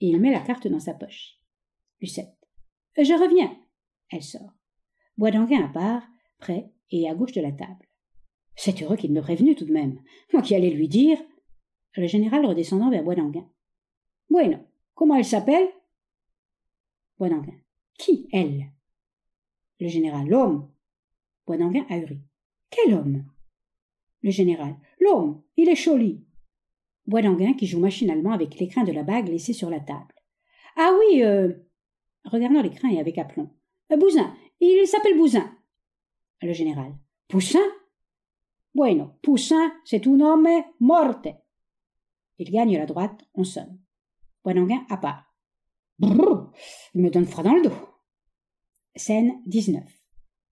Et 0.00 0.08
il 0.08 0.20
met 0.20 0.32
la 0.32 0.40
carte 0.40 0.66
dans 0.68 0.80
sa 0.80 0.94
poche. 0.94 1.40
Lucette. 2.00 2.36
Je 2.96 3.12
reviens. 3.12 3.56
Elle 4.10 4.22
sort. 4.22 4.52
Bois 5.16 5.30
d'anguin 5.30 5.64
à 5.64 5.68
part, 5.68 6.06
près 6.38 6.70
et 6.90 7.08
à 7.08 7.14
gauche 7.14 7.32
de 7.32 7.40
la 7.40 7.52
table. 7.52 7.88
C'est 8.54 8.82
heureux 8.82 8.96
qu'il 8.96 9.12
me 9.12 9.20
prévenu 9.20 9.54
tout 9.54 9.64
de 9.64 9.72
même. 9.72 10.02
Moi 10.32 10.42
qui 10.42 10.54
allais 10.54 10.70
lui 10.70 10.88
dire. 10.88 11.18
Le 11.94 12.06
général 12.06 12.44
redescendant 12.44 12.90
vers 12.90 13.02
Bois 13.02 13.14
d'anguin. 13.14 13.48
Bueno, 14.28 14.58
comment 14.94 15.16
elle 15.16 15.24
s'appelle? 15.24 15.68
Bois 17.18 17.30
d'anguin. 17.30 17.56
Qui, 17.98 18.28
elle? 18.32 18.70
Le 19.80 19.88
général. 19.88 20.28
L'homme. 20.28 20.70
Bois 21.46 21.56
d'anguin 21.56 21.86
ahuri. 21.88 22.20
Quel 22.70 22.94
homme? 22.94 23.24
Le 24.22 24.30
général. 24.30 24.76
L'homme. 25.00 25.42
Il 25.56 25.68
est 25.68 25.76
joli. 25.76 26.24
Bois 27.06 27.22
d'anguin 27.22 27.54
qui 27.54 27.66
joue 27.66 27.78
machinalement 27.80 28.32
avec 28.32 28.58
l'écrin 28.58 28.84
de 28.84 28.92
la 28.92 29.02
bague 29.02 29.28
laissée 29.28 29.52
sur 29.52 29.70
la 29.70 29.80
table. 29.80 30.14
Ah 30.76 30.92
oui, 30.98 31.22
euh. 31.22 31.52
Regardant 32.24 32.62
l'écrin 32.62 32.90
et 32.90 32.98
avec 32.98 33.18
aplomb. 33.18 33.50
Euh, 33.92 33.96
Bousin. 33.96 34.34
Il 34.60 34.86
s'appelle 34.86 35.16
Bousin. 35.16 35.56
Le 36.42 36.52
général. 36.52 36.94
Poussin? 37.28 37.62
Bueno, 38.74 39.12
Poussin, 39.22 39.72
c'est 39.84 40.06
un 40.06 40.20
homme 40.20 40.48
morte. 40.80 41.28
Il 42.38 42.50
gagne 42.50 42.76
la 42.76 42.86
droite, 42.86 43.24
on 43.34 43.44
sonne. 43.44 43.78
Boinanguin 44.44 44.84
à 44.90 44.98
part. 44.98 45.34
Brrr, 45.98 46.52
il 46.94 47.00
me 47.00 47.10
donne 47.10 47.24
froid 47.24 47.42
dans 47.42 47.54
le 47.54 47.62
dos. 47.62 47.74
Scène 48.94 49.40
19. 49.46 49.82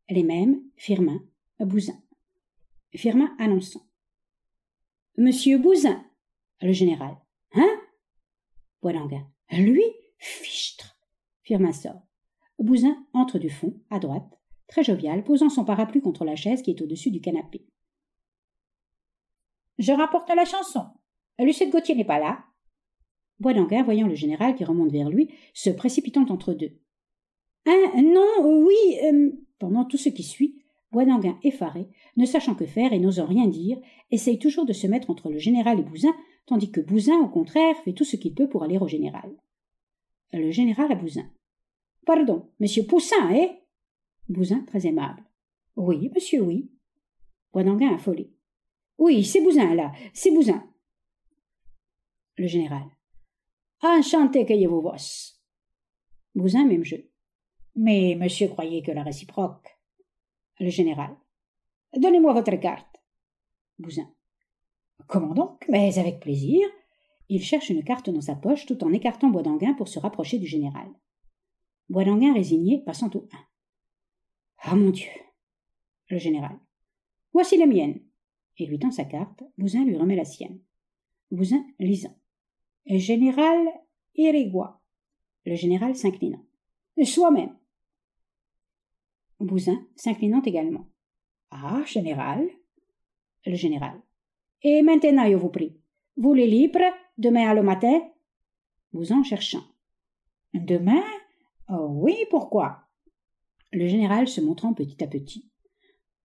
Les 0.09 0.23
mêmes, 0.23 0.63
Firmin, 0.77 1.21
Bousin. 1.61 2.01
Firmin 2.95 3.35
annonçant. 3.39 3.87
Monsieur 5.17 5.59
Bousin. 5.59 6.05
Le 6.61 6.73
général. 6.73 7.17
Hein? 7.55 7.81
Boinanguin. 8.83 9.27
Lui 9.51 9.85
Fichtre. 10.19 10.97
Firmin 11.43 11.73
sort. 11.73 12.03
Bousin 12.59 13.05
entre 13.13 13.39
du 13.39 13.51
fond, 13.51 13.81
à 13.91 13.99
droite, 13.99 14.41
très 14.69 14.85
jovial, 14.85 15.25
posant 15.25 15.51
son 15.51 15.65
parapluie 15.65 16.01
contre 16.01 16.25
la 16.25 16.37
chaise 16.37 16.63
qui 16.63 16.71
est 16.71 16.81
au-dessus 16.81 17.11
du 17.11 17.21
canapé. 17.21 17.67
Je 19.79 19.93
rapporte 19.93 20.29
la 20.29 20.45
chanson. 20.45 20.87
Lucette 21.39 21.71
Gauthier 21.71 21.97
n'est 21.97 22.05
pas 22.05 22.21
là. 22.21 22.45
Boisdanguin, 23.41 23.83
voyant 23.83 24.07
le 24.07 24.15
général 24.15 24.55
qui 24.55 24.65
remonte 24.65 24.93
vers 24.93 25.11
lui, 25.11 25.35
se 25.53 25.71
précipitant 25.71 26.27
entre 26.31 26.55
deux. 26.55 26.79
Hein, 27.67 28.03
non, 28.03 28.65
oui. 28.65 28.99
Euh... 29.03 29.33
Pendant 29.59 29.85
tout 29.85 29.97
ce 29.97 30.09
qui 30.09 30.23
suit, 30.23 30.64
Effaré, 31.43 31.89
ne 32.17 32.27
sachant 32.27 32.55
que 32.55 32.67
faire 32.67 32.93
et 32.93 32.99
n'osant 32.99 33.27
rien 33.27 33.47
dire, 33.47 33.79
essaye 34.11 34.39
toujours 34.39 34.67
de 34.67 34.73
se 34.73 34.87
mettre 34.87 35.11
entre 35.11 35.31
le 35.31 35.39
général 35.39 35.81
et 35.81 35.83
Bouzin, 35.83 36.15
tandis 36.47 36.71
que 36.71 36.81
Bouzin, 36.81 37.19
au 37.19 37.29
contraire, 37.29 37.77
fait 37.85 37.93
tout 37.93 38.05
ce 38.05 38.17
qu'il 38.17 38.35
peut 38.35 38.49
pour 38.49 38.63
aller 38.63 38.79
au 38.79 38.89
général. 38.89 39.31
Le 40.33 40.51
général 40.51 40.91
à 40.93 40.95
Bouzin. 40.95 41.31
Pardon, 42.07 42.49
monsieur 42.61 42.85
Poussin, 42.85 43.31
eh 43.33 43.51
Bouzin, 44.29 44.61
très 44.67 44.87
aimable. 44.87 45.25
Oui, 45.77 46.11
monsieur, 46.15 46.43
oui. 46.43 46.71
Boisdanguin 47.53 47.95
affolé. 47.95 48.33
Oui, 48.99 49.25
c'est 49.25 49.43
Bousin, 49.43 49.75
là, 49.75 49.93
c'est 50.13 50.31
Bousin. 50.31 50.65
Le 52.37 52.47
général. 52.47 52.85
Enchanté 53.83 54.45
vous 54.67 54.81
vos. 54.81 54.93
Bousin, 56.35 56.65
même 56.65 56.85
jeu. 56.85 57.11
Mais 57.77 58.17
monsieur 58.19 58.49
croyait 58.49 58.83
que 58.83 58.93
la 58.93 59.03
réciproque. 59.03 59.74
Le 60.61 60.71
général. 60.71 61.17
Donnez-moi 61.97 62.33
votre 62.33 62.55
carte. 62.57 63.03
Bousin. 63.79 64.09
Comment 65.07 65.35
donc? 65.35 65.65
Mais 65.69 65.99
avec 65.99 66.21
plaisir. 66.21 66.67
Il 67.29 67.43
cherche 67.43 67.71
une 67.71 67.85
carte 67.85 68.11
dans 68.11 68.21
sa 68.21 68.35
poche 68.35 68.67
tout 68.67 68.83
en 68.85 68.93
écartant 68.93 69.29
Boisdanguin 69.29 69.75
pour 69.75 69.89
se 69.89 69.99
rapprocher 69.99 70.39
du 70.39 70.47
général. 70.47 70.89
Boisdanguin 71.89 72.35
résigné, 72.35 72.83
passant 72.85 73.11
au 73.15 73.29
1. 73.33 73.39
Ah 74.59 74.77
mon 74.77 74.91
Dieu 74.91 75.11
Le 76.09 76.19
général. 76.19 76.59
Voici 77.33 77.57
la 77.57 77.67
mienne 77.67 78.01
et 78.59 78.67
lui 78.67 78.79
tend 78.79 78.91
sa 78.91 79.05
carte, 79.05 79.43
Bousin 79.59 79.85
lui 79.85 79.97
remet 79.97 80.17
la 80.17 80.25
sienne. 80.25 80.61
Bousin 81.31 81.65
lisant. 81.79 82.17
Général 82.87 83.67
Irigois. 84.15 84.81
Le 85.45 85.57
général 85.57 85.97
s'inclinant. 85.97 86.45
Soi-même. 87.03 87.57
Bousin 89.41 89.87
s'inclinant 89.97 90.43
également. 90.43 90.87
Ah, 91.51 91.83
général. 91.87 92.49
Le 93.47 93.55
général. 93.55 94.01
Et 94.63 94.83
maintenant, 94.83 95.29
je 95.29 95.35
vous 95.37 95.51
prie, 95.51 95.77
vous 96.17 96.33
les 96.33 96.47
libre, 96.47 96.81
demain 97.19 97.49
à 97.49 97.55
le 97.55 97.63
matin? 97.63 98.01
Bousin 98.93 99.23
cherchant. 99.23 99.63
Demain? 100.55 101.05
Oh 101.69 101.89
oui, 101.91 102.17
pourquoi? 102.31 102.89
Le 103.73 103.87
général 103.87 104.29
se 104.29 104.41
montrant 104.41 104.73
petit 104.73 105.03
à 105.03 105.07
petit. 105.07 105.51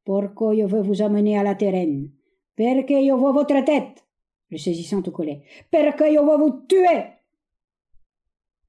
Pourquoi 0.05 0.55
je 0.55 0.63
veux 0.63 0.81
vous 0.81 1.01
amener 1.01 1.37
à 1.37 1.43
la 1.43 1.55
terraine? 1.55 2.11
Perché 2.55 3.01
io 3.01 3.17
vois 3.17 3.31
votre 3.31 3.63
tête? 3.65 4.05
Le 4.49 4.57
saisissant 4.57 5.03
au 5.05 5.11
collet. 5.11 5.43
Perché 5.69 6.13
io 6.13 6.23
vois 6.23 6.37
vous 6.37 6.65
tuer? 6.67 7.13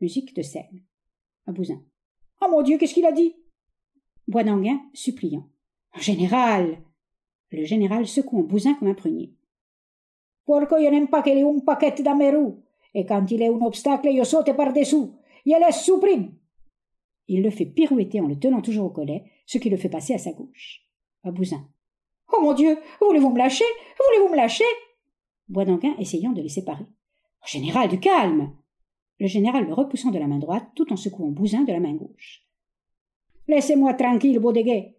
Musique 0.01 0.35
de 0.35 0.43
scène. 0.43 0.83
Un 1.47 1.53
bousin. 1.53 1.83
Oh 2.41 2.49
mon 2.51 2.63
Dieu, 2.63 2.79
qu'est-ce 2.79 2.95
qu'il 2.95 3.07
a 3.07 3.13
dit? 3.13 3.37
Boisdanguin, 4.31 4.81
suppliant. 4.95 5.49
Général 5.99 6.79
Le 7.51 7.65
général 7.65 8.07
secouant 8.07 8.45
Bousin 8.45 8.75
comme 8.75 8.87
un 8.87 8.95
prunier. 8.95 9.35
Pourquoi 10.47 10.81
je 10.81 10.89
n'aime 10.89 11.09
pas 11.09 11.21
qu'il 11.25 11.37
ait 11.37 11.43
un 11.43 11.59
paquet 11.59 12.01
dans 12.05 12.15
mes 12.15 12.31
roues, 12.31 12.63
et 12.95 13.05
quand 13.05 13.29
il 13.29 13.43
est 13.43 13.49
un 13.49 13.61
obstacle, 13.61 14.09
je 14.17 14.23
saute 14.23 14.55
par-dessous. 14.57 15.17
Je 15.45 15.51
les 15.51 15.73
supprime. 15.73 16.33
Il 17.27 17.43
le 17.43 17.51
fait 17.51 17.67
pirouetter 17.67 18.21
en 18.21 18.29
le 18.29 18.39
tenant 18.39 18.63
toujours 18.63 18.87
au 18.87 18.91
collet, 18.91 19.25
ce 19.47 19.59
qui 19.59 19.69
le 19.69 19.77
fait 19.77 19.89
passer 19.89 20.15
à 20.15 20.19
sa 20.19 20.33
gauche. 20.33 20.87
Un 21.25 21.33
bousin. 21.33 21.69
Oh 22.33 22.41
mon 22.41 22.53
Dieu, 22.53 22.79
voulez-vous 23.01 23.31
me 23.31 23.39
lâcher? 23.39 23.65
Voulez-vous 23.99 24.31
me 24.31 24.37
lâcher 24.37 24.71
Boisdanguin 25.49 25.97
essayant 25.99 26.31
de 26.31 26.41
les 26.41 26.49
séparer. 26.49 26.87
Général, 27.45 27.89
du 27.89 27.99
calme 27.99 28.55
Le 29.19 29.27
général 29.27 29.67
le 29.67 29.75
repoussant 29.75 30.13
de 30.13 30.21
la 30.21 30.29
main 30.29 30.39
droite 30.39 30.69
tout 30.77 30.93
en 30.93 30.97
secouant 30.97 31.31
Bousin 31.31 31.65
de 31.65 31.73
la 31.73 31.81
main 31.81 31.95
gauche. 31.95 32.45
Laissez-moi 33.51 33.95
tranquille, 33.95 34.39
Baudéguet 34.39 34.97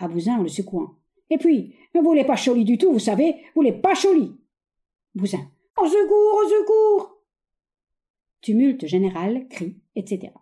en 0.00 0.06
le 0.42 0.48
secouant. 0.48 0.96
Et 1.28 1.36
puis, 1.36 1.76
vous 1.94 2.14
n'êtes 2.14 2.26
pas 2.26 2.34
choli 2.34 2.64
du 2.64 2.78
tout, 2.78 2.90
vous 2.90 2.98
savez, 2.98 3.36
vous 3.54 3.62
n'êtes 3.62 3.82
pas 3.82 3.94
choli 3.94 4.32
Bousin. 5.14 5.50
Au 5.76 5.86
secours, 5.86 6.40
au 6.42 6.48
secours 6.48 7.18
Tumulte 8.40 8.86
général, 8.86 9.48
cris, 9.48 9.76
etc. 9.96 10.32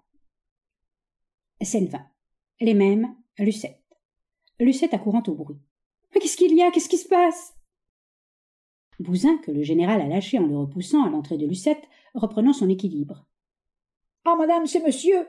Scène 1.60 1.86
20. 1.86 1.98
Les 2.60 2.74
mêmes, 2.74 3.16
Lucette. 3.38 3.82
Lucette 4.60 4.94
accourant 4.94 5.22
au 5.26 5.34
bruit. 5.34 5.58
Mais 6.14 6.20
qu'est-ce 6.20 6.36
qu'il 6.36 6.54
y 6.54 6.62
a? 6.62 6.70
Qu'est-ce 6.70 6.88
qui 6.88 6.96
se 6.96 7.08
passe? 7.08 7.56
Bousin, 9.00 9.38
que 9.38 9.50
le 9.50 9.64
général 9.64 10.00
a 10.00 10.06
lâché 10.06 10.38
en 10.38 10.46
le 10.46 10.56
repoussant 10.56 11.04
à 11.04 11.10
l'entrée 11.10 11.38
de 11.38 11.46
Lucette, 11.46 11.88
reprenant 12.14 12.52
son 12.52 12.68
équilibre. 12.68 13.26
Ah, 14.24 14.36
madame, 14.36 14.66
c'est 14.66 14.84
monsieur 14.84 15.26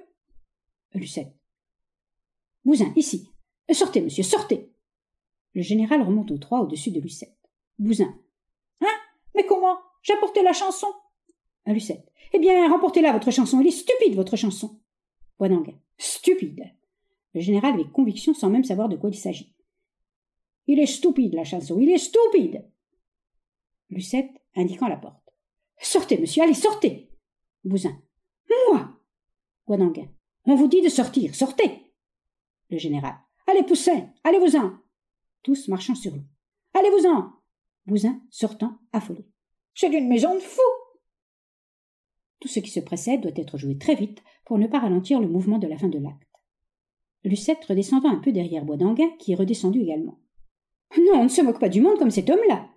Lucette. 0.94 1.34
Bousin, 2.66 2.92
ici. 2.96 3.30
Sortez, 3.72 4.02
monsieur, 4.02 4.24
sortez 4.24 4.72
Le 5.54 5.62
général 5.62 6.02
remonte 6.02 6.32
au 6.32 6.38
trois 6.38 6.62
au-dessus 6.62 6.92
de 6.92 7.00
Lucette. 7.00 7.38
Bousin. 7.80 8.16
Hein? 8.82 8.96
Mais 9.36 9.46
comment? 9.46 9.78
J'apportais 10.02 10.44
la 10.44 10.54
chanson 10.54 10.88
Lucette. 11.66 12.12
Eh 12.34 12.40
bien, 12.40 12.70
remportez-la, 12.70 13.14
votre 13.14 13.32
chanson. 13.32 13.60
Elle 13.62 13.68
est 13.68 13.72
stupide, 13.72 14.16
votre 14.16 14.36
chanson. 14.36 14.80
Boisdanguin. 15.40 15.80
Stupide. 15.98 16.72
Le 17.34 17.42
général 17.42 17.74
avec 17.74 17.92
conviction 17.92 18.34
sans 18.34 18.50
même 18.50 18.64
savoir 18.64 18.90
de 18.90 18.96
quoi 18.96 19.10
il 19.10 19.18
s'agit. 19.18 19.54
Il 20.68 20.80
est 20.80 20.86
stupide, 20.86 21.34
la 21.34 21.44
chanson, 21.44 21.80
il 21.80 21.90
est 21.90 21.98
stupide. 21.98 22.66
Lucette, 23.90 24.32
indiquant 24.56 24.88
la 24.88 24.98
porte. 24.98 25.34
Sortez, 25.80 26.18
monsieur, 26.18 26.44
allez, 26.44 26.54
sortez. 26.54 27.10
Bousin. 27.64 27.98
Moi. 28.70 28.90
Guadanguin. 29.68 30.08
On 30.46 30.56
vous 30.56 30.68
dit 30.68 30.82
de 30.82 30.90
sortir, 30.90 31.36
sortez. 31.36 31.83
Le 32.70 32.78
général. 32.78 33.16
Allez, 33.48 33.64
Poussin, 33.64 34.10
allez-vous-en. 34.24 34.74
Tous 35.44 35.68
marchant 35.68 35.96
sur 35.96 36.16
l'eau. 36.16 36.24
Allez-vous-en. 36.74 37.34
Bousin 37.86 38.22
sortant, 38.30 38.80
affolé. 38.94 39.28
C'est 39.76 39.92
une 39.92 40.08
maison 40.08 40.34
de 40.36 40.40
fous. 40.40 40.62
Tout 42.40 42.48
ce 42.48 42.60
qui 42.60 42.72
se 42.72 42.80
précède 42.80 43.22
doit 43.22 43.32
être 43.36 43.58
joué 43.58 43.78
très 43.78 43.96
vite 43.96 44.24
pour 44.46 44.58
ne 44.58 44.68
pas 44.68 44.80
ralentir 44.80 45.20
le 45.20 45.28
mouvement 45.28 45.60
de 45.60 45.68
la 45.68 45.78
fin 45.78 45.90
de 45.90 46.00
l'acte. 46.00 46.28
Lucette 47.24 47.64
redescendant 47.66 48.10
un 48.10 48.20
peu 48.20 48.32
derrière 48.32 48.66
Boisdanguin, 48.66 49.10
qui 49.18 49.32
est 49.32 49.36
redescendu 49.36 49.82
également. 49.82 50.20
Non, 50.98 51.22
on 51.22 51.24
ne 51.24 51.30
se 51.30 51.42
moque 51.42 51.60
pas 51.60 51.70
du 51.70 51.82
monde 51.82 51.98
comme 51.98 52.12
cet 52.12 52.30
homme-là. 52.30 52.70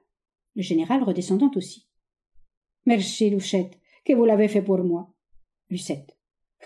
Le 0.55 0.63
général 0.63 1.03
redescendant 1.03 1.51
aussi. 1.57 1.89
Merci, 2.87 3.31
Lucette, 3.31 3.79
que 4.05 4.13
vous 4.13 4.25
l'avez 4.25 4.49
fait 4.49 4.63
pour 4.63 4.79
moi. 4.79 5.13
Lucette. 5.69 6.17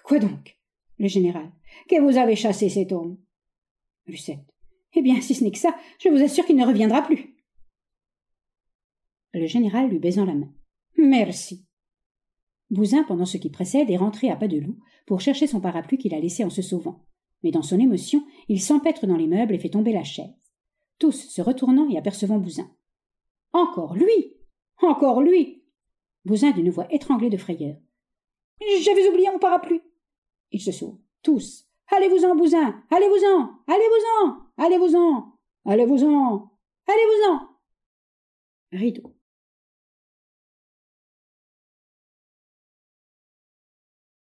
Quoi 0.04 0.18
donc? 0.18 0.59
Le 1.00 1.08
général. 1.08 1.50
Que 1.88 1.98
vous 1.98 2.18
avez 2.18 2.36
chassé 2.36 2.68
cet 2.68 2.92
homme? 2.92 3.16
Lucette. 4.06 4.54
Eh 4.92 5.00
bien, 5.00 5.18
si 5.22 5.34
ce 5.34 5.42
n'est 5.42 5.50
que 5.50 5.58
ça, 5.58 5.74
je 5.98 6.10
vous 6.10 6.22
assure 6.22 6.44
qu'il 6.44 6.56
ne 6.56 6.66
reviendra 6.66 7.00
plus. 7.00 7.34
Le 9.32 9.46
général 9.46 9.88
lui 9.88 9.98
baisant 9.98 10.26
la 10.26 10.34
main. 10.34 10.52
Merci. 10.98 11.64
Bousin, 12.68 13.02
pendant 13.04 13.24
ce 13.24 13.38
qui 13.38 13.48
précède, 13.48 13.88
est 13.88 13.96
rentré 13.96 14.28
à 14.28 14.36
pas 14.36 14.46
de 14.46 14.58
loup 14.58 14.78
pour 15.06 15.22
chercher 15.22 15.46
son 15.46 15.62
parapluie 15.62 15.96
qu'il 15.96 16.14
a 16.14 16.20
laissé 16.20 16.44
en 16.44 16.50
se 16.50 16.60
sauvant. 16.60 17.06
Mais 17.42 17.50
dans 17.50 17.62
son 17.62 17.80
émotion, 17.80 18.22
il 18.48 18.60
s'empêtre 18.60 19.06
dans 19.06 19.16
les 19.16 19.26
meubles 19.26 19.54
et 19.54 19.58
fait 19.58 19.70
tomber 19.70 19.94
la 19.94 20.04
chaise. 20.04 20.28
Tous 20.98 21.12
se 21.12 21.40
retournant 21.40 21.88
et 21.88 21.96
apercevant 21.96 22.38
Bousin. 22.38 22.70
Encore 23.54 23.94
lui 23.94 24.36
Encore 24.82 25.22
lui 25.22 25.62
Bousin 26.26 26.50
d'une 26.50 26.68
voix 26.68 26.92
étranglée 26.92 27.30
de 27.30 27.38
frayeur. 27.38 27.78
J'avais 28.82 29.08
oublié 29.08 29.30
mon 29.30 29.38
parapluie. 29.38 29.80
Il 30.52 30.60
se 30.60 30.72
sauve. 30.72 30.96
Tous. 31.22 31.66
Allez-vous-en, 31.88 32.34
Bousin 32.36 32.82
Allez-vous-en 32.90 33.50
Allez-vous-en 33.66 34.36
Allez-vous-en 34.56 35.32
Allez-vous-en 35.66 36.50
Allez-vous-en 36.86 37.48
Rideau. 38.72 39.14